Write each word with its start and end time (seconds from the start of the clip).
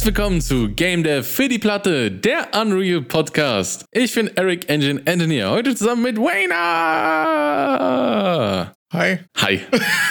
Herzlich 0.00 0.16
willkommen 0.16 0.40
zu 0.40 0.70
Game 0.70 1.02
Dev 1.02 1.28
für 1.28 1.46
die 1.46 1.58
Platte, 1.58 2.10
der 2.10 2.48
Unreal 2.58 3.02
Podcast. 3.02 3.84
Ich 3.92 4.14
bin 4.14 4.34
Eric 4.34 4.70
Engine 4.70 5.02
Engineer, 5.04 5.50
heute 5.50 5.74
zusammen 5.74 6.04
mit 6.04 6.16
Wayner. 6.16 6.56
Hi. 8.92 9.20
Hi. 9.36 9.60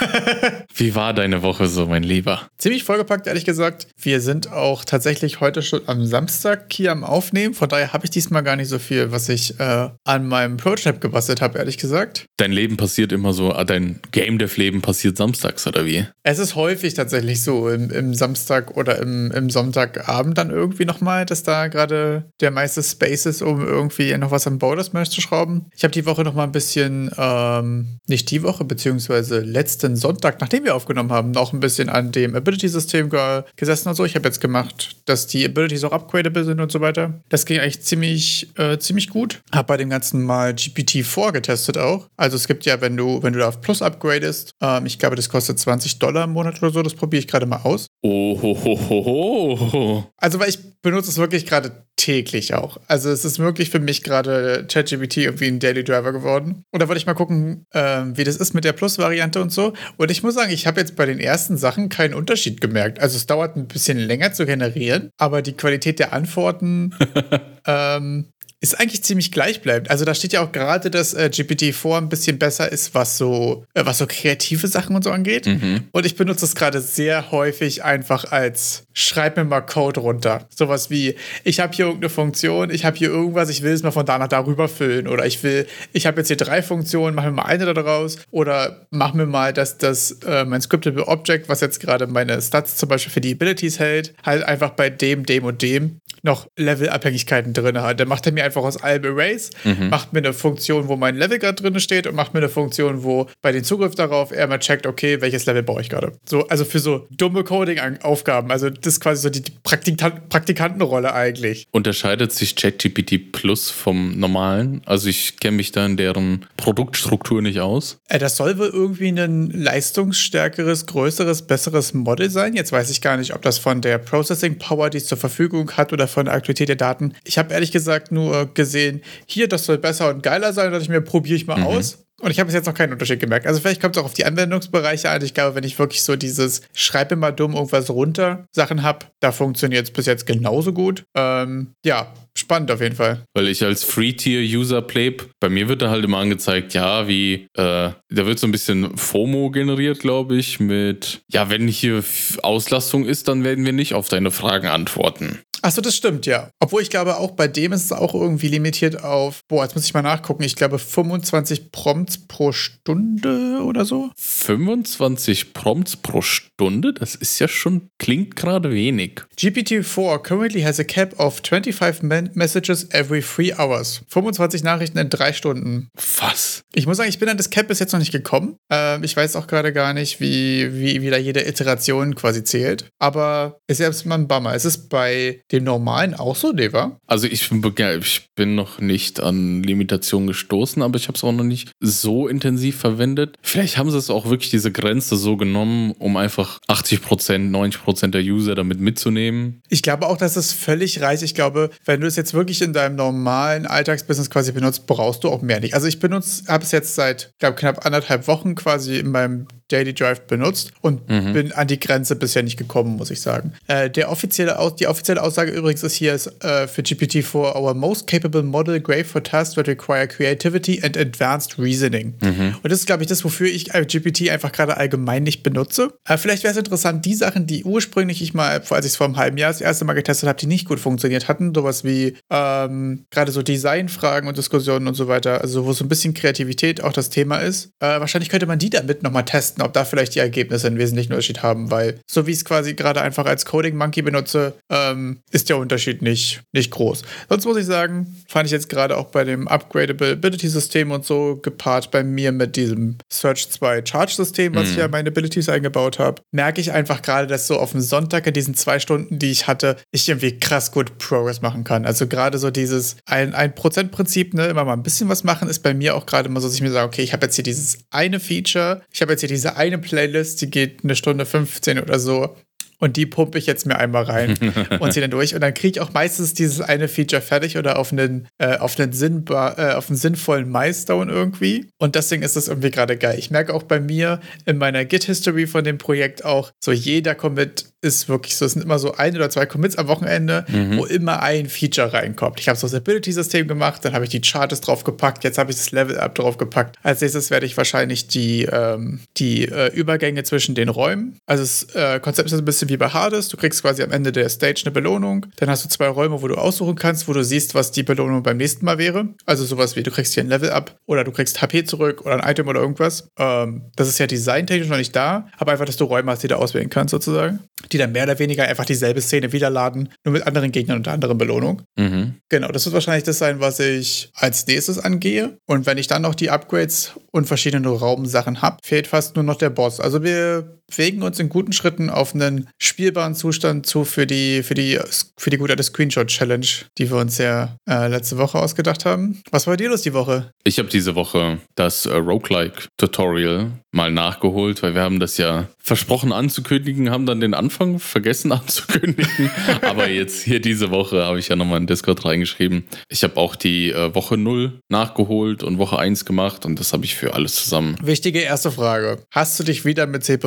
Wie 0.74 0.96
war 0.96 1.14
deine 1.14 1.42
Woche 1.42 1.68
so, 1.68 1.86
mein 1.88 2.04
Lieber? 2.04 2.48
Ziemlich 2.58 2.86
vollgepackt, 2.86 3.28
ehrlich 3.28 3.44
gesagt. 3.44 3.88
Wir 4.02 4.22
sind 4.22 4.54
auch 4.54 4.86
tatsächlich 4.86 5.42
heute 5.42 5.62
schon 5.62 5.82
am 5.88 6.06
Samstag 6.06 6.72
hier 6.72 6.94
am 6.94 7.04
Aufnehmen. 7.04 7.54
Von 7.54 7.68
daher 7.68 7.92
habe 7.92 8.06
ich 8.06 8.12
diesmal 8.12 8.42
gar 8.42 8.56
nicht 8.56 8.70
so 8.70 8.80
viel, 8.80 9.12
was 9.12 9.28
ich 9.28 9.60
äh, 9.60 9.90
an 10.06 10.28
meinem 10.30 10.56
Prototype 10.56 11.00
gebastelt 11.00 11.42
habe, 11.42 11.60
ehrlich 11.60 11.78
gesagt. 11.78 12.28
Dein 12.38 12.54
Leben 12.54 12.78
passiert 12.78 13.12
immer 13.12 13.34
so, 13.34 13.52
ah, 13.52 13.66
dein 13.66 14.00
Game 14.14 14.38
Dev 14.38 14.56
Leben 14.56 14.82
passiert 14.82 15.18
samstags, 15.18 15.68
oder 15.68 15.86
wie? 15.86 16.06
Es 16.24 16.40
ist 16.40 16.56
häufig 16.56 16.94
tatsächlich 16.94 17.44
so 17.44 17.68
im, 17.68 17.92
im 17.92 18.14
Samstag 18.14 18.78
oder 18.78 19.00
im, 19.00 19.30
im 19.32 19.50
Sonntagabend 19.50 20.38
dann 20.38 20.52
irgendwie 20.52 20.86
nochmal, 20.86 21.26
dass 21.26 21.44
da 21.44 21.68
gerade 21.68 22.32
der 22.40 22.52
meiste 22.52 22.82
Space 22.82 23.26
ist, 23.26 23.42
um 23.42 23.60
irgendwie 23.60 24.18
noch 24.18 24.32
was 24.32 24.48
am 24.48 24.58
Borders 24.58 24.92
zu 25.10 25.20
schrauben. 25.20 25.66
Ich 25.76 25.84
habe 25.84 25.92
die 25.92 26.06
Woche 26.06 26.24
nochmal 26.24 26.48
ein 26.48 26.54
bisschen, 26.54 27.12
ähm, 27.18 28.00
nicht 28.08 28.32
die 28.32 28.42
Woche, 28.42 28.69
beziehungsweise 28.70 29.42
letzten 29.42 29.98
Sonntag, 29.98 30.40
nachdem 30.40 30.64
wir 30.64 30.76
aufgenommen 30.76 31.12
haben, 31.12 31.32
noch 31.32 31.52
ein 31.52 31.60
bisschen 31.60 31.90
an 31.90 32.14
dem 32.14 32.36
Ability-System 32.36 33.10
ge 33.10 33.44
gesessen 33.58 33.90
und 33.90 33.96
so. 33.96 34.06
Ich 34.06 34.16
habe 34.16 34.26
jetzt 34.26 34.40
gemacht, 34.40 34.96
dass 35.06 35.28
die 35.28 35.44
Abilities 35.44 35.84
auch 35.84 35.92
upgradable 35.92 36.46
sind 36.46 36.62
und 36.62 36.72
so 36.72 36.80
weiter. 36.80 37.22
Das 37.28 37.46
ging 37.46 37.60
eigentlich 37.60 37.82
ziemlich, 37.82 38.50
äh, 38.58 38.78
ziemlich 38.78 39.10
gut. 39.10 39.42
Habe 39.52 39.68
bei 39.68 39.78
dem 39.78 39.90
Ganzen 39.90 40.24
mal 40.24 40.52
GPT-4 40.52 41.34
getestet 41.34 41.78
auch. 41.78 42.08
Also 42.16 42.38
es 42.38 42.48
gibt 42.48 42.66
ja, 42.66 42.80
wenn 42.80 42.96
du, 42.96 43.22
wenn 43.22 43.34
du 43.34 43.40
da 43.40 43.50
auf 43.50 43.60
Plus 43.60 43.82
upgradest, 43.82 44.52
ähm, 44.62 44.86
ich 44.86 45.00
glaube, 45.00 45.18
das 45.18 45.28
kostet 45.28 45.60
20 45.60 46.00
Dollar 46.00 46.24
im 46.24 46.32
Monat 46.32 46.62
oder 46.64 46.72
so, 46.72 46.82
das 46.82 46.94
probiere 46.94 47.20
ich 47.20 47.28
gerade 47.28 47.46
mal 47.46 47.62
aus. 47.64 47.88
Oh, 48.02 48.40
ho, 48.42 48.58
ho, 48.64 48.90
ho, 48.90 49.72
ho. 49.74 50.04
Also, 50.18 50.40
weil 50.40 50.50
ich 50.50 50.60
benutze 50.82 51.10
es 51.10 51.18
wirklich 51.18 51.46
gerade 51.46 51.72
täglich 52.00 52.54
auch. 52.54 52.78
Also 52.88 53.10
es 53.10 53.26
ist 53.26 53.40
wirklich 53.40 53.70
für 53.70 53.80
mich 53.80 54.04
gerade 54.04 54.66
ChatGPT 54.68 55.18
irgendwie 55.18 55.48
ein 55.48 55.60
Daily 55.60 55.84
Driver 55.84 56.14
geworden. 56.14 56.64
Und 56.72 56.82
da 56.82 56.88
wollte 56.88 57.00
ich 57.00 57.06
mal 57.06 57.14
gucken, 57.14 57.66
äh, 57.72 58.04
wie 58.14 58.24
das 58.24 58.38
ist 58.38 58.54
mit 58.54 58.59
der 58.62 58.74
Plus-Variante 58.74 59.42
und 59.42 59.52
so. 59.52 59.74
Und 59.98 60.12
ich 60.12 60.24
muss 60.24 60.36
sagen, 60.36 60.52
ich 60.52 60.68
habe 60.68 60.80
jetzt 60.80 60.96
bei 60.96 61.06
den 61.06 61.20
ersten 61.20 61.58
Sachen 61.58 61.90
keinen 61.90 62.14
Unterschied 62.14 62.62
gemerkt. 62.62 63.00
Also 63.00 63.18
es 63.18 63.26
dauert 63.26 63.56
ein 63.56 63.68
bisschen 63.68 63.98
länger 63.98 64.34
zu 64.34 64.46
generieren, 64.46 65.12
aber 65.18 65.42
die 65.42 65.54
Qualität 65.54 66.00
der 66.00 66.14
Antworten 66.14 66.96
ähm, 67.68 68.26
ist 68.62 68.80
eigentlich 68.80 69.04
ziemlich 69.04 69.32
gleichbleibend. 69.32 69.90
Also 69.90 70.04
da 70.04 70.14
steht 70.14 70.34
ja 70.34 70.42
auch 70.42 70.52
gerade, 70.52 70.92
dass 70.92 71.14
äh, 71.14 71.30
GPT-4 71.32 71.98
ein 71.98 72.10
bisschen 72.10 72.40
besser 72.40 72.70
ist, 72.72 72.94
was 72.94 73.18
so, 73.18 73.66
äh, 73.74 73.86
was 73.86 74.00
so 74.00 74.06
kreative 74.06 74.68
Sachen 74.68 74.96
und 74.96 75.04
so 75.04 75.12
angeht. 75.12 75.46
Mhm. 75.46 75.88
Und 75.92 76.06
ich 76.06 76.16
benutze 76.16 76.46
es 76.46 76.56
gerade 76.56 76.82
sehr 76.82 77.32
häufig 77.32 77.84
einfach 77.84 78.32
als 78.32 78.84
schreib 78.94 79.38
mir 79.38 79.46
mal 79.46 79.62
Code 79.62 80.02
runter. 80.02 80.46
Sowas 80.54 80.90
wie, 80.90 81.16
ich 81.46 81.62
habe 81.62 81.74
hier 81.74 81.86
irgendeine 81.86 82.10
Funktion, 82.10 82.70
ich 82.70 82.84
habe 82.84 82.98
hier 82.98 83.10
irgendwas, 83.10 83.50
ich 83.50 83.62
will 83.62 83.72
es 83.72 83.82
mal 83.82 83.92
von 83.92 84.06
da 84.06 84.18
nach 84.18 84.28
da 84.28 84.40
rüber 84.40 84.68
füllen. 84.68 85.08
Oder 85.08 85.26
ich 85.26 85.42
will, 85.42 85.66
ich 85.94 86.06
habe 86.06 86.18
jetzt 86.20 86.28
hier 86.28 86.38
drei 86.38 86.62
Funktionen, 86.62 87.16
mach 87.16 87.24
mir 87.24 87.32
mal 87.32 87.44
eine 87.44 87.74
daraus. 87.74 88.18
Oder 88.30 88.88
mach 88.92 89.14
mir 89.14 89.26
mal, 89.26 89.54
dass 89.54 89.78
das 89.78 90.20
äh, 90.26 90.44
mein 90.44 90.62
Scriptable 90.62 91.08
Object, 91.08 91.48
was 91.48 91.62
jetzt 91.62 91.80
gerade 91.80 92.08
meine 92.08 92.42
Stats 92.42 92.76
zum 92.76 92.90
Beispiel 92.90 93.14
für 93.14 93.22
die 93.22 93.32
Abilities 93.32 93.80
hält, 93.80 94.14
halt 94.26 94.44
einfach 94.44 94.72
bei 94.72 94.90
dem, 94.90 95.26
dem 95.26 95.46
und 95.46 95.62
dem 95.62 96.02
noch 96.24 96.48
Levelabhängigkeiten 96.58 97.54
drin 97.54 97.82
hat. 97.82 98.00
Dann 98.00 98.08
macht 98.08 98.26
er 98.26 98.34
mir 98.34 98.44
einfach 98.50 98.64
aus 98.64 98.78
allem 98.78 99.04
Erase, 99.04 99.52
Mhm. 99.64 99.90
macht 99.90 100.14
mir 100.14 100.20
eine 100.20 100.34
Funktion, 100.34 100.88
wo 100.88 100.96
mein 100.96 101.16
Level 101.16 101.40
gerade 101.40 101.62
drin 101.62 101.80
steht 101.80 102.08
und 102.08 102.16
macht 102.16 102.34
mir 102.34 102.40
eine 102.40 102.50
Funktion, 102.50 103.04
wo 103.04 103.28
bei 103.42 103.52
den 103.52 103.64
Zugriff 103.64 103.96
darauf 103.96 104.32
er 104.32 104.48
mal 104.48 104.60
checkt, 104.60 104.86
okay, 104.88 105.22
welches 105.22 105.46
Level 105.46 105.64
brauche 105.64 105.82
ich 105.82 105.90
gerade. 105.90 106.14
So, 106.26 106.48
also 106.48 106.66
für 106.66 106.80
so 106.80 107.08
dumme 107.12 107.44
Coding-Aufgaben. 107.44 108.52
Also 108.52 108.70
das 108.70 108.94
ist 108.94 109.00
quasi 109.00 109.22
so 109.22 109.30
die 109.30 109.44
Praktikan 109.64 110.22
Praktikantenrolle 110.30 111.14
eigentlich. 111.14 111.66
Unterscheidet 111.72 112.32
sich 112.32 112.56
ChatGPT 112.56 113.32
Plus 113.32 113.70
vom 113.70 114.20
normalen? 114.20 114.82
Also 114.86 115.08
ich 115.10 115.38
kenne 115.40 115.58
mich 115.58 115.72
da 115.72 115.86
in 115.86 115.98
deren 115.98 116.46
Produktstruktur 116.58 117.42
nicht 117.42 117.60
aus. 117.60 118.00
Äh, 118.08 118.20
das 118.20 118.36
soll 118.38 118.58
wohl 118.58 118.70
irgendwie 118.74 119.10
ein 119.10 119.52
leistungsstärkeres, 119.52 120.86
größeres, 120.86 121.44
besseres 121.44 121.94
Model 121.94 122.30
sein. 122.30 122.54
Jetzt 122.56 122.72
weiß 122.72 122.90
ich 122.90 123.02
gar 123.02 123.18
nicht, 123.18 123.34
ob 123.36 123.42
das 123.42 123.60
von 123.60 123.82
der 123.82 123.98
Processing 123.98 124.58
Power, 124.58 124.90
die 124.90 124.98
es 124.98 125.06
zur 125.08 125.18
Verfügung 125.18 125.72
hat, 125.72 125.94
oder 125.94 126.08
von 126.08 126.26
der 126.26 126.34
Aktualität 126.34 126.70
der 126.70 126.76
Daten. 126.76 127.14
Ich 127.24 127.38
habe 127.38 127.54
ehrlich 127.54 127.72
gesagt 127.72 128.12
nur 128.12 128.39
gesehen, 128.46 129.02
hier, 129.26 129.48
das 129.48 129.66
soll 129.66 129.78
besser 129.78 130.10
und 130.10 130.24
geiler 130.24 130.54
sein. 130.54 130.66
Da 130.66 130.72
dachte 130.72 130.84
ich 130.84 130.90
mir, 130.90 131.02
probiere 131.02 131.36
ich 131.36 131.48
mal 131.48 131.58
Mhm. 131.60 131.68
aus. 131.68 132.06
Und 132.22 132.32
ich 132.32 132.40
habe 132.40 132.48
bis 132.48 132.54
jetzt 132.56 132.66
noch 132.66 132.74
keinen 132.74 132.92
Unterschied 132.92 133.22
gemerkt. 133.22 133.48
Also 133.48 133.62
vielleicht 133.62 133.80
kommt 133.80 133.96
es 133.96 134.02
auch 134.02 134.06
auf 134.06 134.14
die 134.14 134.26
Anwendungsbereiche 134.26 135.10
an. 135.10 135.22
Ich 135.24 135.34
glaube, 135.34 135.56
wenn 135.56 135.64
ich 135.64 135.80
wirklich 135.80 136.04
so 136.04 136.18
dieses 136.18 136.62
Schreibe 136.74 137.16
mal 137.16 137.32
dumm 137.32 137.54
irgendwas 137.54 137.90
runter 137.90 138.46
Sachen 138.52 138.84
habe, 138.84 139.06
da 139.22 139.32
funktioniert 139.32 139.86
es 139.86 139.92
bis 139.92 140.06
jetzt 140.06 140.26
genauso 140.26 140.74
gut. 140.74 141.06
Ähm, 141.16 141.72
ja, 141.86 142.14
spannend 142.50 142.72
auf 142.72 142.82
jeden 142.82 142.96
Fall. 142.96 143.24
Weil 143.36 143.48
ich 143.48 143.64
als 143.64 143.84
Free-Tier-User 143.84 144.82
plebe, 144.82 145.26
bei 145.40 145.50
mir 145.50 145.70
wird 145.70 145.84
da 145.84 145.92
halt 145.92 146.04
immer 146.04 146.18
angezeigt, 146.18 146.74
ja, 146.74 147.08
wie, 147.08 147.48
äh, 147.54 147.92
da 147.94 147.96
wird 148.10 148.40
so 148.40 148.48
ein 148.48 148.52
bisschen 148.52 148.98
FOMO 148.98 149.52
generiert, 149.52 150.00
glaube 150.00 150.36
ich, 150.36 150.60
mit, 150.60 151.22
ja, 151.32 151.52
wenn 151.52 151.68
hier 151.68 152.04
Auslastung 152.42 153.06
ist, 153.06 153.28
dann 153.28 153.44
werden 153.44 153.66
wir 153.66 153.74
nicht 153.74 153.94
auf 153.94 154.10
deine 154.10 154.32
Fragen 154.32 154.68
antworten. 154.68 155.40
Achso, 155.62 155.82
das 155.82 155.96
stimmt, 155.96 156.26
ja. 156.26 156.52
Obwohl 156.60 156.82
ich 156.82 156.90
glaube, 156.90 157.18
auch 157.18 157.32
bei 157.32 157.48
dem 157.48 157.74
ist 157.74 157.84
es 157.86 157.92
auch 157.92 158.14
irgendwie 158.14 158.48
limitiert 158.48 159.04
auf, 159.04 159.44
boah, 159.50 159.64
jetzt 159.64 159.76
muss 159.76 159.86
ich 159.86 159.94
mal 159.94 160.02
nachgucken, 160.02 160.44
ich 160.44 160.56
glaube 160.56 160.80
25 160.80 161.72
Prompts 161.72 162.28
pro 162.28 162.54
Stunde 162.54 163.62
oder 163.66 163.84
so. 163.84 164.10
25 164.16 165.54
Prompts 165.54 165.98
pro 165.98 166.22
Stunde, 166.22 166.94
das 166.94 167.16
ist 167.16 167.40
ja 167.40 167.50
schon, 167.50 167.90
klingt 167.98 168.38
gerade 168.38 168.72
wenig. 168.72 169.22
GPT-4 169.38 170.20
currently 170.20 170.62
has 170.62 170.80
a 170.80 170.84
cap 170.86 171.20
of 171.20 171.42
25 171.44 172.04
men- 172.04 172.32
messages 172.40 172.88
every 172.92 173.22
3 173.22 173.60
hours. 173.60 174.02
25 174.08 174.64
Nachrichten 174.64 174.98
in 174.98 175.10
drei 175.10 175.34
Stunden. 175.34 175.90
Was? 176.20 176.62
Ich 176.74 176.88
muss 176.88 176.98
sagen, 176.98 177.10
ich 177.10 177.20
bin 177.20 177.30
an 177.30 177.38
das 177.38 177.50
Cap 177.52 177.68
bis 177.68 177.78
jetzt 177.80 177.92
noch 177.92 178.00
nicht 178.00 178.12
gekommen. 178.12 178.56
Ähm, 178.72 179.04
ich 179.04 179.16
weiß 179.16 179.36
auch 179.36 179.46
gerade 179.46 179.72
gar 179.74 179.94
nicht, 179.94 180.20
wie, 180.20 180.74
wie, 180.80 181.02
wie 181.04 181.10
da 181.12 181.18
jede 181.18 181.48
Iteration 181.48 182.16
quasi 182.16 182.44
zählt. 182.44 182.86
Aber 182.98 183.60
ist 183.68 183.80
ja 183.80 183.92
mal 184.06 184.16
ein 184.16 184.28
Bummer. 184.28 184.56
Ist 184.56 184.66
es 184.66 184.90
bei 184.90 185.42
dem 185.52 185.64
normalen 185.66 186.14
auch 186.16 186.36
so, 186.36 186.52
Neva? 186.52 186.98
Also 187.06 187.28
ich, 187.28 187.48
bin 187.50 187.62
bege- 187.62 188.00
ich 188.00 188.28
bin 188.36 188.56
noch 188.56 188.80
nicht 188.80 189.20
an 189.20 189.62
Limitationen 189.62 190.28
gestoßen, 190.28 190.82
aber 190.82 190.96
ich 190.98 191.08
habe 191.08 191.18
es 191.18 191.24
auch 191.24 191.32
noch 191.34 191.44
nicht 191.44 191.72
so 191.80 192.28
intensiv 192.28 192.78
verwendet. 192.80 193.36
Vielleicht 193.42 193.78
haben 193.78 193.92
sie 193.92 193.98
es 193.98 194.10
auch 194.10 194.30
wirklich 194.30 194.50
diese 194.50 194.72
Grenze 194.72 195.18
so 195.18 195.36
genommen, 195.38 195.92
um 196.00 196.16
einfach 196.18 196.60
80%, 196.70 197.52
90% 197.52 198.08
der 198.12 198.22
User 198.22 198.56
damit 198.56 198.80
mitzunehmen. 198.80 199.62
Ich 199.70 199.82
glaube 199.82 200.08
auch, 200.08 200.18
dass 200.18 200.36
es 200.38 200.54
völlig 200.54 201.02
reicht. 201.02 201.24
Ich 201.24 201.36
glaube, 201.36 201.70
wenn 201.86 202.00
du 202.02 202.08
es 202.08 202.16
jetzt 202.16 202.29
wirklich 202.34 202.62
in 202.62 202.74
deinem 202.74 202.96
normalen 202.96 203.66
Alltagsbusiness 203.66 204.30
quasi 204.30 204.52
benutzt, 204.52 204.88
brauchst 204.88 205.24
du 205.24 205.30
auch 205.30 205.42
mehr 205.42 205.60
nicht. 205.60 205.74
Also 205.74 205.88
ich 205.88 206.00
benutze, 206.00 206.44
habe 206.48 206.64
es 206.64 206.72
jetzt 206.72 206.96
seit, 206.96 207.32
glaube 207.40 207.56
knapp 207.56 207.86
anderthalb 207.86 208.28
Wochen 208.28 208.56
quasi 208.56 208.98
in 208.98 209.12
meinem 209.12 209.48
Daily 209.70 209.94
Drive 209.94 210.22
benutzt 210.22 210.72
und 210.82 211.08
bin 211.08 211.52
an 211.54 211.68
die 211.68 211.80
Grenze 211.80 212.16
bisher 212.16 212.44
nicht 212.44 212.58
gekommen, 212.58 212.98
muss 212.98 213.12
ich 213.12 213.22
sagen. 213.22 213.54
Äh, 213.68 213.90
der 213.90 214.12
offizielle 214.12 214.60
Aus 214.60 214.76
die 214.76 214.88
offizielle 214.88 215.22
Aussage 215.22 215.52
übrigens 215.52 215.84
ist 215.84 215.96
hier 215.96 216.14
ist, 216.14 216.28
äh, 216.44 216.68
für 216.68 216.82
GPT-4 216.82 217.56
our 217.56 217.74
most 217.74 218.08
capable 218.08 218.44
model 218.44 218.80
great 218.80 219.06
for 219.06 219.24
tasks 219.24 219.56
that 219.56 219.68
require 219.68 220.08
creativity 220.08 220.82
and 220.84 220.98
advanced 220.98 221.58
reasoning. 221.58 222.14
Und 222.22 222.72
das 222.72 222.80
ist, 222.80 222.86
glaube 222.86 223.04
ich, 223.04 223.10
das, 223.10 223.24
wofür 223.24 223.48
ich 223.48 223.74
äh, 223.74 223.86
GPT 223.86 224.30
einfach 224.30 224.52
gerade 224.52 224.78
allgemein 224.78 225.24
nicht 225.24 225.44
benutze. 225.44 225.94
Äh, 226.06 226.18
vielleicht 226.18 226.44
wäre 226.44 226.52
es 226.52 226.58
interessant, 226.58 227.06
die 227.06 227.16
Sachen, 227.16 227.48
die 227.48 227.64
ursprünglich 227.64 228.22
ich 228.22 228.34
mal, 228.34 228.62
als 228.70 228.86
ich 228.86 228.92
es 228.92 228.96
vor 228.96 229.08
einem 229.08 229.18
halben 229.18 229.38
Jahr 229.38 229.52
das 229.52 229.62
erste 229.62 229.86
Mal 229.86 229.94
getestet 229.94 230.28
habe, 230.30 230.40
die 230.40 230.48
nicht 230.48 230.68
gut 230.68 230.80
funktioniert 230.80 231.28
hatten, 231.28 231.54
sowas 231.54 231.84
wie 231.84 232.16
ähm, 232.30 233.06
gerade 233.12 233.32
so 233.32 233.42
Designfragen 233.42 234.28
und 234.28 234.38
Diskussionen 234.38 234.88
und 234.88 234.96
so 234.96 235.08
weiter, 235.08 235.42
also 235.42 235.66
wo 235.66 235.74
so 235.74 235.84
ein 235.84 235.90
bisschen 235.90 236.14
Kreativität 236.14 236.84
auch 236.84 236.94
das 236.94 237.10
Thema 237.10 237.38
ist. 237.38 237.72
Äh, 237.80 238.00
wahrscheinlich 238.00 238.30
könnte 238.30 238.46
man 238.46 238.60
die 238.60 238.70
damit 238.70 239.04
nochmal 239.04 239.26
testen, 239.26 239.59
ob 239.62 239.74
da 239.74 239.86
vielleicht 239.86 240.16
die 240.16 240.20
Ergebnisse 240.20 240.68
einen 240.68 240.78
wesentlichen 240.78 241.12
Unterschied 241.14 241.44
haben, 241.44 241.72
weil 241.72 242.00
so 242.10 242.28
wie 242.28 242.32
ich 242.32 242.38
es 242.38 242.46
quasi 242.46 242.74
gerade 242.74 243.02
einfach 243.02 243.26
als 243.26 243.46
Coding 243.46 243.76
Monkey 243.76 244.02
benutze, 244.02 244.54
ähm, 244.70 245.20
ist 245.32 245.50
der 245.50 245.58
Unterschied 245.58 246.02
nicht, 246.02 246.42
nicht 246.54 246.72
groß. 246.72 247.04
Sonst 247.30 247.46
muss 247.46 247.58
ich 247.58 247.66
sagen, 247.66 248.16
fand 248.28 248.46
ich 248.46 248.52
jetzt 248.52 248.70
gerade 248.70 248.98
auch 248.98 249.08
bei 249.08 249.24
dem 249.24 249.48
Upgradable 249.48 250.14
Ability 250.14 250.50
System 250.50 250.92
und 250.92 251.06
so 251.06 251.40
gepaart 251.42 251.92
bei 251.92 252.04
mir 252.04 252.32
mit 252.32 252.56
diesem 252.56 252.98
Search 253.12 253.50
2 253.50 253.84
Charge 253.86 254.14
System, 254.14 254.56
was 254.56 254.70
ich 254.70 254.78
ja 254.78 254.86
in 254.86 254.92
meine 254.92 255.10
Abilities 255.10 255.50
eingebaut 255.50 256.00
habe, 256.00 256.22
merke 256.32 256.62
ich 256.62 256.72
einfach 256.72 257.02
gerade, 257.02 257.28
dass 257.28 257.48
so 257.48 257.58
auf 257.58 257.72
dem 257.72 257.82
Sonntag 257.82 258.28
in 258.28 258.34
diesen 258.34 258.54
zwei 258.54 258.80
Stunden, 258.80 259.20
die 259.20 259.32
ich 259.32 259.48
hatte, 259.48 259.78
ich 259.92 260.08
irgendwie 260.08 260.38
krass 260.40 260.72
gut 260.72 260.98
Progress 260.98 261.42
machen 261.42 261.64
kann. 261.64 261.86
Also 261.86 262.08
gerade 262.08 262.38
so 262.38 262.52
dieses 262.52 262.98
ein, 263.06 263.34
ein 263.34 263.56
Prozent 263.56 263.92
Prinzip, 263.92 264.34
ne, 264.34 264.48
immer 264.48 264.66
mal 264.66 264.74
ein 264.74 264.84
bisschen 264.84 265.10
was 265.10 265.24
machen, 265.24 265.50
ist 265.50 265.60
bei 265.60 265.74
mir 265.74 265.96
auch 265.96 266.06
gerade 266.06 266.30
immer 266.30 266.42
so, 266.42 266.48
dass 266.48 266.56
ich 266.56 266.62
mir 266.62 266.72
sage, 266.72 266.88
okay, 266.88 267.02
ich 267.02 267.14
habe 267.14 267.26
jetzt 267.26 267.36
hier 267.36 267.44
dieses 267.44 267.80
eine 267.90 268.20
Feature, 268.20 268.82
ich 268.92 269.02
habe 269.02 269.12
jetzt 269.12 269.22
hier 269.22 269.30
diese 269.30 269.49
eine 269.58 269.78
Playlist, 269.78 270.42
die 270.42 270.50
geht 270.50 270.84
eine 270.84 270.96
Stunde 270.96 271.26
15 271.26 271.80
oder 271.80 272.00
so. 272.00 272.36
und 272.80 272.96
die 272.96 273.06
pumpe 273.06 273.38
ich 273.38 273.46
jetzt 273.46 273.66
mir 273.66 273.78
einmal 273.78 274.04
rein 274.04 274.38
und 274.80 274.94
ziehe 274.94 275.02
dann 275.02 275.12
durch. 275.12 275.36
Und 275.36 275.42
dann 275.42 275.54
kriege 275.54 275.72
ich 275.72 275.82
auch 275.82 275.94
meistens 275.94 276.34
dieses 276.34 276.62
eine 276.62 276.88
Feature 276.88 277.22
fertig 277.22 277.58
oder 277.58 277.78
auf 277.78 277.92
einen, 277.92 278.28
äh, 278.38 278.58
auf 278.58 278.80
einen, 278.80 278.94
sinnbar, 278.94 279.60
äh, 279.60 279.74
auf 279.74 279.90
einen 279.90 279.98
sinnvollen 279.98 280.50
Milestone 280.50 281.12
irgendwie. 281.12 281.70
Und 281.78 281.96
deswegen 281.96 282.24
ist 282.24 282.36
das 282.36 282.48
irgendwie 282.48 282.72
gerade 282.72 282.98
geil. 282.98 283.20
Ich 283.20 283.32
merke 283.32 283.54
auch 283.54 283.64
bei 283.64 283.80
mir 283.80 284.22
in 284.46 284.58
meiner 284.58 284.86
Git-History 284.86 285.46
von 285.46 285.64
dem 285.64 285.78
Projekt 285.78 286.24
auch, 286.24 286.52
so 286.64 286.72
jeder 286.72 287.16
Commit 287.16 287.66
ist 287.82 288.10
wirklich 288.10 288.36
so, 288.36 288.46
es 288.46 288.54
sind 288.54 288.64
immer 288.64 288.78
so 288.78 288.94
ein 288.96 289.16
oder 289.16 289.30
zwei 289.30 289.46
Commits 289.46 289.78
am 289.78 289.88
Wochenende, 289.88 290.46
mhm. 290.50 290.78
wo 290.78 290.86
immer 290.86 291.22
ein 291.22 291.48
Feature 291.48 291.94
reinkommt. 291.94 292.40
Ich 292.40 292.50
habe 292.50 292.60
so 292.60 292.68
das 292.68 292.74
Ability-System 292.74 293.48
gemacht, 293.48 293.86
dann 293.86 293.94
habe 293.94 294.04
ich 294.04 294.10
die 294.10 294.22
Charts 294.22 294.60
draufgepackt, 294.62 295.24
jetzt 295.24 295.38
habe 295.38 295.52
ich 295.52 295.58
das 295.58 295.72
Level-Up 295.72 296.16
draufgepackt. 296.16 296.76
Als 296.84 297.02
nächstes 297.02 297.32
werde 297.32 297.46
ich 297.46 297.56
wahrscheinlich 297.56 298.08
die, 298.08 298.44
ähm, 298.44 299.00
die 299.18 299.46
äh, 299.46 299.74
Übergänge 299.74 300.24
zwischen 300.24 300.56
den 300.56 300.68
Räumen. 300.68 301.18
Also 301.26 301.44
das 301.44 301.76
äh, 301.76 302.00
Konzept 302.00 302.32
ist 302.32 302.38
ein 302.38 302.46
bisschen 302.46 302.70
wie 302.70 302.78
bei 302.78 302.90
Hades. 302.90 303.30
Du 303.30 303.38
kriegst 303.38 303.62
quasi 303.62 303.82
am 303.82 303.92
Ende 303.92 304.12
der 304.12 304.28
Stage 304.28 304.64
eine 304.66 304.72
Belohnung. 304.72 305.28
Dann 305.38 305.50
hast 305.50 305.64
du 305.64 305.70
zwei 305.70 305.88
Räume, 305.88 306.22
wo 306.22 306.28
du 306.28 306.36
aussuchen 306.36 306.76
kannst, 306.76 307.08
wo 307.08 307.14
du 307.14 307.24
siehst, 307.24 307.56
was 307.56 307.72
die 307.72 307.84
Belohnung 307.84 308.24
beim 308.24 308.38
nächsten 308.38 308.66
Mal 308.66 308.78
wäre. 308.78 309.10
Also 309.26 309.46
sowas 309.46 309.76
wie, 309.78 309.84
du 309.84 309.92
kriegst 309.92 310.14
hier 310.14 310.24
ein 310.24 310.30
Level-Up 310.30 310.76
oder 310.86 311.06
du 311.06 311.12
kriegst 311.12 311.42
HP 311.42 311.64
zurück 311.64 312.02
oder 312.02 312.22
ein 312.22 312.30
Item 312.30 312.48
oder 312.48 312.60
irgendwas. 312.60 313.08
Ähm, 313.18 313.72
das 313.76 313.88
ist 313.88 314.00
ja 314.00 314.08
designtechnisch 314.08 314.68
noch 314.68 314.78
nicht 314.78 314.96
da, 314.96 315.28
aber 315.38 315.54
einfach, 315.54 315.66
dass 315.66 315.78
du 315.78 315.86
Räume 315.86 316.12
hast, 316.12 316.24
die 316.24 316.28
du 316.28 316.38
auswählen 316.38 316.70
kannst 316.70 316.92
sozusagen 316.92 317.40
die 317.72 317.78
dann 317.78 317.92
mehr 317.92 318.04
oder 318.04 318.20
weniger 318.20 318.44
einfach 318.46 318.66
dieselbe 318.66 319.02
Szene 319.02 319.32
wiederladen, 319.32 319.90
nur 320.04 320.14
mit 320.14 320.26
anderen 320.26 320.52
Gegnern 320.52 320.78
und 320.78 320.88
anderen 320.88 321.18
Belohnung. 321.18 321.62
Mhm. 321.78 322.16
Genau, 322.30 322.50
das 322.50 322.66
wird 322.66 322.74
wahrscheinlich 322.74 323.04
das 323.04 323.18
sein, 323.18 323.40
was 323.40 323.60
ich 323.60 324.12
als 324.16 324.48
nächstes 324.48 324.80
angehe. 324.80 325.38
Und 325.46 325.66
wenn 325.66 325.78
ich 325.78 325.88
dann 325.88 326.02
noch 326.02 326.16
die 326.16 326.30
Upgrades 326.30 326.94
und 327.12 327.26
verschiedene 327.26 327.68
Raumsachen 327.68 328.42
habe, 328.42 328.58
fehlt 328.64 328.88
fast 328.88 329.16
nur 329.16 329.24
noch 329.24 329.38
der 329.38 329.50
Boss. 329.50 329.80
Also 329.80 330.04
wir 330.04 330.59
bewegen 330.70 331.04
uns 331.04 331.20
in 331.20 331.30
guten 331.30 331.54
Schritten 331.54 331.90
auf 331.90 332.14
einen 332.14 332.50
spielbaren 332.58 333.16
Zustand 333.16 333.66
zu 333.66 333.86
für 333.86 334.08
die, 334.08 334.44
für 334.44 334.54
die, 334.54 334.80
für 335.18 335.30
die 335.30 335.38
gute 335.38 335.54
alte 335.54 335.64
Screenshot-Challenge, 335.64 336.48
die 336.78 336.90
wir 336.90 336.98
uns 336.98 337.18
ja 337.18 337.56
äh, 337.70 337.88
letzte 337.88 338.18
Woche 338.18 338.40
ausgedacht 338.40 338.86
haben. 338.86 339.22
Was 339.32 339.48
war 339.48 339.54
bei 339.54 339.58
dir 339.58 339.70
los 339.70 339.82
die 339.82 339.94
Woche? 339.94 340.32
Ich 340.44 340.60
habe 340.60 340.70
diese 340.70 340.96
Woche 340.96 341.40
das 341.56 341.86
äh, 341.86 341.96
Roguelike-Tutorial 341.96 343.52
mal 343.72 343.92
nachgeholt, 343.92 344.64
weil 344.64 344.74
wir 344.74 344.82
haben 344.82 345.00
das 345.00 345.18
ja 345.18 345.48
versprochen 345.62 346.12
anzukündigen, 346.12 346.90
haben 346.90 347.06
dann 347.06 347.20
den 347.20 347.34
Anfang 347.34 347.80
vergessen 347.80 348.32
anzukündigen. 348.32 349.30
Aber 349.62 349.88
jetzt 349.88 350.24
hier 350.24 350.40
diese 350.40 350.72
Woche 350.72 351.06
habe 351.06 351.20
ich 351.20 351.28
ja 351.28 351.36
nochmal 351.36 351.60
in 351.60 351.68
Discord 351.68 352.04
reingeschrieben. 352.06 352.64
Ich 352.90 353.04
habe 353.04 353.18
auch 353.18 353.36
die 353.36 353.72
äh, 353.72 353.94
Woche 353.94 354.18
0 354.18 354.60
nachgeholt 354.70 355.44
und 355.44 355.58
Woche 355.60 355.78
1 355.78 356.06
gemacht 356.06 356.46
und 356.46 356.60
das 356.60 356.74
habe 356.74 356.86
ich 356.86 356.96
für 356.96 357.14
alles 357.14 357.36
zusammen. 357.36 357.76
Wichtige 357.82 358.20
erste 358.20 358.52
Frage. 358.52 359.04
Hast 359.12 359.40
du 359.40 359.44
dich 359.44 359.66
wieder 359.66 359.86
mit 359.86 360.04
C 360.04 360.18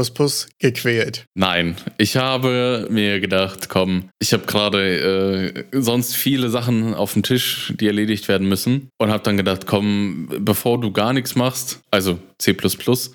gequält? 0.58 1.24
Nein, 1.34 1.76
ich 1.98 2.16
habe 2.16 2.86
mir 2.90 3.20
gedacht, 3.20 3.68
komm, 3.68 4.08
ich 4.18 4.32
habe 4.32 4.46
gerade 4.46 5.62
äh, 5.72 5.80
sonst 5.80 6.16
viele 6.16 6.48
Sachen 6.48 6.94
auf 6.94 7.12
dem 7.12 7.22
Tisch, 7.22 7.72
die 7.78 7.86
erledigt 7.86 8.28
werden 8.28 8.48
müssen 8.48 8.88
und 8.98 9.10
habe 9.10 9.22
dann 9.22 9.36
gedacht, 9.36 9.66
komm, 9.66 10.28
bevor 10.40 10.80
du 10.80 10.92
gar 10.92 11.12
nichts 11.12 11.34
machst, 11.34 11.80
also 11.90 12.18
C++, 12.42 12.56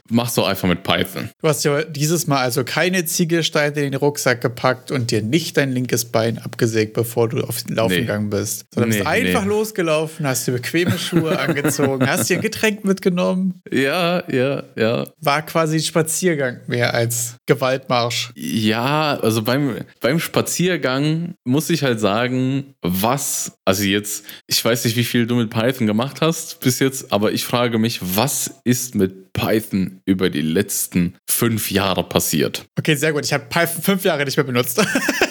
machst 0.09 0.38
du 0.38 0.44
einfach 0.44 0.69
mit 0.69 0.83
Python. 0.83 1.29
Du 1.41 1.50
hast 1.50 1.65
ja 1.65 1.83
dieses 1.83 2.27
Mal 2.27 2.39
also 2.39 2.63
keine 2.63 3.03
Ziegelsteine 3.03 3.81
in 3.81 3.91
den 3.91 3.95
Rucksack 3.95 4.39
gepackt 4.39 4.89
und 4.89 5.12
dir 5.12 5.21
nicht 5.21 5.57
dein 5.57 5.74
linkes 5.74 6.06
Bein 6.06 6.38
abgesägt, 6.38 6.94
bevor 6.94 7.27
du 7.27 7.41
auf 7.41 7.62
den 7.63 7.75
Laufen 7.75 7.94
nee. 7.94 8.01
gegangen 8.01 8.29
bist, 8.29 8.65
sondern 8.74 8.91
nee, 8.91 9.00
bist 9.00 9.07
einfach 9.07 9.44
nee. 9.44 9.50
losgelaufen, 9.50 10.25
hast 10.25 10.47
dir 10.47 10.53
bequeme 10.53 10.97
Schuhe 10.97 11.38
angezogen, 11.41 12.07
hast 12.07 12.29
dir 12.29 12.38
ein 12.38 12.41
Getränk 12.41 12.85
mitgenommen. 12.85 13.62
Ja, 13.69 14.24
ja, 14.31 14.63
ja. 14.77 15.06
War 15.19 15.41
quasi 15.41 15.81
Spaziergang 15.81 16.62
mehr 16.68 16.94
als 16.94 17.35
Gewaltmarsch. 17.47 18.31
Ja, 18.35 19.19
also 19.19 19.41
beim, 19.41 19.81
beim 20.00 20.21
Spaziergang 20.21 21.33
muss 21.44 21.69
ich 21.69 21.83
halt 21.83 22.00
sagen, 22.00 22.75
was, 22.81 23.57
also 23.65 23.83
jetzt, 23.83 24.23
ich 24.47 24.63
weiß 24.63 24.85
nicht, 24.85 24.95
wie 24.95 25.03
viel 25.03 25.27
du 25.27 25.35
mit 25.35 25.50
Python 25.50 25.85
gemacht 25.85 26.21
hast 26.21 26.62
bis 26.62 26.80
jetzt, 26.80 27.12
aber 27.12 27.33
ich 27.33 27.44
frage 27.44 27.77
mich, 27.77 28.00
was 28.01 28.62
ist 28.63 28.95
mit 28.95 29.16
Python 29.33 30.01
über 30.05 30.29
die 30.29 30.41
letzten 30.41 31.15
fünf 31.29 31.71
Jahre 31.71 32.03
passiert. 32.03 32.65
Okay, 32.77 32.95
sehr 32.95 33.13
gut. 33.13 33.25
Ich 33.25 33.33
habe 33.33 33.45
Python 33.49 33.81
fünf 33.81 34.03
Jahre 34.03 34.25
nicht 34.25 34.37
mehr 34.37 34.43
benutzt. 34.43 34.81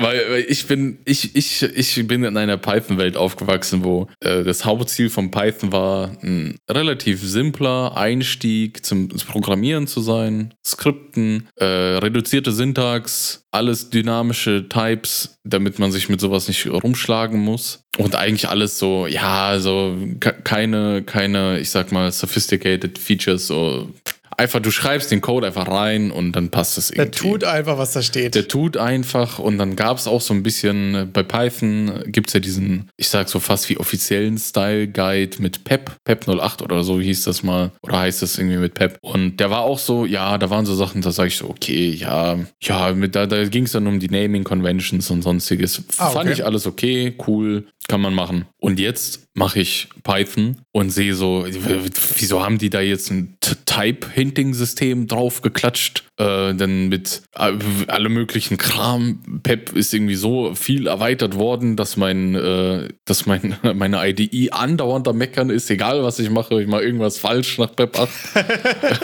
Weil, 0.00 0.30
weil, 0.30 0.44
ich 0.48 0.66
bin, 0.66 0.98
ich, 1.04 1.36
ich, 1.36 1.62
ich 1.62 2.06
bin 2.06 2.24
in 2.24 2.36
einer 2.36 2.56
Python-Welt 2.56 3.16
aufgewachsen, 3.16 3.84
wo 3.84 4.08
äh, 4.20 4.42
das 4.42 4.64
Hauptziel 4.64 5.10
von 5.10 5.30
Python 5.30 5.72
war, 5.72 6.16
ein 6.22 6.56
relativ 6.68 7.22
simpler 7.22 7.96
Einstieg 7.96 8.84
zum, 8.84 9.10
zum 9.16 9.28
Programmieren 9.28 9.86
zu 9.86 10.00
sein, 10.00 10.54
Skripten, 10.64 11.48
äh, 11.56 11.64
reduzierte 11.64 12.52
Syntax, 12.52 13.44
alles 13.50 13.90
dynamische 13.90 14.68
Types, 14.68 15.38
damit 15.44 15.78
man 15.78 15.92
sich 15.92 16.08
mit 16.08 16.20
sowas 16.20 16.48
nicht 16.48 16.66
rumschlagen 16.66 17.40
muss. 17.40 17.84
Und 17.98 18.14
eigentlich 18.14 18.48
alles 18.48 18.78
so, 18.78 19.06
ja, 19.06 19.58
so 19.58 19.96
keine, 20.44 21.02
keine, 21.02 21.58
ich 21.58 21.70
sag 21.70 21.90
mal, 21.92 22.12
sophisticated 22.12 22.98
Features, 22.98 23.48
so 23.48 23.90
einfach, 24.40 24.60
du 24.60 24.70
schreibst 24.70 25.10
den 25.10 25.20
Code 25.20 25.46
einfach 25.46 25.68
rein 25.68 26.10
und 26.10 26.32
dann 26.32 26.50
passt 26.50 26.78
es 26.78 26.90
irgendwie. 26.90 27.10
Der 27.10 27.10
tut 27.10 27.44
einfach, 27.44 27.78
was 27.78 27.92
da 27.92 28.02
steht. 28.02 28.34
Der 28.34 28.48
tut 28.48 28.76
einfach 28.76 29.38
und 29.38 29.58
dann 29.58 29.76
gab 29.76 29.98
es 29.98 30.06
auch 30.06 30.20
so 30.20 30.34
ein 30.34 30.42
bisschen, 30.42 30.94
äh, 30.94 31.04
bei 31.04 31.22
Python 31.22 32.02
gibt 32.06 32.28
es 32.28 32.34
ja 32.34 32.40
diesen, 32.40 32.88
ich 32.96 33.08
sag 33.08 33.28
so 33.28 33.38
fast 33.38 33.68
wie 33.68 33.76
offiziellen 33.76 34.38
Style-Guide 34.38 35.40
mit 35.40 35.64
Pep, 35.64 35.92
Pep 36.04 36.26
08 36.26 36.62
oder 36.62 36.82
so 36.82 37.00
hieß 37.00 37.24
das 37.24 37.42
mal, 37.42 37.70
oder 37.82 38.00
heißt 38.00 38.22
das 38.22 38.38
irgendwie 38.38 38.56
mit 38.56 38.74
Pep. 38.74 38.98
Und 39.02 39.38
der 39.38 39.50
war 39.50 39.60
auch 39.60 39.78
so, 39.78 40.06
ja, 40.06 40.38
da 40.38 40.50
waren 40.50 40.66
so 40.66 40.74
Sachen, 40.74 41.02
da 41.02 41.12
sage 41.12 41.28
ich 41.28 41.36
so, 41.36 41.48
okay, 41.48 41.90
ja, 41.90 42.38
ja, 42.62 42.92
mit, 42.92 43.14
da, 43.14 43.26
da 43.26 43.44
ging 43.44 43.64
es 43.64 43.72
dann 43.72 43.86
um 43.86 44.00
die 44.00 44.08
Naming 44.08 44.44
Conventions 44.44 45.10
und 45.10 45.22
sonstiges. 45.22 45.82
Ah, 45.98 46.06
okay. 46.06 46.14
Fand 46.14 46.30
ich 46.30 46.44
alles 46.44 46.66
okay, 46.66 47.14
cool, 47.26 47.66
kann 47.90 48.00
man 48.00 48.14
machen. 48.14 48.46
Und 48.58 48.78
jetzt 48.78 49.26
mache 49.34 49.58
ich 49.60 49.88
Python 50.04 50.58
und 50.70 50.90
sehe 50.90 51.14
so, 51.14 51.44
wieso 51.44 52.44
haben 52.44 52.58
die 52.58 52.70
da 52.70 52.80
jetzt 52.80 53.10
ein 53.10 53.36
Type-Hinting-System 53.40 55.08
drauf 55.08 55.42
geklatscht? 55.42 56.04
Äh, 56.20 56.54
dann 56.54 56.90
mit 56.90 57.22
äh, 57.34 57.52
alle 57.86 58.10
möglichen 58.10 58.58
Kram. 58.58 59.40
Pep 59.42 59.72
ist 59.72 59.94
irgendwie 59.94 60.16
so 60.16 60.54
viel 60.54 60.86
erweitert 60.86 61.34
worden, 61.36 61.76
dass 61.76 61.96
mein, 61.96 62.34
äh, 62.34 62.88
dass 63.06 63.24
mein, 63.24 63.56
meine 63.74 64.06
IDE 64.06 64.50
andauernd 64.52 65.08
am 65.08 65.16
Meckern 65.16 65.48
ist, 65.48 65.70
egal 65.70 66.02
was 66.02 66.18
ich 66.18 66.28
mache, 66.28 66.60
ich 66.60 66.68
mache 66.68 66.82
irgendwas 66.82 67.16
falsch 67.16 67.56
nach 67.56 67.74
Pep 67.74 67.98
8. 67.98 68.10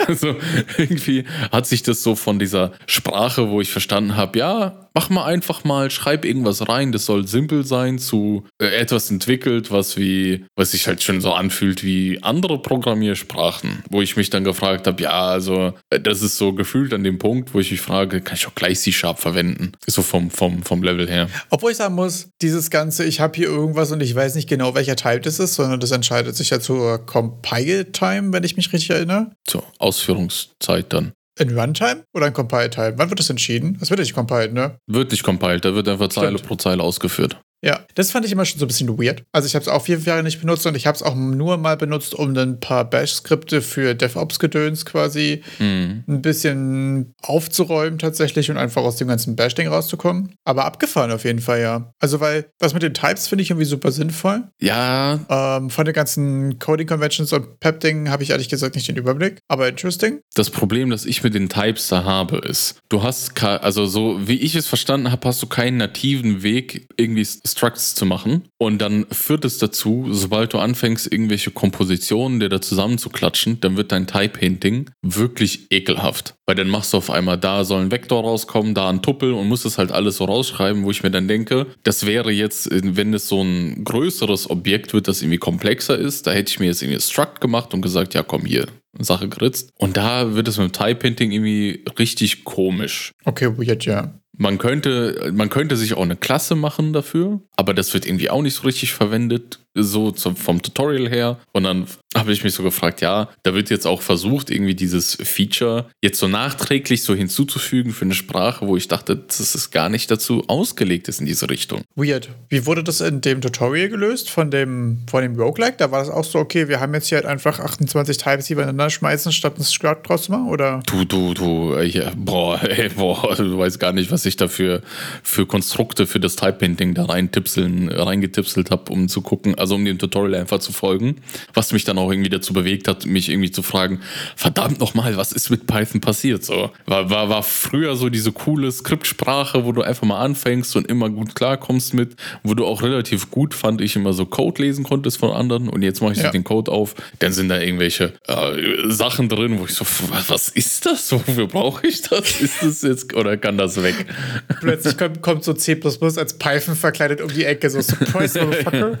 also 0.07 0.35
irgendwie 0.77 1.23
hat 1.51 1.65
sich 1.65 1.81
das 1.81 2.03
so 2.03 2.13
von 2.13 2.37
dieser 2.37 2.73
Sprache, 2.85 3.49
wo 3.49 3.61
ich 3.61 3.71
verstanden 3.71 4.15
habe, 4.15 4.37
ja, 4.37 4.87
mach 4.97 5.11
mal 5.11 5.25
einfach 5.25 5.63
mal, 5.63 5.91
schreib 5.91 6.25
irgendwas 6.25 6.67
rein, 6.67 6.91
das 6.91 7.05
soll 7.05 7.27
simpel 7.27 7.63
sein, 7.63 7.99
zu 7.99 8.45
äh, 8.59 8.65
etwas 8.65 9.11
entwickelt, 9.11 9.69
was 9.69 9.95
wie, 9.95 10.45
was 10.55 10.71
sich 10.71 10.87
halt 10.87 11.03
schon 11.03 11.21
so 11.21 11.33
anfühlt 11.33 11.83
wie 11.83 12.17
andere 12.23 12.59
Programmiersprachen, 12.59 13.83
wo 13.91 14.01
ich 14.01 14.17
mich 14.17 14.31
dann 14.31 14.43
gefragt 14.43 14.87
habe, 14.87 15.03
ja, 15.03 15.27
also 15.27 15.73
äh, 15.91 15.99
das 15.99 16.23
ist 16.23 16.37
so 16.37 16.53
gefühlt 16.53 16.95
an 16.95 17.03
dem 17.07 17.17
Punkt, 17.17 17.53
wo 17.53 17.59
ich 17.59 17.71
mich 17.71 17.81
frage, 17.81 18.21
kann 18.21 18.35
ich 18.35 18.47
auch 18.47 18.55
gleich 18.55 18.79
C-Sharp 18.79 19.19
verwenden? 19.19 19.71
So 19.87 20.01
vom, 20.01 20.29
vom, 20.29 20.63
vom 20.63 20.83
Level 20.83 21.09
her. 21.09 21.29
Obwohl 21.49 21.71
ich 21.71 21.77
sagen 21.77 21.95
muss, 21.95 22.29
dieses 22.41 22.69
Ganze, 22.69 23.05
ich 23.05 23.19
habe 23.19 23.35
hier 23.35 23.47
irgendwas 23.47 23.91
und 23.91 24.01
ich 24.01 24.13
weiß 24.13 24.35
nicht 24.35 24.47
genau, 24.49 24.75
welcher 24.75 24.95
Type 24.95 25.21
das 25.21 25.39
ist, 25.39 25.55
sondern 25.55 25.79
das 25.79 25.91
entscheidet 25.91 26.35
sich 26.35 26.49
ja 26.49 26.59
zur 26.59 27.05
Compile-Time, 27.05 28.33
wenn 28.33 28.43
ich 28.43 28.57
mich 28.57 28.71
richtig 28.71 28.91
erinnere. 28.91 29.31
Zur 29.45 29.63
Ausführungszeit 29.79 30.93
dann. 30.93 31.13
In 31.39 31.57
Runtime 31.57 32.03
oder 32.13 32.27
in 32.27 32.33
Compile-Time? 32.33 32.93
Wann 32.97 33.09
wird 33.09 33.19
das 33.19 33.29
entschieden? 33.29 33.77
Das 33.79 33.89
wird 33.89 33.99
nicht 33.99 34.13
compiled, 34.13 34.53
ne? 34.53 34.77
Wird 34.87 35.11
nicht 35.11 35.23
compiled, 35.23 35.63
da 35.65 35.75
wird 35.75 35.87
einfach 35.87 36.09
Zeile 36.09 36.37
Stimmt. 36.37 36.47
pro 36.47 36.55
Zeile 36.55 36.81
ausgeführt. 36.83 37.39
Ja, 37.63 37.85
das 37.95 38.11
fand 38.11 38.25
ich 38.25 38.31
immer 38.31 38.45
schon 38.45 38.59
so 38.59 38.65
ein 38.65 38.67
bisschen 38.67 38.99
weird. 38.99 39.23
Also 39.31 39.47
ich 39.47 39.55
habe 39.55 39.63
es 39.63 39.67
auch 39.67 39.83
vier 39.83 39.97
Jahre 39.99 40.23
nicht 40.23 40.39
benutzt 40.39 40.65
und 40.67 40.75
ich 40.75 40.85
habe 40.85 40.95
es 40.95 41.01
auch 41.01 41.15
nur 41.15 41.57
mal 41.57 41.75
benutzt, 41.75 42.13
um 42.13 42.35
ein 42.37 42.59
paar 42.59 42.87
Bash-Skripte 42.87 43.61
für 43.61 43.95
DevOps-Gedöns 43.95 44.85
quasi 44.85 45.41
mhm. 45.57 46.03
ein 46.07 46.21
bisschen 46.21 47.15
aufzuräumen 47.21 47.97
tatsächlich 47.97 48.51
und 48.51 48.57
einfach 48.57 48.83
aus 48.83 48.97
dem 48.97 49.07
ganzen 49.07 49.35
Bash-Ding 49.35 49.67
rauszukommen. 49.67 50.35
Aber 50.43 50.65
abgefahren 50.65 51.11
auf 51.11 51.25
jeden 51.25 51.39
Fall, 51.39 51.61
ja. 51.61 51.91
Also 51.99 52.19
weil 52.19 52.45
das 52.59 52.73
mit 52.73 52.83
den 52.83 52.93
Types 52.93 53.27
finde 53.27 53.41
ich 53.41 53.49
irgendwie 53.49 53.65
super 53.65 53.91
sinnvoll. 53.91 54.43
Ja. 54.61 55.19
Ähm, 55.29 55.69
von 55.69 55.85
den 55.85 55.93
ganzen 55.93 56.59
Coding-Conventions 56.59 57.33
und 57.33 57.59
Pep-Dingen 57.59 58.11
habe 58.11 58.21
ich 58.21 58.29
ehrlich 58.29 58.49
gesagt 58.49 58.75
nicht 58.75 58.87
den 58.87 58.97
Überblick, 58.97 59.39
aber 59.47 59.67
interesting. 59.67 60.19
Das 60.35 60.51
Problem, 60.51 60.91
das 60.91 61.05
ich 61.05 61.23
mit 61.23 61.33
den 61.33 61.49
Types 61.49 61.87
da 61.87 62.03
habe, 62.03 62.37
ist, 62.37 62.79
du 62.89 63.01
hast, 63.01 63.43
also 63.43 63.87
so 63.87 64.27
wie 64.27 64.39
ich 64.39 64.53
es 64.53 64.67
verstanden 64.67 65.11
habe, 65.11 65.27
hast 65.27 65.41
du 65.41 65.47
keinen 65.47 65.77
nativen 65.77 66.43
Weg 66.43 66.87
irgendwie 66.97 67.25
Structs 67.47 67.95
zu 67.95 68.05
machen. 68.05 68.43
Und 68.57 68.79
dann 68.79 69.05
führt 69.11 69.45
es 69.45 69.57
dazu, 69.57 70.07
sobald 70.11 70.53
du 70.53 70.59
anfängst, 70.59 71.11
irgendwelche 71.11 71.51
Kompositionen 71.51 72.39
dir 72.39 72.49
da 72.49 72.61
zusammenzuklatschen, 72.61 73.59
dann 73.59 73.77
wird 73.77 73.91
dein 73.91 74.07
Type-Hinting 74.07 74.89
wirklich 75.01 75.71
ekelhaft. 75.71 76.35
Weil 76.45 76.55
dann 76.55 76.69
machst 76.69 76.93
du 76.93 76.97
auf 76.97 77.09
einmal, 77.09 77.37
da 77.37 77.63
soll 77.63 77.81
ein 77.81 77.91
Vektor 77.91 78.23
rauskommen, 78.23 78.73
da 78.73 78.89
ein 78.89 79.01
Tuppel 79.01 79.33
und 79.33 79.47
musst 79.47 79.65
es 79.65 79.77
halt 79.77 79.91
alles 79.91 80.17
so 80.17 80.25
rausschreiben, 80.25 80.83
wo 80.83 80.91
ich 80.91 81.03
mir 81.03 81.11
dann 81.11 81.27
denke, 81.27 81.67
das 81.83 82.05
wäre 82.05 82.31
jetzt, 82.31 82.69
wenn 82.71 83.13
es 83.13 83.27
so 83.27 83.41
ein 83.41 83.83
größeres 83.83 84.49
Objekt 84.49 84.93
wird, 84.93 85.07
das 85.07 85.21
irgendwie 85.21 85.37
komplexer 85.37 85.97
ist, 85.97 86.27
da 86.27 86.31
hätte 86.31 86.51
ich 86.51 86.59
mir 86.59 86.67
jetzt 86.67 86.81
irgendwie 86.81 87.01
Struct 87.01 87.41
gemacht 87.41 87.73
und 87.73 87.81
gesagt, 87.81 88.13
ja 88.13 88.23
komm 88.23 88.45
hier, 88.45 88.67
Sache 88.99 89.27
geritzt. 89.27 89.71
Und 89.75 89.97
da 89.97 90.35
wird 90.35 90.47
es 90.47 90.57
mit 90.57 90.67
dem 90.67 90.73
Type-Hinting 90.73 91.31
irgendwie 91.31 91.83
richtig 91.99 92.43
komisch. 92.43 93.11
Okay, 93.25 93.57
weird, 93.57 93.85
ja. 93.85 94.13
Man 94.35 94.57
könnte, 94.57 95.31
man 95.33 95.49
könnte 95.49 95.75
sich 95.75 95.95
auch 95.95 96.03
eine 96.03 96.15
Klasse 96.15 96.55
machen 96.55 96.93
dafür, 96.93 97.41
aber 97.55 97.73
das 97.73 97.93
wird 97.93 98.05
irgendwie 98.05 98.29
auch 98.29 98.41
nicht 98.41 98.55
so 98.55 98.63
richtig 98.63 98.93
verwendet 98.93 99.59
so 99.83 100.11
zum, 100.11 100.35
vom 100.35 100.61
Tutorial 100.61 101.09
her. 101.09 101.37
Und 101.53 101.63
dann 101.63 101.87
habe 102.15 102.31
ich 102.31 102.43
mich 102.43 102.53
so 102.53 102.63
gefragt, 102.63 103.01
ja, 103.01 103.29
da 103.43 103.53
wird 103.53 103.69
jetzt 103.69 103.85
auch 103.85 104.01
versucht, 104.01 104.49
irgendwie 104.49 104.75
dieses 104.75 105.15
Feature 105.15 105.87
jetzt 106.01 106.19
so 106.19 106.27
nachträglich 106.27 107.03
so 107.03 107.13
hinzuzufügen 107.13 107.93
für 107.93 108.05
eine 108.05 108.15
Sprache, 108.15 108.67
wo 108.67 108.75
ich 108.75 108.87
dachte, 108.87 109.15
dass 109.15 109.39
es 109.39 109.71
gar 109.71 109.89
nicht 109.89 110.09
dazu 110.09 110.43
ausgelegt 110.47 111.07
ist 111.07 111.19
in 111.19 111.25
diese 111.25 111.49
Richtung. 111.49 111.81
Weird. 111.95 112.29
Wie 112.49 112.65
wurde 112.65 112.83
das 112.83 113.01
in 113.01 113.21
dem 113.21 113.41
Tutorial 113.41 113.89
gelöst 113.89 114.29
von 114.29 114.49
dem, 114.49 114.99
von 115.09 115.21
dem 115.21 115.35
Roguelike? 115.35 115.77
Da 115.77 115.91
war 115.91 115.99
das 115.99 116.09
auch 116.09 116.25
so, 116.25 116.39
okay, 116.39 116.67
wir 116.67 116.79
haben 116.79 116.93
jetzt 116.93 117.07
hier 117.07 117.17
halt 117.17 117.27
einfach 117.27 117.59
28 117.59 118.17
Types, 118.17 118.45
die 118.45 118.53
übereinander 118.53 118.89
schmeißen, 118.89 119.31
statt 119.31 119.57
ein 119.57 119.63
Script 119.63 120.09
draus 120.09 120.23
zu 120.23 120.31
machen, 120.31 120.49
oder? 120.49 120.81
Du, 120.87 121.05
du, 121.05 121.33
du, 121.33 121.79
ja, 121.79 122.11
boah, 122.15 122.61
ey, 122.67 122.89
boah, 122.89 123.35
du 123.35 123.57
weißt 123.57 123.79
gar 123.79 123.93
nicht, 123.93 124.11
was 124.11 124.25
ich 124.27 124.37
dafür 124.37 124.81
für 125.23 125.45
Konstrukte 125.45 126.07
für 126.07 126.19
das 126.19 126.35
Type-Painting 126.35 126.93
da 126.93 127.05
reintipseln, 127.05 127.89
reingetipselt 127.89 128.71
habe, 128.71 128.91
um 128.91 129.07
zu 129.07 129.21
gucken. 129.21 129.55
Also 129.55 129.67
also 129.67 129.75
um 129.75 129.83
dem 129.83 129.99
Tutorial 129.99 130.39
einfach 130.39 130.59
zu 130.59 130.71
folgen. 130.71 131.17
Was 131.53 131.73
mich 131.73 131.83
dann 131.83 131.97
auch 131.97 132.09
irgendwie 132.09 132.29
dazu 132.29 132.53
bewegt 132.53 132.87
hat, 132.87 133.05
mich 133.05 133.27
irgendwie 133.27 133.51
zu 133.51 133.61
fragen, 133.61 133.99
verdammt 134.37 134.79
nochmal, 134.79 135.17
was 135.17 135.33
ist 135.33 135.49
mit 135.49 135.67
Python 135.67 135.99
passiert? 135.99 136.45
So, 136.45 136.71
war, 136.85 137.09
war, 137.09 137.27
war 137.27 137.43
früher 137.43 137.97
so 137.97 138.07
diese 138.07 138.31
coole 138.31 138.71
Skriptsprache, 138.71 139.65
wo 139.65 139.73
du 139.73 139.81
einfach 139.81 140.07
mal 140.07 140.21
anfängst 140.21 140.73
und 140.77 140.87
immer 140.87 141.09
gut 141.09 141.35
klarkommst 141.35 141.93
mit, 141.93 142.15
wo 142.43 142.53
du 142.53 142.65
auch 142.65 142.81
relativ 142.81 143.29
gut, 143.29 143.53
fand 143.53 143.81
ich, 143.81 143.97
immer 143.97 144.13
so 144.13 144.25
Code 144.25 144.61
lesen 144.61 144.85
konntest 144.85 145.17
von 145.17 145.31
anderen 145.31 145.67
und 145.67 145.81
jetzt 145.81 146.01
mache 146.01 146.13
ich 146.13 146.19
ja. 146.19 146.27
so 146.27 146.31
den 146.31 146.45
Code 146.45 146.71
auf, 146.71 146.95
dann 147.19 147.33
sind 147.33 147.49
da 147.49 147.59
irgendwelche 147.59 148.13
äh, 148.27 148.89
Sachen 148.89 149.27
drin, 149.27 149.59
wo 149.59 149.65
ich 149.65 149.73
so, 149.73 149.85
was 150.29 150.47
ist 150.47 150.85
das? 150.85 151.11
Wofür 151.11 151.47
brauche 151.47 151.85
ich 151.85 152.03
das? 152.03 152.39
Ist 152.39 152.63
das 152.63 152.81
jetzt 152.83 153.13
oder 153.13 153.35
kann 153.35 153.57
das 153.57 153.83
weg? 153.83 153.95
Plötzlich 154.59 154.97
kommt, 154.97 155.21
kommt 155.21 155.43
so 155.43 155.53
C 155.53 155.79
als 155.83 156.37
Python 156.37 156.75
verkleidet 156.75 157.21
um 157.21 157.29
die 157.29 157.45
Ecke, 157.45 157.69
so 157.69 157.81
Surprise, 157.81 158.41
Motherfucker. 158.45 158.97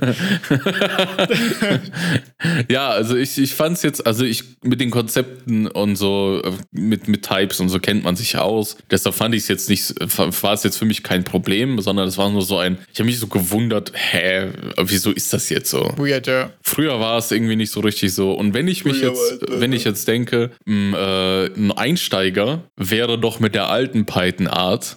ja, 2.69 2.89
also 2.89 3.15
ich, 3.15 3.37
ich 3.37 3.53
fand 3.53 3.77
es 3.77 3.83
jetzt, 3.83 4.05
also 4.05 4.23
ich 4.23 4.43
mit 4.63 4.79
den 4.81 4.91
Konzepten 4.91 5.67
und 5.67 5.95
so, 5.95 6.41
mit, 6.71 7.07
mit 7.07 7.23
Types 7.23 7.59
und 7.59 7.69
so 7.69 7.79
kennt 7.79 8.03
man 8.03 8.15
sich 8.15 8.37
aus. 8.37 8.77
Deshalb 8.91 9.15
fand 9.15 9.35
ich 9.35 9.43
es 9.43 9.47
jetzt 9.47 9.69
nicht, 9.69 9.93
war 10.17 10.53
es 10.53 10.63
jetzt 10.63 10.77
für 10.77 10.85
mich 10.85 11.03
kein 11.03 11.23
Problem, 11.23 11.79
sondern 11.79 12.07
es 12.07 12.17
war 12.17 12.29
nur 12.29 12.41
so 12.41 12.57
ein, 12.57 12.77
ich 12.93 12.99
habe 12.99 13.07
mich 13.07 13.19
so 13.19 13.27
gewundert, 13.27 13.91
hä, 13.93 14.49
wieso 14.77 15.11
ist 15.11 15.33
das 15.33 15.49
jetzt 15.49 15.69
so? 15.69 15.93
Weird, 15.97 16.27
ja. 16.27 16.51
Früher 16.61 16.99
war 16.99 17.17
es 17.17 17.31
irgendwie 17.31 17.55
nicht 17.55 17.71
so 17.71 17.79
richtig 17.79 18.13
so. 18.13 18.33
Und 18.33 18.53
wenn 18.53 18.67
ich 18.67 18.85
mich 18.85 19.01
jetzt, 19.01 19.45
wenn 19.49 19.73
ich 19.73 19.83
jetzt 19.83 20.07
denke, 20.07 20.51
äh, 20.67 21.45
ein 21.45 21.71
Einsteiger 21.71 22.63
wäre 22.75 23.19
doch 23.19 23.39
mit 23.39 23.55
der 23.55 23.69
alten 23.69 24.05
Python-Art 24.05 24.96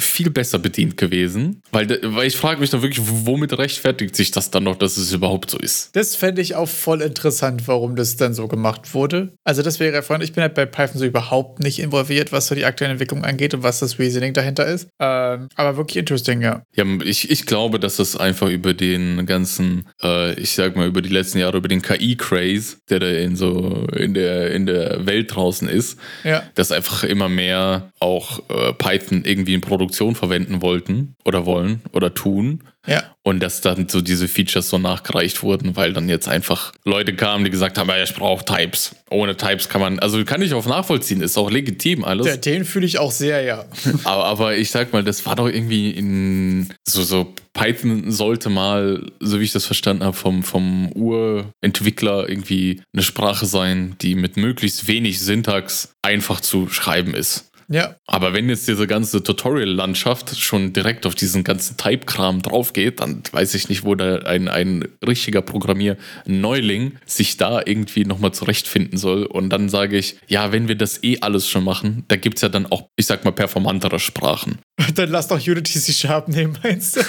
viel 0.00 0.30
besser 0.30 0.58
bedient 0.58 0.96
gewesen. 0.96 1.62
Weil, 1.72 1.98
weil 2.02 2.26
ich 2.26 2.36
frage 2.36 2.60
mich 2.60 2.70
dann 2.70 2.82
wirklich, 2.82 3.04
womit 3.04 3.56
rechtfertigt 3.58 4.14
sich 4.14 4.30
das 4.30 4.50
dann 4.50 4.64
noch, 4.64 4.76
dass 4.76 4.96
es 4.96 5.12
überhaupt 5.12 5.50
so 5.50 5.58
ist? 5.58 5.94
Das 5.96 6.14
fände 6.14 6.40
ich 6.40 6.54
auch 6.54 6.68
voll 6.68 7.02
interessant, 7.02 7.66
warum 7.66 7.96
das 7.96 8.16
dann 8.16 8.32
so 8.32 8.46
gemacht 8.46 8.94
wurde. 8.94 9.34
Also 9.44 9.62
das 9.62 9.80
wäre 9.80 9.94
ja 9.94 10.18
ich 10.20 10.32
bin 10.32 10.42
halt 10.42 10.54
bei 10.54 10.66
Python 10.66 10.98
so 10.98 11.04
überhaupt 11.04 11.60
nicht 11.60 11.78
involviert, 11.80 12.32
was 12.32 12.46
so 12.46 12.54
die 12.54 12.64
aktuelle 12.64 12.92
Entwicklung 12.92 13.24
angeht 13.24 13.54
und 13.54 13.62
was 13.62 13.80
das 13.80 13.98
Reasoning 13.98 14.32
dahinter 14.32 14.66
ist. 14.66 14.88
Ähm, 15.00 15.48
aber 15.56 15.76
wirklich 15.76 15.96
interesting, 15.96 16.42
ja. 16.42 16.62
Ja, 16.74 16.84
ich, 17.04 17.30
ich 17.30 17.46
glaube, 17.46 17.80
dass 17.80 17.98
es 17.98 18.16
einfach 18.16 18.48
über 18.48 18.74
den 18.74 19.26
ganzen, 19.26 19.88
äh, 20.02 20.34
ich 20.34 20.52
sag 20.52 20.76
mal, 20.76 20.86
über 20.86 21.02
die 21.02 21.08
letzten 21.08 21.38
Jahre, 21.38 21.58
über 21.58 21.68
den 21.68 21.82
KI-Craze, 21.82 22.76
der 22.88 23.00
da 23.00 23.08
in 23.08 23.36
so 23.36 23.86
in 23.96 24.14
der, 24.14 24.52
in 24.52 24.66
der 24.66 25.06
Welt 25.06 25.34
draußen 25.34 25.68
ist, 25.68 25.98
ja. 26.24 26.42
dass 26.54 26.72
einfach 26.72 27.04
immer 27.04 27.28
mehr 27.28 27.90
auch 28.00 28.40
äh, 28.48 28.72
Python 28.72 29.24
irgendwie 29.24 29.54
ein 29.54 29.60
Produkt 29.60 29.87
Produktion 29.88 30.14
verwenden 30.14 30.60
wollten 30.60 31.14
oder 31.24 31.46
wollen 31.46 31.80
oder 31.92 32.12
tun. 32.12 32.62
Ja. 32.86 33.02
Und 33.22 33.40
dass 33.40 33.60
dann 33.60 33.88
so 33.88 34.00
diese 34.00 34.28
Features 34.28 34.70
so 34.70 34.78
nachgereicht 34.78 35.42
wurden, 35.42 35.76
weil 35.76 35.92
dann 35.92 36.08
jetzt 36.08 36.28
einfach 36.28 36.72
Leute 36.84 37.14
kamen, 37.14 37.44
die 37.44 37.50
gesagt 37.50 37.76
haben, 37.76 37.88
ja, 37.88 38.02
ich 38.02 38.14
brauche 38.14 38.44
Types. 38.44 38.96
Ohne 39.10 39.36
Types 39.36 39.68
kann 39.68 39.80
man, 39.80 39.98
also 39.98 40.24
kann 40.24 40.40
ich 40.40 40.54
auch 40.54 40.66
nachvollziehen, 40.66 41.20
ist 41.20 41.36
auch 41.36 41.50
legitim 41.50 42.04
alles. 42.04 42.26
Ja, 42.26 42.36
den 42.36 42.64
fühle 42.64 42.86
ich 42.86 42.98
auch 42.98 43.10
sehr, 43.10 43.42
ja. 43.42 43.66
aber, 44.04 44.24
aber 44.24 44.56
ich 44.56 44.70
sag 44.70 44.92
mal, 44.92 45.04
das 45.04 45.26
war 45.26 45.36
doch 45.36 45.48
irgendwie 45.48 45.90
in 45.90 46.68
so, 46.86 47.02
so 47.02 47.34
Python 47.52 48.10
sollte 48.10 48.48
mal, 48.48 49.04
so 49.20 49.40
wie 49.40 49.44
ich 49.44 49.52
das 49.52 49.66
verstanden 49.66 50.04
habe, 50.04 50.16
vom, 50.16 50.42
vom 50.42 50.90
Urentwickler 50.92 52.28
irgendwie 52.28 52.80
eine 52.94 53.02
Sprache 53.02 53.46
sein, 53.46 53.96
die 54.00 54.14
mit 54.14 54.36
möglichst 54.36 54.86
wenig 54.88 55.20
Syntax 55.20 55.92
einfach 56.02 56.40
zu 56.40 56.68
schreiben 56.68 57.14
ist. 57.14 57.47
Ja. 57.70 57.96
Aber 58.06 58.32
wenn 58.32 58.48
jetzt 58.48 58.66
diese 58.66 58.86
ganze 58.86 59.22
Tutorial-Landschaft 59.22 60.38
schon 60.38 60.72
direkt 60.72 61.04
auf 61.04 61.14
diesen 61.14 61.44
ganzen 61.44 61.76
Type-Kram 61.76 62.40
drauf 62.40 62.72
geht, 62.72 63.00
dann 63.00 63.22
weiß 63.30 63.54
ich 63.54 63.68
nicht, 63.68 63.84
wo 63.84 63.94
da 63.94 64.16
ein, 64.20 64.48
ein 64.48 64.88
richtiger 65.06 65.42
Programmier-Neuling 65.42 66.98
sich 67.04 67.36
da 67.36 67.60
irgendwie 67.64 68.04
nochmal 68.04 68.32
zurechtfinden 68.32 68.98
soll. 68.98 69.24
Und 69.24 69.50
dann 69.50 69.68
sage 69.68 69.98
ich, 69.98 70.16
ja, 70.28 70.50
wenn 70.50 70.68
wir 70.68 70.76
das 70.76 71.02
eh 71.04 71.18
alles 71.20 71.48
schon 71.48 71.64
machen, 71.64 72.04
da 72.08 72.16
gibt 72.16 72.38
es 72.38 72.42
ja 72.42 72.48
dann 72.48 72.66
auch, 72.66 72.88
ich 72.96 73.06
sag 73.06 73.24
mal, 73.24 73.32
performantere 73.32 73.98
Sprachen. 73.98 74.58
Dann 74.94 75.10
lass 75.10 75.28
doch 75.28 75.44
Unity 75.44 75.80
C 75.80 75.92
Sharp 75.92 76.28
nehmen, 76.28 76.56
meinst 76.62 76.96
du? 76.96 77.00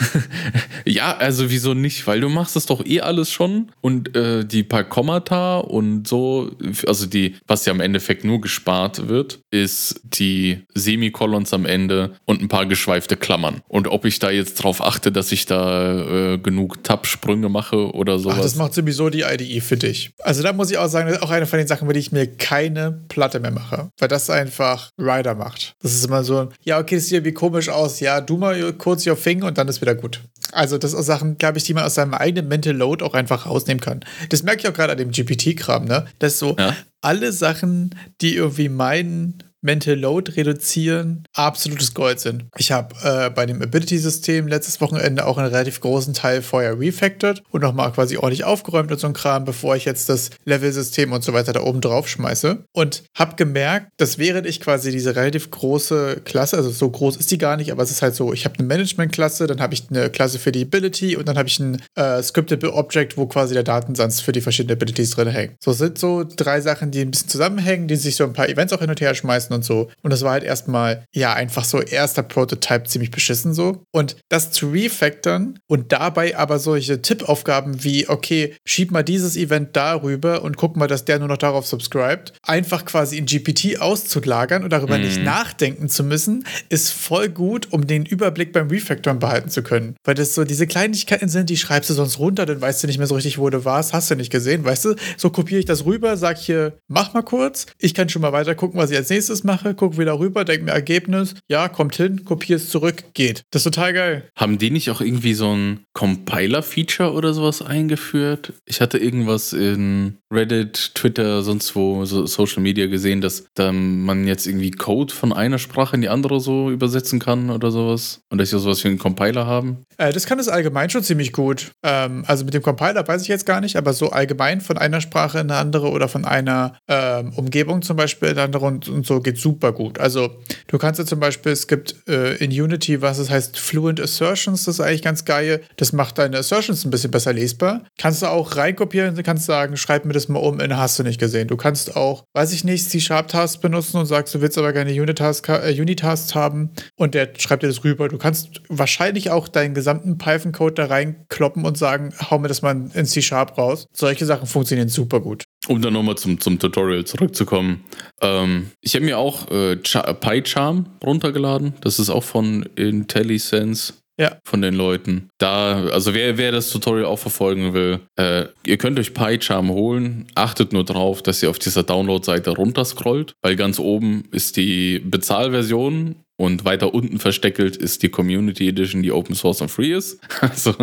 ja, 0.85 1.15
also 1.15 1.49
wieso 1.49 1.73
nicht? 1.73 2.05
Weil 2.07 2.19
du 2.21 2.29
machst 2.29 2.55
das 2.55 2.65
doch 2.65 2.83
eh 2.85 3.01
alles 3.01 3.31
schon 3.31 3.71
und 3.81 4.15
äh, 4.15 4.43
die 4.43 4.63
paar 4.63 4.83
Kommata 4.83 5.59
und 5.59 6.07
so, 6.07 6.51
also 6.87 7.05
die, 7.05 7.35
was 7.47 7.65
ja 7.65 7.73
im 7.73 7.79
Endeffekt 7.79 8.23
nur 8.23 8.41
gespart 8.41 9.07
wird, 9.07 9.39
ist 9.51 10.01
die 10.03 10.63
Semikolons 10.73 11.53
am 11.53 11.65
Ende 11.65 12.15
und 12.25 12.41
ein 12.41 12.47
paar 12.47 12.65
geschweifte 12.65 13.15
Klammern. 13.15 13.61
Und 13.67 13.87
ob 13.87 14.05
ich 14.05 14.17
da 14.17 14.31
jetzt 14.31 14.55
drauf 14.55 14.81
achte, 14.83 15.11
dass 15.11 15.31
ich 15.31 15.45
da 15.45 16.33
äh, 16.33 16.37
genug 16.39 16.83
Tab-Sprünge 16.83 17.49
mache 17.49 17.93
oder 17.93 18.17
sowas. 18.17 18.37
Ach, 18.39 18.43
das 18.43 18.55
macht 18.55 18.73
sowieso 18.73 19.09
die 19.09 19.21
IDE 19.21 19.61
für 19.61 19.77
dich. 19.77 20.11
Also 20.19 20.41
da 20.41 20.53
muss 20.53 20.71
ich 20.71 20.77
auch 20.77 20.87
sagen, 20.87 21.07
das 21.07 21.17
ist 21.17 21.23
auch 21.23 21.29
eine 21.29 21.45
von 21.45 21.59
den 21.59 21.67
Sachen, 21.67 21.85
über 21.85 21.93
die 21.93 21.99
ich 21.99 22.11
mir 22.11 22.25
keine 22.25 22.91
Platte 23.09 23.39
mehr 23.39 23.51
mache. 23.51 23.91
Weil 23.99 24.07
das 24.07 24.29
einfach 24.29 24.91
Rider 24.97 25.35
macht. 25.35 25.75
Das 25.81 25.93
ist 25.93 26.05
immer 26.05 26.23
so, 26.23 26.49
ja, 26.63 26.79
okay, 26.79 26.95
das 26.95 27.05
ist 27.05 27.11
irgendwie 27.11 27.33
komisch 27.33 27.58
komisch 27.59 27.69
aus, 27.69 27.99
ja, 27.99 28.21
du 28.21 28.37
mal 28.37 28.73
kurz 28.73 29.05
your 29.05 29.21
thing 29.21 29.43
und 29.43 29.57
dann 29.57 29.67
ist 29.67 29.81
wieder 29.81 29.95
gut. 29.95 30.21
Also 30.51 30.77
das 30.77 30.91
sind 30.91 31.03
Sachen, 31.03 31.37
glaube 31.37 31.57
ich, 31.57 31.65
die 31.65 31.73
man 31.73 31.83
aus 31.83 31.95
seinem 31.95 32.13
eigenen 32.13 32.47
Mental 32.47 32.73
Load 32.73 33.03
auch 33.03 33.13
einfach 33.13 33.45
rausnehmen 33.45 33.81
kann. 33.81 33.99
Das 34.29 34.43
merke 34.43 34.61
ich 34.61 34.67
auch 34.67 34.73
gerade 34.73 34.93
an 34.93 34.97
dem 34.97 35.11
GPT-Kram, 35.11 35.85
ne? 35.85 36.05
Das 36.19 36.39
so 36.39 36.55
ja. 36.57 36.75
alle 37.01 37.33
Sachen, 37.33 37.95
die 38.21 38.35
irgendwie 38.35 38.69
meinen, 38.69 39.43
Mental 39.61 39.95
Load 39.95 40.33
reduzieren 40.35 41.23
absolutes 41.33 41.93
Gold 41.93 42.19
sind. 42.19 42.45
Ich 42.57 42.71
habe 42.71 42.95
äh, 43.03 43.29
bei 43.29 43.45
dem 43.45 43.61
Ability-System 43.61 44.47
letztes 44.47 44.81
Wochenende 44.81 45.25
auch 45.25 45.37
einen 45.37 45.49
relativ 45.49 45.81
großen 45.81 46.13
Teil 46.13 46.41
vorher 46.41 46.79
refactored 46.79 47.43
und 47.51 47.61
nochmal 47.61 47.91
quasi 47.91 48.17
ordentlich 48.17 48.43
aufgeräumt 48.43 48.91
und 48.91 48.99
so 48.99 49.07
ein 49.07 49.13
Kram, 49.13 49.45
bevor 49.45 49.75
ich 49.75 49.85
jetzt 49.85 50.09
das 50.09 50.29
Level-System 50.45 51.11
und 51.11 51.23
so 51.23 51.33
weiter 51.33 51.53
da 51.53 51.61
oben 51.61 51.81
drauf 51.81 52.07
schmeiße. 52.07 52.63
Und 52.73 53.03
habe 53.15 53.35
gemerkt, 53.35 53.91
dass 53.97 54.17
während 54.17 54.47
ich 54.47 54.59
quasi 54.59 54.91
diese 54.91 55.15
relativ 55.15 55.51
große 55.51 56.21
Klasse, 56.25 56.57
also 56.57 56.69
so 56.69 56.89
groß 56.89 57.17
ist 57.17 57.31
die 57.31 57.37
gar 57.37 57.57
nicht, 57.57 57.71
aber 57.71 57.83
es 57.83 57.91
ist 57.91 58.01
halt 58.01 58.15
so, 58.15 58.33
ich 58.33 58.45
habe 58.45 58.55
eine 58.57 58.67
Management-Klasse, 58.67 59.47
dann 59.47 59.61
habe 59.61 59.73
ich 59.73 59.89
eine 59.89 60.09
Klasse 60.09 60.39
für 60.39 60.51
die 60.51 60.63
Ability 60.63 61.15
und 61.17 61.27
dann 61.27 61.37
habe 61.37 61.47
ich 61.47 61.59
ein 61.59 61.81
äh, 61.95 62.21
Scriptable 62.23 62.73
Object, 62.73 63.17
wo 63.17 63.27
quasi 63.27 63.53
der 63.53 63.63
Datensatz 63.63 64.21
für 64.21 64.31
die 64.31 64.41
verschiedenen 64.41 64.77
Abilities 64.77 65.11
drin 65.11 65.27
hängt. 65.27 65.55
So 65.63 65.73
sind 65.73 65.97
so 65.97 66.23
drei 66.23 66.61
Sachen, 66.61 66.91
die 66.91 67.01
ein 67.01 67.11
bisschen 67.11 67.29
zusammenhängen, 67.29 67.87
die 67.87 67.95
sich 67.95 68.15
so 68.15 68.23
ein 68.23 68.33
paar 68.33 68.49
Events 68.49 68.73
auch 68.73 68.79
hin 68.79 68.89
und 68.89 69.01
her 69.01 69.13
schmeißen 69.13 69.48
lassen 69.49 69.53
und 69.53 69.65
so. 69.65 69.89
Und 70.01 70.11
das 70.11 70.21
war 70.21 70.31
halt 70.31 70.43
erstmal, 70.43 71.05
ja, 71.13 71.33
einfach 71.33 71.63
so 71.63 71.81
erster 71.81 72.23
Prototype 72.23 72.83
ziemlich 72.85 73.11
beschissen 73.11 73.53
so. 73.53 73.83
Und 73.91 74.17
das 74.29 74.51
zu 74.51 74.69
refactoren 74.69 75.59
und 75.67 75.91
dabei 75.91 76.37
aber 76.37 76.59
solche 76.59 77.01
Tippaufgaben 77.01 77.83
wie, 77.83 78.07
okay, 78.07 78.55
schieb 78.65 78.91
mal 78.91 79.03
dieses 79.03 79.35
Event 79.35 79.75
darüber 79.75 80.43
und 80.43 80.57
guck 80.57 80.77
mal, 80.77 80.87
dass 80.87 81.05
der 81.05 81.19
nur 81.19 81.27
noch 81.27 81.37
darauf 81.37 81.65
subscribt, 81.65 82.33
einfach 82.43 82.85
quasi 82.85 83.17
in 83.17 83.25
GPT 83.25 83.79
auszulagern 83.79 84.63
und 84.63 84.71
darüber 84.71 84.97
mm. 84.97 85.01
nicht 85.01 85.23
nachdenken 85.23 85.89
zu 85.89 86.03
müssen, 86.03 86.45
ist 86.69 86.91
voll 86.91 87.29
gut, 87.29 87.71
um 87.71 87.87
den 87.87 88.05
Überblick 88.05 88.53
beim 88.53 88.69
Refactoren 88.69 89.19
behalten 89.19 89.49
zu 89.49 89.63
können. 89.63 89.95
Weil 90.03 90.15
das 90.15 90.35
so 90.35 90.43
diese 90.43 90.67
Kleinigkeiten 90.67 91.29
sind, 91.29 91.49
die 91.49 91.57
schreibst 91.57 91.89
du 91.89 91.93
sonst 91.93 92.19
runter, 92.19 92.45
dann 92.45 92.61
weißt 92.61 92.83
du 92.83 92.87
nicht 92.87 92.97
mehr 92.97 93.07
so 93.07 93.15
richtig, 93.15 93.37
wo 93.37 93.49
du 93.49 93.65
warst, 93.65 93.93
hast 93.93 94.11
du 94.11 94.15
nicht 94.15 94.31
gesehen, 94.31 94.63
weißt 94.63 94.85
du? 94.85 94.95
So 95.17 95.29
kopiere 95.29 95.59
ich 95.59 95.65
das 95.65 95.85
rüber, 95.85 96.17
sag 96.17 96.37
hier, 96.37 96.73
mach 96.87 97.13
mal 97.13 97.23
kurz, 97.23 97.67
ich 97.77 97.93
kann 97.93 98.09
schon 98.09 98.21
mal 98.21 98.31
weiter 98.31 98.55
gucken, 98.55 98.79
was 98.79 98.91
ich 98.91 98.97
als 98.97 99.09
nächstes 99.09 99.38
das 99.39 99.43
mache, 99.45 99.73
gucke 99.73 99.97
wieder 99.97 100.19
rüber, 100.19 100.43
denke 100.43 100.65
mir 100.65 100.71
Ergebnis, 100.71 101.35
ja, 101.47 101.69
kommt 101.69 101.95
hin, 101.95 102.25
kopiere 102.25 102.57
es 102.57 102.69
zurück, 102.69 103.03
geht. 103.13 103.43
Das 103.51 103.65
ist 103.65 103.73
total 103.73 103.93
geil. 103.93 104.23
Haben 104.35 104.57
die 104.57 104.69
nicht 104.69 104.89
auch 104.89 105.01
irgendwie 105.01 105.33
so 105.33 105.53
ein 105.53 105.85
Compiler-Feature 105.93 107.13
oder 107.13 107.33
sowas 107.33 107.61
eingeführt? 107.61 108.53
Ich 108.65 108.81
hatte 108.81 108.97
irgendwas 108.97 109.53
in 109.53 110.17
Reddit, 110.31 110.93
Twitter, 110.95 111.41
sonst 111.41 111.75
wo, 111.75 112.05
so 112.05 112.25
Social 112.25 112.61
Media 112.61 112.87
gesehen, 112.87 113.21
dass 113.21 113.45
dann 113.55 114.01
man 114.01 114.27
jetzt 114.27 114.45
irgendwie 114.45 114.71
Code 114.71 115.13
von 115.13 115.31
einer 115.31 115.57
Sprache 115.57 115.95
in 115.95 116.01
die 116.01 116.09
andere 116.09 116.39
so 116.39 116.69
übersetzen 116.69 117.19
kann 117.19 117.49
oder 117.49 117.71
sowas. 117.71 118.21
Und 118.29 118.39
dass 118.39 118.49
sie 118.49 118.59
sowas 118.59 118.83
wie 118.83 118.89
einen 118.89 118.99
Compiler 118.99 119.45
haben. 119.45 119.83
Äh, 119.97 120.11
das 120.11 120.25
kann 120.25 120.39
es 120.39 120.49
allgemein 120.49 120.89
schon 120.89 121.03
ziemlich 121.03 121.31
gut. 121.31 121.71
Ähm, 121.83 122.23
also 122.27 122.45
mit 122.45 122.53
dem 122.53 122.61
Compiler 122.61 123.07
weiß 123.07 123.21
ich 123.21 123.27
jetzt 123.29 123.45
gar 123.45 123.61
nicht, 123.61 123.77
aber 123.77 123.93
so 123.93 124.09
allgemein 124.09 124.61
von 124.61 124.77
einer 124.77 125.01
Sprache 125.01 125.39
in 125.39 125.49
eine 125.49 125.59
andere 125.59 125.89
oder 125.89 126.09
von 126.09 126.25
einer 126.25 126.73
ähm, 126.87 127.31
Umgebung 127.35 127.81
zum 127.81 127.95
Beispiel 127.95 128.29
in 128.29 128.35
eine 128.35 128.43
andere 128.43 128.65
und, 128.65 128.87
und 128.89 129.05
so 129.05 129.21
geht 129.21 129.28
super 129.37 129.71
gut. 129.71 129.99
Also 129.99 130.31
du 130.67 130.77
kannst 130.77 130.99
ja 130.99 131.05
zum 131.05 131.19
Beispiel, 131.19 131.51
es 131.51 131.67
gibt 131.67 131.95
äh, 132.07 132.35
in 132.35 132.51
Unity, 132.51 133.01
was 133.01 133.17
es 133.17 133.29
heißt, 133.29 133.59
Fluent 133.59 134.01
Assertions, 134.01 134.65
das 134.65 134.75
ist 134.75 134.81
eigentlich 134.81 135.01
ganz 135.01 135.25
geil. 135.25 135.61
Das 135.77 135.93
macht 135.93 136.17
deine 136.17 136.37
Assertions 136.37 136.85
ein 136.85 136.91
bisschen 136.91 137.11
besser 137.11 137.33
lesbar. 137.33 137.83
Kannst 137.97 138.21
du 138.21 138.27
auch 138.27 138.55
reinkopieren, 138.55 139.15
kannst 139.23 139.45
sagen, 139.45 139.77
schreib 139.77 140.05
mir 140.05 140.13
das 140.13 140.27
mal 140.27 140.39
um 140.39 140.59
in 140.59 140.75
hast 140.77 140.97
du 140.99 141.03
nicht 141.03 141.19
gesehen. 141.19 141.47
Du 141.47 141.57
kannst 141.57 141.95
auch, 141.95 142.23
weiß 142.33 142.53
ich 142.53 142.63
nicht, 142.63 142.89
C-Sharp-Tasks 142.89 143.59
benutzen 143.59 143.97
und 143.97 144.05
sagst, 144.05 144.33
du 144.33 144.41
willst 144.41 144.57
aber 144.57 144.73
gerne 144.73 144.91
Unit-Tasks 144.91 145.49
äh, 145.49 145.75
Unit 145.79 146.03
haben 146.03 146.71
und 146.95 147.15
der 147.15 147.29
schreibt 147.37 147.63
dir 147.63 147.67
das 147.67 147.83
rüber. 147.83 148.07
Du 148.07 148.17
kannst 148.17 148.61
wahrscheinlich 148.69 149.29
auch 149.29 149.47
deinen 149.47 149.73
gesamten 149.73 150.17
Python-Code 150.17 150.75
da 150.75 150.85
reinkloppen 150.85 151.65
und 151.65 151.77
sagen, 151.77 152.13
hau 152.29 152.39
mir 152.39 152.47
das 152.47 152.61
mal 152.61 152.89
in 152.93 153.05
C-Sharp 153.05 153.57
raus. 153.57 153.87
Solche 153.93 154.25
Sachen 154.25 154.47
funktionieren 154.47 154.89
super 154.89 155.19
gut. 155.19 155.43
Um 155.67 155.81
dann 155.81 155.93
nochmal 155.93 156.17
zum, 156.17 156.39
zum 156.39 156.57
Tutorial 156.57 157.03
zurückzukommen. 157.05 157.83
Ähm, 158.21 158.71
ich 158.81 158.95
habe 158.95 159.05
mir 159.05 159.17
auch 159.17 159.51
äh, 159.51 159.75
PyCharm 159.75 160.85
runtergeladen. 161.03 161.73
Das 161.81 161.99
ist 161.99 162.09
auch 162.09 162.23
von 162.23 162.63
IntelliSense. 162.75 163.93
Ja. 164.19 164.37
Von 164.43 164.61
den 164.61 164.73
Leuten. 164.73 165.29
Da, 165.37 165.85
also 165.85 166.13
wer, 166.13 166.37
wer 166.37 166.51
das 166.51 166.71
Tutorial 166.71 167.05
auch 167.05 167.19
verfolgen 167.19 167.73
will, 167.73 168.01
äh, 168.17 168.47
ihr 168.65 168.77
könnt 168.77 168.99
euch 168.99 169.13
PyCharm 169.13 169.69
holen. 169.69 170.27
Achtet 170.35 170.73
nur 170.73 170.83
drauf, 170.83 171.21
dass 171.21 171.41
ihr 171.41 171.49
auf 171.49 171.57
dieser 171.57 171.83
Download-Seite 171.83 172.51
runterscrollt, 172.51 173.31
weil 173.41 173.55
ganz 173.55 173.79
oben 173.79 174.25
ist 174.31 174.57
die 174.57 174.99
Bezahlversion 174.99 176.15
und 176.39 176.63
weiter 176.63 176.93
unten 176.93 177.19
versteckelt 177.19 177.75
ist 177.75 178.01
die 178.01 178.07
Community 178.07 178.69
Edition, 178.69 179.03
die 179.03 179.11
Open 179.11 179.35
Source 179.35 179.59
und 179.59 179.69
Free 179.69 179.93
ist. 179.93 180.19
Also, 180.39 180.73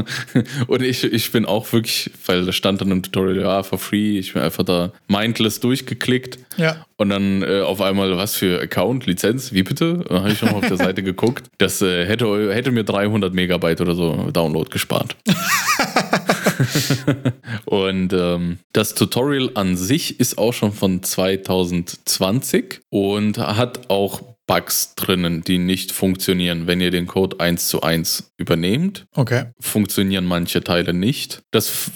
und 0.66 0.82
ich, 0.82 1.02
ich 1.02 1.32
bin 1.32 1.46
auch 1.46 1.72
wirklich, 1.72 2.10
weil 2.26 2.44
da 2.44 2.52
stand 2.52 2.82
dann 2.82 2.90
im 2.90 3.02
Tutorial, 3.02 3.40
ja, 3.40 3.62
for 3.62 3.78
free, 3.78 4.18
ich 4.18 4.34
bin 4.34 4.42
einfach 4.42 4.64
da 4.64 4.92
mindless 5.08 5.60
durchgeklickt. 5.60 6.38
Ja. 6.58 6.84
Und 6.96 7.08
dann 7.08 7.42
äh, 7.42 7.62
auf 7.62 7.80
einmal, 7.80 8.18
was 8.18 8.34
für 8.34 8.60
Account, 8.60 9.06
Lizenz, 9.06 9.54
wie 9.54 9.62
bitte? 9.62 10.04
Dann 10.06 10.20
habe 10.20 10.32
ich 10.32 10.38
schon 10.38 10.50
mal 10.50 10.58
auf 10.58 10.68
der 10.68 10.76
Seite 10.76 11.02
geguckt. 11.02 11.46
Das 11.56 11.80
äh, 11.80 12.04
hätte, 12.04 12.54
hätte 12.54 12.70
mir 12.70 12.84
300 12.84 13.32
Megabyte 13.32 13.80
oder 13.80 13.94
so 13.94 14.30
Download 14.30 14.68
gespart. 14.70 15.16
und 17.64 18.12
ähm, 18.12 18.58
das 18.72 18.94
Tutorial 18.94 19.52
an 19.54 19.76
sich 19.76 20.20
ist 20.20 20.36
auch 20.36 20.52
schon 20.52 20.72
von 20.72 21.02
2020 21.02 22.80
und 22.90 23.38
hat 23.38 23.88
auch 23.88 24.35
Bugs 24.46 24.94
drinnen, 24.94 25.42
die 25.42 25.58
nicht 25.58 25.90
funktionieren. 25.92 26.66
Wenn 26.66 26.80
ihr 26.80 26.90
den 26.90 27.06
Code 27.06 27.40
1 27.40 27.68
zu 27.68 27.82
1 27.82 28.32
übernehmt, 28.36 29.06
okay. 29.14 29.46
funktionieren 29.60 30.24
manche 30.24 30.62
Teile 30.62 30.94
nicht. 30.94 31.42
Das 31.50 31.90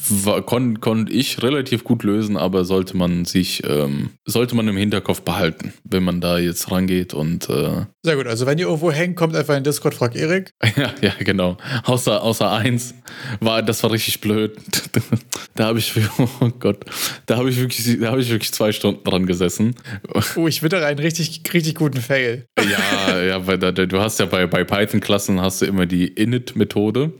konnte 0.46 0.80
kon 0.80 1.08
ich 1.10 1.42
relativ 1.42 1.84
gut 1.84 2.02
lösen, 2.02 2.36
aber 2.36 2.64
sollte 2.64 2.96
man 2.96 3.24
sich, 3.24 3.62
ähm, 3.64 4.10
sollte 4.24 4.56
man 4.56 4.66
im 4.66 4.76
Hinterkopf 4.76 5.22
behalten, 5.22 5.72
wenn 5.84 6.02
man 6.02 6.20
da 6.20 6.38
jetzt 6.38 6.70
rangeht 6.70 7.14
und 7.14 7.48
äh 7.48 7.84
Sehr 8.02 8.16
gut, 8.16 8.26
also 8.26 8.46
wenn 8.46 8.58
ihr 8.58 8.66
irgendwo 8.66 8.90
hängt, 8.90 9.16
kommt 9.16 9.36
einfach 9.36 9.56
in 9.56 9.62
Discord, 9.62 9.94
fragt 9.94 10.16
Erik. 10.16 10.50
ja, 10.76 10.92
ja, 11.00 11.12
genau. 11.20 11.56
Außer, 11.84 12.22
außer 12.22 12.50
eins 12.50 12.94
war, 13.40 13.62
das 13.62 13.82
war 13.82 13.92
richtig 13.92 14.20
blöd. 14.20 14.56
da 15.54 15.66
habe 15.66 15.78
ich, 15.78 15.92
oh 16.18 16.50
Gott, 16.58 16.84
da 17.26 17.36
habe 17.36 17.50
ich 17.50 17.58
wirklich, 17.58 18.00
da 18.00 18.10
habe 18.10 18.20
ich 18.20 18.30
wirklich 18.30 18.52
zwei 18.52 18.72
Stunden 18.72 19.04
dran 19.04 19.26
gesessen. 19.26 19.76
Oh, 20.36 20.48
ich 20.48 20.62
wittere 20.62 20.86
einen 20.86 20.98
richtig, 20.98 21.42
richtig 21.52 21.76
guten 21.76 22.00
Fail. 22.00 22.39
Ja, 22.58 23.20
ja, 23.22 23.46
weil 23.46 23.58
da, 23.58 23.72
du 23.72 24.00
hast 24.00 24.20
ja 24.20 24.26
bei, 24.26 24.46
bei 24.46 24.64
Python-Klassen 24.64 25.40
hast 25.40 25.62
du 25.62 25.66
immer 25.66 25.86
die 25.86 26.08
Init-Methode. 26.08 27.12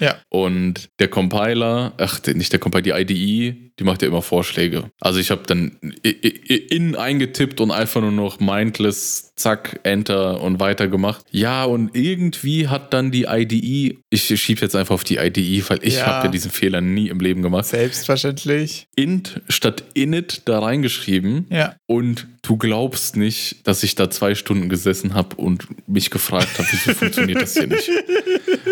Ja. 0.00 0.16
Und 0.28 0.90
der 0.98 1.08
Compiler, 1.08 1.92
ach, 1.98 2.20
nicht 2.26 2.52
der 2.52 2.60
Compiler, 2.60 2.82
die 2.82 3.14
IDE, 3.14 3.68
die 3.78 3.84
macht 3.84 4.02
ja 4.02 4.08
immer 4.08 4.22
Vorschläge. 4.22 4.90
Also 5.00 5.20
ich 5.20 5.30
habe 5.30 5.42
dann 5.46 5.78
in 6.02 6.96
eingetippt 6.96 7.60
und 7.60 7.70
einfach 7.70 8.00
nur 8.00 8.10
noch 8.10 8.40
mindless, 8.40 9.32
zack, 9.36 9.80
Enter 9.84 10.40
und 10.40 10.58
weiter 10.58 10.88
gemacht. 10.88 11.24
Ja, 11.30 11.64
und 11.64 11.94
irgendwie 11.94 12.68
hat 12.68 12.92
dann 12.92 13.10
die 13.10 13.26
IDE, 13.28 13.98
ich 14.10 14.40
schiebe 14.40 14.60
jetzt 14.62 14.74
einfach 14.74 14.94
auf 14.94 15.04
die 15.04 15.16
IDE, 15.16 15.62
weil 15.68 15.78
ich 15.82 15.96
ja. 15.96 16.06
habe 16.06 16.26
ja 16.26 16.30
diesen 16.30 16.50
Fehler 16.50 16.80
nie 16.80 17.08
im 17.08 17.20
Leben 17.20 17.42
gemacht. 17.42 17.66
Selbstverständlich. 17.66 18.88
Int 18.96 19.40
statt 19.48 19.84
init 19.94 20.42
da 20.46 20.58
reingeschrieben. 20.58 21.46
Ja. 21.50 21.76
Und 21.86 22.26
du 22.42 22.56
glaubst 22.56 23.16
nicht, 23.16 23.66
dass 23.66 23.82
ich 23.82 23.94
da 23.94 24.10
zwei 24.10 24.34
Stunden 24.34 24.68
gesessen 24.68 25.14
habe 25.14 25.36
und 25.36 25.68
mich 25.88 26.10
gefragt 26.10 26.58
habe, 26.58 26.68
wieso 26.70 26.94
funktioniert 26.94 27.42
das 27.42 27.54
hier 27.54 27.68
nicht? 27.68 27.90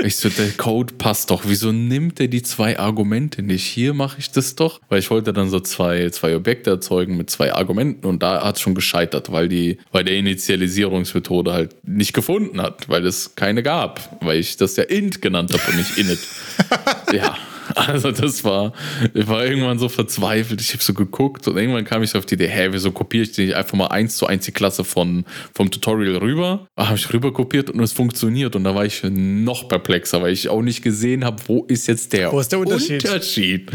Ich 0.02 0.16
so, 0.16 0.28
der 0.28 0.50
Code 0.50 0.94
passt 0.98 1.30
doch. 1.30 1.42
Wieso 1.46 1.72
nimmt 1.72 2.20
er 2.20 2.28
die 2.28 2.42
zwei 2.42 2.78
Argumente 2.78 3.42
nicht? 3.42 3.64
Hier 3.64 3.94
mache 3.94 4.18
ich 4.18 4.30
das 4.30 4.54
doch. 4.54 4.80
Weil 4.88 4.98
ich 5.00 5.10
wollte 5.10 5.32
dann 5.32 5.50
so 5.50 5.60
zwei, 5.60 6.10
zwei 6.10 6.36
Objekte 6.36 6.70
erzeugen 6.70 7.16
mit 7.16 7.30
zwei 7.30 7.52
Argumenten 7.52 8.06
und 8.06 8.22
da 8.22 8.44
hat 8.44 8.56
es 8.56 8.62
schon 8.62 8.74
gescheitert, 8.74 9.32
weil 9.32 9.48
die, 9.48 9.78
weil 9.92 10.04
der 10.04 10.16
Initialisierungsmethode 10.16 11.52
halt 11.52 11.76
nicht 11.86 12.12
gefunden 12.12 12.60
hat, 12.60 12.88
weil 12.88 13.04
es 13.06 13.34
keine 13.34 13.62
gab. 13.62 14.18
Weil 14.24 14.38
ich 14.38 14.56
das 14.56 14.76
ja 14.76 14.84
int 14.84 15.22
genannt 15.22 15.52
habe 15.52 15.62
und 15.70 15.76
nicht 15.76 15.98
init. 15.98 16.18
ja. 17.12 17.36
Also 17.76 18.10
das 18.10 18.42
war, 18.42 18.72
ich 19.12 19.28
war 19.28 19.44
irgendwann 19.44 19.78
so 19.78 19.90
verzweifelt. 19.90 20.62
Ich 20.62 20.72
habe 20.72 20.82
so 20.82 20.94
geguckt 20.94 21.46
und 21.46 21.58
irgendwann 21.58 21.84
kam 21.84 22.02
ich 22.02 22.10
so 22.10 22.18
auf 22.18 22.24
die 22.24 22.34
Idee, 22.34 22.48
hä, 22.48 22.68
wieso 22.70 22.90
kopiere 22.90 23.24
ich 23.24 23.36
nicht 23.36 23.54
einfach 23.54 23.74
mal 23.74 23.88
eins 23.88 24.16
zu 24.16 24.26
eins 24.26 24.46
die 24.46 24.52
Klasse 24.52 24.82
von, 24.82 25.26
vom 25.54 25.70
Tutorial 25.70 26.16
rüber? 26.16 26.66
Da 26.74 26.86
habe 26.86 26.96
ich 26.96 27.12
rüber 27.12 27.34
kopiert 27.34 27.68
und 27.68 27.80
es 27.80 27.92
funktioniert. 27.92 28.56
Und 28.56 28.64
da 28.64 28.74
war 28.74 28.86
ich 28.86 29.02
noch 29.04 29.68
perplexer, 29.68 30.22
weil 30.22 30.32
ich 30.32 30.48
auch 30.48 30.62
nicht 30.62 30.82
gesehen 30.82 31.22
habe, 31.22 31.36
wo 31.46 31.64
ist 31.64 31.86
jetzt 31.86 32.14
der, 32.14 32.32
wo 32.32 32.40
ist 32.40 32.50
der 32.50 32.60
Unterschied? 32.60 33.04
Unterschied? 33.04 33.70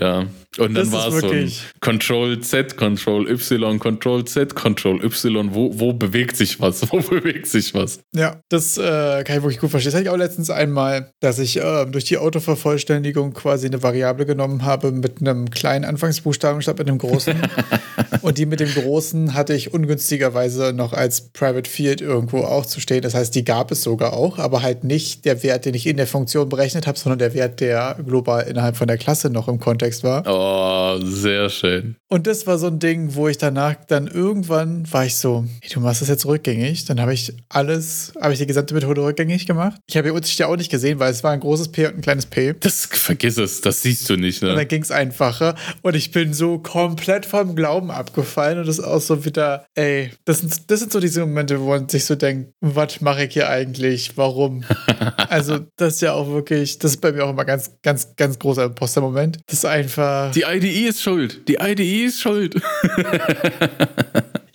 Ja. 0.00 0.26
Und 0.58 0.74
dann 0.74 0.90
war 0.90 1.08
es 1.08 1.20
so 1.20 1.30
ein 1.30 1.52
Control 1.80 2.40
Z, 2.40 2.76
Control 2.76 3.28
Y, 3.28 3.78
Control 3.78 4.24
Z, 4.24 4.54
Control 4.54 5.04
Y. 5.04 5.54
Wo, 5.54 5.78
wo 5.78 5.92
bewegt 5.92 6.36
sich 6.36 6.60
was? 6.60 6.82
Wo 6.90 7.00
bewegt 7.00 7.46
sich 7.46 7.74
was? 7.74 8.00
Ja, 8.14 8.40
das 8.48 8.78
äh, 8.78 9.22
kann 9.24 9.38
ich 9.38 9.42
wirklich 9.42 9.60
gut 9.60 9.70
verstehen. 9.70 9.90
Das 9.90 9.94
hatte 9.94 10.04
ich 10.04 10.10
auch 10.10 10.16
letztens 10.16 10.50
einmal, 10.50 11.10
dass 11.20 11.38
ich 11.38 11.58
äh, 11.58 11.86
durch 11.86 12.04
die 12.04 12.18
Autovervollständigung 12.18 13.34
quasi 13.36 13.66
eine 13.66 13.82
Variable 13.82 14.26
genommen 14.26 14.64
habe 14.64 14.90
mit 14.90 15.20
einem 15.20 15.50
kleinen 15.50 15.84
Anfangsbuchstaben 15.84 16.62
statt 16.62 16.78
mit 16.78 16.88
einem 16.88 16.98
großen. 16.98 17.36
Und 18.22 18.38
die 18.38 18.46
mit 18.46 18.60
dem 18.60 18.72
großen 18.72 19.34
hatte 19.34 19.54
ich 19.54 19.72
ungünstigerweise 19.72 20.72
noch 20.72 20.92
als 20.92 21.28
Private 21.30 21.70
Field 21.70 22.00
irgendwo 22.00 22.38
auch 22.38 22.66
zu 22.66 22.80
stehen. 22.80 23.02
Das 23.02 23.14
heißt, 23.14 23.34
die 23.34 23.44
gab 23.44 23.70
es 23.70 23.82
sogar 23.82 24.14
auch, 24.14 24.38
aber 24.38 24.62
halt 24.62 24.82
nicht 24.82 25.24
der 25.24 25.42
Wert, 25.42 25.64
den 25.64 25.74
ich 25.74 25.86
in 25.86 25.96
der 25.96 26.06
Funktion 26.06 26.48
berechnet 26.48 26.86
habe, 26.86 26.98
sondern 26.98 27.20
der 27.20 27.34
Wert, 27.34 27.60
der 27.60 27.96
global 28.04 28.42
innerhalb 28.42 28.76
von 28.76 28.88
der 28.88 28.98
Klasse 28.98 29.30
noch 29.30 29.46
im 29.46 29.60
Kontext 29.60 30.02
war. 30.02 30.24
Oh. 30.26 30.96
Sehr 31.02 31.50
schön. 31.50 31.96
Und 32.08 32.26
das 32.26 32.46
war 32.46 32.58
so 32.58 32.66
ein 32.68 32.78
Ding, 32.78 33.14
wo 33.14 33.28
ich 33.28 33.38
danach 33.38 33.74
dann 33.86 34.06
irgendwann 34.06 34.90
war 34.92 35.04
ich 35.04 35.16
so, 35.16 35.44
hey, 35.60 35.70
du 35.72 35.80
machst 35.80 36.02
das 36.02 36.08
jetzt 36.08 36.26
rückgängig. 36.26 36.84
Dann 36.84 37.00
habe 37.00 37.12
ich 37.12 37.32
alles, 37.48 38.12
habe 38.20 38.32
ich 38.32 38.38
die 38.38 38.46
gesamte 38.46 38.74
Methode 38.74 39.02
rückgängig 39.02 39.46
gemacht. 39.46 39.80
Ich 39.86 39.96
habe 39.96 40.08
die 40.08 40.14
Unterschied 40.14 40.38
ja 40.38 40.46
auch 40.46 40.56
nicht 40.56 40.70
gesehen, 40.70 40.98
weil 40.98 41.10
es 41.10 41.24
war 41.24 41.32
ein 41.32 41.40
großes 41.40 41.68
P 41.68 41.86
und 41.86 41.96
ein 41.96 42.00
kleines 42.00 42.26
P. 42.26 42.54
Das 42.60 42.88
vergiss 43.34 43.56
es, 43.56 43.60
das 43.60 43.82
siehst 43.82 44.08
du 44.08 44.16
nicht, 44.16 44.42
ne? 44.42 44.50
Und 44.50 44.56
dann 44.56 44.68
ging 44.68 44.82
es 44.82 44.90
einfacher. 44.90 45.54
Und 45.82 45.96
ich 45.96 46.10
bin 46.10 46.32
so 46.32 46.58
komplett 46.58 47.26
vom 47.26 47.54
Glauben 47.54 47.90
abgefallen 47.90 48.58
und 48.58 48.66
das 48.66 48.78
ist 48.78 48.84
auch 48.84 49.00
so 49.00 49.24
wieder, 49.24 49.66
ey, 49.74 50.10
das 50.24 50.38
sind, 50.40 50.70
das 50.70 50.80
sind 50.80 50.92
so 50.92 51.00
diese 51.00 51.20
Momente, 51.20 51.60
wo 51.60 51.68
man 51.68 51.88
sich 51.88 52.04
so 52.04 52.14
denkt, 52.14 52.52
was 52.60 53.00
mache 53.00 53.24
ich 53.24 53.34
hier 53.34 53.48
eigentlich? 53.48 54.16
Warum? 54.16 54.64
also, 55.28 55.60
das 55.76 55.94
ist 55.94 56.02
ja 56.02 56.12
auch 56.12 56.28
wirklich, 56.28 56.78
das 56.78 56.92
ist 56.92 57.00
bei 57.00 57.12
mir 57.12 57.24
auch 57.24 57.30
immer 57.30 57.44
ganz, 57.44 57.72
ganz, 57.82 58.14
ganz 58.16 58.38
großer 58.38 58.64
Imposter-Moment. 58.64 59.40
Das 59.46 59.58
ist 59.58 59.64
einfach 59.64 60.32
die 60.32 60.42
IDE 60.42 60.88
ist 60.88 61.02
schuld. 61.02 61.48
Die 61.48 61.56
IDE 61.60 62.04
ist 62.06 62.20
schuld. 62.20 62.54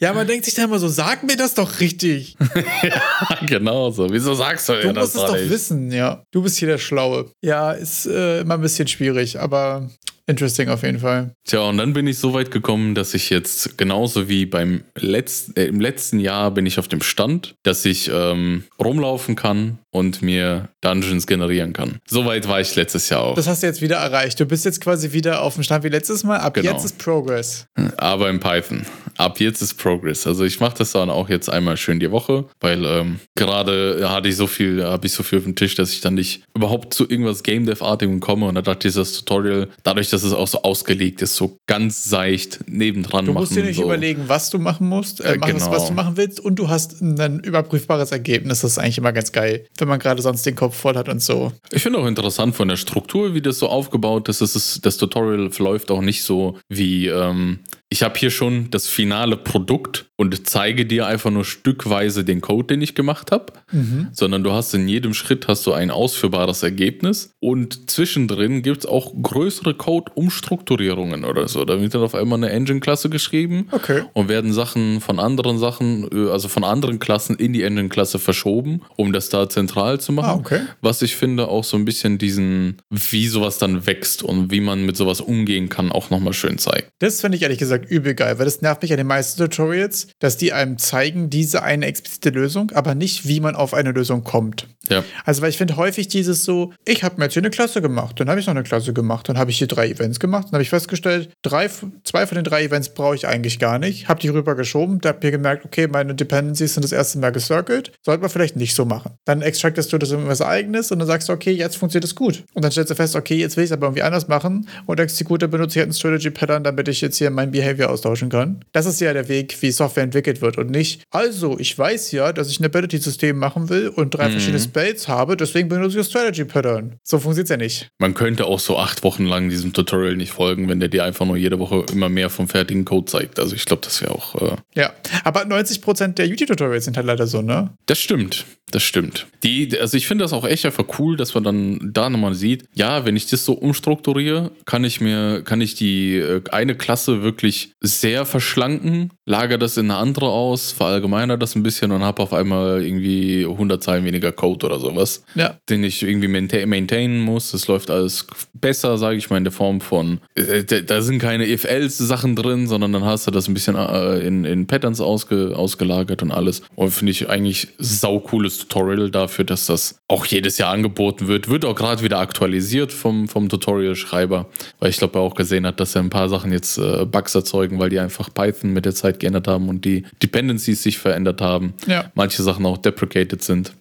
Ja, 0.02 0.14
man 0.14 0.26
denkt 0.26 0.46
sich 0.46 0.56
dann 0.56 0.66
immer 0.66 0.80
so, 0.80 0.88
sag 0.88 1.22
mir 1.22 1.38
das 1.38 1.54
doch 1.54 1.80
richtig. 1.80 2.36
ja, 2.84 3.46
genau 3.46 3.92
so. 3.92 4.12
Wieso 4.12 4.34
sagst 4.34 4.68
du, 4.68 4.74
du 4.74 4.94
das 4.94 5.14
Du 5.14 5.20
musst 5.20 5.36
es 5.36 5.42
doch 5.44 5.50
wissen, 5.52 5.92
ja. 5.92 6.24
Du 6.32 6.42
bist 6.42 6.58
hier 6.58 6.70
der 6.70 6.80
Schlaue. 6.80 7.32
Ja, 7.42 7.72
ist 7.72 8.08
äh, 8.08 8.42
immer 8.42 8.56
ein 8.56 8.62
bisschen 8.62 8.88
schwierig, 8.88 9.40
aber 9.40 9.90
Interesting 10.28 10.70
auf 10.70 10.84
jeden 10.84 11.00
Fall. 11.00 11.36
Tja, 11.46 11.62
und 11.62 11.78
dann 11.78 11.94
bin 11.94 12.08
ich 12.08 12.18
so 12.18 12.34
weit 12.34 12.52
gekommen, 12.52 12.96
dass 12.96 13.14
ich 13.14 13.30
jetzt 13.30 13.78
genauso 13.78 14.30
wie 14.30 14.46
beim 14.46 14.84
letzten, 14.96 15.56
äh, 15.58 15.66
im 15.66 15.82
letzten 15.82 16.20
Jahr 16.20 16.52
bin 16.52 16.66
ich 16.66 16.80
auf 16.80 16.88
dem 16.88 17.02
Stand, 17.02 17.56
dass 17.64 17.84
ich 17.86 18.10
ähm, 18.14 18.64
rumlaufen 18.82 19.36
kann 19.36 19.80
und 19.90 20.22
mir 20.22 20.70
Dungeons 20.80 21.28
generieren 21.28 21.74
kann. 21.74 22.00
Soweit 22.08 22.48
war 22.48 22.62
ich 22.62 22.76
letztes 22.76 23.10
Jahr 23.10 23.22
auch. 23.22 23.36
Das 23.36 23.48
hast 23.48 23.62
du 23.62 23.68
jetzt 23.68 23.82
wieder 23.82 23.98
erreicht. 23.98 24.40
Du 24.40 24.46
bist 24.46 24.64
jetzt 24.64 24.80
quasi 24.80 25.12
wieder 25.12 25.42
auf 25.42 25.56
dem 25.56 25.64
Stand 25.64 25.84
wie 25.84 25.90
letztes 25.90 26.24
Mal. 26.24 26.38
Ab 26.38 26.54
genau. 26.54 26.72
jetzt 26.72 26.86
ist 26.86 26.98
Progress. 26.98 27.68
Aber 27.98 28.30
in 28.30 28.40
Python. 28.40 28.86
Ab 29.22 29.40
jetzt 29.40 29.62
ist 29.62 29.76
Progress. 29.76 30.26
Also 30.26 30.44
ich 30.46 30.60
mache 30.60 30.80
das 30.80 30.94
dann 30.94 31.12
auch 31.12 31.30
jetzt 31.30 31.48
einmal 31.48 31.78
schön 31.78 32.00
die 32.00 32.10
Woche, 32.10 32.46
weil 32.60 32.84
ähm, 32.86 33.20
gerade 33.36 34.10
hatte 34.10 34.30
ich 34.30 34.36
so 34.36 34.48
viel, 34.48 34.84
habe 34.84 35.06
ich 35.06 35.14
so 35.14 35.22
viel 35.22 35.38
auf 35.38 35.44
dem 35.44 35.56
Tisch, 35.56 35.76
dass 35.76 35.94
ich 35.94 36.02
dann 36.02 36.16
nicht 36.16 36.44
überhaupt 36.56 36.92
zu 36.96 37.08
irgendwas 37.08 37.44
Game 37.44 37.68
Dev-artigem 37.68 38.20
komme. 38.20 38.48
Und 38.48 38.56
da 38.56 38.64
dachte 38.64 38.88
ich, 38.88 38.96
das 38.96 39.14
Tutorial, 39.14 39.68
dadurch, 39.84 40.10
dass 40.10 40.24
es 40.24 40.34
auch 40.34 40.48
so 40.48 40.64
ausgelegt 40.64 41.22
ist, 41.22 41.36
so 41.36 41.60
ganz 41.68 42.04
seicht 42.04 42.62
nebendran 42.68 43.26
machen. 43.26 43.36
Du 43.36 43.40
musst 43.40 43.52
machen, 43.52 43.62
dir 43.62 43.68
nicht 43.68 43.78
so. 43.78 43.84
überlegen, 43.84 44.24
was 44.26 44.50
du 44.50 44.58
machen 44.58 44.90
musst, 44.90 45.22
äh, 45.22 45.38
mach 45.40 45.48
genau. 45.48 45.70
was, 45.70 45.90
du 45.90 45.94
machen 45.94 46.18
willst 46.18 46.40
und 46.40 46.56
du 46.56 46.70
hast 46.70 47.00
ein 47.00 47.42
überprüfbares 47.42 48.12
Ergebnis. 48.12 48.62
Das 48.62 48.72
ist 48.72 48.80
eigentlich 48.80 48.98
immer 48.98 49.14
ganz 49.14 49.32
geil, 49.32 49.68
wenn 49.78 49.88
man 49.88 50.00
gerade 50.00 50.24
sonst 50.24 50.48
den 50.48 50.56
Kopf 50.56 50.76
voll 50.76 50.96
hat 50.96 51.10
und 51.10 51.22
so. 51.22 51.52
Ich 51.72 51.84
finde 51.84 52.00
auch 52.00 52.08
interessant 52.08 52.56
von 52.56 52.68
der 52.68 52.78
Struktur, 52.78 53.36
wie 53.36 53.42
das 53.42 53.60
so 53.60 53.68
aufgebaut 53.70 54.30
ist. 54.30 54.42
Das, 54.42 54.56
ist, 54.56 54.84
das 54.84 54.98
Tutorial 54.98 55.52
läuft 55.60 55.92
auch 55.92 56.02
nicht 56.02 56.24
so 56.24 56.58
wie 56.70 57.06
ähm, 57.06 57.60
ich 57.92 58.04
habe 58.04 58.18
hier 58.18 58.32
schon 58.32 58.72
das 58.72 58.88
finale 58.88 59.36
Produkt 59.38 60.11
und 60.22 60.48
zeige 60.48 60.86
dir 60.86 61.08
einfach 61.08 61.32
nur 61.32 61.46
stückweise 61.46 62.24
den 62.24 62.42
Code, 62.42 62.68
den 62.68 62.82
ich 62.84 62.94
gemacht 62.94 63.32
habe, 63.32 63.48
Mhm. 63.72 64.10
sondern 64.12 64.44
du 64.44 64.52
hast 64.52 64.74
in 64.76 64.88
jedem 64.88 65.14
Schritt 65.16 65.48
hast 65.48 65.66
du 65.66 65.74
ein 65.74 65.90
ausführbares 65.90 66.62
Ergebnis 66.62 67.32
und 67.40 67.90
zwischendrin 67.90 68.62
gibt 68.62 68.80
es 68.80 68.86
auch 68.86 69.14
größere 69.20 69.74
Code-Umstrukturierungen 69.74 71.26
oder 71.26 71.48
so. 71.48 71.66
Da 71.66 71.82
wird 71.82 71.94
dann 71.96 72.02
auf 72.04 72.16
einmal 72.16 72.38
eine 72.38 72.50
Engine-Klasse 72.52 73.10
geschrieben 73.10 73.68
Okay. 73.72 74.04
und 74.14 74.30
werden 74.30 74.54
Sachen 74.54 75.02
von 75.02 75.20
anderen 75.20 75.58
Sachen, 75.58 76.08
äh, 76.12 76.30
also 76.30 76.48
von 76.48 76.64
anderen 76.64 77.00
Klassen 77.00 77.36
in 77.38 77.54
die 77.54 77.64
Engine-Klasse 77.64 78.20
verschoben, 78.20 78.82
um 78.98 79.14
das 79.14 79.30
da 79.30 79.50
zentral 79.50 80.00
zu 80.00 80.12
machen. 80.12 80.30
Ah, 80.30 80.36
okay. 80.36 80.62
Was 80.82 81.02
ich 81.02 81.16
finde, 81.16 81.48
auch 81.48 81.64
so 81.64 81.78
ein 81.78 81.86
bisschen 81.86 82.18
diesen, 82.18 82.78
wie 82.90 83.28
sowas 83.28 83.58
dann 83.58 83.86
wächst 83.88 84.22
und 84.24 84.52
wie 84.52 84.62
man 84.62 84.86
mit 84.86 84.98
sowas 84.98 85.20
umgehen 85.22 85.70
kann, 85.70 85.92
auch 85.92 86.10
nochmal 86.12 86.34
schön 86.34 86.58
zeigt. 86.58 86.90
Das 87.00 87.22
finde 87.22 87.38
ich 87.38 87.44
ehrlich 87.44 87.60
gesagt 87.60 87.90
übel 87.90 88.14
geil, 88.14 88.38
weil 88.38 88.46
das 88.46 88.62
nervt 88.62 88.82
mich 88.82 88.92
an 88.92 88.98
den 88.98 89.08
meisten 89.08 89.42
Tutorials, 89.42 90.08
dass 90.20 90.38
die 90.38 90.54
einem 90.54 90.78
zeigen, 90.78 91.30
diese 91.30 91.64
eine 91.64 91.86
explizite 91.86 92.30
Lösung, 92.30 92.72
aber 92.72 92.96
nicht, 92.96 93.28
wie 93.28 93.40
man 93.40 93.56
auf 93.56 93.74
eine 93.74 93.92
Lösung 93.92 94.24
kommt. 94.24 94.68
Ja. 94.90 95.04
Also, 95.26 95.42
weil 95.42 95.50
ich 95.50 95.58
finde 95.58 95.78
häufig 95.78 96.08
dieses 96.08 96.44
so, 96.44 96.74
ich 96.86 97.04
habe 97.04 97.18
mir 97.18 97.26
jetzt 97.26 97.34
hier 97.34 97.42
eine 97.42 97.52
Klasse 97.52 97.82
gemacht, 97.82 98.20
dann 98.20 98.30
habe 98.30 98.40
ich 98.40 98.48
noch 98.48 98.56
eine 98.56 98.64
Klasse 98.64 98.94
gemacht, 98.94 99.30
dann 99.30 99.38
habe 99.38 99.52
ich 99.52 99.58
hier 99.58 99.68
drei 99.68 99.90
Events 99.90 100.20
gemacht, 100.20 100.48
dann 100.48 100.54
habe 100.54 100.64
ich 100.64 100.70
festgestellt, 100.70 101.30
drei, 101.42 101.70
zwei 102.04 102.26
von 102.26 102.36
den 102.36 102.44
drei 102.44 102.64
Events 102.64 102.94
brauche 102.94 103.16
ich 103.16 103.28
eigentlich 103.28 103.60
gar 103.60 103.80
nicht, 103.80 104.08
habe 104.08 104.20
die 104.20 104.30
rübergeschoben, 104.30 105.00
da 105.00 105.10
habe 105.10 105.20
mir 105.24 105.32
gemerkt, 105.32 105.66
okay, 105.66 105.88
meine 105.88 106.16
Dependencies 106.16 106.74
sind 106.74 106.84
das 106.84 106.92
erste 106.92 107.20
Mal 107.20 107.32
gecircled, 107.32 107.92
sollte 108.04 108.22
man 108.22 108.30
vielleicht 108.30 108.56
nicht 108.56 108.76
so 108.76 108.86
machen. 108.86 109.12
Dann 109.26 109.42
extractest 109.42 109.94
du 109.94 109.98
das 109.98 110.12
in 110.12 110.28
was 110.28 110.42
eigenes 110.42 110.92
und 110.92 111.00
dann 111.00 111.08
sagst 111.08 111.30
du, 111.30 111.34
okay, 111.34 111.52
jetzt 111.52 111.78
funktioniert 111.78 112.06
es 112.06 112.16
gut. 112.16 112.44
Und 112.54 112.64
dann 112.64 112.72
stellst 112.72 112.92
du 112.92 112.96
fest, 112.96 113.16
okay, 113.16 113.36
jetzt 113.36 113.58
will 113.58 113.64
ich 113.64 113.70
es 113.70 113.74
aber 113.74 113.88
irgendwie 113.88 114.04
anders 114.04 114.28
machen 114.28 114.68
und 114.86 115.00
dann 115.00 115.08
benutze 115.52 115.80
ich 115.80 115.80
halt 115.80 115.90
ein 115.90 115.94
Strategy 115.94 116.32
Pattern, 116.32 116.64
damit 116.64 116.88
ich 116.88 117.02
jetzt 117.02 117.18
hier 117.18 117.30
mein 117.30 117.52
Behavior 117.52 117.90
austauschen 117.90 118.30
kann. 118.30 118.66
Das 118.72 118.86
ist 118.86 119.00
ja 119.00 119.14
der 119.14 119.28
Weg, 119.28 119.62
wie 119.62 119.72
Software 119.72 119.91
entwickelt 120.00 120.42
wird 120.42 120.58
und 120.58 120.70
nicht, 120.70 121.04
also, 121.12 121.60
ich 121.60 121.78
weiß 121.78 122.12
ja, 122.14 122.32
dass 122.32 122.50
ich 122.50 122.60
ein 122.60 122.66
Ability-System 122.66 123.38
machen 123.38 123.70
will 123.70 123.90
und 123.90 124.12
drei 124.12 124.30
verschiedene 124.30 124.60
Spells 124.60 125.08
habe, 125.08 125.36
deswegen 125.36 125.68
benutze 125.70 126.00
ich 126.00 126.06
ein 126.06 126.10
Strategy 126.10 126.46
Pattern. 126.46 126.96
So 127.04 127.20
funktioniert 127.20 127.46
es 127.46 127.50
ja 127.50 127.58
nicht. 127.58 127.90
Man 128.00 128.14
könnte 128.14 128.46
auch 128.46 128.60
so 128.60 128.78
acht 128.78 129.04
Wochen 129.04 129.26
lang 129.26 129.50
diesem 129.50 129.74
Tutorial 129.74 130.16
nicht 130.16 130.32
folgen, 130.32 130.70
wenn 130.70 130.80
der 130.80 130.90
dir 130.90 131.04
einfach 131.04 131.26
nur 131.26 131.38
jede 131.38 131.60
Woche 131.60 131.86
immer 131.92 132.10
mehr 132.10 132.30
vom 132.30 132.48
fertigen 132.48 132.86
Code 132.86 133.06
zeigt. 133.12 133.40
Also 133.40 133.56
ich 133.56 133.66
glaube, 133.66 133.82
das 133.84 134.02
wäre 134.02 134.14
auch. 134.14 134.36
Äh, 134.36 134.56
Ja, 134.76 134.94
aber 135.24 135.42
90% 135.42 136.14
der 136.14 136.28
YouTube-Tutorials 136.28 136.86
sind 136.86 136.98
halt 136.98 137.06
leider 137.06 137.28
so, 137.28 137.42
ne? 137.42 137.72
das 137.86 138.00
stimmt, 138.00 138.46
das 138.72 138.84
stimmt. 138.84 139.28
Die, 139.44 139.78
also 139.80 139.98
ich 139.98 140.08
finde 140.08 140.24
das 140.24 140.34
auch 140.34 140.46
echt 140.46 140.66
einfach 140.66 140.86
cool, 141.00 141.18
dass 141.18 141.34
man 141.34 141.44
dann 141.44 141.90
da 141.94 142.10
nochmal 142.10 142.34
sieht, 142.36 142.66
ja, 142.74 143.06
wenn 143.06 143.16
ich 143.16 143.28
das 143.28 143.44
so 143.44 143.54
umstrukturiere, 143.54 144.52
kann 144.66 144.84
ich 144.84 145.02
mir, 145.02 145.42
kann 145.44 145.62
ich 145.62 145.76
die 145.76 146.18
äh, 146.18 146.42
eine 146.52 146.76
Klasse 146.76 147.24
wirklich 147.24 147.74
sehr 147.82 148.26
verschlanken, 148.26 149.12
lager 149.26 149.58
das 149.58 149.78
in 149.78 149.90
eine 149.90 150.00
andere 150.00 150.30
aus, 150.30 150.72
verallgemeiner 150.72 151.38
das 151.38 151.56
ein 151.56 151.64
bisschen 151.64 151.92
und 151.92 152.04
habe 152.04 152.22
auf 152.22 152.34
einmal 152.34 152.84
irgendwie 152.84 153.46
100 153.46 153.82
Zeilen 153.82 154.06
weniger 154.06 154.32
Code 154.32 154.66
oder 154.68 154.80
sowas. 154.80 155.24
Ja. 155.36 155.58
den 155.70 155.84
ich 155.84 156.04
irgendwie 156.04 156.28
maintain, 156.28 156.70
maintainen 156.70 157.20
muss. 157.20 157.54
Es 157.54 157.68
läuft 157.68 157.90
alles 157.90 158.28
besser, 158.54 158.98
sage 158.98 159.18
ich 159.18 159.30
mal, 159.30 159.38
in 159.38 159.44
der 159.44 159.54
Form 159.54 159.82
von, 159.82 160.20
äh, 160.36 160.64
da 160.64 160.82
da 160.92 161.02
sind 161.02 161.20
keine 161.20 161.48
if-else-Sachen 161.48 162.36
drin, 162.36 162.68
sondern 162.68 162.92
dann 162.92 163.06
hast 163.06 163.26
du 163.26 163.32
das 163.32 163.48
ein 163.48 163.54
bisschen 163.54 163.76
äh, 163.76 164.20
in, 164.20 164.46
in 164.46 164.68
Patterns 164.68 165.00
ausge, 165.00 165.54
ausgelagert 165.56 166.22
und 166.22 166.32
alles. 166.32 166.62
Und 166.76 166.92
finde 166.92 167.12
ich 167.12 167.30
eigentlich 167.30 167.70
saucooles 167.78 168.61
Tutorial 168.68 169.10
dafür, 169.12 169.46
dass 169.46 169.66
das 169.66 170.00
auch 170.08 170.26
jedes 170.26 170.58
Jahr 170.58 170.72
angeboten 170.72 171.28
wird. 171.28 171.50
Wird 171.50 171.66
auch 171.66 171.76
gerade 171.76 172.04
wieder 172.04 172.20
aktualisiert 172.20 172.92
vom, 172.92 173.28
vom 173.28 173.50
Tutorial-Schreiber, 173.50 174.48
weil 174.80 174.90
ich 174.90 174.98
glaube, 174.98 175.20
er 175.20 175.22
auch 175.22 175.36
gesehen 175.36 175.66
hat, 175.66 175.80
dass 175.80 175.96
er 175.96 176.02
ein 176.02 176.10
paar 176.10 176.30
Sachen 176.30 176.52
jetzt 176.52 176.78
äh, 176.78 177.06
Bugs 177.06 177.36
erzeugen, 177.36 177.80
weil 177.80 177.90
die 177.90 178.00
einfach 178.00 178.34
Python 178.34 178.74
mit 178.74 178.86
der 178.86 178.96
Zeit 178.96 179.20
geändert 179.20 179.48
haben 179.48 179.70
und 179.70 179.86
die 179.86 180.06
Dependencies 180.22 180.84
sich 180.84 180.98
verändert 180.98 181.42
haben. 181.42 181.74
Ja. 181.88 182.12
Manche 182.16 182.44
Sachen 182.44 182.66
auch 182.66 182.78
deprecated 182.78 183.44
sind. 183.44 183.74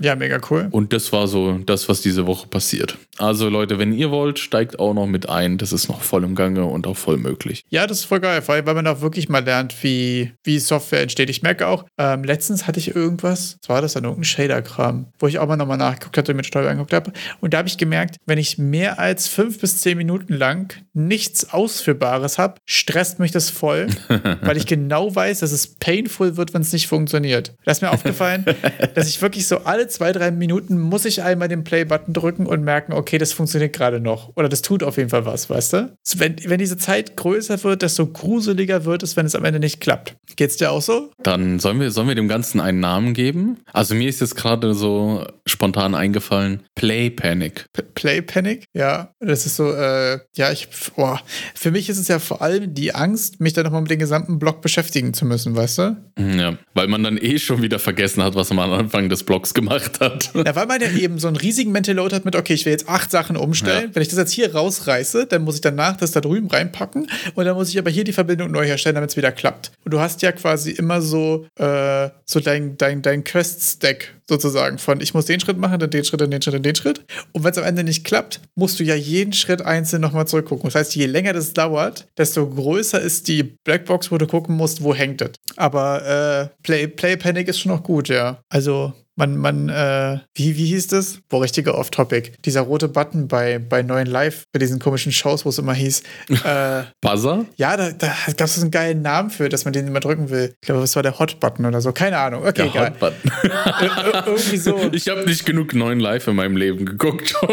Ja, 0.00 0.16
mega 0.16 0.40
cool. 0.50 0.68
Und 0.70 0.92
das 0.92 1.12
war 1.12 1.28
so 1.28 1.58
das, 1.58 1.88
was 1.88 2.00
diese 2.00 2.26
Woche 2.26 2.46
passiert. 2.48 2.98
Also 3.18 3.48
Leute, 3.48 3.78
wenn 3.78 3.92
ihr 3.92 4.10
wollt, 4.10 4.38
steigt 4.38 4.78
auch 4.78 4.92
noch 4.92 5.06
mit 5.06 5.28
ein. 5.28 5.58
Das 5.58 5.72
ist 5.72 5.88
noch 5.88 6.02
voll 6.02 6.24
im 6.24 6.34
Gange 6.34 6.64
und 6.64 6.86
auch 6.86 6.96
voll 6.96 7.16
möglich. 7.16 7.64
Ja, 7.68 7.86
das 7.86 8.00
ist 8.00 8.04
voll 8.06 8.20
geil, 8.20 8.42
weil, 8.46 8.62
man 8.62 8.86
auch 8.86 9.00
wirklich 9.00 9.28
mal 9.28 9.44
lernt, 9.44 9.82
wie, 9.82 10.32
wie 10.42 10.58
Software 10.58 11.02
entsteht. 11.02 11.30
Ich 11.30 11.42
merke 11.42 11.68
auch, 11.68 11.84
ähm, 11.96 12.24
letztens 12.24 12.66
hatte 12.66 12.80
ich 12.80 12.94
irgendwas, 12.94 13.58
was 13.62 13.68
war 13.68 13.82
das 13.82 13.92
dann, 13.92 14.04
irgendein 14.04 14.24
Shader-Kram, 14.24 15.06
wo 15.18 15.28
ich 15.28 15.38
auch 15.38 15.46
mal 15.46 15.56
nochmal 15.56 15.78
nachgeguckt 15.78 16.18
hatte, 16.18 16.34
mir 16.34 16.42
total 16.42 16.66
angeguckt 16.66 16.92
habe. 16.92 17.12
Und 17.40 17.54
da 17.54 17.58
habe 17.58 17.68
ich 17.68 17.78
gemerkt, 17.78 18.16
wenn 18.26 18.38
ich 18.38 18.58
mehr 18.58 18.98
als 18.98 19.28
fünf 19.28 19.60
bis 19.60 19.80
zehn 19.80 19.96
Minuten 19.96 20.34
lang 20.34 20.74
nichts 20.92 21.52
Ausführbares 21.52 22.38
habe, 22.38 22.54
stresst 22.64 23.20
mich 23.20 23.30
das 23.30 23.50
voll, 23.50 23.86
weil 24.42 24.56
ich 24.56 24.66
genau 24.66 25.14
weiß, 25.14 25.40
dass 25.40 25.52
es 25.52 25.76
painful 25.76 26.36
wird, 26.36 26.52
wenn 26.54 26.62
es 26.62 26.72
nicht 26.72 26.88
funktioniert. 26.88 27.54
Da 27.64 27.72
ist 27.72 27.82
mir 27.82 27.90
aufgefallen, 27.90 28.44
dass 28.94 29.08
ich 29.08 29.22
wirklich 29.22 29.46
so 29.46 29.58
alle 29.58 29.86
zwei, 29.94 30.12
drei 30.12 30.30
Minuten 30.30 30.78
muss 30.78 31.04
ich 31.04 31.22
einmal 31.22 31.48
den 31.48 31.64
Play-Button 31.64 32.12
drücken 32.12 32.46
und 32.46 32.62
merken, 32.62 32.92
okay, 32.92 33.18
das 33.18 33.32
funktioniert 33.32 33.72
gerade 33.72 34.00
noch. 34.00 34.32
Oder 34.36 34.48
das 34.48 34.62
tut 34.62 34.82
auf 34.82 34.96
jeden 34.96 35.10
Fall 35.10 35.24
was, 35.24 35.48
weißt 35.48 35.72
du? 35.72 35.96
Wenn, 36.16 36.36
wenn 36.44 36.58
diese 36.58 36.76
Zeit 36.76 37.16
größer 37.16 37.62
wird, 37.64 37.82
desto 37.82 38.06
gruseliger 38.06 38.84
wird 38.84 39.02
es, 39.02 39.16
wenn 39.16 39.26
es 39.26 39.34
am 39.34 39.44
Ende 39.44 39.60
nicht 39.60 39.80
klappt. 39.80 40.16
Geht's 40.36 40.56
dir 40.56 40.70
auch 40.70 40.82
so? 40.82 41.10
Dann 41.22 41.60
sollen 41.60 41.80
wir, 41.80 41.90
sollen 41.90 42.08
wir 42.08 42.14
dem 42.14 42.28
Ganzen 42.28 42.60
einen 42.60 42.80
Namen 42.80 43.14
geben? 43.14 43.58
Also 43.72 43.94
mir 43.94 44.08
ist 44.08 44.20
jetzt 44.20 44.36
gerade 44.36 44.74
so 44.74 45.24
spontan 45.46 45.94
eingefallen, 45.94 46.62
Play 46.74 47.10
Panic. 47.10 47.66
P 47.72 47.82
Play 47.82 48.22
Panic? 48.22 48.64
Ja, 48.74 49.12
das 49.20 49.46
ist 49.46 49.56
so, 49.56 49.72
äh, 49.72 50.18
ja, 50.34 50.50
ich, 50.50 50.68
oh, 50.96 51.16
für 51.54 51.70
mich 51.70 51.88
ist 51.88 51.98
es 51.98 52.08
ja 52.08 52.18
vor 52.18 52.42
allem 52.42 52.74
die 52.74 52.94
Angst, 52.94 53.40
mich 53.40 53.52
dann 53.52 53.64
nochmal 53.64 53.82
mit 53.82 53.90
dem 53.90 53.98
gesamten 53.98 54.38
Block 54.38 54.60
beschäftigen 54.60 55.14
zu 55.14 55.24
müssen, 55.24 55.54
weißt 55.54 55.78
du? 55.78 55.96
Ja, 56.18 56.58
weil 56.74 56.88
man 56.88 57.02
dann 57.02 57.16
eh 57.16 57.38
schon 57.38 57.62
wieder 57.62 57.78
vergessen 57.78 58.22
hat, 58.22 58.34
was 58.34 58.52
man 58.52 58.70
am 58.70 58.78
Anfang 58.78 59.08
des 59.08 59.24
Blogs 59.24 59.54
gemacht 59.54 59.73
hat. 60.00 60.30
Ja, 60.34 60.54
weil 60.56 60.66
man 60.66 60.80
ja 60.80 60.90
eben 60.90 61.18
so 61.18 61.28
einen 61.28 61.36
riesigen 61.36 61.72
Mental 61.72 61.94
Load 61.94 62.14
hat 62.14 62.24
mit, 62.24 62.36
okay, 62.36 62.54
ich 62.54 62.64
will 62.64 62.72
jetzt 62.72 62.88
acht 62.88 63.10
Sachen 63.10 63.36
umstellen. 63.36 63.88
Ja. 63.88 63.94
Wenn 63.94 64.02
ich 64.02 64.08
das 64.08 64.18
jetzt 64.18 64.32
hier 64.32 64.54
rausreiße, 64.54 65.26
dann 65.26 65.42
muss 65.42 65.56
ich 65.56 65.60
danach 65.60 65.96
das 65.96 66.12
da 66.12 66.20
drüben 66.20 66.48
reinpacken 66.48 67.08
und 67.34 67.44
dann 67.44 67.56
muss 67.56 67.68
ich 67.68 67.78
aber 67.78 67.90
hier 67.90 68.04
die 68.04 68.12
Verbindung 68.12 68.50
neu 68.50 68.64
herstellen, 68.64 68.94
damit 68.94 69.10
es 69.10 69.16
wieder 69.16 69.32
klappt. 69.32 69.72
Und 69.84 69.92
du 69.92 70.00
hast 70.00 70.22
ja 70.22 70.32
quasi 70.32 70.70
immer 70.70 71.02
so, 71.02 71.46
äh, 71.58 72.10
so 72.24 72.40
dein, 72.40 72.76
dein, 72.76 73.02
dein 73.02 73.24
Quest-Stack 73.24 74.14
sozusagen 74.28 74.78
von, 74.78 75.00
ich 75.00 75.14
muss 75.14 75.26
den 75.26 75.40
Schritt 75.40 75.58
machen, 75.58 75.78
dann 75.78 75.90
den 75.90 76.04
Schritt, 76.04 76.20
dann 76.20 76.30
den 76.30 76.40
Schritt, 76.40 76.54
dann 76.54 76.62
den 76.62 76.74
Schritt. 76.74 77.04
Und 77.32 77.44
wenn 77.44 77.50
es 77.50 77.58
am 77.58 77.64
Ende 77.64 77.84
nicht 77.84 78.04
klappt, 78.04 78.40
musst 78.54 78.80
du 78.80 78.84
ja 78.84 78.94
jeden 78.94 79.32
Schritt 79.32 79.62
einzeln 79.62 80.00
nochmal 80.00 80.26
zurückgucken. 80.26 80.64
Das 80.64 80.74
heißt, 80.74 80.94
je 80.94 81.06
länger 81.06 81.32
das 81.32 81.52
dauert, 81.52 82.06
desto 82.16 82.48
größer 82.48 83.00
ist 83.00 83.28
die 83.28 83.42
Blackbox, 83.42 84.10
wo 84.10 84.18
du 84.18 84.26
gucken 84.26 84.56
musst, 84.56 84.82
wo 84.82 84.94
hängt 84.94 85.20
es. 85.20 85.32
Aber 85.56 86.50
äh, 86.50 86.62
Play, 86.62 86.88
Play 86.88 87.16
Panic 87.16 87.48
ist 87.48 87.60
schon 87.60 87.72
noch 87.72 87.82
gut, 87.82 88.08
ja. 88.08 88.42
Also 88.48 88.92
man, 89.16 89.36
man, 89.36 89.68
äh, 89.68 90.18
wie, 90.34 90.56
wie 90.56 90.66
hieß 90.66 90.88
das? 90.88 91.18
Boah, 91.28 91.42
richtiger 91.42 91.76
Off-Topic. 91.78 92.32
Dieser 92.44 92.62
rote 92.62 92.88
Button 92.88 93.28
bei, 93.28 93.58
bei 93.58 93.82
neuen 93.82 94.06
Live, 94.06 94.44
bei 94.52 94.58
diesen 94.58 94.78
komischen 94.80 95.12
Shows, 95.12 95.44
wo 95.44 95.50
es 95.50 95.58
immer 95.58 95.74
hieß. 95.74 96.02
äh, 96.44 96.82
Buzzer? 97.00 97.44
ja, 97.56 97.76
da, 97.76 97.90
da 97.92 98.12
gab 98.36 98.46
es 98.48 98.60
einen 98.60 98.70
geilen 98.70 99.02
Namen 99.02 99.30
für, 99.30 99.48
dass 99.48 99.64
man 99.64 99.72
den 99.72 99.86
immer 99.86 100.00
drücken 100.00 100.30
will. 100.30 100.54
Ich 100.60 100.66
glaube, 100.66 100.82
es 100.82 100.96
war 100.96 101.02
der 101.02 101.18
Hot-Button 101.18 101.64
oder 101.66 101.80
so. 101.80 101.92
Keine 101.92 102.18
Ahnung. 102.18 102.44
Okay, 102.46 102.70
Der. 102.74 102.92
Ir- 102.92 103.00
ir- 103.00 104.26
irgendwie 104.26 104.56
so. 104.56 104.80
Ich 104.92 105.08
habe 105.08 105.24
nicht 105.24 105.44
genug 105.46 105.74
neuen 105.74 106.00
Live 106.00 106.26
in 106.28 106.36
meinem 106.36 106.56
Leben 106.56 106.84
geguckt. 106.86 107.34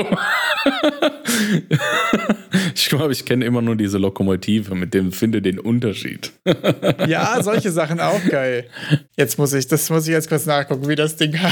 ich 2.75 2.89
glaube, 2.89 3.11
ich 3.13 3.25
kenne 3.25 3.45
immer 3.45 3.61
nur 3.61 3.75
diese 3.75 3.97
Lokomotive 3.97 4.75
mit 4.75 4.93
dem 4.93 5.11
Finde 5.11 5.41
den 5.41 5.59
Unterschied. 5.59 6.31
Ja, 7.07 7.41
solche 7.41 7.71
Sachen 7.71 7.99
auch 7.99 8.23
geil. 8.29 8.65
Jetzt 9.17 9.37
muss 9.37 9.53
ich, 9.53 9.67
das 9.67 9.89
muss 9.89 10.07
ich 10.07 10.13
jetzt 10.13 10.29
kurz 10.29 10.45
nachgucken, 10.45 10.87
wie 10.87 10.95
das 10.95 11.15
Ding 11.15 11.37
heißt. 11.39 11.50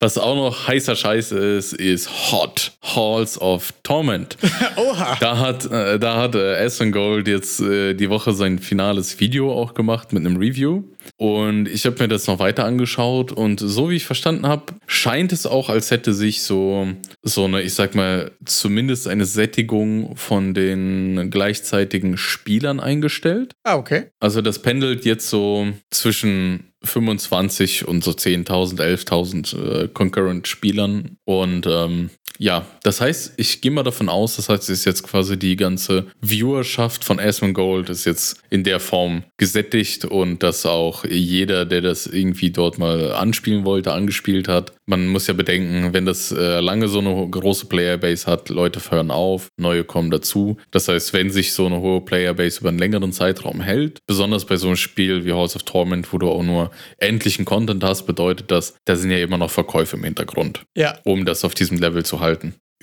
Was 0.00 0.18
auch 0.18 0.36
noch 0.36 0.68
heißer 0.68 0.96
Scheiß 0.96 1.32
ist, 1.32 1.72
ist 1.72 2.32
Hot 2.32 2.72
Halls 2.82 3.40
of 3.40 3.72
Torment. 3.82 4.36
Oha. 4.76 5.16
Da 5.20 5.38
hat, 5.38 5.64
äh, 5.66 5.98
da 5.98 6.16
hat 6.16 6.34
äh, 6.34 6.64
Aston 6.64 6.92
Gold 6.92 7.28
jetzt 7.28 7.60
äh, 7.60 7.94
die 7.94 8.10
Woche 8.10 8.32
sein 8.32 8.58
finales 8.58 9.20
Video 9.20 9.52
auch 9.52 9.74
gemacht 9.74 10.12
mit 10.12 10.24
einem 10.24 10.36
Review. 10.36 10.82
Und 11.16 11.68
ich 11.68 11.86
habe 11.86 11.96
mir 12.00 12.08
das 12.08 12.26
noch 12.26 12.38
weiter 12.38 12.64
angeschaut 12.64 13.32
und 13.32 13.60
so 13.60 13.90
wie 13.90 13.96
ich 13.96 14.04
verstanden 14.04 14.46
habe, 14.46 14.74
scheint 14.86 15.32
es 15.32 15.46
auch, 15.46 15.68
als 15.68 15.90
hätte 15.90 16.12
sich 16.12 16.42
so, 16.42 16.88
so 17.22 17.44
eine, 17.44 17.62
ich 17.62 17.74
sag 17.74 17.94
mal, 17.94 18.32
zumindest 18.44 19.08
eine 19.08 19.24
Sättigung 19.24 20.16
von 20.16 20.54
den 20.54 21.30
gleichzeitigen 21.30 22.16
Spielern 22.16 22.80
eingestellt. 22.80 23.54
Ah, 23.64 23.76
okay. 23.76 24.06
Also 24.20 24.40
das 24.40 24.60
pendelt 24.60 25.04
jetzt 25.04 25.28
so 25.28 25.68
zwischen 25.90 26.72
25 26.84 27.88
und 27.88 28.04
so 28.04 28.10
10.000, 28.10 28.78
11.000 28.80 29.84
äh, 29.84 29.88
Concurrent 29.88 30.46
Spielern. 30.46 31.16
Und 31.24 31.66
ähm, 31.66 32.10
ja, 32.38 32.66
das 32.82 33.00
heißt, 33.00 33.34
ich 33.36 33.60
gehe 33.60 33.70
mal 33.70 33.84
davon 33.84 34.08
aus, 34.08 34.36
das 34.36 34.48
heißt, 34.48 34.64
es 34.64 34.80
ist 34.80 34.84
jetzt 34.84 35.04
quasi 35.04 35.38
die 35.38 35.56
ganze 35.56 36.06
Viewerschaft 36.20 37.04
von 37.04 37.20
Asmongold 37.20 37.88
ist 37.90 38.04
jetzt 38.04 38.42
in 38.50 38.64
der 38.64 38.80
Form 38.80 39.22
gesättigt 39.36 40.04
und 40.04 40.42
dass 40.42 40.66
auch 40.66 41.04
jeder, 41.04 41.64
der 41.64 41.80
das 41.80 42.06
irgendwie 42.06 42.50
dort 42.50 42.78
mal 42.78 43.12
anspielen 43.12 43.64
wollte, 43.64 43.92
angespielt 43.92 44.48
hat. 44.48 44.72
Man 44.86 45.08
muss 45.08 45.28
ja 45.28 45.34
bedenken, 45.34 45.92
wenn 45.92 46.06
das 46.06 46.32
äh, 46.32 46.60
lange 46.60 46.88
so 46.88 46.98
eine 46.98 47.28
große 47.28 47.66
Playerbase 47.66 48.26
hat, 48.26 48.48
Leute 48.48 48.80
hören 48.90 49.10
auf, 49.10 49.48
neue 49.56 49.84
kommen 49.84 50.10
dazu. 50.10 50.58
Das 50.72 50.88
heißt, 50.88 51.12
wenn 51.12 51.30
sich 51.30 51.52
so 51.52 51.66
eine 51.66 51.80
hohe 51.80 52.00
Playerbase 52.00 52.60
über 52.60 52.68
einen 52.70 52.78
längeren 52.78 53.12
Zeitraum 53.12 53.60
hält, 53.60 54.00
besonders 54.06 54.44
bei 54.44 54.56
so 54.56 54.66
einem 54.66 54.76
Spiel 54.76 55.24
wie 55.24 55.32
House 55.32 55.56
of 55.56 55.62
Torment, 55.62 56.12
wo 56.12 56.18
du 56.18 56.28
auch 56.28 56.42
nur 56.42 56.70
endlichen 56.98 57.44
Content 57.44 57.84
hast, 57.84 58.06
bedeutet 58.06 58.50
das, 58.50 58.74
da 58.84 58.96
sind 58.96 59.10
ja 59.10 59.18
immer 59.18 59.38
noch 59.38 59.50
Verkäufe 59.50 59.96
im 59.96 60.04
Hintergrund. 60.04 60.62
Ja. 60.76 60.98
Um 61.04 61.24
das 61.24 61.44
auf 61.44 61.54
diesem 61.54 61.78
Level 61.78 62.04
zu 62.04 62.20
halten 62.20 62.23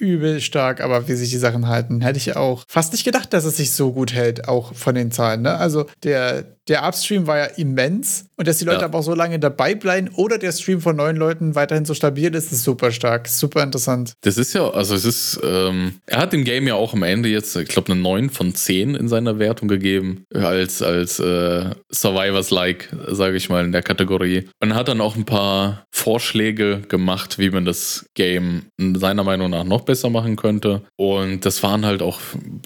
übel 0.02 0.42
stark, 0.42 0.82
aber 0.82 1.08
wie 1.08 1.14
sich 1.14 1.30
die 1.30 1.38
Sachen 1.38 1.68
halten, 1.68 2.02
hätte 2.02 2.18
ich 2.18 2.36
auch 2.36 2.64
fast 2.68 2.92
nicht 2.92 3.06
gedacht, 3.06 3.34
dass 3.34 3.46
es 3.46 3.58
sich 3.58 3.72
so 3.72 3.94
gut 3.94 4.14
hält, 4.14 4.48
auch 4.48 4.74
von 4.74 4.96
den 4.96 5.12
Zahlen. 5.12 5.44
Ne? 5.44 5.56
Also 5.56 5.86
der, 6.04 6.58
der 6.72 6.88
Upstream 6.88 7.28
war 7.28 7.38
ja 7.38 7.46
immens 7.58 8.28
und 8.38 8.48
dass 8.48 8.60
die 8.60 8.66
Leute 8.66 8.80
ja. 8.80 8.86
aber 8.86 9.00
auch 9.00 9.04
so 9.04 9.14
lange 9.14 9.38
dabei 9.40 9.76
bleiben 9.76 10.10
oder 10.16 10.38
der 10.38 10.54
Stream 10.54 10.80
von 10.80 10.96
neuen 10.96 11.18
Leuten 11.18 11.54
weiterhin 11.54 11.84
so 11.84 11.94
stabil 11.94 12.34
ist, 12.34 12.50
ist 12.54 12.64
super 12.64 12.94
stark, 12.94 13.28
super 13.28 13.62
interessant. 13.62 14.14
Das 14.22 14.38
ist 14.38 14.54
ja, 14.54 14.70
also 14.70 14.96
es 14.96 15.04
ist, 15.04 15.40
ähm, 15.44 15.96
er 16.06 16.20
hat 16.20 16.32
dem 16.32 16.46
Game 16.46 16.66
ja 16.68 16.76
auch 16.76 16.94
am 16.94 17.04
Ende 17.04 17.28
jetzt, 17.28 17.58
ich 17.58 17.68
glaube, 17.68 17.92
eine 17.92 18.02
9 18.02 18.30
von 18.30 18.56
10 18.56 18.96
in 18.96 19.10
seiner 19.10 19.38
Wertung 19.38 19.68
gegeben, 19.68 20.24
als, 20.34 20.82
als 20.82 21.20
äh, 21.20 21.72
Survivors-like, 21.92 22.90
sage 23.10 23.36
ich 23.36 23.50
mal, 23.50 23.66
in 23.66 23.74
der 23.74 23.84
Kategorie. 23.84 24.48
Und 24.62 24.74
hat 24.74 24.88
dann 24.88 25.02
auch 25.02 25.18
ein 25.18 25.26
paar 25.26 25.86
Vorschläge 25.92 26.84
gemacht, 26.88 27.38
wie 27.38 27.50
man 27.50 27.66
das 27.66 28.06
Game 28.16 28.68
seiner 28.80 29.26
Meinung 29.26 29.50
nach 29.50 29.66
noch 29.66 29.82
besser 29.82 30.10
machen 30.10 30.38
könnte. 30.38 30.84
Und 30.96 31.46
das 31.46 31.62
waren 31.64 31.86
halt 31.86 32.02
auch 32.02 32.22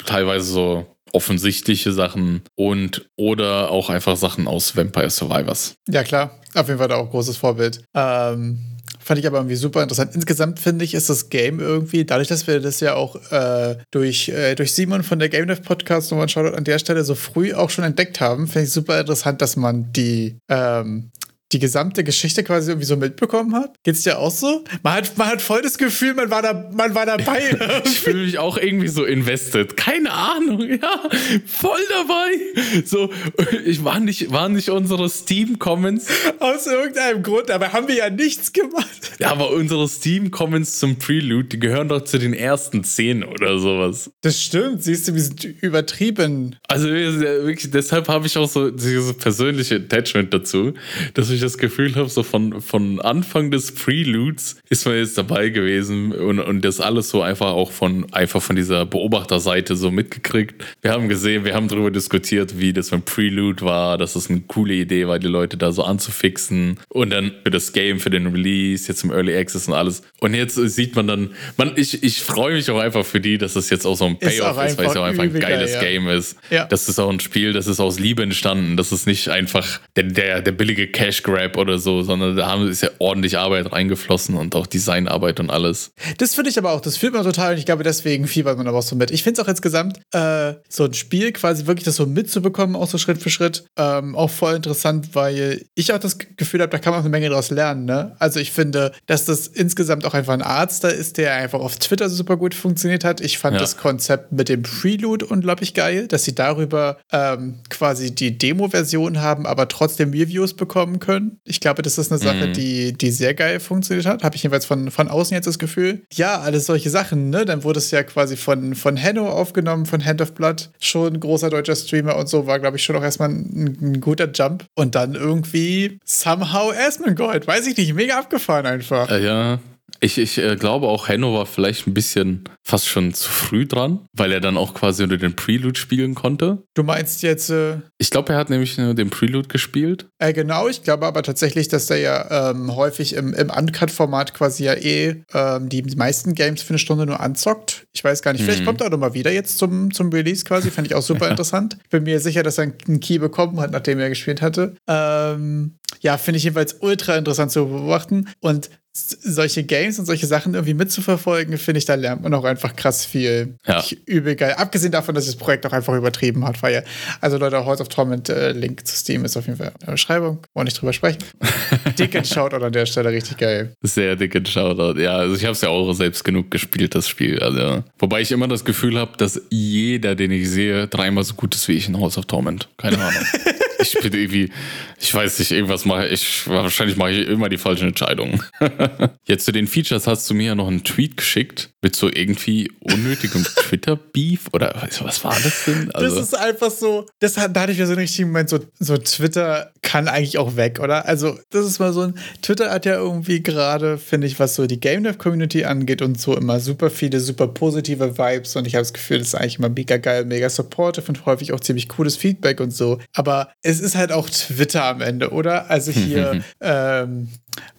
teilweise 0.06 0.46
so 0.46 0.86
offensichtliche 1.16 1.92
Sachen 1.92 2.42
und 2.54 3.08
oder 3.16 3.70
auch 3.70 3.88
einfach 3.88 4.18
Sachen 4.18 4.46
aus 4.46 4.76
Vampire 4.76 5.08
Survivors. 5.08 5.76
Ja, 5.88 6.04
klar. 6.04 6.38
Auf 6.54 6.68
jeden 6.68 6.78
Fall 6.78 6.88
da 6.88 6.96
auch 6.96 7.10
großes 7.10 7.38
Vorbild. 7.38 7.80
Ähm, 7.94 8.58
fand 9.00 9.18
ich 9.18 9.26
aber 9.26 9.38
irgendwie 9.38 9.56
super 9.56 9.82
interessant. 9.82 10.14
Insgesamt 10.14 10.60
finde 10.60 10.84
ich, 10.84 10.92
ist 10.92 11.08
das 11.08 11.30
Game 11.30 11.58
irgendwie, 11.58 12.04
dadurch, 12.04 12.28
dass 12.28 12.46
wir 12.46 12.60
das 12.60 12.80
ja 12.80 12.94
auch 12.94 13.16
äh, 13.32 13.76
durch, 13.90 14.28
äh, 14.28 14.54
durch 14.56 14.74
Simon 14.74 15.04
von 15.04 15.18
der 15.18 15.30
Game 15.30 15.46
Dev 15.46 15.62
Podcast, 15.62 16.10
nochmal 16.10 16.28
Shoutout 16.28 16.54
an 16.54 16.64
der 16.64 16.78
Stelle, 16.78 17.02
so 17.02 17.14
früh 17.14 17.54
auch 17.54 17.70
schon 17.70 17.84
entdeckt 17.84 18.20
haben, 18.20 18.46
finde 18.46 18.66
ich 18.66 18.72
super 18.72 19.00
interessant, 19.00 19.40
dass 19.40 19.56
man 19.56 19.90
die 19.92 20.36
ähm, 20.50 21.10
die 21.52 21.58
gesamte 21.60 22.02
Geschichte 22.02 22.42
quasi 22.42 22.70
irgendwie 22.70 22.86
so 22.86 22.96
mitbekommen 22.96 23.54
hat? 23.54 23.74
Geht's 23.84 24.02
dir 24.02 24.18
auch 24.18 24.30
so? 24.30 24.64
Man 24.82 24.94
hat, 24.94 25.16
man 25.16 25.28
hat 25.28 25.42
voll 25.42 25.62
das 25.62 25.78
Gefühl, 25.78 26.14
man 26.14 26.30
war, 26.30 26.42
da, 26.42 26.70
man 26.72 26.94
war 26.94 27.06
dabei. 27.06 27.56
ich 27.84 28.00
fühle 28.00 28.24
mich 28.24 28.38
auch 28.38 28.58
irgendwie 28.58 28.88
so 28.88 29.04
invested. 29.04 29.76
Keine 29.76 30.12
Ahnung, 30.12 30.60
ja. 30.82 31.08
Voll 31.46 31.80
dabei. 31.90 32.82
So, 32.84 33.10
ich 33.64 33.84
war 33.84 34.00
nicht, 34.00 34.32
waren 34.32 34.54
nicht 34.54 34.70
unsere 34.70 35.08
Steam-Comments. 35.08 36.06
Aus 36.40 36.66
irgendeinem 36.66 37.22
Grund, 37.22 37.50
aber 37.50 37.72
haben 37.72 37.86
wir 37.86 37.96
ja 37.96 38.10
nichts 38.10 38.52
gemacht. 38.52 39.12
Ja, 39.18 39.30
aber 39.30 39.50
unsere 39.50 39.88
Steam-Comments 39.88 40.78
zum 40.78 40.96
Prelude, 40.96 41.48
die 41.48 41.60
gehören 41.60 41.88
doch 41.88 42.02
zu 42.02 42.18
den 42.18 42.34
ersten 42.34 42.82
zehn 42.82 43.22
oder 43.22 43.58
sowas. 43.58 44.10
Das 44.22 44.42
stimmt, 44.42 44.82
siehst 44.82 45.06
du, 45.08 45.14
wir 45.14 45.22
sind 45.22 45.44
übertrieben. 45.44 46.56
Also 46.68 46.88
wirklich, 46.88 47.70
deshalb 47.70 48.08
habe 48.08 48.26
ich 48.26 48.36
auch 48.36 48.48
so 48.48 48.70
dieses 48.70 49.16
persönliche 49.16 49.76
Attachment 49.76 50.34
dazu, 50.34 50.74
dass 51.14 51.30
ich 51.30 51.35
das 51.40 51.58
Gefühl 51.58 51.94
habe, 51.94 52.08
so 52.08 52.22
von, 52.22 52.60
von 52.60 53.00
Anfang 53.00 53.50
des 53.50 53.72
Preludes 53.72 54.56
ist 54.68 54.86
man 54.86 54.96
jetzt 54.96 55.16
dabei 55.18 55.48
gewesen 55.48 56.12
und, 56.12 56.40
und 56.40 56.64
das 56.64 56.80
alles 56.80 57.10
so 57.10 57.22
einfach 57.22 57.52
auch 57.52 57.70
von, 57.70 58.12
einfach 58.12 58.42
von 58.42 58.56
dieser 58.56 58.86
Beobachterseite 58.86 59.76
so 59.76 59.90
mitgekriegt. 59.90 60.64
Wir 60.82 60.92
haben 60.92 61.08
gesehen, 61.08 61.44
wir 61.44 61.54
haben 61.54 61.68
darüber 61.68 61.90
diskutiert, 61.90 62.58
wie 62.58 62.72
das 62.72 62.90
beim 62.90 63.02
Prelude 63.02 63.64
war, 63.64 63.98
dass 63.98 64.16
es 64.16 64.30
eine 64.30 64.40
coole 64.40 64.74
Idee 64.74 65.06
war, 65.06 65.18
die 65.18 65.26
Leute 65.26 65.56
da 65.56 65.72
so 65.72 65.84
anzufixen 65.84 66.78
und 66.88 67.10
dann 67.10 67.32
für 67.42 67.50
das 67.50 67.72
Game, 67.72 68.00
für 68.00 68.10
den 68.10 68.26
Release, 68.26 68.88
jetzt 68.88 69.04
im 69.04 69.10
Early 69.10 69.36
Access 69.36 69.68
und 69.68 69.74
alles. 69.74 70.02
Und 70.20 70.34
jetzt 70.34 70.54
sieht 70.54 70.96
man 70.96 71.06
dann, 71.06 71.30
man, 71.56 71.72
ich, 71.76 72.02
ich 72.02 72.22
freue 72.22 72.54
mich 72.54 72.70
auch 72.70 72.78
einfach 72.78 73.04
für 73.04 73.20
die, 73.20 73.38
dass 73.38 73.56
es 73.56 73.70
jetzt 73.70 73.86
auch 73.86 73.96
so 73.96 74.06
ein 74.06 74.18
Payoff 74.18 74.62
ist, 74.62 74.72
ist 74.72 74.78
weil 74.78 74.86
es 74.86 74.96
auch 74.96 75.04
einfach 75.04 75.22
ein 75.24 75.32
geiles 75.32 75.72
geil, 75.72 75.82
ja. 75.82 75.90
Game 75.90 76.08
ist. 76.08 76.36
Ja. 76.50 76.64
Das 76.64 76.88
ist 76.88 76.98
auch 76.98 77.10
ein 77.10 77.20
Spiel, 77.20 77.52
das 77.52 77.66
ist 77.66 77.80
aus 77.80 77.98
Liebe 77.98 78.22
entstanden. 78.22 78.76
Das 78.76 78.92
ist 78.92 79.06
nicht 79.06 79.28
einfach 79.28 79.80
der, 79.96 80.04
der, 80.04 80.42
der 80.42 80.52
billige 80.52 80.86
Cash 80.88 81.22
Grab 81.26 81.56
oder 81.56 81.78
so, 81.78 82.02
sondern 82.02 82.36
da 82.36 82.46
haben, 82.46 82.68
ist 82.68 82.82
ja 82.82 82.90
ordentlich 83.00 83.36
Arbeit 83.36 83.72
reingeflossen 83.72 84.36
und 84.36 84.54
auch 84.54 84.66
Designarbeit 84.66 85.40
und 85.40 85.50
alles. 85.50 85.90
Das 86.18 86.36
finde 86.36 86.50
ich 86.50 86.58
aber 86.58 86.70
auch, 86.70 86.80
das 86.80 86.96
fühlt 86.96 87.14
man 87.14 87.24
total 87.24 87.52
und 87.52 87.58
ich 87.58 87.66
glaube, 87.66 87.82
deswegen 87.82 88.28
fiebert 88.28 88.56
man 88.56 88.68
aber 88.68 88.78
auch 88.78 88.82
so 88.82 88.94
mit. 88.94 89.10
Ich 89.10 89.24
finde 89.24 89.40
es 89.40 89.44
auch 89.44 89.50
insgesamt 89.50 89.98
äh, 90.12 90.54
so 90.68 90.84
ein 90.84 90.94
Spiel, 90.94 91.32
quasi 91.32 91.66
wirklich 91.66 91.84
das 91.84 91.96
so 91.96 92.06
mitzubekommen, 92.06 92.76
auch 92.76 92.86
so 92.86 92.96
Schritt 92.96 93.20
für 93.20 93.30
Schritt, 93.30 93.64
ähm, 93.76 94.14
auch 94.14 94.30
voll 94.30 94.54
interessant, 94.54 95.14
weil 95.14 95.64
ich 95.74 95.92
auch 95.92 95.98
das 95.98 96.18
Gefühl 96.18 96.60
habe, 96.60 96.70
da 96.70 96.78
kann 96.78 96.92
man 96.92 97.00
auch 97.00 97.04
eine 97.04 97.10
Menge 97.10 97.28
daraus 97.28 97.50
lernen. 97.50 97.86
Ne? 97.86 98.14
Also 98.20 98.38
ich 98.38 98.52
finde, 98.52 98.92
dass 99.06 99.24
das 99.24 99.48
insgesamt 99.48 100.04
auch 100.04 100.14
einfach 100.14 100.32
ein 100.32 100.42
Arzt 100.42 100.84
da 100.84 100.88
ist, 100.88 101.18
der 101.18 101.34
einfach 101.34 101.58
auf 101.58 101.76
Twitter 101.76 102.08
super 102.08 102.36
gut 102.36 102.54
funktioniert 102.54 103.02
hat. 103.02 103.20
Ich 103.20 103.38
fand 103.38 103.54
ja. 103.54 103.60
das 103.60 103.76
Konzept 103.76 104.30
mit 104.30 104.48
dem 104.48 104.62
Prelude 104.62 105.26
unglaublich 105.26 105.74
geil, 105.74 106.06
dass 106.06 106.22
sie 106.22 106.36
darüber 106.36 106.98
ähm, 107.10 107.56
quasi 107.68 108.14
die 108.14 108.38
Demo-Version 108.38 109.20
haben, 109.20 109.44
aber 109.44 109.66
trotzdem 109.66 110.12
Reviews 110.12 110.54
bekommen 110.54 111.00
können. 111.00 111.15
Ich 111.44 111.60
glaube, 111.60 111.82
das 111.82 111.98
ist 111.98 112.10
eine 112.10 112.18
Sache, 112.18 112.48
mhm. 112.48 112.52
die, 112.52 112.92
die 112.92 113.10
sehr 113.10 113.34
geil 113.34 113.60
funktioniert 113.60 114.06
hat. 114.06 114.22
Habe 114.22 114.36
ich 114.36 114.42
jedenfalls 114.42 114.66
von, 114.66 114.90
von 114.90 115.08
außen 115.08 115.34
jetzt 115.34 115.46
das 115.46 115.58
Gefühl. 115.58 116.02
Ja, 116.12 116.40
alles 116.40 116.66
solche 116.66 116.90
Sachen, 116.90 117.30
ne? 117.30 117.44
Dann 117.44 117.64
wurde 117.64 117.78
es 117.78 117.90
ja 117.90 118.02
quasi 118.02 118.36
von, 118.36 118.74
von 118.74 118.96
Henno 118.96 119.28
aufgenommen, 119.28 119.86
von 119.86 120.04
Hand 120.04 120.20
of 120.20 120.34
Blood. 120.34 120.70
Schon 120.80 121.14
ein 121.14 121.20
großer 121.20 121.50
deutscher 121.50 121.76
Streamer 121.76 122.16
und 122.16 122.28
so 122.28 122.46
war, 122.46 122.58
glaube 122.60 122.76
ich, 122.76 122.84
schon 122.84 122.96
auch 122.96 123.02
erstmal 123.02 123.30
ein, 123.30 123.78
ein, 123.80 124.00
guter 124.00 124.30
Jump. 124.32 124.64
Und 124.74 124.94
dann 124.94 125.14
irgendwie 125.14 125.98
somehow 126.04 126.72
Asmongold. 126.72 127.46
Weiß 127.46 127.66
ich 127.66 127.76
nicht, 127.76 127.94
mega 127.94 128.18
abgefahren 128.18 128.66
einfach. 128.66 129.10
Äh, 129.10 129.24
ja, 129.24 129.58
ich, 130.00 130.18
ich 130.18 130.38
äh, 130.38 130.56
glaube 130.56 130.88
auch, 130.88 131.08
Henno 131.08 131.34
war 131.34 131.46
vielleicht 131.46 131.86
ein 131.86 131.94
bisschen 131.94 132.44
fast 132.62 132.88
schon 132.88 133.14
zu 133.14 133.30
früh 133.30 133.66
dran, 133.66 134.00
weil 134.12 134.32
er 134.32 134.40
dann 134.40 134.56
auch 134.56 134.74
quasi 134.74 135.02
unter 135.02 135.16
den 135.16 135.36
Prelude 135.36 135.78
spielen 135.78 136.14
konnte. 136.14 136.62
Du 136.74 136.82
meinst 136.82 137.22
jetzt. 137.22 137.50
Äh, 137.50 137.78
ich 137.98 138.10
glaube, 138.10 138.32
er 138.32 138.38
hat 138.38 138.50
nämlich 138.50 138.76
nur 138.76 138.94
den 138.94 139.10
Prelude 139.10 139.48
gespielt. 139.48 140.06
Äh, 140.18 140.32
genau, 140.32 140.68
ich 140.68 140.82
glaube 140.82 141.06
aber 141.06 141.22
tatsächlich, 141.22 141.68
dass 141.68 141.86
der 141.86 141.98
ja 141.98 142.50
ähm, 142.50 142.74
häufig 142.74 143.14
im, 143.14 143.32
im 143.34 143.50
Uncut-Format 143.50 144.34
quasi 144.34 144.64
ja 144.64 144.74
eh 144.74 145.22
ähm, 145.32 145.68
die 145.68 145.82
meisten 145.96 146.34
Games 146.34 146.62
für 146.62 146.70
eine 146.70 146.78
Stunde 146.78 147.06
nur 147.06 147.20
anzockt. 147.20 147.86
Ich 147.92 148.02
weiß 148.02 148.22
gar 148.22 148.32
nicht, 148.32 148.42
vielleicht 148.42 148.62
mhm. 148.62 148.66
kommt 148.66 148.80
er 148.80 148.88
auch 148.88 148.92
nochmal 148.92 149.14
wieder 149.14 149.32
jetzt 149.32 149.58
zum, 149.58 149.92
zum 149.92 150.10
Release 150.10 150.44
quasi. 150.44 150.70
Fand 150.70 150.86
ich 150.86 150.94
auch 150.94 151.02
super 151.02 151.30
interessant. 151.30 151.78
Bin 151.90 152.02
mir 152.02 152.20
sicher, 152.20 152.42
dass 152.42 152.58
er 152.58 152.72
einen 152.86 153.00
Key 153.00 153.18
bekommen 153.18 153.60
hat, 153.60 153.70
nachdem 153.70 153.98
er 153.98 154.08
gespielt 154.08 154.42
hatte. 154.42 154.74
Ähm, 154.88 155.76
ja, 156.00 156.18
finde 156.18 156.38
ich 156.38 156.44
jedenfalls 156.44 156.76
ultra 156.80 157.16
interessant 157.16 157.52
zu 157.52 157.66
beobachten. 157.66 158.28
Und 158.40 158.70
solche 158.96 159.62
Games 159.62 159.98
und 159.98 160.06
solche 160.06 160.26
Sachen 160.26 160.54
irgendwie 160.54 160.72
mitzuverfolgen, 160.72 161.58
finde 161.58 161.78
ich, 161.78 161.84
da 161.84 161.94
lernt 161.94 162.22
man 162.22 162.32
auch 162.32 162.44
einfach 162.44 162.74
krass 162.74 163.04
viel. 163.04 163.54
Ja. 163.66 163.84
Übel 164.06 164.36
geil. 164.36 164.54
Abgesehen 164.56 164.90
davon, 164.90 165.14
dass 165.14 165.26
das 165.26 165.36
Projekt 165.36 165.66
auch 165.66 165.72
einfach 165.72 165.94
übertrieben 165.94 166.46
hat, 166.46 166.62
weil 166.62 166.74
ja, 166.74 166.82
also 167.20 167.36
Leute, 167.36 167.64
House 167.64 167.80
of 167.80 167.88
Torment 167.88 168.30
äh, 168.30 168.52
Link 168.52 168.86
zu 168.86 168.96
Steam 168.96 169.24
ist 169.26 169.36
auf 169.36 169.46
jeden 169.46 169.58
Fall 169.58 169.72
in 169.80 169.86
der 169.86 169.92
Beschreibung. 169.92 170.38
Wollen 170.54 170.64
nicht 170.64 170.80
drüber 170.80 170.94
sprechen. 170.94 171.18
dicken 171.98 172.24
Shoutout 172.24 172.64
an 172.64 172.72
der 172.72 172.86
Stelle, 172.86 173.10
richtig 173.10 173.36
geil. 173.36 173.74
Sehr 173.82 174.16
dicken 174.16 174.46
Shoutout. 174.46 174.98
Ja, 174.98 175.16
also 175.16 175.36
ich 175.36 175.44
habe 175.44 175.52
es 175.52 175.60
ja 175.60 175.68
auch 175.68 175.92
selbst 175.92 176.24
genug 176.24 176.50
gespielt, 176.50 176.94
das 176.94 177.06
Spiel. 177.06 177.38
Also, 177.40 177.84
wobei 177.98 178.22
ich 178.22 178.32
immer 178.32 178.48
das 178.48 178.64
Gefühl 178.64 178.98
habe, 178.98 179.12
dass 179.18 179.42
jeder, 179.50 180.14
den 180.14 180.30
ich 180.30 180.48
sehe, 180.48 180.86
dreimal 180.88 181.24
so 181.24 181.34
gut 181.34 181.54
ist 181.54 181.68
wie 181.68 181.72
ich 181.72 181.88
in 181.88 181.98
House 181.98 182.16
of 182.16 182.24
Torment. 182.24 182.68
Keine 182.78 182.98
Ahnung. 182.98 183.22
ich 183.78 183.94
bin 183.94 184.12
irgendwie, 184.12 184.50
ich 184.98 185.12
weiß 185.12 185.38
nicht, 185.38 185.50
irgendwas 185.50 185.84
mache 185.84 186.06
ich, 186.08 186.46
wahrscheinlich 186.48 186.96
mache 186.96 187.10
ich 187.10 187.28
immer 187.28 187.48
die 187.48 187.58
falschen 187.58 187.88
Entscheidungen. 187.88 188.42
Jetzt 189.24 189.44
zu 189.44 189.52
den 189.52 189.66
Features 189.66 190.06
hast 190.06 190.28
du 190.30 190.34
mir 190.34 190.46
ja 190.46 190.54
noch 190.54 190.68
einen 190.68 190.84
Tweet 190.84 191.16
geschickt 191.16 191.70
mit 191.82 191.94
so 191.94 192.08
irgendwie 192.08 192.70
unnötigem 192.80 193.44
Twitter-Beef 193.56 194.48
oder 194.52 194.74
was 195.00 195.24
war 195.24 195.36
das 195.42 195.64
denn? 195.66 195.90
Also 195.92 196.16
das 196.16 196.24
ist 196.28 196.34
einfach 196.34 196.70
so, 196.70 197.06
das, 197.20 197.34
da 197.34 197.60
hatte 197.60 197.72
ich 197.72 197.78
ja 197.78 197.86
so 197.86 197.92
einen 197.92 198.00
richtigen 198.00 198.28
Moment, 198.28 198.48
so, 198.48 198.58
so 198.78 198.96
Twitter 198.96 199.72
kann 199.82 200.08
eigentlich 200.08 200.38
auch 200.38 200.56
weg, 200.56 200.80
oder? 200.80 201.06
Also 201.06 201.38
das 201.50 201.66
ist 201.66 201.78
mal 201.78 201.92
so 201.92 202.02
ein, 202.02 202.18
Twitter 202.42 202.70
hat 202.70 202.86
ja 202.86 202.94
irgendwie 202.94 203.42
gerade, 203.42 203.98
finde 203.98 204.26
ich, 204.26 204.38
was 204.40 204.54
so 204.54 204.66
die 204.66 204.80
Game 204.80 205.04
Dev 205.04 205.18
Community 205.18 205.64
angeht 205.64 206.02
und 206.02 206.20
so 206.20 206.36
immer 206.36 206.58
super 206.60 206.90
viele, 206.90 207.20
super 207.20 207.48
positive 207.48 208.18
Vibes 208.18 208.56
und 208.56 208.66
ich 208.66 208.74
habe 208.74 208.82
das 208.82 208.92
Gefühl, 208.92 209.18
das 209.18 209.28
ist 209.28 209.34
eigentlich 209.34 209.58
immer 209.58 209.68
mega 209.68 209.96
geil, 209.96 210.24
mega 210.24 210.50
supportive 210.50 211.06
und 211.08 211.26
häufig 211.26 211.52
auch 211.52 211.60
ziemlich 211.60 211.88
cooles 211.88 212.16
Feedback 212.16 212.60
und 212.60 212.72
so. 212.72 212.98
Aber 213.14 213.52
es 213.66 213.80
ist 213.80 213.96
halt 213.96 214.12
auch 214.12 214.30
Twitter 214.30 214.84
am 214.84 215.00
Ende, 215.00 215.30
oder? 215.30 215.70
Also 215.70 215.90
hier, 215.92 216.42
ähm, 216.60 217.28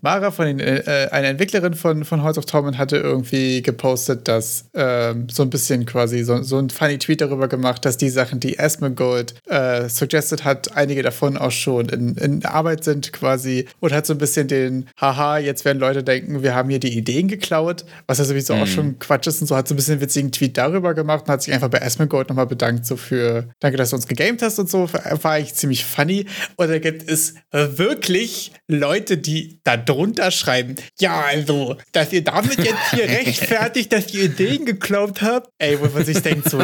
Mara 0.02 0.32
von 0.32 0.46
den, 0.46 0.60
äh, 0.60 1.08
eine 1.12 1.28
Entwicklerin 1.28 1.74
von, 1.74 2.06
von 2.06 2.24
Halls 2.24 2.38
of 2.38 2.46
Torment 2.46 2.78
hatte 2.78 2.98
irgendwie 2.98 3.62
gepostet, 3.62 4.28
dass 4.28 4.66
ähm, 4.74 5.28
so 5.30 5.44
ein 5.44 5.50
bisschen 5.50 5.86
quasi 5.86 6.24
so, 6.24 6.42
so 6.44 6.58
ein 6.58 6.70
funny 6.70 6.98
Tweet 6.98 7.22
darüber 7.22 7.48
gemacht, 7.48 7.86
dass 7.86 7.98
die 7.98 8.10
Sachen, 8.10 8.40
die 8.40 8.60
Asmongold 8.60 9.36
äh, 9.48 9.90
suggested 9.90 10.44
hat, 10.44 10.76
einige 10.76 11.02
davon 11.02 11.38
auch 11.38 11.52
schon 11.52 11.90
in, 11.90 12.16
in 12.16 12.46
Arbeit 12.46 12.84
sind 12.84 13.13
quasi 13.13 13.68
und 13.80 13.92
hat 13.92 14.06
so 14.06 14.13
ein 14.13 14.18
bisschen 14.18 14.48
den, 14.48 14.88
haha, 15.00 15.38
jetzt 15.38 15.66
werden 15.66 15.80
Leute 15.80 16.04
denken, 16.04 16.44
wir 16.44 16.56
haben 16.56 16.70
hier 16.70 16.80
die 16.80 16.98
Ideen 16.98 17.28
geklaut, 17.28 17.86
was 18.06 18.20
ja 18.20 18.26
sowieso 18.26 18.56
mhm. 18.56 18.62
auch 18.62 18.68
schon 18.68 19.00
Quatsch 19.00 19.28
ist 19.28 19.42
und 19.42 19.48
so, 19.48 19.56
hat 19.56 19.68
so 19.68 19.74
ein 19.74 19.78
bisschen 19.78 19.94
einen 19.94 20.02
witzigen 20.02 20.32
Tweet 20.32 20.58
darüber 20.58 20.94
gemacht 20.94 21.26
und 21.28 21.34
hat 21.34 21.42
sich 21.42 21.54
einfach 21.54 21.70
bei 21.70 21.82
Asmongold 21.82 22.30
nochmal 22.30 22.48
bedankt, 22.48 22.86
so 22.86 22.98
für, 22.98 23.50
danke, 23.60 23.78
dass 23.78 23.92
du 23.92 23.96
uns 23.96 24.08
gegamed 24.08 24.42
hast 24.42 24.60
und 24.60 24.70
so, 24.70 24.90
war 24.94 25.32
eigentlich 25.32 25.56
ziemlich 25.56 25.86
funny. 25.86 26.26
Und 26.56 26.70
da 26.70 26.80
gibt 26.80 27.10
es 27.10 27.36
wirklich 27.52 28.52
Leute, 28.68 29.18
die 29.18 29.60
da 29.67 29.75
drunter 29.75 30.32
schreiben, 30.32 30.75
ja, 30.99 31.21
also, 31.21 31.75
dass 31.91 32.13
ihr 32.13 32.23
damit 32.23 32.58
jetzt 32.58 32.91
hier 32.91 33.03
rechtfertigt, 33.10 33.91
dass 33.91 34.13
ihr 34.13 34.25
Ideen 34.25 34.65
geklaut 34.65 35.21
habt, 35.21 35.49
ey, 35.58 35.77
wo 35.80 35.88
man 35.88 36.06
sich 36.06 36.19
denkt 36.19 36.49
so, 36.49 36.63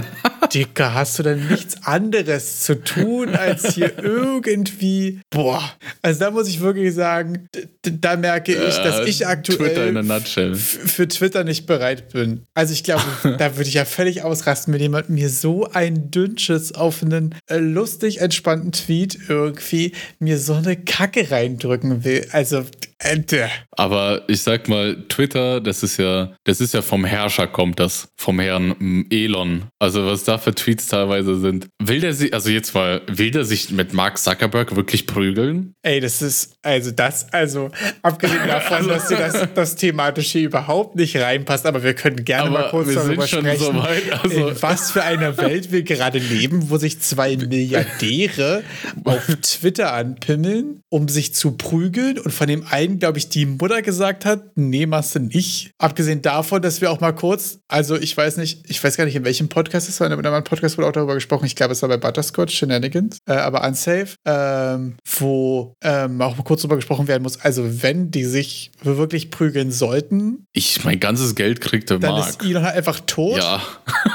Dicker, 0.54 0.94
hast 0.94 1.20
du 1.20 1.24
denn 1.24 1.48
nichts 1.48 1.84
anderes 1.84 2.62
zu 2.62 2.82
tun, 2.82 3.36
als 3.36 3.76
hier 3.76 3.98
irgendwie, 4.02 5.20
boah, 5.30 5.64
also 6.02 6.20
da 6.22 6.32
muss 6.32 6.48
ich 6.48 6.62
wirklich 6.62 6.94
sagen, 6.94 7.50
da 7.82 8.16
merke 8.16 8.54
ich, 8.54 8.76
dass 8.78 9.06
ich 9.08 9.28
aktuell 9.28 9.94
Twitter 9.94 10.56
für 10.56 11.08
Twitter 11.08 11.44
nicht 11.44 11.66
bereit 11.66 12.14
bin. 12.14 12.44
Also 12.54 12.74
ich 12.74 12.84
glaube, 12.84 13.04
da 13.38 13.58
würde 13.58 13.68
ich 13.68 13.76
ja 13.76 13.86
völlig 13.86 14.24
ausrasten, 14.24 14.74
wenn 14.74 14.82
jemand 14.82 15.10
mir 15.10 15.30
so 15.30 15.68
ein 15.74 16.10
Dünnsches 16.12 16.74
auf 16.74 17.04
einen 17.04 17.36
äh, 17.48 17.58
lustig 17.58 18.22
entspannten 18.22 18.72
Tweet 18.72 19.18
irgendwie 19.28 19.92
mir 20.20 20.38
so 20.38 20.54
eine 20.54 20.78
Kacke 20.78 21.32
reindrücken 21.32 22.04
will. 22.04 22.28
Also 22.32 22.64
Ente. 23.00 23.50
Aber 23.72 24.24
ich 24.28 24.42
sag 24.42 24.70
mal, 24.70 25.04
Twitter, 25.10 25.62
das 25.62 25.84
ist 25.84 25.98
ja, 25.98 26.36
das 26.44 26.62
ist 26.62 26.74
ja 26.74 26.82
vom 26.82 27.06
Herrscher 27.06 27.48
kommt 27.48 27.80
das, 27.80 28.10
vom 28.18 28.40
Herrn 28.40 29.06
Elon. 29.10 29.66
Also 29.80 30.06
was 30.06 30.24
da 30.24 30.38
für 30.38 30.54
Tweets 30.54 30.88
teilweise 30.88 31.40
sind. 31.40 31.68
Will 31.82 32.00
der 32.00 32.14
sich, 32.14 32.34
also 32.34 32.50
jetzt 32.50 32.74
mal, 32.74 33.02
will 33.08 33.32
der 33.32 33.46
sich 33.46 33.72
mit 33.72 33.94
Mark 33.94 34.18
Zuckerberg 34.18 34.76
wirklich 34.76 35.08
prügeln? 35.08 35.74
Ey, 35.82 36.00
das 36.00 36.22
ist, 36.22 36.56
also 36.62 36.92
das, 36.92 37.32
also 37.34 37.72
abgesehen 38.02 38.48
davon, 38.48 38.78
also, 38.78 38.90
dass 38.90 39.08
dir 39.08 39.18
das, 39.18 39.48
das 39.54 39.76
thematisch 39.76 40.32
hier 40.32 40.44
überhaupt 40.44 40.96
nicht 40.96 41.16
reinpasst, 41.18 41.66
aber 41.66 41.84
wir 41.84 41.94
können 41.94 42.24
gerne 42.24 42.50
mal 42.50 42.70
kurz 42.70 42.94
darüber 42.94 43.28
sprechen, 43.28 43.58
so 43.58 43.76
weit, 43.76 44.24
also 44.24 44.48
in 44.48 44.62
was 44.62 44.92
für 44.92 45.04
einer 45.04 45.38
Welt 45.38 45.72
wir 45.72 45.84
gerade 45.84 46.20
leben, 46.20 46.70
wo 46.70 46.78
sich 46.78 47.00
zwei 47.00 47.36
Milliardäre 47.38 48.64
auf 49.04 49.26
Twitter 49.42 49.94
anpimmeln, 49.94 50.82
um 50.90 51.08
sich 51.08 51.34
zu 51.34 51.58
prügeln 51.58 52.20
und 52.20 52.32
von 52.32 52.48
dem 52.48 52.66
einen 52.70 52.83
glaube 53.00 53.18
ich, 53.18 53.30
die 53.30 53.46
Mutter 53.46 53.82
gesagt 53.82 54.26
hat, 54.26 54.44
nee, 54.56 54.86
machst 54.86 55.16
du 55.16 55.20
nicht. 55.20 55.72
Abgesehen 55.78 56.22
davon, 56.22 56.62
dass 56.62 56.82
wir 56.82 56.92
auch 56.92 57.00
mal 57.00 57.14
kurz, 57.14 57.60
also 57.68 57.96
ich 57.96 58.16
weiß 58.16 58.38
nicht, 58.38 58.70
ich 58.70 58.84
weiß 58.84 58.98
gar 58.98 59.06
nicht, 59.06 59.16
in 59.16 59.26
welchem 59.26 59.50
Podcast 59.50 59.90
es 59.90 60.00
war, 60.00 60.12
in 60.12 60.26
einem 60.26 60.44
Podcast 60.44 60.78
wurde 60.78 60.88
auch 60.88 60.92
darüber 60.92 61.16
gesprochen, 61.16 61.46
ich 61.46 61.56
glaube, 61.56 61.74
es 61.74 61.82
war 61.82 61.90
bei 61.90 61.98
Butterscotch, 61.98 62.54
Shenanigans, 62.54 63.18
äh, 63.26 63.34
aber 63.34 63.66
Unsafe, 63.66 64.16
ähm, 64.26 64.98
wo 65.18 65.76
ähm, 65.84 66.22
auch 66.22 66.38
mal 66.38 66.44
kurz 66.44 66.62
darüber 66.62 66.76
gesprochen 66.76 67.08
werden 67.08 67.24
muss, 67.24 67.40
also 67.40 67.84
wenn 67.84 68.12
die 68.12 68.26
sich 68.26 68.72
wirklich 68.82 69.32
prügeln 69.32 69.72
sollten. 69.72 70.46
Ich 70.54 70.84
mein 70.84 71.00
ganzes 71.00 71.36
Geld 71.36 71.62
kriegte 71.62 72.00
Mark. 72.00 72.02
Dann 72.02 72.30
ist 72.30 72.44
Elon 72.44 72.64
halt 72.64 72.76
einfach 72.76 73.00
tot. 73.06 73.38
Ja. 73.38 73.62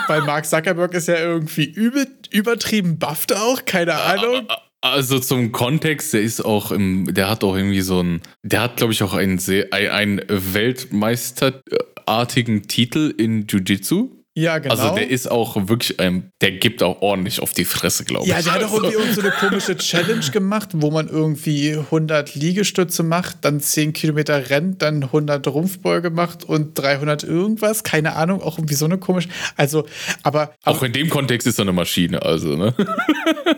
weil 0.08 0.22
Mark 0.22 0.46
Zuckerberg 0.46 0.94
ist 0.94 1.08
ja 1.08 1.16
irgendwie 1.16 1.64
übel, 1.64 2.06
übertrieben 2.30 2.98
bufft 2.98 3.34
auch, 3.34 3.64
keine 3.64 3.94
Ahnung. 3.94 4.46
Also 4.80 5.18
zum 5.18 5.50
Kontext, 5.50 6.14
der 6.14 6.22
ist 6.22 6.40
auch 6.40 6.70
im, 6.70 7.12
der 7.12 7.28
hat 7.28 7.42
auch 7.42 7.56
irgendwie 7.56 7.80
so 7.80 8.00
ein, 8.00 8.22
der 8.42 8.60
hat 8.62 8.76
glaube 8.76 8.92
ich 8.92 9.02
auch 9.02 9.12
einen 9.12 9.40
einen 9.70 10.22
Weltmeisterartigen 10.28 12.68
Titel 12.68 13.12
in 13.16 13.48
Jiu-Jitsu. 13.48 14.17
Ja, 14.34 14.58
genau. 14.58 14.74
Also 14.74 14.94
der 14.94 15.10
ist 15.10 15.28
auch 15.28 15.56
wirklich, 15.68 15.98
ähm, 15.98 16.30
der 16.40 16.52
gibt 16.52 16.82
auch 16.82 17.02
ordentlich 17.02 17.40
auf 17.40 17.52
die 17.54 17.64
Fresse, 17.64 18.04
glaube 18.04 18.24
ich. 18.24 18.30
Ja, 18.30 18.40
der 18.40 18.52
hat 18.52 18.64
auch 18.64 18.74
irgendwie 18.74 18.96
also. 18.96 19.20
so 19.20 19.26
eine 19.26 19.30
komische 19.32 19.76
Challenge 19.76 20.30
gemacht, 20.30 20.70
wo 20.74 20.92
man 20.92 21.08
irgendwie 21.08 21.72
100 21.72 22.36
Liegestütze 22.36 23.02
macht, 23.02 23.38
dann 23.40 23.60
10 23.60 23.92
Kilometer 23.92 24.48
rennt, 24.48 24.80
dann 24.82 25.02
100 25.02 25.44
Rumpfbeuge 25.48 26.10
macht 26.10 26.44
und 26.44 26.78
300 26.78 27.24
irgendwas. 27.24 27.82
Keine 27.82 28.14
Ahnung, 28.14 28.40
auch 28.40 28.58
irgendwie 28.58 28.74
so 28.74 28.84
eine 28.84 28.98
komische. 28.98 29.28
Also, 29.56 29.86
aber. 30.22 30.54
Auch 30.64 30.84
in 30.84 30.92
dem 30.92 31.10
Kontext 31.10 31.46
ist 31.48 31.58
er 31.58 31.62
eine 31.62 31.72
Maschine, 31.72 32.22
also, 32.22 32.56
ne? 32.56 32.74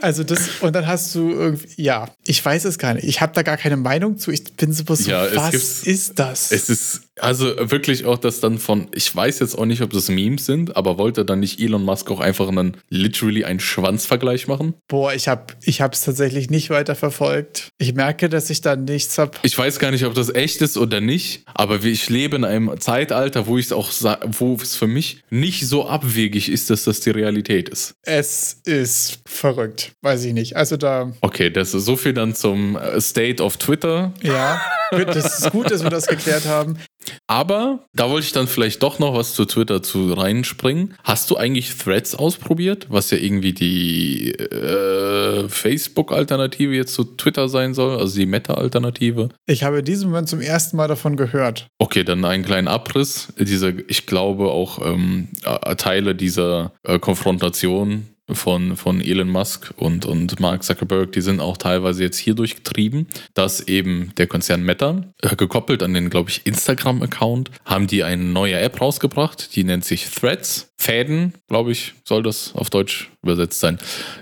Also 0.00 0.24
das, 0.24 0.48
und 0.60 0.74
dann 0.74 0.86
hast 0.86 1.14
du 1.14 1.30
irgendwie, 1.30 1.82
ja, 1.82 2.08
ich 2.24 2.42
weiß 2.42 2.64
es 2.64 2.78
gar 2.78 2.94
nicht. 2.94 3.04
Ich 3.04 3.20
habe 3.20 3.32
da 3.34 3.42
gar 3.42 3.56
keine 3.56 3.76
Meinung 3.76 4.18
zu. 4.18 4.30
Ich 4.30 4.44
bin 4.54 4.72
so, 4.72 4.84
ja, 5.04 5.26
was 5.34 5.82
ist 5.82 6.18
das? 6.18 6.52
Es 6.52 6.70
ist, 6.70 7.09
also 7.20 7.54
wirklich 7.58 8.04
auch 8.04 8.18
das 8.18 8.40
dann 8.40 8.58
von, 8.58 8.88
ich 8.94 9.14
weiß 9.14 9.38
jetzt 9.40 9.56
auch 9.56 9.66
nicht, 9.66 9.82
ob 9.82 9.92
das 9.92 10.08
Memes 10.08 10.46
sind, 10.46 10.76
aber 10.76 10.98
wollte 10.98 11.24
dann 11.24 11.40
nicht 11.40 11.60
Elon 11.60 11.84
Musk 11.84 12.10
auch 12.10 12.20
einfach 12.20 12.48
einen, 12.48 12.76
literally 12.88 13.44
einen 13.44 13.60
Schwanzvergleich 13.60 14.48
machen? 14.48 14.74
Boah, 14.88 15.14
ich 15.14 15.28
habe 15.28 15.54
ich 15.62 15.80
es 15.80 16.00
tatsächlich 16.02 16.50
nicht 16.50 16.70
weiter 16.70 16.94
verfolgt. 16.94 17.68
Ich 17.78 17.94
merke, 17.94 18.28
dass 18.28 18.50
ich 18.50 18.60
da 18.60 18.76
nichts 18.76 19.18
habe. 19.18 19.32
Ich 19.42 19.56
weiß 19.56 19.78
gar 19.78 19.90
nicht, 19.90 20.04
ob 20.04 20.14
das 20.14 20.34
echt 20.34 20.60
ist 20.62 20.76
oder 20.76 21.00
nicht, 21.00 21.44
aber 21.54 21.82
ich 21.82 22.08
lebe 22.08 22.36
in 22.36 22.44
einem 22.44 22.80
Zeitalter, 22.80 23.46
wo 23.46 23.58
ich 23.58 23.72
auch 23.72 23.90
wo 24.38 24.54
es 24.54 24.76
für 24.76 24.86
mich 24.86 25.22
nicht 25.30 25.66
so 25.66 25.86
abwegig 25.86 26.48
ist, 26.48 26.70
dass 26.70 26.84
das 26.84 27.00
die 27.00 27.10
Realität 27.10 27.68
ist. 27.68 27.94
Es 28.02 28.60
ist 28.64 29.20
verrückt. 29.26 29.92
Weiß 30.02 30.24
ich 30.24 30.32
nicht. 30.32 30.56
Also 30.56 30.76
da. 30.76 31.12
Okay, 31.20 31.50
das 31.50 31.74
ist 31.74 31.84
so 31.84 31.96
viel 31.96 32.12
dann 32.12 32.34
zum 32.34 32.76
äh, 32.76 33.00
State 33.00 33.42
of 33.42 33.56
Twitter. 33.56 34.12
Ja, 34.22 34.60
das 34.90 35.40
ist 35.40 35.50
gut, 35.50 35.70
dass 35.70 35.82
wir 35.82 35.90
das 35.90 36.06
geklärt 36.06 36.46
haben. 36.46 36.78
Aber 37.26 37.86
da 37.94 38.10
wollte 38.10 38.26
ich 38.26 38.32
dann 38.32 38.46
vielleicht 38.46 38.82
doch 38.82 38.98
noch 38.98 39.14
was 39.14 39.34
zu 39.34 39.44
Twitter 39.44 39.82
zu 39.82 40.12
reinspringen. 40.12 40.94
Hast 41.02 41.30
du 41.30 41.36
eigentlich 41.36 41.76
Threads 41.76 42.14
ausprobiert, 42.14 42.86
was 42.90 43.10
ja 43.10 43.18
irgendwie 43.18 43.52
die 43.52 44.32
äh, 44.32 45.48
Facebook-Alternative 45.48 46.74
jetzt 46.74 46.94
zu 46.94 47.04
Twitter 47.04 47.48
sein 47.48 47.74
soll, 47.74 47.98
also 47.98 48.18
die 48.18 48.26
Meta-Alternative? 48.26 49.30
Ich 49.46 49.62
habe 49.62 49.80
in 49.80 49.84
diesem 49.84 50.10
Moment 50.10 50.28
zum 50.28 50.40
ersten 50.40 50.76
Mal 50.76 50.88
davon 50.88 51.16
gehört. 51.16 51.68
Okay, 51.78 52.04
dann 52.04 52.24
einen 52.24 52.44
kleinen 52.44 52.68
Abriss. 52.68 53.32
Diese, 53.38 53.70
ich 53.88 54.06
glaube 54.06 54.50
auch 54.50 54.84
ähm, 54.84 55.28
Teile 55.76 56.14
dieser 56.14 56.72
äh, 56.84 56.98
Konfrontation 56.98 58.06
von, 58.34 58.76
von 58.76 59.00
Elon 59.00 59.28
Musk 59.28 59.72
und, 59.76 60.06
und 60.06 60.40
Mark 60.40 60.62
Zuckerberg, 60.62 61.12
die 61.12 61.20
sind 61.20 61.40
auch 61.40 61.56
teilweise 61.56 62.02
jetzt 62.02 62.18
hier 62.18 62.34
durchgetrieben, 62.34 63.06
dass 63.34 63.60
eben 63.68 64.12
der 64.16 64.26
Konzern 64.26 64.62
Meta, 64.62 65.04
äh, 65.22 65.36
gekoppelt 65.36 65.82
an 65.82 65.94
den, 65.94 66.10
glaube 66.10 66.30
ich, 66.30 66.46
Instagram-Account, 66.46 67.50
haben 67.64 67.86
die 67.86 68.04
eine 68.04 68.22
neue 68.22 68.58
App 68.58 68.80
rausgebracht, 68.80 69.54
die 69.56 69.64
nennt 69.64 69.84
sich 69.84 70.08
Threads. 70.08 70.68
Fäden, 70.76 71.34
glaube 71.48 71.72
ich, 71.72 71.92
soll 72.04 72.22
das 72.22 72.54
auf 72.54 72.70
Deutsch 72.70 73.10
übersetzt 73.22 73.60
sein. 73.60 73.78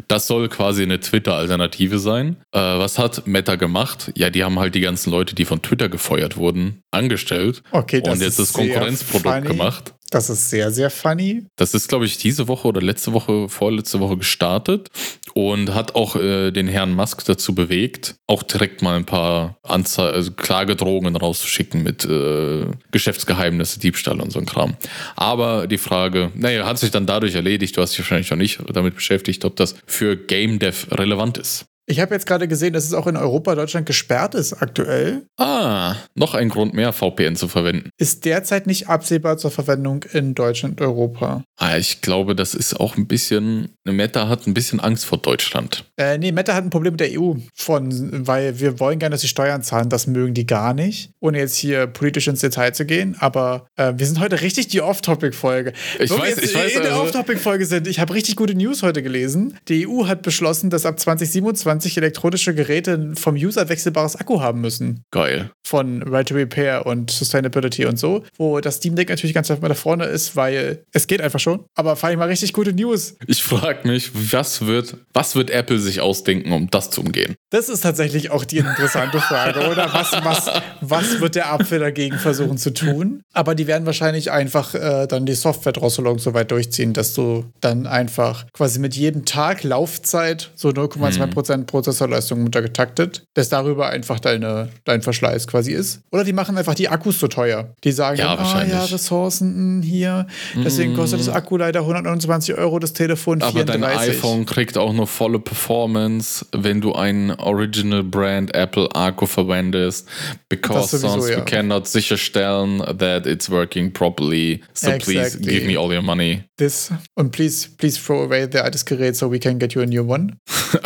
Das 0.08 0.26
soll 0.26 0.48
quasi 0.48 0.82
eine 0.82 1.00
Twitter-Alternative 1.00 1.98
sein. 1.98 2.36
Äh, 2.52 2.58
was 2.58 2.98
hat 2.98 3.26
Meta 3.26 3.56
gemacht? 3.56 4.12
Ja, 4.16 4.30
die 4.30 4.44
haben 4.44 4.58
halt 4.58 4.74
die 4.74 4.80
ganzen 4.80 5.10
Leute, 5.10 5.34
die 5.34 5.44
von 5.44 5.62
Twitter 5.62 5.88
gefeuert 5.88 6.36
wurden, 6.36 6.82
angestellt. 6.90 7.62
Okay, 7.70 8.00
das 8.00 8.14
und 8.14 8.22
jetzt 8.22 8.38
das 8.38 8.52
Konkurrenzprodukt 8.52 9.34
funny. 9.34 9.48
gemacht. 9.48 9.94
Das 10.10 10.30
ist 10.30 10.48
sehr, 10.48 10.70
sehr 10.70 10.90
funny. 10.90 11.44
Das 11.56 11.74
ist, 11.74 11.88
glaube 11.88 12.06
ich, 12.06 12.16
diese 12.16 12.48
Woche 12.48 12.66
oder 12.68 12.80
letzte 12.80 13.12
Woche, 13.12 13.48
vorletzte 13.48 14.00
Woche 14.00 14.16
gestartet 14.16 14.88
und 15.34 15.74
hat 15.74 15.94
auch 15.94 16.16
äh, 16.16 16.50
den 16.50 16.66
Herrn 16.66 16.94
Musk 16.94 17.26
dazu 17.26 17.54
bewegt, 17.54 18.14
auch 18.26 18.42
direkt 18.42 18.80
mal 18.80 18.96
ein 18.96 19.04
paar 19.04 19.58
Anze 19.62 20.02
also 20.02 20.32
Klagedrohungen 20.32 21.14
rauszuschicken 21.14 21.82
mit 21.82 22.06
äh, 22.06 22.66
Geschäftsgeheimnisse, 22.90 23.80
Diebstahl 23.80 24.20
und 24.20 24.32
so 24.32 24.38
ein 24.38 24.46
Kram. 24.46 24.76
Aber 25.14 25.66
die 25.66 25.78
Frage, 25.78 26.32
naja, 26.34 26.64
hat 26.64 26.78
sich 26.78 26.90
dann 26.90 27.04
dadurch 27.04 27.34
erledigt, 27.34 27.76
du 27.76 27.82
hast 27.82 27.92
dich 27.92 28.00
wahrscheinlich 28.00 28.30
noch 28.30 28.38
nicht 28.38 28.60
damit 28.72 28.87
beschäftigt, 28.90 29.44
ob 29.44 29.56
das 29.56 29.76
für 29.86 30.16
Game 30.16 30.58
Dev 30.58 30.86
relevant 30.90 31.38
ist. 31.38 31.66
Ich 31.90 32.00
habe 32.00 32.14
jetzt 32.14 32.26
gerade 32.26 32.46
gesehen, 32.48 32.74
dass 32.74 32.84
es 32.84 32.92
auch 32.92 33.06
in 33.06 33.16
Europa, 33.16 33.54
Deutschland 33.54 33.86
gesperrt 33.86 34.34
ist 34.34 34.52
aktuell. 34.52 35.22
Ah, 35.38 35.96
noch 36.14 36.34
ein 36.34 36.50
Grund 36.50 36.74
mehr, 36.74 36.92
VPN 36.92 37.34
zu 37.34 37.48
verwenden. 37.48 37.88
Ist 37.96 38.26
derzeit 38.26 38.66
nicht 38.66 38.88
absehbar 38.88 39.38
zur 39.38 39.50
Verwendung 39.50 40.04
in 40.12 40.34
Deutschland 40.34 40.82
und 40.82 40.86
Europa. 40.86 41.44
Ah, 41.56 41.78
ich 41.78 42.02
glaube, 42.02 42.36
das 42.36 42.54
ist 42.54 42.78
auch 42.78 42.98
ein 42.98 43.06
bisschen, 43.06 43.70
Meta 43.84 44.28
hat 44.28 44.46
ein 44.46 44.52
bisschen 44.52 44.80
Angst 44.80 45.06
vor 45.06 45.16
Deutschland. 45.16 45.86
Äh, 45.96 46.18
nee, 46.18 46.30
Meta 46.30 46.52
hat 46.54 46.62
ein 46.62 46.68
Problem 46.68 46.92
mit 46.92 47.00
der 47.00 47.18
EU, 47.18 47.36
von, 47.54 48.26
weil 48.26 48.60
wir 48.60 48.78
wollen 48.80 48.98
gerne, 48.98 49.14
dass 49.14 49.22
sie 49.22 49.28
Steuern 49.28 49.62
zahlen. 49.62 49.88
Das 49.88 50.06
mögen 50.06 50.34
die 50.34 50.46
gar 50.46 50.74
nicht, 50.74 51.12
ohne 51.20 51.38
jetzt 51.38 51.56
hier 51.56 51.86
politisch 51.86 52.28
ins 52.28 52.40
Detail 52.40 52.74
zu 52.74 52.84
gehen. 52.84 53.16
Aber 53.18 53.66
äh, 53.76 53.94
wir 53.96 54.04
sind 54.04 54.20
heute 54.20 54.42
richtig 54.42 54.68
die 54.68 54.82
Off-Topic-Folge. 54.82 55.72
Ich 55.98 56.10
Wo 56.10 56.18
weiß, 56.18 56.22
wir 56.22 56.28
jetzt 56.28 56.44
ich 56.44 56.54
weiß. 56.54 56.76
In 56.76 56.82
der 56.82 56.92
also 56.92 57.04
Off-Topic-Folge 57.04 57.64
sind. 57.64 57.86
Ich 57.86 57.98
habe 57.98 58.12
richtig 58.12 58.36
gute 58.36 58.54
News 58.54 58.82
heute 58.82 59.02
gelesen. 59.02 59.56
Die 59.68 59.88
EU 59.88 60.06
hat 60.06 60.20
beschlossen, 60.20 60.68
dass 60.68 60.84
ab 60.84 61.00
2027 61.00 61.77
20 61.78 61.96
elektronische 61.96 62.54
Geräte 62.54 63.12
vom 63.14 63.36
User 63.36 63.68
wechselbares 63.68 64.16
Akku 64.16 64.40
haben 64.40 64.60
müssen. 64.60 65.04
Geil. 65.12 65.50
Von 65.64 66.02
Right 66.02 66.28
to 66.28 66.34
Repair 66.34 66.86
und 66.86 67.10
Sustainability 67.10 67.84
und 67.86 67.98
so, 67.98 68.24
wo 68.36 68.58
das 68.60 68.76
Steam 68.76 68.96
Deck 68.96 69.08
natürlich 69.08 69.34
ganz 69.34 69.48
weit 69.48 69.62
da 69.62 69.74
vorne 69.74 70.06
ist, 70.06 70.34
weil 70.34 70.84
es 70.92 71.06
geht 71.06 71.20
einfach 71.20 71.38
schon. 71.38 71.64
Aber 71.76 71.94
fand 71.94 72.14
ich 72.14 72.18
mal 72.18 72.28
richtig 72.28 72.52
gute 72.52 72.72
News. 72.72 73.14
Ich 73.26 73.42
frage 73.42 73.86
mich, 73.86 74.10
was 74.32 74.66
wird, 74.66 74.96
was 75.12 75.36
wird 75.36 75.50
Apple 75.50 75.78
sich 75.78 76.00
ausdenken, 76.00 76.52
um 76.52 76.68
das 76.68 76.90
zu 76.90 77.00
umgehen? 77.00 77.36
Das 77.50 77.68
ist 77.68 77.82
tatsächlich 77.82 78.30
auch 78.30 78.44
die 78.44 78.58
interessante 78.58 79.20
Frage, 79.20 79.70
oder? 79.70 79.92
Was, 79.92 80.12
was, 80.24 80.62
was 80.80 81.20
wird 81.20 81.36
der 81.36 81.52
Apfel 81.52 81.78
dagegen 81.78 82.18
versuchen 82.18 82.58
zu 82.58 82.72
tun? 82.72 83.22
Aber 83.32 83.54
die 83.54 83.68
werden 83.68 83.86
wahrscheinlich 83.86 84.32
einfach 84.32 84.74
äh, 84.74 85.06
dann 85.06 85.26
die 85.26 85.34
Software-Drosselung 85.34 86.18
so 86.18 86.34
weit 86.34 86.50
durchziehen, 86.50 86.92
dass 86.92 87.14
du 87.14 87.44
dann 87.60 87.86
einfach 87.86 88.46
quasi 88.52 88.80
mit 88.80 88.96
jedem 88.96 89.24
Tag 89.24 89.62
Laufzeit 89.62 90.50
so 90.56 90.70
0,2% 90.70 91.56
mhm. 91.56 91.66
Prozessorleistung 91.68 92.44
untergetaktet, 92.44 93.22
dass 93.34 93.48
darüber 93.48 93.88
einfach 93.88 94.18
deine, 94.18 94.70
dein 94.84 95.02
Verschleiß 95.02 95.46
quasi 95.46 95.72
ist. 95.72 96.00
Oder 96.10 96.24
die 96.24 96.32
machen 96.32 96.58
einfach 96.58 96.74
die 96.74 96.88
Akkus 96.88 97.20
so 97.20 97.28
teuer. 97.28 97.72
Die 97.84 97.92
sagen, 97.92 98.18
ja, 98.18 98.34
ah 98.34 98.64
ja, 98.64 98.84
Ressourcen 98.84 99.78
mh, 99.78 99.84
hier, 99.84 100.26
deswegen 100.56 100.94
kostet 100.94 101.20
das 101.20 101.28
Akku 101.28 101.56
leider 101.56 101.80
129 101.80 102.56
Euro, 102.58 102.80
das 102.80 102.92
Telefon 102.92 103.40
34. 103.40 103.62
Aber 103.62 103.78
dein 103.78 104.08
iPhone 104.10 104.46
kriegt 104.46 104.76
auch 104.76 104.92
noch 104.92 105.08
volle 105.08 105.38
Performance, 105.38 106.44
wenn 106.52 106.80
du 106.80 106.94
ein 106.94 107.30
Original 107.38 108.02
Brand 108.02 108.54
Apple 108.54 108.88
Akku 108.94 109.26
verwendest, 109.26 110.08
because 110.48 110.96
sowieso, 110.96 111.20
sonst 111.20 111.30
ja. 111.30 111.36
we 111.36 111.44
cannot 111.44 111.86
sicherstellen 111.86 112.82
that 112.98 113.26
it's 113.26 113.50
working 113.50 113.92
properly. 113.92 114.62
So 114.72 114.90
exactly. 114.90 115.14
please 115.14 115.38
give 115.38 115.66
me 115.66 115.76
all 115.78 115.92
your 115.92 116.02
money. 116.02 116.44
This 116.56 116.90
und 117.14 117.30
please 117.30 117.68
please 117.78 117.98
throw 117.98 118.22
away 118.24 118.48
the 118.50 118.62
altes 118.62 118.84
Gerät 118.84 119.16
so 119.16 119.30
we 119.30 119.38
can 119.38 119.58
get 119.58 119.74
you 119.74 119.82
a 119.82 119.86
new 119.86 120.02
one. 120.02 120.38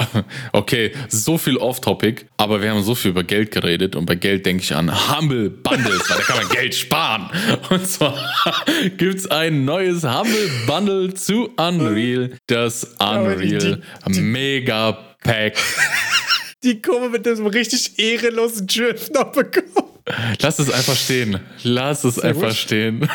okay, 0.53 0.72
so 1.09 1.39
viel 1.39 1.57
off-topic, 1.57 2.27
aber 2.37 2.63
wir 2.63 2.71
haben 2.71 2.83
so 2.83 2.95
viel 2.95 3.11
über 3.11 3.25
Geld 3.25 3.51
geredet 3.51 3.97
und 3.97 4.07
bei 4.07 4.15
Geld 4.15 4.47
denke 4.47 4.63
ich 4.63 4.75
an 4.75 4.91
Humble 4.91 5.51
Bundles, 5.51 6.09
weil 6.09 6.19
da 6.19 6.23
kann 6.23 6.37
man 6.39 6.49
Geld 6.57 6.75
sparen. 6.75 7.31
Und 7.71 7.87
zwar 7.87 8.17
gibt 8.97 9.17
es 9.17 9.27
ein 9.31 9.65
neues 9.65 10.05
Humble 10.05 10.51
Bundle 10.67 11.15
zu 11.15 11.51
Unreal, 11.57 12.37
das 12.47 12.85
Unreal 12.99 13.83
Mega 14.09 14.93
Pack. 15.23 15.57
Die 16.65 16.81
Kurve 16.81 17.09
mit 17.09 17.27
dem 17.27 17.45
richtig 17.47 17.99
ehrenlosen 17.99 18.69
Drift 18.69 19.13
noch 19.13 19.33
bekommen. 19.33 19.89
Lass 20.41 20.59
es 20.59 20.71
einfach 20.71 20.97
stehen. 20.97 21.41
Lass 21.65 22.05
es 22.05 22.19
einfach 22.19 22.49
gut. 22.49 22.57
stehen. 22.57 23.09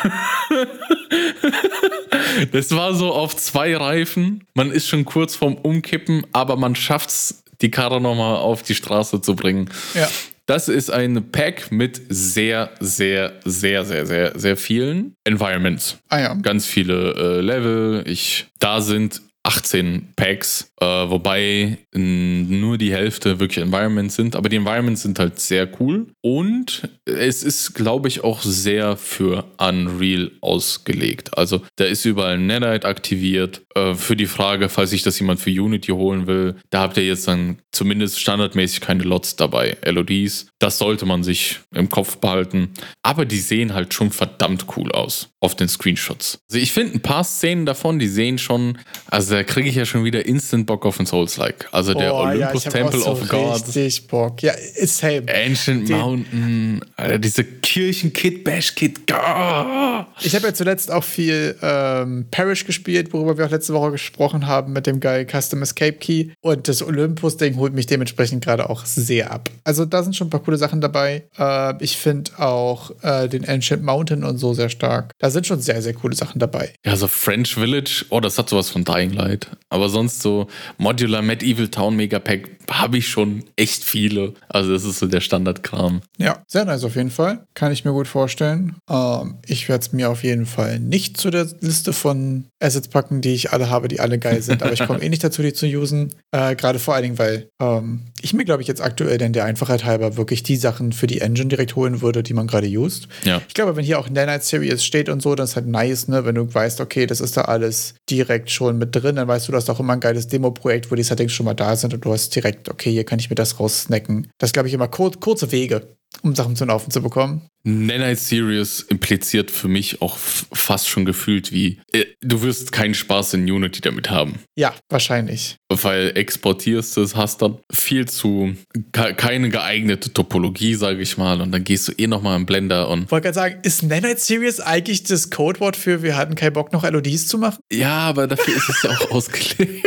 das 2.52 2.70
war 2.72 2.94
so 2.94 3.12
auf 3.12 3.36
zwei 3.36 3.76
Reifen. 3.76 4.44
Man 4.54 4.70
ist 4.70 4.88
schon 4.88 5.04
kurz 5.04 5.34
vorm 5.34 5.54
Umkippen, 5.54 6.26
aber 6.32 6.56
man 6.56 6.74
schafft 6.74 7.10
es, 7.10 7.42
die 7.60 7.70
Karre 7.70 8.00
nochmal 8.00 8.36
auf 8.36 8.62
die 8.62 8.74
Straße 8.74 9.20
zu 9.20 9.34
bringen. 9.34 9.70
Ja. 9.94 10.08
Das 10.46 10.68
ist 10.68 10.90
ein 10.90 11.30
Pack 11.30 11.70
mit 11.70 12.00
sehr, 12.08 12.70
sehr, 12.80 13.34
sehr, 13.44 13.84
sehr, 13.84 14.06
sehr, 14.06 14.38
sehr 14.38 14.56
vielen 14.56 15.14
Environments. 15.24 15.98
Ah 16.08 16.20
ja. 16.20 16.34
Ganz 16.34 16.64
viele 16.64 17.12
äh, 17.12 17.40
Level. 17.42 18.02
Ich, 18.06 18.46
da 18.58 18.80
sind 18.80 19.20
18 19.44 20.12
Packs, 20.14 20.72
äh, 20.80 20.84
wobei 20.84 21.78
nur 21.92 22.76
die 22.76 22.92
Hälfte 22.92 23.40
wirklich 23.40 23.64
Environments 23.64 24.14
sind, 24.14 24.36
aber 24.36 24.48
die 24.48 24.56
Environments 24.56 25.02
sind 25.02 25.18
halt 25.18 25.40
sehr 25.40 25.68
cool 25.80 26.08
und 26.20 26.88
es 27.04 27.42
ist, 27.42 27.74
glaube 27.74 28.08
ich, 28.08 28.22
auch 28.24 28.42
sehr 28.42 28.96
für 28.96 29.44
Unreal 29.58 30.32
ausgelegt. 30.40 31.36
Also 31.36 31.62
da 31.76 31.84
ist 31.84 32.04
überall 32.04 32.38
Netherite 32.38 32.86
aktiviert. 32.86 33.62
Äh, 33.74 33.94
für 33.94 34.16
die 34.16 34.26
Frage, 34.26 34.68
falls 34.68 34.90
sich 34.90 35.02
das 35.02 35.18
jemand 35.18 35.40
für 35.40 35.50
Unity 35.50 35.92
holen 35.92 36.26
will, 36.26 36.56
da 36.70 36.80
habt 36.80 36.96
ihr 36.96 37.06
jetzt 37.06 37.26
dann 37.28 37.58
zumindest 37.72 38.20
standardmäßig 38.20 38.80
keine 38.80 39.04
Lots 39.04 39.36
dabei, 39.36 39.76
LODs. 39.84 40.48
Das 40.58 40.78
sollte 40.78 41.06
man 41.06 41.22
sich 41.22 41.60
im 41.74 41.88
Kopf 41.88 42.18
behalten. 42.18 42.70
Aber 43.02 43.24
die 43.24 43.38
sehen 43.38 43.74
halt 43.74 43.94
schon 43.94 44.10
verdammt 44.10 44.66
cool 44.76 44.92
aus 44.92 45.30
auf 45.40 45.54
den 45.54 45.68
Screenshots. 45.68 46.40
Also 46.50 46.60
ich 46.60 46.72
finde 46.72 46.94
ein 46.94 47.00
paar 47.00 47.24
Szenen 47.24 47.64
davon, 47.64 47.98
die 47.98 48.08
sehen 48.08 48.38
schon, 48.38 48.78
also 49.06 49.27
da 49.34 49.42
kriege 49.44 49.68
ich 49.68 49.74
ja 49.74 49.84
schon 49.84 50.04
wieder 50.04 50.26
instant 50.26 50.66
Bock 50.66 50.86
auf 50.86 50.98
ein 51.00 51.06
Souls-like. 51.06 51.68
Also 51.72 51.94
der 51.94 52.14
oh, 52.14 52.20
Olympus 52.20 52.64
ja, 52.64 52.70
Temple 52.70 53.00
so 53.00 53.10
of 53.10 53.28
God. 53.28 53.66
Richtig 53.66 54.06
Bock. 54.06 54.42
Ja, 54.42 54.52
same. 54.84 55.24
Ancient 55.28 55.88
Den 55.88 55.98
Mountain, 55.98 56.84
Alter, 56.96 57.18
diese 57.18 57.44
Kirchen-Kit, 57.44 58.44
Bash-Kit. 58.44 59.00
Oh. 59.12 60.04
Ich 60.20 60.34
habe 60.34 60.46
ja 60.46 60.54
zuletzt 60.54 60.90
auch 60.90 61.04
viel 61.04 61.56
ähm, 61.62 62.26
Parish 62.30 62.64
gespielt, 62.64 63.12
worüber 63.12 63.38
wir 63.38 63.46
auch 63.46 63.50
letzte 63.50 63.74
Woche 63.74 63.92
gesprochen 63.92 64.46
haben 64.46 64.72
mit 64.72 64.86
dem 64.86 65.00
geil 65.00 65.26
Custom 65.26 65.62
Escape 65.62 65.94
Key. 65.98 66.28
Und 66.40 66.68
das 66.68 66.82
Olympus-Ding 66.82 67.56
holt 67.56 67.74
mich 67.74 67.86
dementsprechend 67.86 68.44
gerade 68.44 68.70
auch 68.70 68.84
sehr 68.84 69.30
ab. 69.30 69.50
Also 69.64 69.84
da 69.84 70.02
sind 70.02 70.16
schon 70.16 70.28
ein 70.28 70.30
paar 70.30 70.42
coole 70.42 70.56
Sachen 70.56 70.80
dabei. 70.80 71.24
Äh, 71.38 71.74
ich 71.82 71.96
finde 71.96 72.38
auch 72.38 72.92
äh, 73.02 73.28
den 73.28 73.48
Ancient 73.48 73.82
Mountain 73.82 74.24
und 74.24 74.38
so 74.38 74.54
sehr 74.54 74.68
stark. 74.68 75.12
Da 75.18 75.30
sind 75.30 75.46
schon 75.46 75.60
sehr, 75.60 75.82
sehr 75.82 75.94
coole 75.94 76.14
Sachen 76.14 76.38
dabei. 76.38 76.72
Ja, 76.84 76.96
so 76.96 77.08
French 77.08 77.54
Village, 77.54 78.06
oh, 78.10 78.20
das 78.20 78.38
hat 78.38 78.48
sowas 78.48 78.70
von 78.70 78.84
Dying 78.84 79.17
Light. 79.18 79.50
Aber 79.68 79.88
sonst 79.88 80.22
so 80.22 80.46
Modular 80.78 81.22
Medieval 81.22 81.68
Town 81.68 81.96
Megapack 81.96 82.48
habe 82.70 82.98
ich 82.98 83.08
schon 83.08 83.44
echt 83.56 83.82
viele. 83.84 84.34
Also 84.48 84.72
das 84.72 84.84
ist 84.84 84.98
so 84.98 85.06
der 85.06 85.20
Standardkram. 85.20 86.02
Ja, 86.18 86.42
sehr 86.46 86.64
nice 86.64 86.84
auf 86.84 86.96
jeden 86.96 87.10
Fall. 87.10 87.46
Kann 87.54 87.72
ich 87.72 87.84
mir 87.84 87.92
gut 87.92 88.08
vorstellen. 88.08 88.76
Ähm, 88.88 89.38
ich 89.46 89.68
werde 89.68 89.82
es 89.82 89.92
mir 89.92 90.10
auf 90.10 90.22
jeden 90.22 90.46
Fall 90.46 90.78
nicht 90.78 91.16
zu 91.16 91.30
der 91.30 91.46
Liste 91.60 91.92
von 91.92 92.44
Assets 92.60 92.88
packen, 92.88 93.20
die 93.20 93.34
ich 93.34 93.52
alle 93.52 93.70
habe, 93.70 93.88
die 93.88 94.00
alle 94.00 94.18
geil 94.18 94.42
sind. 94.42 94.62
Aber 94.62 94.72
ich 94.72 94.86
komme 94.86 95.02
eh 95.02 95.08
nicht 95.08 95.24
dazu, 95.24 95.42
die 95.42 95.52
zu 95.52 95.66
usen. 95.66 96.14
Äh, 96.30 96.56
Gerade 96.56 96.78
vor 96.78 96.94
allen 96.94 97.04
Dingen, 97.04 97.18
weil 97.18 97.48
ähm, 97.60 98.02
ich 98.22 98.34
mir, 98.34 98.44
glaube 98.44 98.62
ich, 98.62 98.68
jetzt 98.68 98.80
aktuell 98.80 99.18
denn 99.18 99.32
der 99.32 99.44
Einfachheit 99.44 99.84
halber 99.84 100.16
wirklich 100.16 100.42
die 100.42 100.56
Sachen 100.56 100.92
für 100.92 101.06
die 101.06 101.20
Engine 101.20 101.48
direkt 101.48 101.76
holen 101.76 102.00
würde, 102.02 102.22
die 102.22 102.34
man 102.34 102.46
gerade 102.46 102.66
used. 102.66 103.08
Ja. 103.24 103.40
Ich 103.46 103.54
glaube, 103.54 103.76
wenn 103.76 103.84
hier 103.84 103.98
auch 103.98 104.10
Nanite 104.10 104.44
Series 104.44 104.84
steht 104.84 105.08
und 105.08 105.22
so, 105.22 105.34
das 105.34 105.50
ist 105.50 105.56
halt 105.56 105.68
nice, 105.68 106.08
ne? 106.08 106.24
Wenn 106.24 106.34
du 106.34 106.52
weißt, 106.52 106.80
okay, 106.80 107.06
das 107.06 107.20
ist 107.20 107.36
da 107.36 107.42
alles 107.42 107.94
direkt 108.10 108.50
schon 108.50 108.78
mit 108.78 108.94
drin, 108.94 109.16
dann 109.16 109.28
weißt 109.28 109.48
du, 109.48 109.52
du 109.52 109.58
hast 109.58 109.70
auch 109.70 109.80
immer 109.80 109.92
ein 109.92 110.00
geiles 110.00 110.26
Demo-Projekt, 110.26 110.90
wo 110.90 110.94
die 110.96 111.02
Settings 111.02 111.32
schon 111.32 111.46
mal 111.46 111.54
da 111.54 111.76
sind 111.76 111.94
und 111.94 112.04
du 112.04 112.12
hast 112.12 112.34
direkt 112.34 112.48
direkt, 112.48 112.68
okay, 112.68 112.90
hier 112.90 113.04
kann 113.04 113.18
ich 113.18 113.30
mir 113.30 113.36
das 113.36 113.60
raussnacken. 113.60 114.30
Das 114.38 114.52
glaube 114.52 114.68
ich 114.68 114.74
immer 114.74 114.88
kur 114.88 115.12
kurze 115.18 115.52
Wege, 115.52 115.96
um 116.22 116.34
Sachen 116.34 116.56
zum 116.56 116.68
Laufen 116.68 116.90
zu 116.90 117.02
bekommen. 117.02 117.42
Nanite 117.64 118.16
Series 118.16 118.80
impliziert 118.80 119.50
für 119.50 119.68
mich 119.68 120.00
auch 120.00 120.16
fast 120.16 120.88
schon 120.88 121.04
gefühlt 121.04 121.52
wie, 121.52 121.80
äh, 121.92 122.04
du 122.22 122.42
wirst 122.42 122.72
keinen 122.72 122.94
Spaß 122.94 123.34
in 123.34 123.50
Unity 123.50 123.80
damit 123.80 124.10
haben. 124.10 124.36
Ja, 124.56 124.74
wahrscheinlich. 124.88 125.56
Weil 125.68 126.12
exportierst 126.16 126.96
es, 126.96 127.14
hast 127.14 127.42
dann 127.42 127.58
viel 127.70 128.08
zu, 128.08 128.54
keine 128.92 129.50
geeignete 129.50 130.12
Topologie, 130.12 130.74
sage 130.74 131.02
ich 131.02 131.18
mal, 131.18 131.40
und 131.40 131.52
dann 131.52 131.64
gehst 131.64 131.88
du 131.88 131.92
eh 131.92 132.06
nochmal 132.06 132.36
im 132.36 132.46
Blender 132.46 132.88
und. 132.88 133.04
Ich 133.04 133.10
wollte 133.10 133.24
gerade 133.24 133.34
sagen, 133.34 133.58
ist 133.62 133.82
Nanite 133.82 134.20
Series 134.20 134.60
eigentlich 134.60 135.02
das 135.02 135.30
Codewort 135.30 135.76
für, 135.76 136.02
wir 136.02 136.16
hatten 136.16 136.36
keinen 136.36 136.54
Bock 136.54 136.72
noch 136.72 136.88
LODs 136.88 137.26
zu 137.26 137.38
machen? 137.38 137.58
Ja, 137.70 137.98
aber 137.98 138.26
dafür 138.26 138.56
ist 138.56 138.68
es 138.68 138.82
ja 138.82 138.90
auch 138.90 139.10
ausgelegt. 139.10 139.84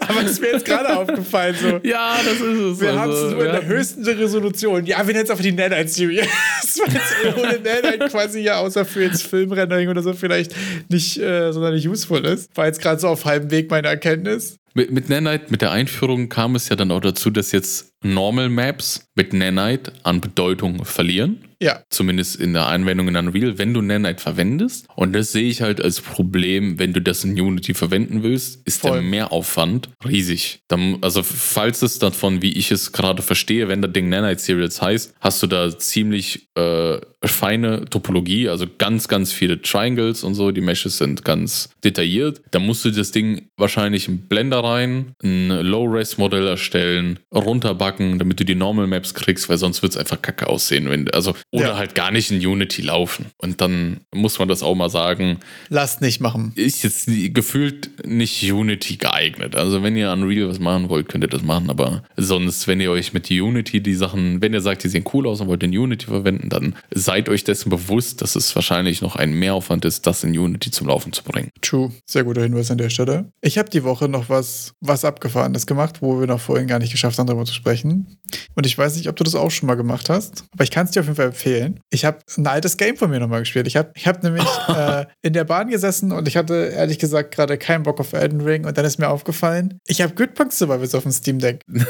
Aber 0.00 0.22
es 0.22 0.32
ist 0.32 0.40
mir 0.40 0.52
jetzt 0.52 0.64
gerade 0.64 0.96
aufgefallen, 0.96 1.56
so. 1.60 1.80
Ja, 1.82 2.16
das 2.24 2.34
ist 2.34 2.42
es. 2.42 2.80
Wir 2.80 2.88
also, 2.90 3.00
haben 3.00 3.10
es 3.10 3.32
nur 3.32 3.44
in 3.46 3.52
der 3.52 3.66
höchsten 3.66 4.04
Resolution. 4.04 4.86
Ja, 4.86 4.98
wir 5.06 5.14
nennen 5.14 5.24
es 5.24 5.30
einfach 5.30 5.42
die 5.42 5.52
Nanite 5.52 5.88
Series. 5.88 6.20
jetzt 6.76 7.36
ohne 7.36 7.58
Nanite 7.58 8.08
quasi 8.08 8.40
ja 8.40 8.58
außer 8.58 8.84
für 8.84 9.02
jetzt 9.02 9.24
Filmrendering 9.24 9.88
oder 9.88 10.02
so 10.02 10.12
vielleicht 10.12 10.54
nicht 10.88 11.18
äh, 11.18 11.52
sonderlich 11.52 11.88
useful 11.88 12.24
ist. 12.24 12.56
War 12.56 12.66
jetzt 12.66 12.80
gerade 12.80 13.00
so 13.00 13.08
auf 13.08 13.24
halbem 13.24 13.50
Weg 13.50 13.70
meine 13.70 13.88
Erkenntnis. 13.88 14.58
Mit, 14.74 14.92
mit 14.92 15.08
Nanite, 15.08 15.46
mit 15.48 15.62
der 15.62 15.72
Einführung 15.72 16.28
kam 16.28 16.54
es 16.54 16.68
ja 16.68 16.76
dann 16.76 16.92
auch 16.92 17.00
dazu, 17.00 17.30
dass 17.30 17.52
jetzt 17.52 17.92
Normal 18.02 18.48
Maps 18.48 19.08
mit 19.16 19.32
Nanite 19.32 19.92
an 20.04 20.20
Bedeutung 20.20 20.84
verlieren. 20.84 21.44
Ja. 21.60 21.82
Zumindest 21.90 22.36
in 22.36 22.52
der 22.52 22.66
Anwendung 22.66 23.08
in 23.08 23.16
Unreal, 23.16 23.58
wenn 23.58 23.74
du 23.74 23.82
Nanite 23.82 24.22
verwendest. 24.22 24.86
Und 24.94 25.14
das 25.14 25.32
sehe 25.32 25.48
ich 25.48 25.62
halt 25.62 25.82
als 25.82 26.00
Problem, 26.00 26.78
wenn 26.78 26.92
du 26.92 27.00
das 27.00 27.24
in 27.24 27.32
Unity 27.40 27.74
verwenden 27.74 28.22
willst, 28.22 28.64
ist 28.66 28.82
Voll. 28.82 28.92
der 28.92 29.02
Mehraufwand 29.02 29.67
riesig. 30.06 30.60
Dann, 30.68 30.98
also, 31.00 31.22
falls 31.22 31.82
es 31.82 31.98
davon, 31.98 32.42
wie 32.42 32.52
ich 32.52 32.70
es 32.70 32.92
gerade 32.92 33.22
verstehe, 33.22 33.68
wenn 33.68 33.82
das 33.82 33.92
Ding 33.92 34.08
Nanite 34.08 34.40
Serials 34.40 34.80
heißt, 34.82 35.14
hast 35.20 35.42
du 35.42 35.46
da 35.46 35.78
ziemlich 35.78 36.48
äh, 36.54 36.98
feine 37.24 37.84
Topologie, 37.86 38.48
also 38.48 38.66
ganz, 38.78 39.08
ganz 39.08 39.32
viele 39.32 39.60
Triangles 39.60 40.22
und 40.22 40.34
so. 40.34 40.52
Die 40.52 40.60
Meshes 40.60 40.98
sind 40.98 41.24
ganz 41.24 41.70
detailliert. 41.82 42.40
Da 42.52 42.60
musst 42.60 42.84
du 42.84 42.90
das 42.90 43.10
Ding 43.10 43.48
wahrscheinlich 43.56 44.06
im 44.08 44.18
Blender 44.28 44.62
rein, 44.62 45.14
ein 45.22 45.48
Low-Res-Modell 45.48 46.46
erstellen, 46.46 47.18
runterbacken, 47.34 48.18
damit 48.18 48.38
du 48.38 48.44
die 48.44 48.54
Normal 48.54 48.86
Maps 48.86 49.14
kriegst, 49.14 49.48
weil 49.48 49.58
sonst 49.58 49.82
wird 49.82 49.92
es 49.92 49.98
einfach 49.98 50.22
kacke 50.22 50.48
aussehen. 50.48 50.88
Wenn, 50.90 51.10
also, 51.10 51.34
oder 51.50 51.68
ja. 51.68 51.76
halt 51.76 51.94
gar 51.94 52.12
nicht 52.12 52.30
in 52.30 52.44
Unity 52.44 52.82
laufen. 52.82 53.26
Und 53.38 53.60
dann 53.60 54.00
muss 54.14 54.38
man 54.38 54.48
das 54.48 54.62
auch 54.62 54.74
mal 54.74 54.90
sagen. 54.90 55.40
Lasst 55.68 56.00
nicht 56.00 56.20
machen. 56.20 56.52
Ist 56.54 56.84
jetzt 56.84 57.08
gefühlt 57.34 58.06
nicht 58.06 58.42
Unity 58.50 58.96
geeignet. 58.96 59.56
Also 59.58 59.82
wenn 59.82 59.96
ihr 59.96 60.10
Unreal 60.10 60.48
was 60.48 60.58
machen 60.58 60.88
wollt, 60.88 61.08
könnt 61.08 61.24
ihr 61.24 61.28
das 61.28 61.42
machen. 61.42 61.70
Aber 61.70 62.02
sonst, 62.16 62.66
wenn 62.66 62.80
ihr 62.80 62.90
euch 62.90 63.12
mit 63.12 63.30
Unity 63.30 63.80
die 63.80 63.94
Sachen, 63.94 64.40
wenn 64.40 64.54
ihr 64.54 64.60
sagt, 64.60 64.84
die 64.84 64.88
sehen 64.88 65.04
cool 65.12 65.26
aus 65.26 65.40
und 65.40 65.48
wollt 65.48 65.62
in 65.62 65.76
Unity 65.76 66.06
verwenden, 66.06 66.48
dann 66.48 66.74
seid 66.94 67.28
euch 67.28 67.44
dessen 67.44 67.70
bewusst, 67.70 68.22
dass 68.22 68.36
es 68.36 68.54
wahrscheinlich 68.54 69.02
noch 69.02 69.16
ein 69.16 69.32
Mehraufwand 69.32 69.84
ist, 69.84 70.06
das 70.06 70.24
in 70.24 70.36
Unity 70.38 70.70
zum 70.70 70.86
Laufen 70.86 71.12
zu 71.12 71.22
bringen. 71.22 71.50
True. 71.60 71.92
Sehr 72.06 72.24
guter 72.24 72.42
Hinweis 72.42 72.70
an 72.70 72.78
der 72.78 72.90
Stelle. 72.90 73.30
Ich 73.40 73.58
habe 73.58 73.70
die 73.70 73.84
Woche 73.84 74.08
noch 74.08 74.28
was 74.28 74.68
was, 74.80 75.04
Abgefahrenes 75.04 75.66
gemacht, 75.66 76.02
wo 76.02 76.20
wir 76.20 76.26
noch 76.26 76.40
vorhin 76.40 76.66
gar 76.66 76.78
nicht 76.78 76.92
geschafft 76.92 77.18
haben, 77.18 77.26
darüber 77.26 77.44
zu 77.44 77.54
sprechen. 77.54 78.18
Und 78.54 78.66
ich 78.66 78.76
weiß 78.76 78.96
nicht, 78.96 79.08
ob 79.08 79.16
du 79.16 79.24
das 79.24 79.34
auch 79.34 79.50
schon 79.50 79.66
mal 79.66 79.74
gemacht 79.74 80.10
hast, 80.10 80.44
aber 80.52 80.64
ich 80.64 80.70
kann 80.70 80.86
es 80.86 80.92
dir 80.92 81.00
auf 81.00 81.06
jeden 81.06 81.16
Fall 81.16 81.26
empfehlen. 81.26 81.80
Ich 81.90 82.04
habe 82.04 82.18
ein 82.36 82.46
altes 82.46 82.76
Game 82.76 82.96
von 82.96 83.10
mir 83.10 83.20
nochmal 83.20 83.40
gespielt. 83.40 83.66
Ich 83.66 83.76
habe 83.76 83.90
ich 83.94 84.06
hab 84.06 84.22
nämlich 84.22 84.44
äh, 84.68 85.06
in 85.22 85.32
der 85.32 85.44
Bahn 85.44 85.68
gesessen 85.68 86.12
und 86.12 86.28
ich 86.28 86.36
hatte 86.36 86.72
ehrlich 86.74 86.98
gesagt 86.98 87.34
gerade 87.34 87.58
keinen 87.58 87.84
Bock 87.84 88.00
auf 88.00 88.12
Elden 88.12 88.40
Ring 88.40 88.66
und 88.66 88.76
dann 88.76 88.84
ist 88.84 88.98
mir 88.98 89.08
aufgefallen, 89.08 89.47
ich 89.86 90.00
habe 90.02 90.14
Gridpunk 90.14 90.52
Survivors 90.52 90.94
auf 90.94 91.02
dem 91.02 91.12
Steam 91.12 91.38
Deck. 91.38 91.62
und 91.68 91.84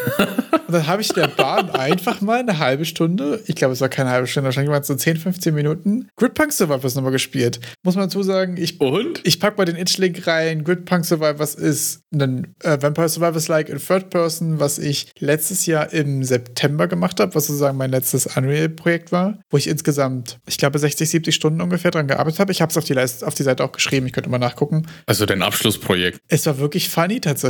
dann 0.69 0.87
habe 0.87 1.03
ich 1.03 1.11
in 1.11 1.17
der 1.17 1.29
Bahn 1.29 1.71
einfach 1.71 2.21
mal 2.21 2.41
eine 2.41 2.59
halbe 2.59 2.85
Stunde, 2.85 3.43
ich 3.47 3.55
glaube, 3.55 3.73
es 3.73 3.81
war 3.81 3.89
keine 3.89 4.11
halbe 4.11 4.27
Stunde, 4.27 4.47
wahrscheinlich 4.47 4.71
waren 4.71 4.81
es 4.83 4.87
so 4.89 4.95
10, 4.95 5.17
15 5.17 5.55
Minuten, 5.55 6.09
Gridpunk 6.17 6.53
Survivors 6.53 6.95
nochmal 6.95 7.13
gespielt. 7.13 7.61
Muss 7.83 7.95
man 7.97 8.07
dazu 8.09 8.23
sagen, 8.23 8.57
ich, 8.57 8.81
Und? 8.81 9.21
ich 9.25 9.41
pack 9.41 9.57
mal 9.59 9.65
den 9.65 9.77
Itch-Link 9.77 10.27
rein. 10.27 10.65
Gridpunk 10.65 11.05
Survivors 11.05 11.55
ist 11.55 12.01
ein 12.13 12.55
äh, 12.63 12.79
Vampire 12.81 13.09
Survivors-like 13.09 13.69
in 13.69 13.79
Third 13.79 14.11
Person, 14.11 14.61
was 14.61 14.79
ich 14.79 15.11
letztes 15.19 15.67
Jahr 15.67 15.93
im 15.93 16.23
September 16.25 16.87
gemacht 16.89 17.21
habe, 17.21 17.35
was 17.35 17.47
sozusagen 17.47 17.77
mein 17.77 17.91
letztes 17.91 18.27
Unreal-Projekt 18.37 19.13
war, 19.13 19.39
wo 19.51 19.57
ich 19.57 19.69
insgesamt, 19.69 20.39
ich 20.47 20.59
glaube, 20.59 20.79
60, 20.79 21.09
70 21.09 21.35
Stunden 21.35 21.61
ungefähr 21.61 21.91
dran 21.91 22.07
gearbeitet 22.09 22.41
habe. 22.41 22.53
Ich 22.53 22.61
habe 22.61 22.71
es 22.71 22.77
auf, 22.77 22.85
die 22.85 22.95
Leist- 22.95 23.25
auf 23.25 23.35
die 23.35 23.43
Seite 23.43 23.65
auch 23.65 23.73
geschrieben, 23.73 24.07
ich 24.07 24.13
könnte 24.13 24.31
mal 24.31 24.39
nachgucken. 24.39 24.87
Also 25.07 25.27
dein 25.27 25.43
Abschlussprojekt. 25.43 26.21
Es 26.29 26.47
war 26.47 26.59
wirklich 26.59 26.89
funny 26.89 27.21
tatsächlich. 27.21 27.48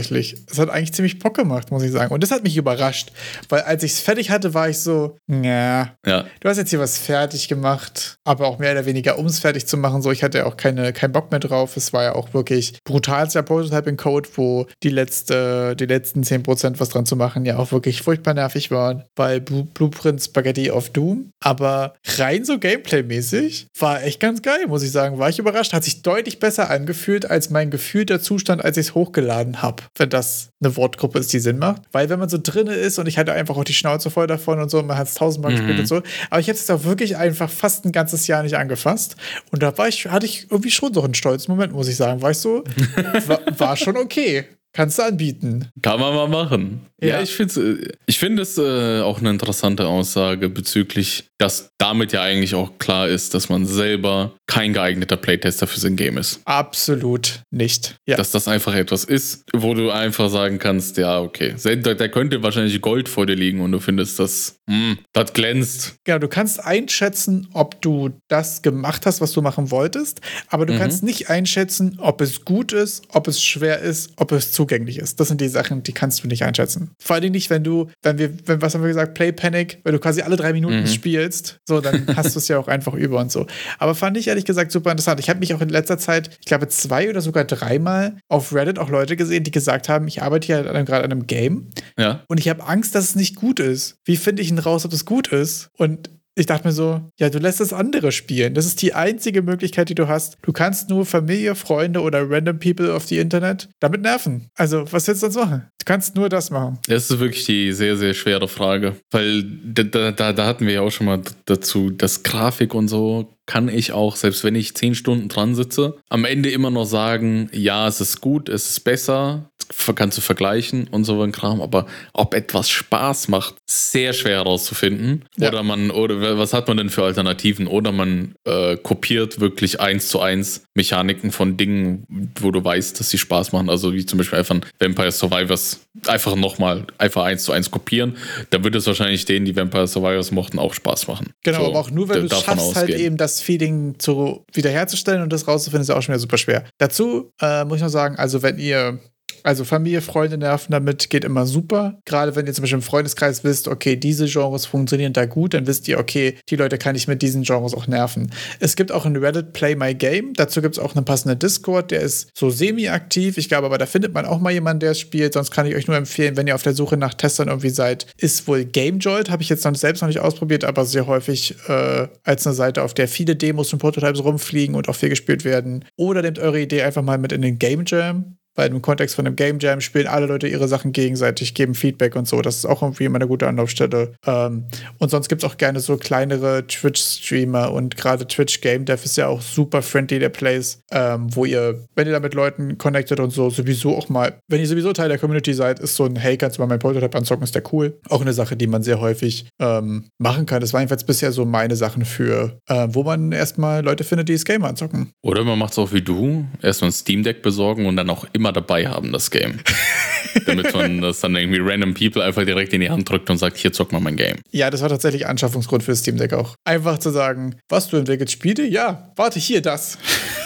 Es 0.50 0.58
hat 0.58 0.70
eigentlich 0.70 0.92
ziemlich 0.92 1.18
Bock 1.18 1.36
gemacht, 1.36 1.70
muss 1.70 1.82
ich 1.82 1.90
sagen. 1.90 2.14
Und 2.14 2.22
das 2.22 2.30
hat 2.30 2.44
mich 2.44 2.56
überrascht, 2.56 3.12
weil 3.48 3.62
als 3.62 3.82
ich 3.82 3.92
es 3.92 4.00
fertig 4.00 4.30
hatte, 4.30 4.54
war 4.54 4.68
ich 4.68 4.78
so, 4.78 5.16
ja, 5.26 5.94
du 6.04 6.48
hast 6.48 6.58
jetzt 6.58 6.70
hier 6.70 6.78
was 6.78 6.98
fertig 6.98 7.48
gemacht, 7.48 8.16
aber 8.24 8.46
auch 8.46 8.58
mehr 8.58 8.72
oder 8.72 8.86
weniger, 8.86 9.18
um 9.18 9.26
es 9.26 9.40
fertig 9.40 9.66
zu 9.66 9.76
machen. 9.76 10.02
So, 10.02 10.12
ich 10.12 10.22
hatte 10.22 10.38
ja 10.38 10.46
auch 10.46 10.56
keine, 10.56 10.92
keinen 10.92 11.12
Bock 11.12 11.30
mehr 11.30 11.40
drauf. 11.40 11.76
Es 11.76 11.92
war 11.92 12.04
ja 12.04 12.14
auch 12.14 12.34
wirklich 12.34 12.78
brutalster 12.84 13.42
Prototyping-Code, 13.42 14.28
wo 14.36 14.66
die, 14.82 14.90
letzte, 14.90 15.74
die 15.76 15.86
letzten 15.86 16.22
10% 16.22 16.78
was 16.78 16.90
dran 16.90 17.06
zu 17.06 17.16
machen 17.16 17.44
ja 17.48 17.56
auch 17.58 17.72
wirklich 17.72 18.02
furchtbar 18.02 18.34
nervig 18.34 18.70
waren, 18.70 19.04
bei 19.16 19.40
Blu 19.40 19.64
Blueprint 19.64 20.22
Spaghetti 20.22 20.70
of 20.70 20.90
Doom. 20.90 21.30
Aber 21.40 21.94
rein 22.18 22.44
so 22.44 22.58
Gameplay-mäßig 22.58 23.68
war 23.78 24.02
echt 24.02 24.20
ganz 24.20 24.42
geil, 24.42 24.66
muss 24.68 24.82
ich 24.82 24.92
sagen. 24.92 25.18
War 25.18 25.28
ich 25.28 25.38
überrascht. 25.38 25.72
Hat 25.72 25.84
sich 25.84 26.02
deutlich 26.02 26.38
besser 26.38 26.70
angefühlt 26.70 27.28
als 27.30 27.50
mein 27.50 27.70
gefühlter 27.70 28.20
Zustand, 28.20 28.64
als 28.64 28.76
ich 28.76 28.88
es 28.88 28.94
hochgeladen 28.94 29.62
habe. 29.62 29.84
Wenn 29.96 30.10
das 30.10 30.50
eine 30.60 30.76
Wortgruppe 30.76 31.18
ist, 31.18 31.32
die 31.32 31.38
Sinn 31.38 31.58
macht. 31.58 31.82
Weil 31.92 32.08
wenn 32.08 32.18
man 32.18 32.28
so 32.28 32.38
drinne 32.42 32.74
ist 32.74 32.98
und 32.98 33.06
ich 33.06 33.18
hatte 33.18 33.32
einfach 33.32 33.56
auch 33.56 33.64
die 33.64 33.74
Schnauze 33.74 34.10
voll 34.10 34.26
davon 34.26 34.60
und 34.60 34.70
so, 34.70 34.82
man 34.82 34.96
hat 34.98 35.08
es 35.08 35.14
tausendmal 35.14 35.52
gespielt 35.52 35.78
und 35.78 35.86
so. 35.86 36.02
Aber 36.30 36.40
ich 36.40 36.48
habe 36.48 36.58
es 36.58 36.70
auch 36.70 36.84
wirklich 36.84 37.16
einfach 37.16 37.50
fast 37.50 37.84
ein 37.84 37.92
ganzes 37.92 38.26
Jahr 38.26 38.42
nicht 38.42 38.56
angefasst. 38.56 39.16
Und 39.50 39.62
da 39.62 39.76
war 39.78 39.88
ich, 39.88 40.06
hatte 40.06 40.26
ich 40.26 40.46
irgendwie 40.50 40.70
schon 40.70 40.92
so 40.94 41.02
einen 41.02 41.14
stolzen 41.14 41.52
Moment, 41.52 41.72
muss 41.72 41.88
ich 41.88 41.96
sagen. 41.96 42.22
War 42.22 42.30
ich 42.30 42.38
so, 42.38 42.64
war, 43.26 43.40
war 43.56 43.76
schon 43.76 43.96
okay. 43.96 44.44
Kannst 44.74 44.98
du 44.98 45.02
anbieten. 45.02 45.68
Kann 45.82 45.98
man 45.98 46.14
mal 46.14 46.28
machen. 46.28 46.82
Ja, 47.00 47.08
Ja. 47.16 47.22
ich 47.22 47.34
finde 47.34 47.96
ich 48.06 48.18
find 48.18 48.38
es 48.38 48.58
äh, 48.58 49.00
auch 49.00 49.18
eine 49.18 49.30
interessante 49.30 49.86
Aussage 49.86 50.48
bezüglich, 50.50 51.27
dass 51.38 51.70
damit 51.78 52.12
ja 52.12 52.22
eigentlich 52.22 52.54
auch 52.54 52.78
klar 52.78 53.08
ist, 53.08 53.32
dass 53.32 53.48
man 53.48 53.64
selber 53.64 54.32
kein 54.46 54.72
geeigneter 54.72 55.16
Playtester 55.16 55.66
für 55.68 55.78
sein 55.78 55.94
Game 55.94 56.18
ist. 56.18 56.40
Absolut 56.44 57.42
nicht. 57.50 57.96
Ja. 58.06 58.16
Dass 58.16 58.32
das 58.32 58.48
einfach 58.48 58.74
etwas 58.74 59.04
ist, 59.04 59.44
wo 59.52 59.74
du 59.74 59.90
einfach 59.90 60.30
sagen 60.30 60.58
kannst, 60.58 60.96
ja, 60.96 61.20
okay, 61.20 61.54
da, 61.62 61.94
da 61.94 62.08
könnte 62.08 62.42
wahrscheinlich 62.42 62.80
Gold 62.80 63.08
vor 63.08 63.26
dir 63.26 63.36
liegen 63.36 63.60
und 63.60 63.70
du 63.70 63.78
findest 63.78 64.18
das, 64.18 64.56
hm, 64.68 64.98
das 65.12 65.32
glänzt. 65.32 65.96
Genau, 66.04 66.18
du 66.18 66.28
kannst 66.28 66.64
einschätzen, 66.64 67.48
ob 67.52 67.80
du 67.82 68.10
das 68.26 68.62
gemacht 68.62 69.06
hast, 69.06 69.20
was 69.20 69.32
du 69.32 69.40
machen 69.40 69.70
wolltest, 69.70 70.20
aber 70.48 70.66
du 70.66 70.76
kannst 70.76 71.04
nicht 71.04 71.30
einschätzen, 71.30 71.98
ob 72.00 72.20
es 72.20 72.44
gut 72.44 72.72
ist, 72.72 73.04
ob 73.10 73.28
es 73.28 73.42
schwer 73.42 73.78
ist, 73.78 74.10
ob 74.16 74.32
es 74.32 74.52
zugänglich 74.52 74.98
ist. 74.98 75.20
Das 75.20 75.28
sind 75.28 75.40
die 75.40 75.48
Sachen, 75.48 75.84
die 75.84 75.92
kannst 75.92 76.24
du 76.24 76.28
nicht 76.28 76.42
einschätzen. 76.42 76.90
Vor 76.98 77.14
allen 77.14 77.22
Dingen 77.22 77.32
nicht, 77.32 77.50
wenn 77.50 77.62
du, 77.62 77.88
wenn 78.02 78.18
wir, 78.18 78.32
wenn, 78.46 78.60
was 78.60 78.74
haben 78.74 78.82
wir 78.82 78.88
gesagt, 78.88 79.14
Play 79.14 79.30
Panic, 79.30 79.78
wenn 79.84 79.92
du 79.92 80.00
quasi 80.00 80.22
alle 80.22 80.36
drei 80.36 80.52
Minuten 80.52 80.86
spielst, 80.86 81.27
so, 81.66 81.80
dann 81.80 82.06
hast 82.16 82.34
du 82.34 82.38
es 82.38 82.48
ja 82.48 82.58
auch 82.58 82.68
einfach 82.68 82.94
über 82.94 83.18
und 83.20 83.30
so. 83.32 83.46
Aber 83.78 83.94
fand 83.94 84.16
ich 84.16 84.28
ehrlich 84.28 84.44
gesagt 84.44 84.72
super 84.72 84.90
interessant. 84.90 85.20
Ich 85.20 85.28
habe 85.28 85.40
mich 85.40 85.54
auch 85.54 85.60
in 85.60 85.68
letzter 85.68 85.98
Zeit, 85.98 86.30
ich 86.40 86.46
glaube, 86.46 86.68
zwei 86.68 87.08
oder 87.08 87.20
sogar 87.20 87.44
dreimal 87.44 88.16
auf 88.28 88.54
Reddit 88.54 88.78
auch 88.78 88.88
Leute 88.90 89.16
gesehen, 89.16 89.44
die 89.44 89.50
gesagt 89.50 89.88
haben, 89.88 90.08
ich 90.08 90.22
arbeite 90.22 90.46
hier 90.46 90.62
gerade 90.62 91.04
an 91.04 91.12
einem 91.12 91.26
Game 91.26 91.68
Ja. 91.98 92.24
und 92.28 92.38
ich 92.38 92.48
habe 92.48 92.64
Angst, 92.66 92.94
dass 92.94 93.04
es 93.04 93.14
nicht 93.16 93.36
gut 93.36 93.60
ist. 93.60 93.96
Wie 94.04 94.16
finde 94.16 94.42
ich 94.42 94.48
denn 94.48 94.58
raus, 94.58 94.84
ob 94.84 94.92
es 94.92 95.04
gut 95.04 95.28
ist? 95.28 95.70
Und 95.76 96.10
ich 96.38 96.46
dachte 96.46 96.66
mir 96.66 96.72
so, 96.72 97.00
ja, 97.18 97.30
du 97.30 97.38
lässt 97.38 97.60
das 97.60 97.72
andere 97.72 98.12
spielen. 98.12 98.54
Das 98.54 98.66
ist 98.66 98.80
die 98.82 98.94
einzige 98.94 99.42
Möglichkeit, 99.42 99.88
die 99.88 99.94
du 99.94 100.08
hast. 100.08 100.38
Du 100.42 100.52
kannst 100.52 100.88
nur 100.88 101.04
Familie, 101.04 101.54
Freunde 101.54 102.00
oder 102.00 102.28
random 102.30 102.58
people 102.58 102.94
auf 102.94 103.06
die 103.06 103.18
Internet 103.18 103.68
damit 103.80 104.02
nerven. 104.02 104.48
Also, 104.54 104.90
was 104.92 105.06
willst 105.08 105.22
du 105.22 105.30
sonst 105.30 105.36
machen? 105.36 105.68
Du 105.78 105.84
kannst 105.84 106.14
nur 106.14 106.28
das 106.28 106.50
machen. 106.50 106.78
Das 106.86 107.10
ist 107.10 107.18
wirklich 107.18 107.44
die 107.44 107.72
sehr, 107.72 107.96
sehr 107.96 108.14
schwere 108.14 108.48
Frage. 108.48 108.94
Weil 109.10 109.42
da, 109.42 110.10
da, 110.12 110.32
da 110.32 110.46
hatten 110.46 110.66
wir 110.66 110.74
ja 110.74 110.80
auch 110.82 110.90
schon 110.90 111.06
mal 111.06 111.22
dazu, 111.46 111.90
dass 111.90 112.22
Grafik 112.22 112.74
und 112.74 112.88
so 112.88 113.37
kann 113.48 113.70
ich 113.70 113.92
auch, 113.92 114.14
selbst 114.14 114.44
wenn 114.44 114.54
ich 114.54 114.74
zehn 114.74 114.94
Stunden 114.94 115.28
dran 115.28 115.54
sitze, 115.54 115.96
am 116.10 116.26
Ende 116.26 116.50
immer 116.50 116.70
noch 116.70 116.84
sagen, 116.84 117.48
ja, 117.52 117.88
es 117.88 118.00
ist 118.00 118.20
gut, 118.20 118.50
es 118.50 118.68
ist 118.68 118.80
besser, 118.80 119.50
kannst 119.94 120.18
du 120.18 120.22
vergleichen 120.22 120.86
und 120.88 121.04
so 121.04 121.20
ein 121.22 121.32
Kram, 121.32 121.60
aber 121.60 121.86
ob 122.12 122.34
etwas 122.34 122.68
Spaß 122.68 123.28
macht, 123.28 123.56
sehr 123.66 124.12
schwer 124.12 124.36
herauszufinden. 124.36 125.24
Ja. 125.36 125.48
Oder 125.48 125.62
man, 125.62 125.90
oder 125.90 126.38
was 126.38 126.52
hat 126.52 126.68
man 126.68 126.76
denn 126.76 126.90
für 126.90 127.04
Alternativen? 127.04 127.66
Oder 127.66 127.90
man 127.90 128.34
äh, 128.44 128.76
kopiert 128.76 129.40
wirklich 129.40 129.80
eins 129.80 130.08
zu 130.08 130.20
eins 130.20 130.64
Mechaniken 130.74 131.32
von 131.32 131.56
Dingen, 131.56 132.30
wo 132.40 132.50
du 132.50 132.62
weißt, 132.62 133.00
dass 133.00 133.10
sie 133.10 133.18
Spaß 133.18 133.52
machen. 133.52 133.70
Also 133.70 133.94
wie 133.94 134.04
zum 134.06 134.18
Beispiel 134.18 134.38
einfach 134.38 134.56
ein 134.56 134.64
Vampire 134.78 135.10
Survivors 135.10 135.80
einfach 136.06 136.36
nochmal 136.36 136.86
einfach 136.98 137.24
eins 137.24 137.44
zu 137.44 137.52
eins 137.52 137.70
kopieren. 137.70 138.16
Dann 138.50 138.62
wird 138.64 138.74
es 138.74 138.86
wahrscheinlich 138.86 139.24
denen, 139.24 139.44
die 139.46 139.56
Vampire 139.56 139.86
Survivors 139.88 140.30
mochten, 140.30 140.58
auch 140.58 140.74
Spaß 140.74 141.08
machen. 141.08 141.32
Genau, 141.42 141.60
So, 141.60 141.66
aber 141.66 141.80
auch 141.80 141.90
nur, 141.90 142.08
wenn 142.08 142.22
du 142.22 142.28
schaffst, 142.28 142.46
halt 142.48 142.60
ausgehen. 142.60 143.00
eben 143.00 143.16
Feeling 143.40 143.98
zu 143.98 144.44
wiederherzustellen 144.52 145.22
und 145.22 145.32
das 145.32 145.46
rauszufinden, 145.48 145.82
ist 145.82 145.88
ja 145.88 145.96
auch 145.96 146.02
schon 146.02 146.12
wieder 146.12 146.20
super 146.20 146.38
schwer. 146.38 146.64
Dazu 146.78 147.32
äh, 147.40 147.64
muss 147.64 147.76
ich 147.76 147.82
noch 147.82 147.88
sagen, 147.88 148.16
also 148.16 148.42
wenn 148.42 148.58
ihr 148.58 148.98
also 149.42 149.64
Familie, 149.64 150.00
Freunde 150.00 150.38
nerven 150.38 150.72
damit 150.72 151.10
geht 151.10 151.24
immer 151.24 151.46
super. 151.46 151.98
Gerade 152.04 152.36
wenn 152.36 152.46
ihr 152.46 152.52
zum 152.52 152.62
Beispiel 152.62 152.78
im 152.78 152.82
Freundeskreis 152.82 153.44
wisst, 153.44 153.68
okay, 153.68 153.96
diese 153.96 154.26
Genres 154.26 154.66
funktionieren 154.66 155.12
da 155.12 155.26
gut, 155.26 155.54
dann 155.54 155.66
wisst 155.66 155.88
ihr, 155.88 155.98
okay, 155.98 156.36
die 156.48 156.56
Leute 156.56 156.78
kann 156.78 156.96
ich 156.96 157.08
mit 157.08 157.22
diesen 157.22 157.42
Genres 157.42 157.74
auch 157.74 157.86
nerven. 157.86 158.30
Es 158.60 158.76
gibt 158.76 158.92
auch 158.92 159.06
in 159.06 159.16
Reddit 159.16 159.52
Play 159.52 159.74
My 159.74 159.94
Game. 159.94 160.34
Dazu 160.34 160.62
gibt 160.62 160.76
es 160.76 160.82
auch 160.82 160.94
einen 160.94 161.04
passenden 161.04 161.38
Discord, 161.38 161.90
der 161.90 162.00
ist 162.00 162.30
so 162.34 162.50
semi-aktiv. 162.50 163.38
Ich 163.38 163.48
glaube 163.48 163.66
aber, 163.66 163.78
da 163.78 163.86
findet 163.86 164.14
man 164.14 164.24
auch 164.24 164.40
mal 164.40 164.52
jemanden, 164.52 164.80
der 164.80 164.92
es 164.92 165.00
spielt. 165.00 165.34
Sonst 165.34 165.50
kann 165.50 165.66
ich 165.66 165.74
euch 165.74 165.86
nur 165.86 165.96
empfehlen, 165.96 166.36
wenn 166.36 166.46
ihr 166.46 166.54
auf 166.54 166.62
der 166.62 166.74
Suche 166.74 166.96
nach 166.96 167.14
Testern 167.14 167.48
irgendwie 167.48 167.70
seid, 167.70 168.06
ist 168.18 168.46
wohl 168.48 168.64
GameJolt. 168.64 169.30
Habe 169.30 169.42
ich 169.42 169.48
jetzt 169.48 169.64
noch 169.64 169.74
selbst 169.74 170.00
noch 170.00 170.08
nicht 170.08 170.20
ausprobiert, 170.20 170.64
aber 170.64 170.84
sehr 170.84 171.06
häufig 171.06 171.56
äh, 171.68 172.08
als 172.24 172.46
eine 172.46 172.54
Seite, 172.54 172.82
auf 172.82 172.94
der 172.94 173.08
viele 173.08 173.36
Demos 173.36 173.72
und 173.72 173.78
Prototypes 173.78 174.22
rumfliegen 174.22 174.74
und 174.74 174.88
auch 174.88 174.96
viel 174.96 175.08
gespielt 175.08 175.44
werden. 175.44 175.84
Oder 175.96 176.22
nehmt 176.22 176.38
eure 176.38 176.60
Idee 176.60 176.82
einfach 176.82 177.02
mal 177.02 177.18
mit 177.18 177.32
in 177.32 177.42
den 177.42 177.58
Game 177.58 177.84
Jam. 177.86 178.38
Weil 178.54 178.70
im 178.70 178.82
Kontext 178.82 179.14
von 179.14 179.26
einem 179.26 179.36
Game 179.36 179.58
Jam 179.60 179.80
spielen 179.80 180.06
alle 180.06 180.26
Leute 180.26 180.48
ihre 180.48 180.68
Sachen 180.68 180.92
gegenseitig, 180.92 181.54
geben 181.54 181.74
Feedback 181.74 182.16
und 182.16 182.26
so. 182.26 182.42
Das 182.42 182.56
ist 182.56 182.66
auch 182.66 182.82
irgendwie 182.82 183.04
immer 183.04 183.16
eine 183.16 183.28
gute 183.28 183.46
Anlaufstelle. 183.46 184.14
Ähm, 184.26 184.64
und 184.98 185.10
sonst 185.10 185.28
gibt 185.28 185.42
es 185.42 185.48
auch 185.48 185.56
gerne 185.56 185.80
so 185.80 185.96
kleinere 185.96 186.66
Twitch-Streamer 186.66 187.72
und 187.72 187.96
gerade 187.96 188.26
Twitch 188.26 188.60
Game 188.60 188.84
Dev 188.84 189.04
ist 189.04 189.16
ja 189.16 189.28
auch 189.28 189.40
super 189.40 189.82
friendly, 189.82 190.18
der 190.18 190.28
Place, 190.28 190.80
ähm, 190.90 191.34
wo 191.34 191.44
ihr, 191.44 191.86
wenn 191.94 192.06
ihr 192.06 192.12
da 192.12 192.20
mit 192.20 192.34
Leuten 192.34 192.78
connectet 192.78 193.20
und 193.20 193.30
so, 193.30 193.50
sowieso 193.50 193.96
auch 193.96 194.08
mal, 194.08 194.40
wenn 194.48 194.60
ihr 194.60 194.66
sowieso 194.66 194.92
Teil 194.92 195.08
der 195.08 195.18
Community 195.18 195.54
seid, 195.54 195.78
ist 195.78 195.96
so 195.96 196.04
ein 196.04 196.16
Hey, 196.16 196.36
kannst 196.36 196.58
du 196.58 196.62
mal 196.62 196.66
mein 196.66 196.78
Prototype 196.78 197.16
anzocken, 197.16 197.44
ist 197.44 197.54
der 197.54 197.62
cool. 197.72 197.98
Auch 198.08 198.20
eine 198.20 198.32
Sache, 198.32 198.56
die 198.56 198.66
man 198.66 198.82
sehr 198.82 199.00
häufig 199.00 199.48
ähm, 199.60 200.06
machen 200.18 200.46
kann. 200.46 200.60
Das 200.60 200.72
waren 200.72 200.82
jedenfalls 200.82 201.04
bisher 201.04 201.32
so 201.32 201.44
meine 201.44 201.76
Sachen 201.76 202.04
für, 202.04 202.58
äh, 202.68 202.88
wo 202.90 203.02
man 203.02 203.32
erstmal 203.32 203.84
Leute 203.84 204.04
findet, 204.04 204.28
die 204.28 204.32
das 204.32 204.44
Game 204.44 204.64
anzocken. 204.64 205.12
Oder 205.22 205.44
man 205.44 205.58
macht 205.58 205.72
es 205.72 205.78
auch 205.78 205.92
wie 205.92 206.02
du, 206.02 206.46
erstmal 206.62 206.90
ein 206.90 206.92
Steam 206.92 207.22
Deck 207.22 207.42
besorgen 207.42 207.86
und 207.86 207.96
dann 207.96 208.10
auch 208.10 208.26
immer 208.32 208.47
dabei 208.52 208.86
haben, 208.86 209.12
das 209.12 209.30
Game. 209.30 209.60
Damit 210.46 210.74
man 210.74 211.00
das 211.00 211.20
dann 211.20 211.34
irgendwie 211.36 211.60
random 211.60 211.94
People 211.94 212.22
einfach 212.22 212.44
direkt 212.44 212.72
in 212.72 212.80
die 212.80 212.90
Hand 212.90 213.08
drückt 213.08 213.30
und 213.30 213.38
sagt, 213.38 213.56
hier 213.56 213.72
zock 213.72 213.92
mal 213.92 214.00
mein 214.00 214.16
Game. 214.16 214.36
Ja, 214.50 214.70
das 214.70 214.82
war 214.82 214.88
tatsächlich 214.88 215.26
Anschaffungsgrund 215.26 215.82
für 215.82 215.92
das 215.92 216.00
Steam 216.00 216.16
Deck 216.16 216.32
auch. 216.32 216.54
Einfach 216.64 216.98
zu 216.98 217.10
sagen, 217.10 217.56
was 217.68 217.88
du 217.88 217.96
entwickelt, 217.96 218.30
Spiele? 218.30 218.66
Ja, 218.66 219.12
warte, 219.16 219.38
hier, 219.38 219.62
das. 219.62 219.98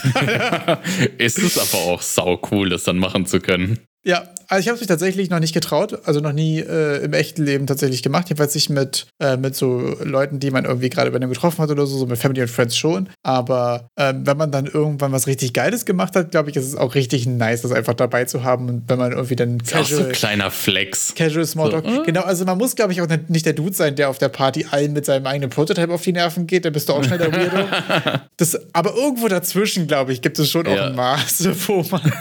es 1.19 1.37
ist 1.37 1.59
aber 1.59 1.85
auch 1.85 2.03
sau 2.03 2.41
cool, 2.51 2.69
das 2.71 2.85
dann 2.85 2.99
machen 2.99 3.27
zu 3.27 3.41
können. 3.41 3.79
Ja, 4.05 4.25
also 4.49 4.61
ich 4.61 4.67
habe 4.69 4.75
es 4.75 4.81
mich 4.81 4.89
tatsächlich 4.89 5.31
noch 5.31 5.39
nicht 5.39 5.55
getraut, 5.55 6.01
also 6.07 6.19
noch 6.21 6.33
nie 6.33 6.59
äh, 6.59 7.05
im 7.05 7.13
echten 7.13 7.45
Leben 7.45 7.67
tatsächlich 7.69 8.03
gemacht. 8.03 8.29
Jedenfalls 8.29 8.55
nicht 8.55 8.69
mit, 8.69 9.07
äh, 9.21 9.37
mit 9.37 9.55
so 9.55 9.95
Leuten, 10.03 10.41
die 10.41 10.51
man 10.51 10.65
irgendwie 10.65 10.91
gerade 10.91 11.11
bei 11.13 11.19
dem 11.21 11.31
getroffen 11.31 11.63
hat 11.63 11.71
oder 11.71 11.87
so, 11.87 11.97
so 11.97 12.07
mit 12.07 12.19
Family 12.19 12.43
und 12.43 12.49
Friends 12.49 12.77
schon. 12.77 13.09
Aber 13.23 13.89
ähm, 13.97 14.27
wenn 14.27 14.37
man 14.37 14.51
dann 14.51 14.67
irgendwann 14.67 15.13
was 15.13 15.27
richtig 15.29 15.53
Geiles 15.55 15.85
gemacht 15.85 16.17
hat, 16.17 16.33
glaube 16.33 16.51
ich, 16.51 16.57
ist 16.57 16.67
es 16.67 16.75
auch 16.77 16.97
richtig 16.97 17.27
nice, 17.27 17.63
das 17.63 17.71
einfach 17.71 17.95
dabei 17.95 18.25
zu 18.25 18.43
haben. 18.43 18.69
Und 18.69 18.83
wenn 18.89 18.99
man 18.99 19.13
irgendwie 19.13 19.37
dann 19.37 19.59
Ist 19.61 19.73
auch 19.75 19.85
so 19.85 19.95
casual, 19.95 20.07
ein 20.07 20.13
kleiner 20.13 20.51
Flex. 20.51 21.15
Casual 21.15 21.47
Smalltalk. 21.47 21.87
So, 21.89 22.03
äh? 22.03 22.05
Genau, 22.07 22.23
also 22.23 22.45
man 22.45 22.59
muss, 22.59 22.75
glaube 22.75 22.93
ich, 22.93 23.01
auch 23.01 23.07
nicht- 23.29 23.47
der 23.47 23.53
Dude 23.53 23.73
sein, 23.75 23.95
der 23.95 24.09
auf 24.11 24.19
der 24.19 24.29
Party 24.29 24.67
allen 24.71 24.93
mit 24.93 25.07
seinem 25.07 25.27
eigenen 25.27 25.51
Prototype 25.51 25.93
auf 25.93 26.03
die 26.03 26.13
Nerven 26.13 26.47
geht. 26.49 26.65
Dann 26.65 26.73
bist 26.73 26.89
du 26.89 26.93
auch 26.95 27.05
schnell 27.05 27.19
der 27.19 27.33
Weirdo. 27.33 27.69
Das, 28.37 28.59
aber 28.73 28.95
irgendwo 28.97 29.29
dazwischen, 29.29 29.87
glaube 29.87 30.13
ich, 30.13 30.21
gibt 30.23 30.39
es 30.41 30.51
schon 30.51 30.67
auch 30.67 30.75
Ja. 30.75 30.87
ein 30.89 30.97
Maß, 30.97 31.49
wo 31.69 31.85
man. 31.91 32.13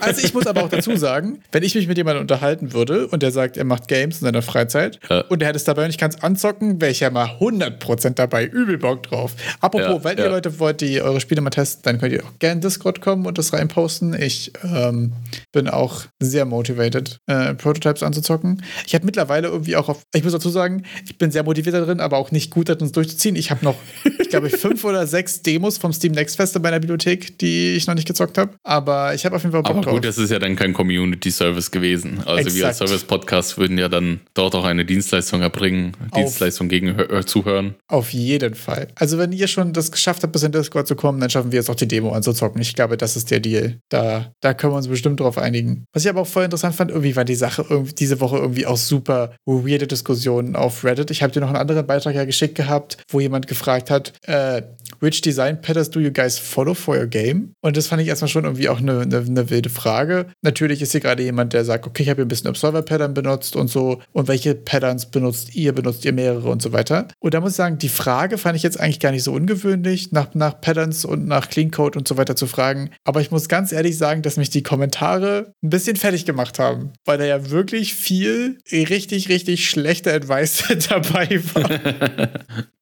Also 0.00 0.22
ich 0.24 0.32
muss 0.32 0.46
aber 0.46 0.64
auch 0.64 0.68
dazu 0.70 0.96
sagen, 0.96 1.25
sagen, 1.34 1.42
wenn 1.52 1.62
ich 1.62 1.74
mich 1.74 1.86
mit 1.88 1.96
jemandem 1.96 2.22
unterhalten 2.22 2.72
würde 2.72 3.06
und 3.08 3.22
der 3.22 3.30
sagt, 3.30 3.56
er 3.56 3.64
macht 3.64 3.88
Games 3.88 4.16
in 4.20 4.24
seiner 4.26 4.42
Freizeit 4.42 4.98
Ja. 5.08 5.20
und 5.22 5.42
er 5.42 5.48
hat 5.48 5.56
es 5.56 5.64
dabei 5.64 5.84
und 5.84 5.90
ich 5.90 5.98
kann 5.98 6.10
es 6.10 6.22
anzocken, 6.22 6.80
wäre 6.80 6.90
ich 6.90 7.00
ja 7.00 7.10
mal 7.10 7.26
100% 7.40 8.10
dabei. 8.14 8.44
Übel 8.46 8.78
Bock 8.78 9.02
drauf. 9.04 9.34
Apropos, 9.60 9.86
Ja, 9.86 10.04
wenn 10.04 10.18
ihr 10.18 10.28
Leute 10.28 10.58
wollt, 10.58 10.80
die 10.80 11.00
eure 11.02 11.20
Spiele 11.20 11.40
mal 11.40 11.50
testen, 11.50 11.82
dann 11.84 11.98
könnt 11.98 12.12
ihr 12.12 12.24
auch 12.24 12.38
gerne 12.38 12.54
in 12.56 12.60
Discord 12.60 13.00
kommen 13.00 13.26
und 13.26 13.38
das 13.38 13.52
reinposten. 13.52 14.14
Ich 14.20 14.52
ähm, 14.64 15.12
bin 15.52 15.68
auch 15.68 16.02
sehr 16.20 16.44
motivated, 16.44 17.18
äh, 17.26 17.54
Prototypes 17.54 18.02
anzuzocken. 18.02 18.62
Ich 18.86 18.94
habe 18.94 19.04
mittlerweile 19.04 19.48
irgendwie 19.48 19.76
auch 19.76 19.88
auf, 19.88 20.02
ich 20.14 20.22
muss 20.24 20.32
dazu 20.32 20.48
sagen, 20.50 20.82
ich 21.04 21.18
bin 21.18 21.30
sehr 21.30 21.42
motiviert 21.42 21.74
darin, 21.74 22.00
aber 22.00 22.16
auch 22.18 22.30
nicht 22.30 22.50
gut 22.50 22.68
darin, 22.68 22.86
es 22.86 22.92
durchzuziehen. 22.92 23.36
Ich 23.36 23.50
habe 23.50 23.64
noch, 23.64 23.76
ich 24.18 24.28
glaube, 24.28 24.50
fünf 24.56 24.84
oder 24.84 25.06
sechs 25.06 25.42
Demos 25.42 25.78
vom 25.78 25.92
Steam 25.92 26.12
Next 26.12 26.36
Fest 26.36 26.56
in 26.56 26.62
meiner 26.62 26.80
Bibliothek, 26.80 27.38
die 27.38 27.74
ich 27.74 27.86
noch 27.86 27.94
nicht 27.94 28.06
gezockt 28.06 28.38
habe. 28.38 28.52
Aber 28.62 29.14
ich 29.14 29.24
habe 29.24 29.36
auf 29.36 29.42
jeden 29.42 29.52
Fall 29.52 29.62
Bock 29.62 29.70
Aber 29.72 29.80
drauf. 29.82 29.94
gut, 29.94 30.04
das 30.04 30.18
ist 30.18 30.30
ja 30.30 30.38
dann 30.38 30.56
kein 30.56 30.72
Community-Service 31.20 31.70
gewesen. 31.70 32.18
Also 32.26 32.54
wir 32.54 32.66
als 32.66 32.76
Exakt. 32.76 32.76
Service-Podcast 32.88 33.58
würden 33.58 33.78
ja 33.78 33.88
dann 33.88 34.20
dort 34.34 34.54
auch 34.54 34.64
eine 34.64 34.84
Dienstleistung 34.84 35.42
erbringen, 35.42 35.92
Auf- 36.10 36.18
Dienstleistung 36.20 36.68
gegen 36.68 36.98
äh, 36.98 37.24
Zuhören. 37.24 37.74
Auf 37.88 38.12
jeden 38.12 38.54
Fall. 38.54 38.88
Also, 38.94 39.18
wenn 39.18 39.32
ihr 39.32 39.48
schon 39.48 39.72
das 39.72 39.90
geschafft 39.90 40.22
habt, 40.22 40.32
bis 40.32 40.42
in 40.42 40.52
Discord 40.52 40.86
zu 40.86 40.96
kommen, 40.96 41.20
dann 41.20 41.30
schaffen 41.30 41.52
wir 41.52 41.58
jetzt 41.58 41.70
auch 41.70 41.74
die 41.74 41.88
Demo 41.88 42.12
anzuzocken. 42.12 42.60
Ich 42.60 42.74
glaube, 42.74 42.96
das 42.96 43.16
ist 43.16 43.30
der 43.30 43.40
Deal. 43.40 43.78
Da, 43.88 44.32
da 44.40 44.54
können 44.54 44.72
wir 44.72 44.76
uns 44.78 44.88
bestimmt 44.88 45.20
drauf 45.20 45.38
einigen. 45.38 45.84
Was 45.92 46.04
ich 46.04 46.10
aber 46.10 46.20
auch 46.22 46.26
voll 46.26 46.44
interessant 46.44 46.74
fand, 46.74 46.90
irgendwie 46.90 47.16
war 47.16 47.24
die 47.24 47.34
Sache 47.34 47.64
diese 47.98 48.20
Woche 48.20 48.36
irgendwie 48.38 48.66
auch 48.66 48.76
super 48.76 49.34
weirde 49.46 49.86
Diskussionen 49.86 50.56
auf 50.56 50.84
Reddit. 50.84 51.10
Ich 51.10 51.22
habe 51.22 51.32
dir 51.32 51.40
noch 51.40 51.48
einen 51.48 51.56
anderen 51.56 51.86
Beitrag 51.86 52.14
ja 52.14 52.24
geschickt 52.24 52.54
gehabt, 52.54 52.98
wo 53.10 53.20
jemand 53.20 53.46
gefragt 53.46 53.90
hat, 53.90 54.12
äh, 54.22 54.62
which 55.00 55.20
design 55.20 55.60
patterns 55.60 55.90
do 55.90 56.00
you 56.00 56.10
guys 56.10 56.38
follow 56.38 56.74
for 56.74 56.96
your 56.96 57.06
game? 57.06 57.54
Und 57.60 57.76
das 57.76 57.86
fand 57.88 58.02
ich 58.02 58.08
erstmal 58.08 58.28
schon 58.28 58.44
irgendwie 58.44 58.68
auch 58.68 58.78
eine, 58.78 59.00
eine, 59.00 59.18
eine 59.18 59.50
wilde 59.50 59.70
Frage. 59.70 60.26
Natürlich 60.42 60.82
ist 60.82 60.92
hier 60.92 61.00
gerade 61.00 61.22
jemand, 61.22 61.52
der 61.52 61.64
sagt, 61.64 61.86
okay, 61.86 62.02
ich 62.02 62.08
habe 62.08 62.18
hier 62.18 62.24
ein 62.24 62.28
bisschen 62.28 62.48
Observer-Pattern 62.48 63.14
benutzt 63.14 63.56
und 63.56 63.68
so. 63.68 64.00
Und 64.12 64.28
welche 64.28 64.54
Patterns 64.54 65.06
benutzt 65.06 65.54
ihr? 65.54 65.72
Benutzt 65.72 66.04
ihr 66.04 66.12
mehrere 66.12 66.48
und 66.48 66.62
so 66.62 66.72
weiter? 66.72 67.08
Und 67.20 67.34
da 67.34 67.40
muss 67.40 67.52
ich 67.52 67.56
sagen, 67.56 67.78
die 67.78 67.88
Frage 67.88 68.38
fand 68.38 68.56
ich 68.56 68.62
jetzt 68.62 68.78
eigentlich 68.80 69.00
gar 69.00 69.12
nicht 69.12 69.24
so 69.24 69.32
ungewöhnlich, 69.32 70.12
nach, 70.12 70.34
nach 70.34 70.60
Patterns 70.60 71.04
und 71.04 71.26
nach 71.26 71.48
Clean 71.48 71.70
Code 71.70 71.98
und 71.98 72.08
so 72.08 72.16
weiter 72.16 72.36
zu 72.36 72.46
fragen. 72.46 72.90
Aber 73.04 73.20
ich 73.20 73.30
muss 73.30 73.48
ganz 73.48 73.72
ehrlich 73.72 73.98
sagen, 73.98 74.22
dass 74.22 74.36
mich 74.36 74.50
die 74.50 74.62
Kommentare 74.62 75.52
ein 75.62 75.70
bisschen 75.70 75.96
fertig 75.96 76.24
gemacht 76.24 76.58
haben, 76.58 76.92
weil 77.04 77.18
da 77.18 77.24
ja 77.24 77.50
wirklich 77.50 77.94
viel 77.94 78.58
richtig, 78.72 79.28
richtig 79.28 79.68
schlechte 79.68 80.12
Advice 80.12 80.64
dabei 80.88 81.40
war. 81.54 81.70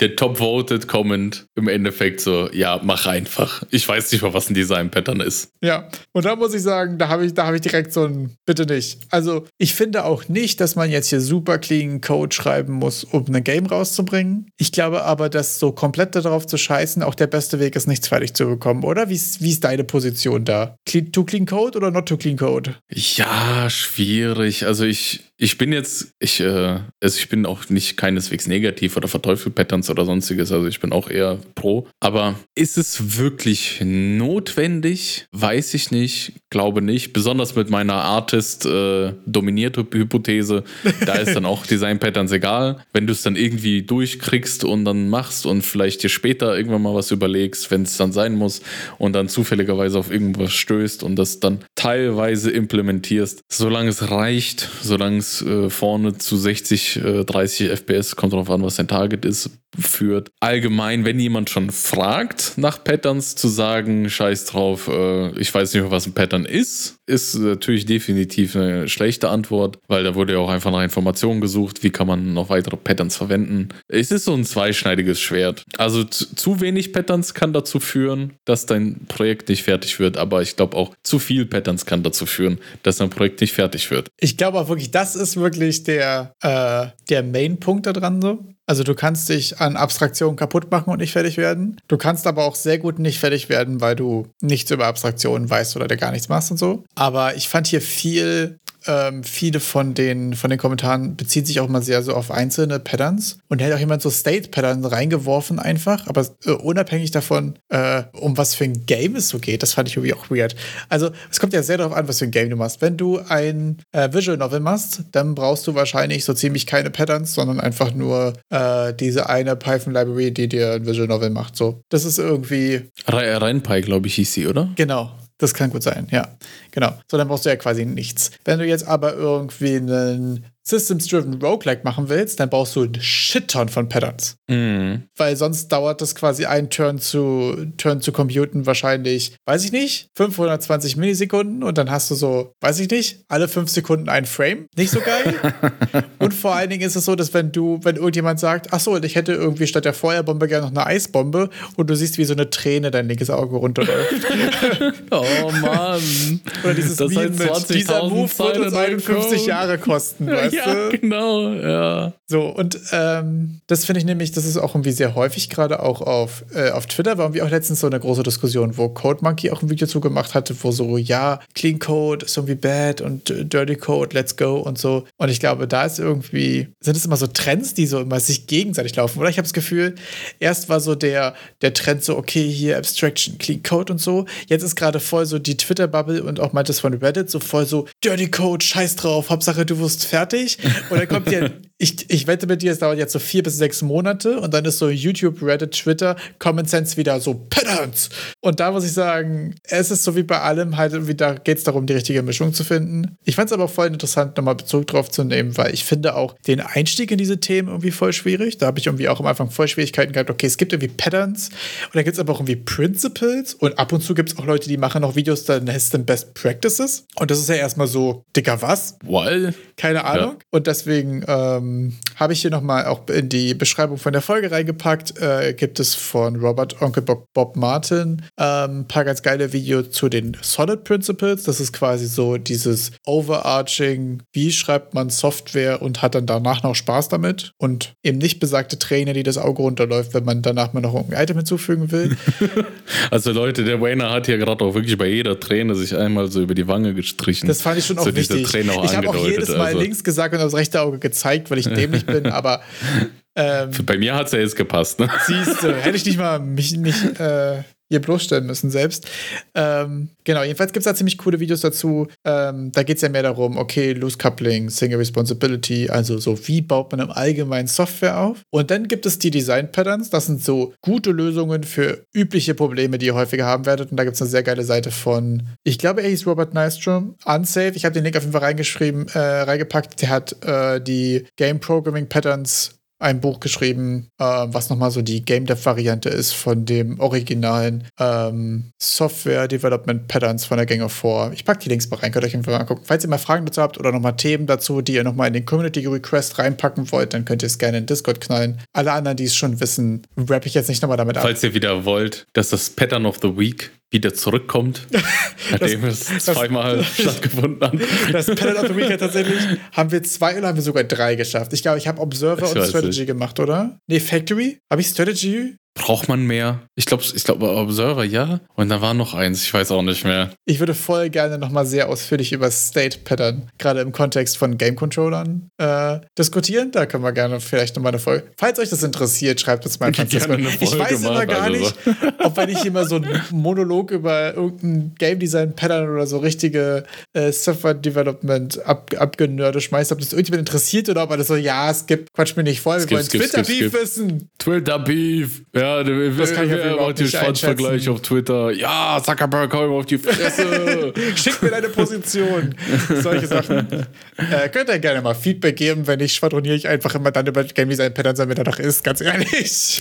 Der 0.01 0.17
top-voted 0.17 0.89
Comment 0.89 1.47
im 1.55 1.69
Endeffekt 1.69 2.14
so, 2.21 2.51
ja, 2.53 2.81
mach 2.83 3.07
einfach. 3.07 3.63
Ich 3.71 3.87
weiß 3.87 4.13
nicht 4.13 4.23
mal, 4.23 4.35
was 4.35 4.49
ein 4.49 4.55
Design-Pattern 4.55 5.21
ist. 5.21 5.51
Ja, 5.63 5.89
und 6.13 6.25
da 6.25 6.37
muss 6.37 6.55
ich 6.55 6.63
sagen, 6.63 6.99
da 6.99 7.09
habe 7.09 7.27
ich, 7.27 7.35
da 7.35 7.47
habe 7.47 7.57
ich 7.57 7.63
direkt 7.63 7.93
so 7.93 8.05
ein 8.05 8.37
Bitte 8.47 8.67
nicht. 8.67 9.01
Also, 9.11 9.47
ich 9.59 9.75
finde 9.75 10.05
auch 10.05 10.29
nicht, 10.29 10.61
dass 10.61 10.77
man 10.77 10.91
jetzt 10.91 11.09
hier 11.09 11.21
super 11.21 11.59
clean 11.59 12.01
Code 12.01 12.35
schreiben 12.35 12.75
muss, 12.75 13.05
um 13.05 13.25
ein 13.35 13.45
Game 13.45 13.67
rauszubringen. 13.67 14.51
Ich 14.59 14.73
glaube 14.73 15.05
aber, 15.05 15.29
dass 15.29 15.59
so 15.59 15.73
komplett 15.73 16.15
darauf 16.15 16.47
zu 16.47 16.57
scheißen 16.57 17.03
auch 17.03 17.15
der 17.15 17.27
beste 17.27 17.61
Weg 17.61 17.77
ist, 17.77 17.87
nichts 17.87 18.09
fertig 18.09 18.35
zu 18.35 18.47
bekommen, 18.47 18.85
oder? 18.85 19.09
Wie 19.09 19.15
ist, 19.15 19.43
wie 19.43 19.51
ist 19.51 19.65
deine 19.65 19.85
Position 19.85 20.45
da? 20.45 20.77
Clean, 20.87 21.13
too 21.13 21.25
clean 21.25 21.47
Code 21.47 21.79
oder 21.79 21.91
not 21.91 22.07
too 22.07 22.17
clean 22.17 22.37
Code? 22.37 22.77
Ja, 22.91 23.69
schwierig. 23.71 24.67
Also 24.67 24.85
ich, 24.85 25.21
ich 25.37 25.59
bin 25.59 25.73
jetzt, 25.73 26.15
ich, 26.21 26.41
äh, 26.41 26.81
also 27.03 27.19
ich 27.19 27.29
bin 27.29 27.47
auch 27.47 27.69
nicht 27.69 27.97
keineswegs 27.97 28.47
negativ 28.47 28.97
oder 28.97 29.09
verteufelt 29.09 29.55
Patterns 29.55 29.91
oder 29.91 30.05
sonstiges. 30.05 30.53
Also 30.53 30.67
ich 30.67 30.81
bin 30.81 30.93
auch 30.93 31.11
eher 31.11 31.39
pro. 31.55 31.89
Aber 32.05 32.35
ist 32.55 32.77
es 32.77 33.19
wirklich 33.19 33.81
notwendig? 33.83 35.25
Weiß 35.33 35.73
ich 35.73 35.91
nicht, 35.91 36.35
glaube 36.51 36.83
nicht. 36.83 37.15
Besonders 37.15 37.57
mit 37.57 37.71
meiner 37.71 37.95
Artist 37.95 38.67
äh, 38.67 39.15
Hypothese, 39.27 40.65
da 41.07 41.15
ist 41.15 41.35
dann 41.35 41.47
auch 41.47 41.65
Design 41.67 41.99
Patterns 41.99 42.31
egal. 42.31 42.85
Wenn 42.93 43.07
du 43.07 43.15
es 43.15 43.23
dann 43.23 43.37
irgendwie 43.37 43.85
durchkriegst 43.85 44.65
und 44.65 44.85
dann 44.85 45.09
machst 45.09 45.47
und 45.47 45.63
vielleicht 45.63 46.03
dir 46.03 46.11
später 46.11 46.55
irgendwann 46.55 46.83
mal 46.83 46.95
was 46.95 47.11
überlegst, 47.11 47.71
wenn 47.71 47.85
es 47.85 47.97
dann 47.97 48.13
sein 48.13 48.35
muss 48.35 48.61
und 48.99 49.15
dann 49.15 49.31
zufälligerweise 49.31 49.99
auf 49.99 50.11
irgendwas 50.11 50.53
stößt 50.53 51.05
und 51.05 51.17
das 51.17 51.41
dann 51.41 51.65
teilweise 51.75 52.51
implementierst, 52.51 53.41
solange 53.51 53.89
es 53.89 54.11
reicht, 54.11 54.69
solange 54.83 55.17
es 55.17 55.41
äh, 55.41 55.71
vorne 55.71 56.19
zu 56.19 56.37
60, 56.37 56.97
äh, 56.97 57.25
30 57.25 57.71
FPS, 57.71 58.15
kommt 58.15 58.35
drauf 58.35 58.51
an, 58.51 58.63
was 58.63 58.77
dein 58.77 58.89
Target 58.89 59.25
ist, 59.25 59.49
führt. 59.79 60.31
Allgemein, 60.41 61.05
wenn 61.05 61.19
jemand 61.19 61.51
schon 61.51 61.71
fragt 61.71 62.55
nach 62.57 62.83
Patterns, 62.83 63.35
zu 63.35 63.49
sagen, 63.49 64.09
scheiß 64.09 64.47
drauf, 64.47 64.89
äh, 64.89 65.39
ich 65.39 65.53
weiß 65.55 65.73
nicht 65.73 65.83
mehr, 65.83 65.91
was 65.91 66.07
ein 66.07 66.15
Pattern 66.15 66.45
ist, 66.45 66.99
ist 67.07 67.35
natürlich 67.35 67.87
definitiv 67.87 68.57
eine 68.57 68.89
schlechte 68.89 69.29
Antwort, 69.29 69.79
weil 69.89 70.05
da 70.05 70.15
wurde 70.15 70.35
ja 70.35 70.39
auch 70.39 70.49
einfach 70.49 70.71
nach 70.71 70.83
Informationen 70.83 71.41
gesucht, 71.41 71.83
wie 71.83 71.91
kann 71.91 72.07
man 72.07 72.35
noch 72.35 72.49
weitere 72.49 72.77
Patterns 72.77 73.17
verwenden. 73.17 73.69
Es 73.89 74.11
ist 74.11 74.25
so 74.25 74.35
ein 74.35 74.45
zweischneidiges 74.45 75.21
Schwert. 75.21 75.65
Also 75.77 76.05
zu, 76.05 76.61
wenig 76.61 76.93
Patterns 76.93 77.35
kann 77.35 77.53
dazu 77.53 77.81
führen, 77.81 78.35
dass 78.45 78.67
dein 78.67 79.07
Projekt 79.09 79.49
nicht 79.49 79.65
fertig 79.65 79.99
wird, 79.99 80.17
aber 80.17 80.43
ich 80.43 80.57
glaube 80.57 80.77
auch 80.77 80.95
zu 81.03 81.19
viel 81.19 81.47
Patterns 81.47 81.85
kann 81.85 82.03
dazu 82.03 82.27
führen, 82.27 82.59
dass 82.83 82.97
dein 82.97 83.11
Projekt 83.11 83.41
nicht 83.41 83.53
fertig 83.53 83.91
wird. 83.91 84.09
Ich 84.19 84.37
glaube 84.37 84.59
auch 84.59 84.69
wirklich, 84.69 84.91
das 84.91 85.17
ist 85.17 85.37
wirklich 85.37 85.85
der, 85.85 86.33
äh, 86.41 86.87
der 87.09 87.23
Main-Punkt 87.23 87.87
da 87.87 87.93
dran 87.93 88.23
so. 88.23 88.45
Also 88.67 88.83
du 88.83 88.95
kannst 88.95 89.29
dich 89.29 89.61
an 89.61 89.77
Abstraktionen 89.77 90.37
kaputt 90.37 90.71
machen 90.71 90.91
und 90.91 91.01
nicht 91.01 91.13
fertig 91.13 91.37
werden. 91.37 91.81
Du 91.87 91.99
kannst 91.99 92.27
aber 92.27 92.45
auch 92.45 92.55
sehr 92.55 92.79
gut 92.79 92.99
nicht 92.99 93.19
fertig 93.19 93.49
werden, 93.49 93.81
weil 93.81 93.95
du 93.95 94.29
nichts 94.41 94.71
über 94.71 94.87
Abstraktionen 94.87 95.51
weißt 95.51 95.77
oder 95.77 95.87
dir 95.87 95.99
gar 95.99 96.13
nichts 96.13 96.29
machst 96.29 96.51
und 96.51 96.57
so. 96.57 96.85
Aber 96.95 97.35
ich 97.35 97.49
fand 97.49 97.67
hier 97.67 97.81
viel, 97.81 98.59
ähm, 98.87 99.25
viele 99.25 99.61
von 99.61 99.95
den, 99.95 100.35
von 100.35 100.51
den 100.51 100.59
Kommentaren 100.59 101.17
beziehen 101.17 101.47
sich 101.47 101.59
auch 101.61 101.69
mal 101.69 101.83
sehr 101.83 102.03
so 102.03 102.15
auf 102.15 102.31
einzelne 102.31 102.79
Patterns. 102.79 103.39
Und 103.49 103.61
da 103.61 103.65
hat 103.65 103.73
auch 103.73 103.79
jemand 103.79 104.03
so 104.03 104.11
State-Pattern 104.11 104.85
reingeworfen 104.85 105.59
einfach, 105.59 106.07
aber 106.07 106.27
äh, 106.45 106.51
unabhängig 106.51 107.11
davon, 107.11 107.55
äh, 107.71 108.03
um 108.13 108.37
was 108.37 108.55
für 108.55 108.65
ein 108.65 108.87
Game 108.87 109.17
es 109.17 109.29
so 109.31 109.39
geht. 109.39 109.63
Das 109.63 109.73
fand 109.73 109.89
ich 109.89 109.97
irgendwie 109.97 110.15
auch 110.15 110.31
weird. 110.31 110.55
Also 110.89 111.11
es 111.31 111.41
kommt 111.41 111.53
ja 111.53 111.63
sehr 111.63 111.79
darauf 111.79 111.95
an, 111.95 112.07
was 112.07 112.19
für 112.19 112.27
ein 112.27 112.31
Game 112.31 112.51
du 112.51 112.57
machst. 112.57 112.83
Wenn 112.83 112.97
du 112.97 113.19
ein 113.29 113.79
äh, 113.93 114.13
Visual 114.13 114.37
Novel 114.37 114.61
machst, 114.61 115.03
dann 115.13 115.35
brauchst 115.35 115.67
du 115.67 115.75
wahrscheinlich 115.75 116.25
so 116.25 116.35
ziemlich 116.35 116.67
keine 116.67 116.91
Patterns, 116.91 117.33
sondern 117.35 117.59
einfach 117.59 117.95
nur 117.95 118.35
äh, 118.51 118.93
diese 118.93 119.29
eine 119.29 119.57
Python-Library, 119.57 120.33
die 120.33 120.49
dir 120.49 120.73
ein 120.73 120.87
Visual 120.87 121.09
Novel 121.09 121.31
macht. 121.31 121.57
So, 121.57 121.81
das 121.89 122.05
ist 122.05 122.19
irgendwie 122.19 122.83
Re- 123.09 123.41
Reinpai, 123.41 123.81
glaube 123.81 124.07
ich, 124.09 124.15
hieß 124.17 124.33
sie, 124.33 124.47
oder? 124.47 124.69
Genau, 124.77 125.11
das 125.39 125.55
kann 125.55 125.71
gut 125.71 125.83
sein, 125.83 126.07
ja. 126.11 126.37
Genau. 126.71 126.93
So, 127.11 127.17
dann 127.17 127.29
brauchst 127.29 127.45
du 127.45 127.51
ja 127.51 127.57
quasi 127.57 127.85
nichts. 127.85 128.31
Wenn 128.45 128.59
du 128.59 128.67
jetzt 128.67 128.87
aber 128.87 129.15
irgendwie 129.15 129.77
einen 129.77 130.47
Systems-Driven 130.67 131.35
Roguelike 131.43 131.83
machen 131.85 132.09
willst, 132.09 132.41
dann 132.41 132.49
brauchst 132.49 132.75
du 132.75 132.83
einen 132.83 133.01
Shit-Ton 133.01 133.69
von 133.69 133.89
Patterns. 133.89 134.37
Mhm. 134.49 135.03
Weil 135.17 135.37
sonst 135.37 135.69
dauert 135.69 136.01
das 136.01 136.15
quasi 136.15 136.47
ein 136.47 136.71
Turn 136.71 136.99
zu, 136.99 137.67
Turn 137.77 138.01
zu 138.01 138.13
computen 138.13 138.65
wahrscheinlich, 138.65 139.37
weiß 139.45 139.65
ich 139.65 139.73
nicht, 139.73 140.09
520 140.17 140.97
Millisekunden 140.97 141.63
und 141.63 141.77
dann 141.77 141.91
hast 141.91 142.11
du 142.11 142.15
so, 142.15 142.53
weiß 142.61 142.81
ich 142.81 142.91
nicht, 142.91 143.25
alle 143.29 143.49
fünf 143.49 143.71
Sekunden 143.71 144.09
ein 144.09 144.25
Frame. 144.25 144.67
Nicht 144.77 144.91
so 144.91 145.01
geil. 145.01 145.35
und 146.19 146.33
vor 146.33 146.55
allen 146.55 146.71
Dingen 146.71 146.83
ist 146.83 146.97
es 146.97 147.05
so, 147.05 147.15
dass 147.15 147.35
wenn 147.35 147.53
du, 147.53 147.81
wenn 147.83 147.97
irgendjemand 147.97 148.41
sagt, 148.41 148.69
ach 148.73 148.81
so, 148.81 148.97
ich 148.97 149.17
hätte 149.17 149.33
irgendwie 149.33 149.67
statt 149.67 149.85
der 149.85 149.95
Feuerbombe 149.95 150.49
gerne 150.49 150.67
noch 150.67 150.73
eine 150.73 150.87
Eisbombe 150.87 151.51
und 151.77 151.91
du 151.91 151.95
siehst, 151.95 152.17
wie 152.17 152.25
so 152.25 152.33
eine 152.33 152.49
Träne 152.49 152.91
dein 152.91 153.07
linkes 153.07 153.29
Auge 153.31 153.57
runterläuft. 153.57 154.15
Oh 155.11 155.51
Mann. 155.61 156.41
Oder 156.65 156.75
dieses 156.75 156.97
Das 156.97 157.09
Meme 157.09 157.31
heißt 157.31 157.39
mit, 157.39 157.49
20.000 157.51 157.73
dieser 157.73 158.09
Move 158.09 158.31
wird 158.39 158.59
uns 158.59 158.73
Zeilen 158.73 158.95
51 158.95 159.39
Code. 159.39 159.49
Jahre 159.49 159.79
kosten, 159.79 160.27
weißt 160.27 160.54
ja, 160.55 160.91
du? 160.91 160.99
genau, 160.99 161.51
ja. 161.51 162.13
So, 162.27 162.47
und 162.49 162.79
ähm, 162.93 163.61
das 163.67 163.85
finde 163.85 164.01
ich 164.01 164.07
nämlich, 164.07 164.33
das 164.33 164.45
ist 164.45 164.57
auch 164.57 164.75
irgendwie 164.75 164.93
sehr 164.93 165.15
häufig, 165.15 165.51
gerade 165.51 165.83
auch 165.83 166.01
auf, 166.01 166.45
äh, 166.55 166.71
auf 166.71 166.87
Twitter, 166.87 167.19
war 167.19 167.27
irgendwie 167.27 167.43
auch 167.43 167.51
letztens 167.51 167.81
so 167.81 167.87
eine 167.87 168.01
große 168.01 168.23
Diskussion, 168.23 168.77
wo 168.77 168.89
Code 168.89 169.21
Monkey 169.23 169.51
auch 169.51 169.63
ein 169.63 169.71
Video 169.71 169.87
zu 169.87 170.01
gemacht 170.01 170.35
hatte, 170.35 170.55
wo 170.63 170.71
so, 170.71 170.97
ja, 170.97 171.41
Clean 171.55 171.79
Code 171.79 172.25
ist 172.27 172.37
irgendwie 172.37 172.55
bad 172.55 173.01
und 173.01 173.33
Dirty 173.53 173.77
Code, 173.77 174.15
let's 174.15 174.37
go 174.37 174.57
und 174.57 174.79
so. 174.79 175.05
Und 175.17 175.29
ich 175.29 175.41
glaube, 175.41 175.69
da 175.69 175.85
ist 175.85 175.99
irgendwie, 175.99 176.69
sind 176.81 176.97
es 176.97 177.05
immer 177.05 177.17
so 177.17 177.27
Trends, 177.27 177.75
die 177.75 177.87
so 177.87 178.01
immer 178.01 178.21
sich 178.21 178.47
gegenseitig 178.47 178.97
laufen, 178.97 179.19
oder? 179.19 179.29
Ich 179.29 179.37
habe 179.37 179.45
das 179.45 179.53
Gefühl, 179.53 179.95
erst 180.41 180.69
war 180.69 180.81
so 180.81 180.95
der, 180.95 181.35
der 181.63 181.75
Trend 181.75 182.05
so, 182.05 182.17
okay, 182.17 182.49
hier 182.49 182.79
Abstraction, 182.79 183.39
Clean 183.39 183.63
Code 183.63 183.93
und 183.93 183.99
so. 183.99 184.25
Jetzt 184.49 184.63
ist 184.63 184.77
gerade 184.77 185.01
voll 185.01 185.27
so 185.27 185.39
die 185.39 185.57
Twitter-Bubble 185.57 186.23
und 186.23 186.41
auch 186.41 186.53
meint 186.53 186.69
das 186.69 186.81
von 186.81 186.95
Reddit, 186.95 187.31
so 187.31 187.41
voll 187.41 187.67
so 187.67 187.87
Dirty 188.05 188.31
Code, 188.31 188.65
scheiß 188.65 188.97
drauf, 188.97 189.31
Hauptsache 189.31 189.67
du 189.67 189.79
wirst 189.79 190.05
fertig. 190.05 190.44
Und 190.91 190.99
dann 190.99 191.09
kommt 191.09 191.31
ja, 191.31 191.51
ich, 191.79 192.09
ich 192.09 192.27
wette 192.27 192.47
mit 192.47 192.63
dir, 192.63 192.73
es 192.73 192.79
dauert 192.79 192.99
jetzt 192.99 193.13
so 193.13 193.19
vier 193.19 193.43
bis 193.43 193.59
sechs 193.59 193.83
Monate 193.83 194.39
und 194.39 194.55
dann 194.55 194.65
ist 194.65 194.79
so 194.79 194.89
YouTube, 194.89 195.43
Reddit, 195.43 195.73
Twitter, 195.73 196.17
Common 196.39 196.67
Sense 196.67 196.97
wieder 196.97 197.21
so 197.21 197.35
Patterns. 197.51 198.11
Und 198.41 198.61
da 198.61 198.71
muss 198.71 198.85
ich 198.85 198.93
sagen, 198.93 199.57
es 199.65 199.91
ist 199.91 200.05
so 200.05 200.15
wie 200.17 200.23
bei 200.23 200.41
allem 200.41 200.77
halt 200.77 200.93
irgendwie, 200.93 201.15
da 201.15 201.35
geht 201.35 201.59
es 201.59 201.65
darum, 201.65 201.87
die 201.87 201.95
richtige 201.95 202.23
Mischung 202.23 202.55
zu 202.55 202.65
finden. 202.65 203.17
Ich 203.25 203.37
fand 203.37 203.51
es 203.51 203.53
aber 203.53 203.69
voll 203.69 203.89
interessant, 203.89 204.37
nochmal 204.37 204.55
Bezug 204.55 204.87
drauf 204.87 205.11
zu 205.11 205.25
nehmen, 205.25 205.57
weil 205.57 205.75
ich 205.75 205.85
finde 205.85 206.15
auch 206.15 206.37
den 206.47 206.61
Einstieg 206.61 207.11
in 207.11 207.19
diese 207.19 207.41
Themen 207.41 207.69
irgendwie 207.69 207.91
voll 207.91 208.13
schwierig. 208.13 208.59
Da 208.59 208.67
habe 208.67 208.79
ich 208.79 208.87
irgendwie 208.87 209.09
auch 209.09 209.21
am 209.21 209.27
Anfang 209.27 209.51
voll 209.51 209.69
Schwierigkeiten 209.69 210.13
gehabt. 210.13 210.31
Okay, 210.31 210.47
es 210.47 210.57
gibt 210.57 210.73
irgendwie 210.73 210.93
Patterns 210.95 211.49
und 211.49 211.97
dann 211.97 212.05
gibt 212.05 212.15
es 212.15 212.21
aber 212.21 212.33
auch 212.33 212.39
irgendwie 212.39 212.57
Principles 212.57 213.55
und 213.55 213.79
ab 213.79 213.93
und 213.93 214.01
zu 214.01 214.15
gibt 214.15 214.31
es 214.31 214.39
auch 214.39 214.47
Leute, 214.47 214.69
die 214.69 214.77
machen 214.77 215.03
noch 215.03 215.17
Videos, 215.17 215.45
dann 215.45 215.69
heißt 215.69 215.87
es 215.87 215.91
dann 215.91 216.05
Best 216.05 216.35
Practices. 216.35 217.05
Und 217.17 217.31
das 217.31 217.39
ist 217.39 217.49
ja 217.49 217.57
erstmal 217.57 217.89
so, 217.89 218.25
dicker 218.37 218.63
was? 218.63 218.97
Well, 219.05 219.55
Keine 219.77 220.05
Ahnung. 220.05 220.34
Und 220.51 220.67
deswegen 220.67 221.25
ähm, 221.27 221.95
habe 222.17 222.33
ich 222.33 222.43
hier 222.43 222.51
nochmal 222.51 222.87
auch 222.87 223.09
in 223.09 223.29
die 223.29 223.55
Beschreibung 223.55 223.99
von 223.99 224.13
der 224.13 224.23
Folge 224.23 224.51
reingepackt. 224.51 225.21
Äh, 225.21 225.55
gibt 225.55 225.81
es 225.81 225.95
von 225.95 226.37
Robert 226.37 226.81
Onkel 226.81 227.03
Bob, 227.03 227.27
Bob 227.35 227.57
Martin 227.57 228.23
ähm, 228.39 228.81
ein 228.81 228.89
paar 228.89 229.05
ganz 229.05 229.23
geile 229.23 229.53
Videos 229.53 229.91
zu 229.91 230.09
den 230.09 230.37
Solid 230.41 230.85
Principles. 230.85 231.45
Das 231.45 231.61
ist 231.61 231.73
quasi 231.73 232.07
so 232.07 232.37
dieses 232.37 232.93
Overarching, 233.07 234.23
wie 234.33 234.53
schreibt 234.53 234.95
man 234.95 235.11
Software 235.11 235.83
und 235.83 236.03
hat 236.03 236.15
dann 236.15 236.27
danach 236.27 236.63
noch 236.63 236.75
Spaß 236.75 237.09
damit. 237.09 237.53
Und 237.59 237.95
eben 238.03 238.19
nicht 238.19 238.41
besagte 238.41 238.79
Träne, 238.79 239.13
die 239.13 239.23
das 239.23 239.39
Auge 239.39 239.63
runterläuft, 239.63 240.15
wenn 240.15 240.25
man 240.25 240.43
danach 240.43 240.73
mal 240.73 240.81
noch 240.81 240.95
ein 240.95 241.13
Item 241.13 241.39
hinzufügen 241.39 241.91
will. 241.91 242.17
also 243.11 243.33
Leute, 243.33 243.65
der 243.65 243.81
Wayner 243.81 244.11
hat 244.11 244.27
hier 244.27 244.39
gerade 244.39 244.65
auch 244.65 244.75
wirklich 244.75 244.97
bei 244.99 245.09
jeder 245.09 245.39
Träne 245.39 245.75
sich 245.75 245.97
einmal 245.97 246.31
so 246.31 246.41
über 246.41 246.55
die 246.55 246.67
Wange 246.69 246.95
gestrichen. 246.95 247.47
Das 247.47 247.63
fand 247.63 247.79
ich 247.79 247.87
schon 247.87 247.99
auch 247.99 248.05
so 248.05 248.15
wichtig. 248.17 248.53
Ich 248.55 248.97
habe 248.97 249.09
auch 249.09 249.27
jedes 249.27 249.49
Mal 249.51 249.67
also. 249.67 249.79
links 249.79 250.03
gesagt 250.03 250.24
und 250.33 250.41
das 250.41 250.55
rechte 250.55 250.81
Auge 250.81 250.99
gezeigt, 250.99 251.51
weil 251.51 251.59
ich 251.59 251.69
dämlich 251.69 252.07
bin, 252.07 252.27
aber 252.27 252.61
ähm, 253.37 253.71
Bei 253.85 253.99
mir 253.99 254.15
hat 254.15 254.27
es 254.27 254.33
ja 254.33 254.39
jetzt 254.39 254.57
gepasst, 254.57 255.01
ne? 255.01 255.11
Siehst 255.27 255.63
du, 255.63 255.75
hätte 255.75 255.97
ich 255.97 256.07
nicht 256.07 256.19
mal 256.19 256.39
mich 256.39 256.77
nicht 256.77 257.21
äh, 257.21 257.63
hier 257.91 258.01
bloßstellen 258.01 258.47
müssen 258.47 258.71
selbst. 258.71 259.07
Ähm, 259.55 260.09
genau, 260.25 260.43
jedenfalls 260.43 260.73
gibt 260.73 260.87
es 260.87 260.91
da 260.91 260.95
ziemlich 260.95 261.19
coole 261.19 261.41
Videos 261.41 261.61
dazu. 261.61 262.09
Ähm, 262.25 262.73
da 262.73 262.83
geht 262.83 262.97
es 262.97 263.03
ja 263.03 263.09
mehr 263.09 263.23
darum, 263.23 263.57
okay, 263.57 263.93
Loose 263.93 264.19
Coupling, 264.19 264.71
Single 264.71 264.99
Responsibility, 264.99 265.89
also 265.91 266.19
so, 266.19 266.49
wie 266.49 266.63
baut 266.63 266.91
man 266.93 267.01
im 267.01 267.11
Allgemeinen 267.11 267.69
Software 267.69 268.19
auf? 268.19 268.43
Und 268.51 268.71
dann 268.71 268.89
gibt 268.89 269.07
es 269.07 269.19
die 269.19 269.31
Design 269.31 269.71
Patterns, 269.71 270.11
das 270.11 270.27
sind 270.27 270.43
so 270.43 270.75
gute 270.81 271.11
Lösungen 271.11 271.63
für 271.63 272.05
übliche 272.13 272.55
Probleme, 272.55 272.99
die 272.99 273.07
ihr 273.07 273.15
häufiger 273.15 273.47
haben 273.47 273.67
werdet. 273.67 273.91
Und 273.91 273.97
da 273.97 274.05
gibt 274.05 274.15
es 274.15 274.23
eine 274.23 274.31
sehr 274.31 274.43
geile 274.43 274.65
Seite 274.65 274.91
von, 274.91 275.43
ich 275.63 275.79
glaube, 275.79 276.03
er 276.03 276.09
hieß 276.09 276.27
Robert 276.27 276.55
Nystrom, 276.55 277.17
Unsafe. 277.25 277.73
Ich 277.75 277.85
habe 277.85 277.93
den 277.93 278.05
Link 278.05 278.17
auf 278.17 278.23
jeden 278.23 278.33
Fall 278.33 278.43
reingeschrieben, 278.43 279.09
äh, 279.09 279.19
reingepackt. 279.19 280.01
Der 280.03 280.09
hat 280.09 280.45
äh, 280.45 280.81
die 280.81 281.27
Game 281.37 281.61
Programming 281.61 282.09
Patterns 282.09 282.79
ein 283.05 283.21
Buch 283.21 283.39
geschrieben, 283.39 284.09
äh, 284.19 284.25
was 284.25 284.71
nochmal 284.71 284.91
so 284.91 285.03
die 285.03 285.25
Game 285.25 285.47
Dev-Variante 285.47 286.09
ist 286.09 286.33
von 286.33 286.65
dem 286.65 286.99
originalen 286.99 287.85
ähm, 288.01 288.73
Software 288.81 289.47
Development 289.47 290.09
Patterns 290.09 290.47
von 290.47 290.57
der 290.57 290.67
Gang 290.67 290.83
of 290.83 290.93
Four. 290.93 291.31
Ich 291.35 291.45
packe 291.45 291.61
die 291.61 291.69
Links 291.69 291.89
mal 291.91 291.99
rein, 291.99 292.13
könnt 292.13 292.25
euch 292.25 292.35
einfach 292.35 292.53
mal 292.53 292.61
angucken. 292.61 292.83
Falls 292.85 293.05
ihr 293.05 293.11
mal 293.11 293.19
Fragen 293.19 293.45
dazu 293.45 293.61
habt 293.61 293.79
oder 293.79 293.93
nochmal 293.93 294.17
Themen 294.17 294.47
dazu, 294.47 294.81
die 294.81 294.95
ihr 294.95 295.05
nochmal 295.05 295.29
in 295.29 295.35
den 295.35 295.45
Community 295.45 295.87
Request 295.87 296.39
reinpacken 296.39 296.91
wollt, 296.91 297.13
dann 297.13 297.25
könnt 297.27 297.43
ihr 297.43 297.47
es 297.47 297.59
gerne 297.59 297.79
in 297.79 297.87
Discord 297.87 298.21
knallen. 298.21 298.61
Alle 298.73 298.93
anderen, 298.93 299.19
die 299.19 299.25
es 299.25 299.37
schon 299.37 299.61
wissen, 299.61 300.07
rappe 300.17 300.49
ich 300.49 300.55
jetzt 300.55 300.69
nicht 300.69 300.81
nochmal 300.81 300.97
damit 300.97 301.19
ab. 301.19 301.23
Falls 301.23 301.43
ihr 301.43 301.53
wieder 301.53 301.85
wollt, 301.85 302.27
dass 302.33 302.49
das 302.49 302.71
Pattern 302.71 303.05
of 303.05 303.19
the 303.21 303.37
Week 303.37 303.71
wieder 303.95 304.13
zurückkommt, 304.13 304.87
nachdem 305.51 305.83
das, 305.83 306.11
es 306.11 306.25
zweimal 306.27 306.79
das, 306.79 306.99
stattgefunden 306.99 307.61
hat. 307.61 307.75
Das 308.13 308.27
Pattern 308.27 308.57
of 308.57 308.69
the 308.69 308.77
Week 308.77 308.99
tatsächlich 308.99 309.41
haben 309.73 309.91
wir 309.91 310.03
zwei 310.03 310.37
oder 310.37 310.49
haben 310.49 310.57
wir 310.57 310.63
sogar 310.63 310.85
drei 310.85 311.15
geschafft. 311.15 311.53
Ich 311.55 311.63
glaube, 311.63 311.79
ich 311.79 311.89
habe 311.89 312.01
Observer 312.01 312.45
ich 312.47 312.57
und 312.57 312.67
Strategy 312.67 313.01
nicht. 313.01 313.07
gemacht, 313.07 313.41
oder? 313.41 313.79
Nee, 313.87 314.01
Factory? 314.01 314.59
Habe 314.71 314.83
ich 314.83 314.89
Strategy? 314.89 315.57
Braucht 315.75 316.09
man 316.09 316.25
mehr? 316.25 316.61
Ich 316.77 316.87
glaube, 316.87 317.03
ich 317.03 317.25
glaub, 317.25 317.43
Observer 317.43 318.05
ja. 318.05 318.41
Und 318.55 318.69
da 318.69 318.81
war 318.81 318.95
noch 318.95 319.13
eins, 319.13 319.43
ich 319.43 319.53
weiß 319.53 319.73
auch 319.73 319.83
nicht 319.83 320.05
mehr. 320.05 320.31
Ich 320.45 320.61
würde 320.61 320.73
voll 320.73 321.11
gerne 321.11 321.37
nochmal 321.37 321.67
sehr 321.67 321.89
ausführlich 321.89 322.33
über 322.33 322.49
State 322.53 322.99
Pattern, 323.05 323.51
gerade 323.59 323.81
im 323.81 323.91
Kontext 323.91 324.39
von 324.39 324.57
Game 324.57 324.77
Controllern, 324.77 325.51
äh, 325.59 325.99
diskutieren. 326.17 326.71
Da 326.71 326.87
können 326.87 327.03
wir 327.03 327.11
gerne 327.11 327.41
vielleicht 327.41 327.75
nochmal 327.75 327.91
eine 327.91 327.99
Folge. 327.99 328.25
Falls 328.37 328.61
euch 328.61 328.71
das 328.71 328.85
interessiert, 328.85 329.41
schreibt 329.41 329.65
uns 329.67 329.81
mal 329.81 329.87
einfach. 329.99 330.05
Ich 330.05 330.79
weiß 330.79 331.03
immer 331.03 331.27
gar 331.27 331.43
also. 331.43 331.59
nicht, 331.59 331.75
ob 332.23 332.37
wenn 332.37 332.49
ich 332.51 332.65
immer 332.65 332.87
so 332.87 332.97
einen 332.97 333.21
Monolog 333.33 333.91
über 333.91 334.33
irgendein 334.35 334.95
Game 334.97 335.19
Design 335.19 335.57
Pattern 335.57 335.89
oder 335.89 336.07
so 336.07 336.19
richtige 336.19 336.85
äh, 337.15 337.33
Software 337.33 337.75
Development 337.75 338.65
ab, 338.65 338.93
abgenörde 338.97 339.61
schmeißt, 339.61 339.91
ob 339.91 339.99
das 339.99 340.13
irgendjemand 340.13 340.49
interessiert 340.49 340.89
oder 340.89 341.03
ob 341.03 341.11
er 341.11 341.17
das 341.17 341.27
so, 341.27 341.35
ja, 341.35 341.69
es 341.69 341.87
gibt, 341.87 342.13
quatsch 342.13 342.37
mir 342.37 342.45
nicht 342.45 342.61
voll, 342.61 342.79
wir 342.79 342.91
wollen 342.93 343.09
Twitter 343.09 343.43
Beef 343.43 343.73
wissen. 343.73 344.31
Twitter 344.39 344.79
Beef. 344.79 345.43
Ja. 345.53 345.64
Ja, 345.65 345.83
das 345.83 346.35
kann 346.35 346.45
ich 346.45 346.51
wer 346.51 346.77
macht 346.77 346.99
den 346.99 347.09
Schwanzvergleich 347.09 347.89
auf 347.89 348.03
Twitter? 348.03 348.51
Ja, 348.51 349.01
Zuckerberg, 349.03 349.55
ihm 349.55 349.73
auf 349.73 349.87
die 349.87 349.97
Fresse. 349.97 350.93
Schick 351.17 351.43
mir 351.43 351.51
deine 351.51 351.71
Position. 351.71 352.55
Solche 353.01 353.27
Sachen. 353.27 353.87
Äh, 354.19 354.51
könnt 354.51 354.69
ihr 354.69 354.79
gerne 354.79 355.01
mal 355.01 355.15
Feedback 355.15 355.57
geben, 355.57 355.87
wenn 355.87 356.01
nicht, 356.01 356.15
schwadroniere 356.15 356.55
ich 356.55 356.69
einfach 356.69 356.95
immer 356.95 357.13
dann 357.13 357.27
über 357.27 357.45
Game 357.45 357.71
Design 357.71 357.95
Pattern, 357.95 358.15
damit 358.15 358.37
er 358.37 358.45
doch 358.45 358.59
ist, 358.59 358.85
ganz 358.85 359.01
ehrlich. 359.01 359.81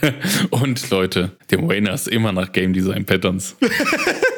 Und 0.50 0.88
Leute, 0.90 1.32
dem 1.50 1.68
Wayne 1.68 1.90
ist 1.90 2.06
immer 2.06 2.30
nach 2.30 2.52
Game 2.52 2.72
Design 2.72 3.04
Patterns. 3.04 3.56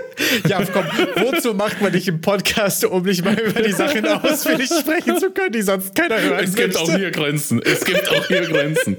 Ja, 0.48 0.62
komm, 0.64 0.84
wozu 1.16 1.54
macht 1.54 1.80
man 1.80 1.92
nicht 1.92 2.08
im 2.08 2.20
Podcast, 2.20 2.84
um 2.84 3.02
nicht 3.02 3.24
mal 3.24 3.38
über 3.38 3.62
die 3.62 3.72
Sachen 3.72 4.06
ausführlich 4.06 4.68
sprechen 4.68 5.18
zu 5.18 5.30
können, 5.30 5.52
die 5.52 5.62
sonst 5.62 5.94
keiner 5.94 6.20
hören 6.20 6.44
Es 6.44 6.54
gibt 6.54 6.74
möchte. 6.74 6.80
auch 6.80 6.96
hier 6.96 7.10
Grenzen. 7.10 7.62
Es 7.62 7.84
gibt 7.84 8.08
auch 8.10 8.26
hier 8.26 8.42
Grenzen. 8.42 8.96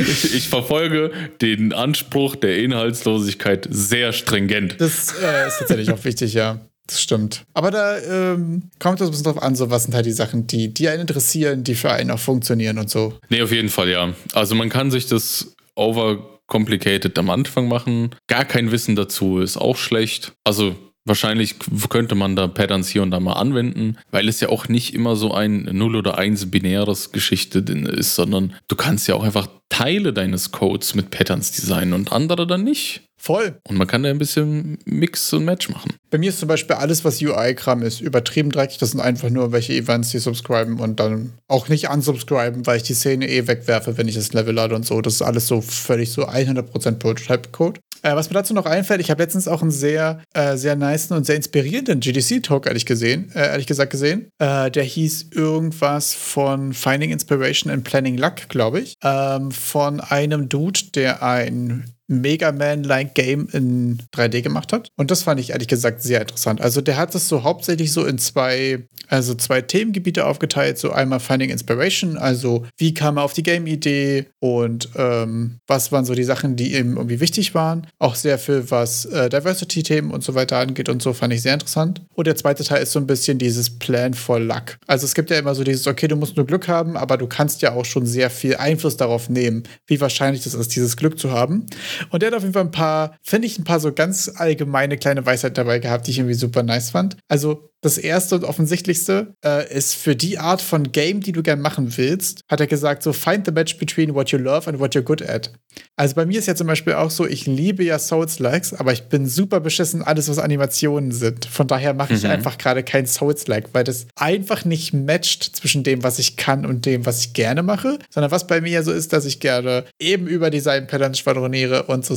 Ich, 0.00 0.34
ich, 0.34 0.48
verfolge 0.48 1.10
den 1.40 1.72
Anspruch 1.72 2.36
der 2.36 2.58
Inhaltslosigkeit 2.58 3.66
sehr 3.70 4.12
stringent. 4.12 4.80
Das 4.80 5.14
äh, 5.20 5.48
ist 5.48 5.58
tatsächlich 5.58 5.90
auch 5.90 6.04
wichtig, 6.04 6.34
ja. 6.34 6.60
Das 6.86 7.00
stimmt. 7.00 7.44
Aber 7.54 7.70
da 7.70 7.96
ähm, 7.98 8.70
kommt 8.78 9.00
es 9.00 9.06
ein 9.06 9.10
bisschen 9.10 9.24
drauf 9.24 9.42
an, 9.42 9.54
so 9.54 9.70
was 9.70 9.84
sind 9.84 9.94
halt 9.94 10.04
die 10.04 10.12
Sachen, 10.12 10.46
die, 10.46 10.74
die 10.74 10.88
einen 10.88 11.02
interessieren, 11.02 11.64
die 11.64 11.74
für 11.74 11.92
einen 11.92 12.10
auch 12.10 12.18
funktionieren 12.18 12.78
und 12.78 12.90
so. 12.90 13.14
Nee, 13.28 13.40
auf 13.42 13.52
jeden 13.52 13.68
Fall, 13.68 13.88
ja. 13.88 14.12
Also 14.34 14.54
man 14.54 14.68
kann 14.68 14.90
sich 14.90 15.06
das 15.06 15.54
over 15.74 16.31
complicated 16.52 17.18
am 17.18 17.30
Anfang 17.30 17.66
machen. 17.66 18.14
Gar 18.26 18.44
kein 18.44 18.70
Wissen 18.70 18.94
dazu 18.94 19.38
ist 19.38 19.56
auch 19.56 19.78
schlecht. 19.78 20.34
Also 20.44 20.76
Wahrscheinlich 21.04 21.56
könnte 21.88 22.14
man 22.14 22.36
da 22.36 22.46
Patterns 22.46 22.88
hier 22.88 23.02
und 23.02 23.10
da 23.10 23.18
mal 23.18 23.32
anwenden, 23.32 23.98
weil 24.10 24.28
es 24.28 24.40
ja 24.40 24.50
auch 24.50 24.68
nicht 24.68 24.94
immer 24.94 25.16
so 25.16 25.34
ein 25.34 25.68
0 25.72 25.96
oder 25.96 26.16
1 26.18 26.50
binäres 26.50 27.10
Geschichte 27.10 27.58
ist, 27.58 28.14
sondern 28.14 28.54
du 28.68 28.76
kannst 28.76 29.08
ja 29.08 29.16
auch 29.16 29.24
einfach 29.24 29.48
Teile 29.68 30.12
deines 30.12 30.52
Codes 30.52 30.94
mit 30.94 31.10
Patterns 31.10 31.50
designen 31.52 31.94
und 31.94 32.12
andere 32.12 32.46
dann 32.46 32.62
nicht. 32.62 33.02
Voll. 33.16 33.56
Und 33.68 33.78
man 33.78 33.86
kann 33.86 34.02
da 34.02 34.10
ein 34.10 34.18
bisschen 34.18 34.78
Mix 34.84 35.32
und 35.32 35.44
Match 35.44 35.68
machen. 35.68 35.92
Bei 36.10 36.18
mir 36.18 36.30
ist 36.30 36.40
zum 36.40 36.48
Beispiel 36.48 36.74
alles, 36.74 37.04
was 37.04 37.22
UI-Kram 37.22 37.82
ist, 37.82 38.00
übertrieben 38.00 38.50
dreckig. 38.50 38.78
Das 38.78 38.90
sind 38.90 39.00
einfach 39.00 39.30
nur 39.30 39.52
welche 39.52 39.74
Events, 39.74 40.10
die 40.10 40.18
subscriben 40.18 40.80
und 40.80 40.98
dann 40.98 41.32
auch 41.46 41.68
nicht 41.68 41.88
unsubscriben, 41.88 42.66
weil 42.66 42.78
ich 42.78 42.82
die 42.82 42.94
Szene 42.94 43.28
eh 43.28 43.46
wegwerfe, 43.46 43.96
wenn 43.96 44.08
ich 44.08 44.16
das 44.16 44.32
Level 44.32 44.54
lade 44.54 44.74
und 44.74 44.84
so. 44.84 45.00
Das 45.00 45.14
ist 45.14 45.22
alles 45.22 45.46
so 45.46 45.60
völlig 45.60 46.10
so 46.10 46.26
100% 46.26 46.98
Prototype-Code. 46.98 47.80
Äh, 48.02 48.16
was 48.16 48.28
mir 48.28 48.34
dazu 48.34 48.52
noch 48.54 48.66
einfällt, 48.66 49.00
ich 49.00 49.10
habe 49.10 49.22
letztens 49.22 49.48
auch 49.48 49.62
einen 49.62 49.70
sehr, 49.70 50.22
äh, 50.34 50.56
sehr 50.56 50.76
niceen 50.76 51.16
und 51.16 51.24
sehr 51.24 51.36
inspirierenden 51.36 52.00
GDC-Talk, 52.00 52.66
ehrlich 52.66 52.86
gesehen, 52.86 53.30
äh, 53.34 53.48
ehrlich 53.48 53.66
gesagt 53.66 53.90
gesehen. 53.90 54.28
Äh, 54.38 54.70
der 54.70 54.82
hieß 54.82 55.30
irgendwas 55.32 56.14
von 56.14 56.72
Finding 56.72 57.10
Inspiration 57.10 57.72
and 57.72 57.84
Planning 57.84 58.18
Luck, 58.18 58.48
glaube 58.48 58.80
ich. 58.80 58.96
Ähm, 59.02 59.50
von 59.50 60.00
einem 60.00 60.48
Dude, 60.48 60.80
der 60.94 61.22
ein 61.22 61.84
Mega 62.20 62.52
Man-like 62.52 63.14
Game 63.14 63.48
in 63.52 63.98
3D 64.14 64.42
gemacht 64.42 64.72
hat. 64.72 64.88
Und 64.96 65.10
das 65.10 65.22
fand 65.22 65.40
ich 65.40 65.50
ehrlich 65.50 65.68
gesagt 65.68 66.02
sehr 66.02 66.20
interessant. 66.20 66.60
Also 66.60 66.80
der 66.80 66.96
hat 66.96 67.14
es 67.14 67.28
so 67.28 67.42
hauptsächlich 67.42 67.92
so 67.92 68.04
in 68.04 68.18
zwei, 68.18 68.86
also 69.08 69.34
zwei 69.34 69.62
Themengebiete 69.62 70.26
aufgeteilt. 70.26 70.78
So 70.78 70.90
einmal 70.92 71.20
Finding 71.20 71.50
Inspiration, 71.50 72.16
also 72.16 72.66
wie 72.76 72.94
kam 72.94 73.16
er 73.16 73.24
auf 73.24 73.32
die 73.32 73.42
Game-Idee 73.42 74.26
und 74.40 74.88
ähm, 74.96 75.58
was 75.66 75.92
waren 75.92 76.04
so 76.04 76.14
die 76.14 76.24
Sachen, 76.24 76.56
die 76.56 76.74
ihm 76.76 76.96
irgendwie 76.96 77.20
wichtig 77.20 77.54
waren. 77.54 77.86
Auch 77.98 78.14
sehr 78.14 78.38
viel, 78.38 78.70
was 78.70 79.04
äh, 79.06 79.28
Diversity-Themen 79.28 80.10
und 80.10 80.22
so 80.22 80.34
weiter 80.34 80.58
angeht 80.58 80.88
und 80.88 81.02
so 81.02 81.12
fand 81.12 81.32
ich 81.32 81.42
sehr 81.42 81.54
interessant. 81.54 82.02
Und 82.14 82.26
der 82.26 82.36
zweite 82.36 82.64
Teil 82.64 82.82
ist 82.82 82.92
so 82.92 82.98
ein 82.98 83.06
bisschen 83.06 83.38
dieses 83.38 83.78
Plan 83.78 84.14
for 84.14 84.38
Luck. 84.38 84.78
Also 84.86 85.04
es 85.06 85.14
gibt 85.14 85.30
ja 85.30 85.38
immer 85.38 85.54
so 85.54 85.64
dieses, 85.64 85.86
okay, 85.86 86.08
du 86.08 86.16
musst 86.16 86.36
nur 86.36 86.46
Glück 86.46 86.68
haben, 86.68 86.96
aber 86.96 87.16
du 87.16 87.26
kannst 87.26 87.62
ja 87.62 87.72
auch 87.72 87.84
schon 87.84 88.06
sehr 88.06 88.30
viel 88.30 88.56
Einfluss 88.56 88.96
darauf 88.96 89.28
nehmen, 89.28 89.62
wie 89.86 90.00
wahrscheinlich 90.00 90.44
das 90.44 90.54
ist, 90.54 90.74
dieses 90.74 90.96
Glück 90.96 91.18
zu 91.18 91.30
haben. 91.30 91.66
Und 92.10 92.22
der 92.22 92.28
hat 92.28 92.36
auf 92.36 92.42
jeden 92.42 92.54
Fall 92.54 92.64
ein 92.64 92.70
paar, 92.70 93.16
finde 93.22 93.46
ich, 93.46 93.58
ein 93.58 93.64
paar 93.64 93.80
so 93.80 93.92
ganz 93.92 94.30
allgemeine 94.34 94.96
kleine 94.96 95.24
Weisheiten 95.24 95.54
dabei 95.54 95.78
gehabt, 95.78 96.06
die 96.06 96.12
ich 96.12 96.18
irgendwie 96.18 96.34
super 96.34 96.62
nice 96.62 96.90
fand. 96.90 97.16
Also 97.28 97.71
Das 97.82 97.98
erste 97.98 98.36
und 98.36 98.44
offensichtlichste 98.44 99.34
äh, 99.44 99.70
ist 99.76 99.94
für 99.94 100.14
die 100.14 100.38
Art 100.38 100.62
von 100.62 100.92
Game, 100.92 101.20
die 101.20 101.32
du 101.32 101.42
gern 101.42 101.60
machen 101.60 101.96
willst, 101.96 102.42
hat 102.48 102.60
er 102.60 102.68
gesagt, 102.68 103.02
so 103.02 103.12
find 103.12 103.44
the 103.44 103.52
match 103.52 103.76
between 103.76 104.14
what 104.14 104.30
you 104.30 104.38
love 104.38 104.68
and 104.68 104.78
what 104.78 104.94
you're 104.94 105.02
good 105.02 105.20
at. 105.20 105.50
Also 105.96 106.14
bei 106.14 106.24
mir 106.24 106.38
ist 106.38 106.46
ja 106.46 106.54
zum 106.54 106.68
Beispiel 106.68 106.94
auch 106.94 107.10
so, 107.10 107.26
ich 107.26 107.46
liebe 107.46 107.82
ja 107.82 107.98
Souls-Likes, 107.98 108.74
aber 108.74 108.92
ich 108.92 109.04
bin 109.04 109.26
super 109.26 109.60
beschissen, 109.60 110.02
alles, 110.02 110.28
was 110.28 110.38
Animationen 110.38 111.12
sind. 111.12 111.44
Von 111.44 111.66
daher 111.66 111.92
mache 111.92 112.14
ich 112.14 112.22
mhm. 112.22 112.30
einfach 112.30 112.56
gerade 112.56 112.82
kein 112.84 113.06
Souls-Like, 113.06 113.70
weil 113.72 113.84
das 113.84 114.06
einfach 114.16 114.64
nicht 114.64 114.94
matcht 114.94 115.56
zwischen 115.56 115.82
dem, 115.82 116.04
was 116.04 116.18
ich 116.18 116.36
kann 116.36 116.64
und 116.64 116.86
dem, 116.86 117.04
was 117.04 117.20
ich 117.20 117.32
gerne 117.32 117.62
mache, 117.62 117.98
sondern 118.10 118.30
was 118.30 118.46
bei 118.46 118.60
mir 118.60 118.82
so 118.84 118.92
ist, 118.92 119.12
dass 119.12 119.24
ich 119.24 119.40
gerne 119.40 119.84
eben 119.98 120.26
über 120.28 120.50
Design-Patterns 120.50 121.18
schwadroniere 121.18 121.84
und 121.84 122.06
so 122.06 122.14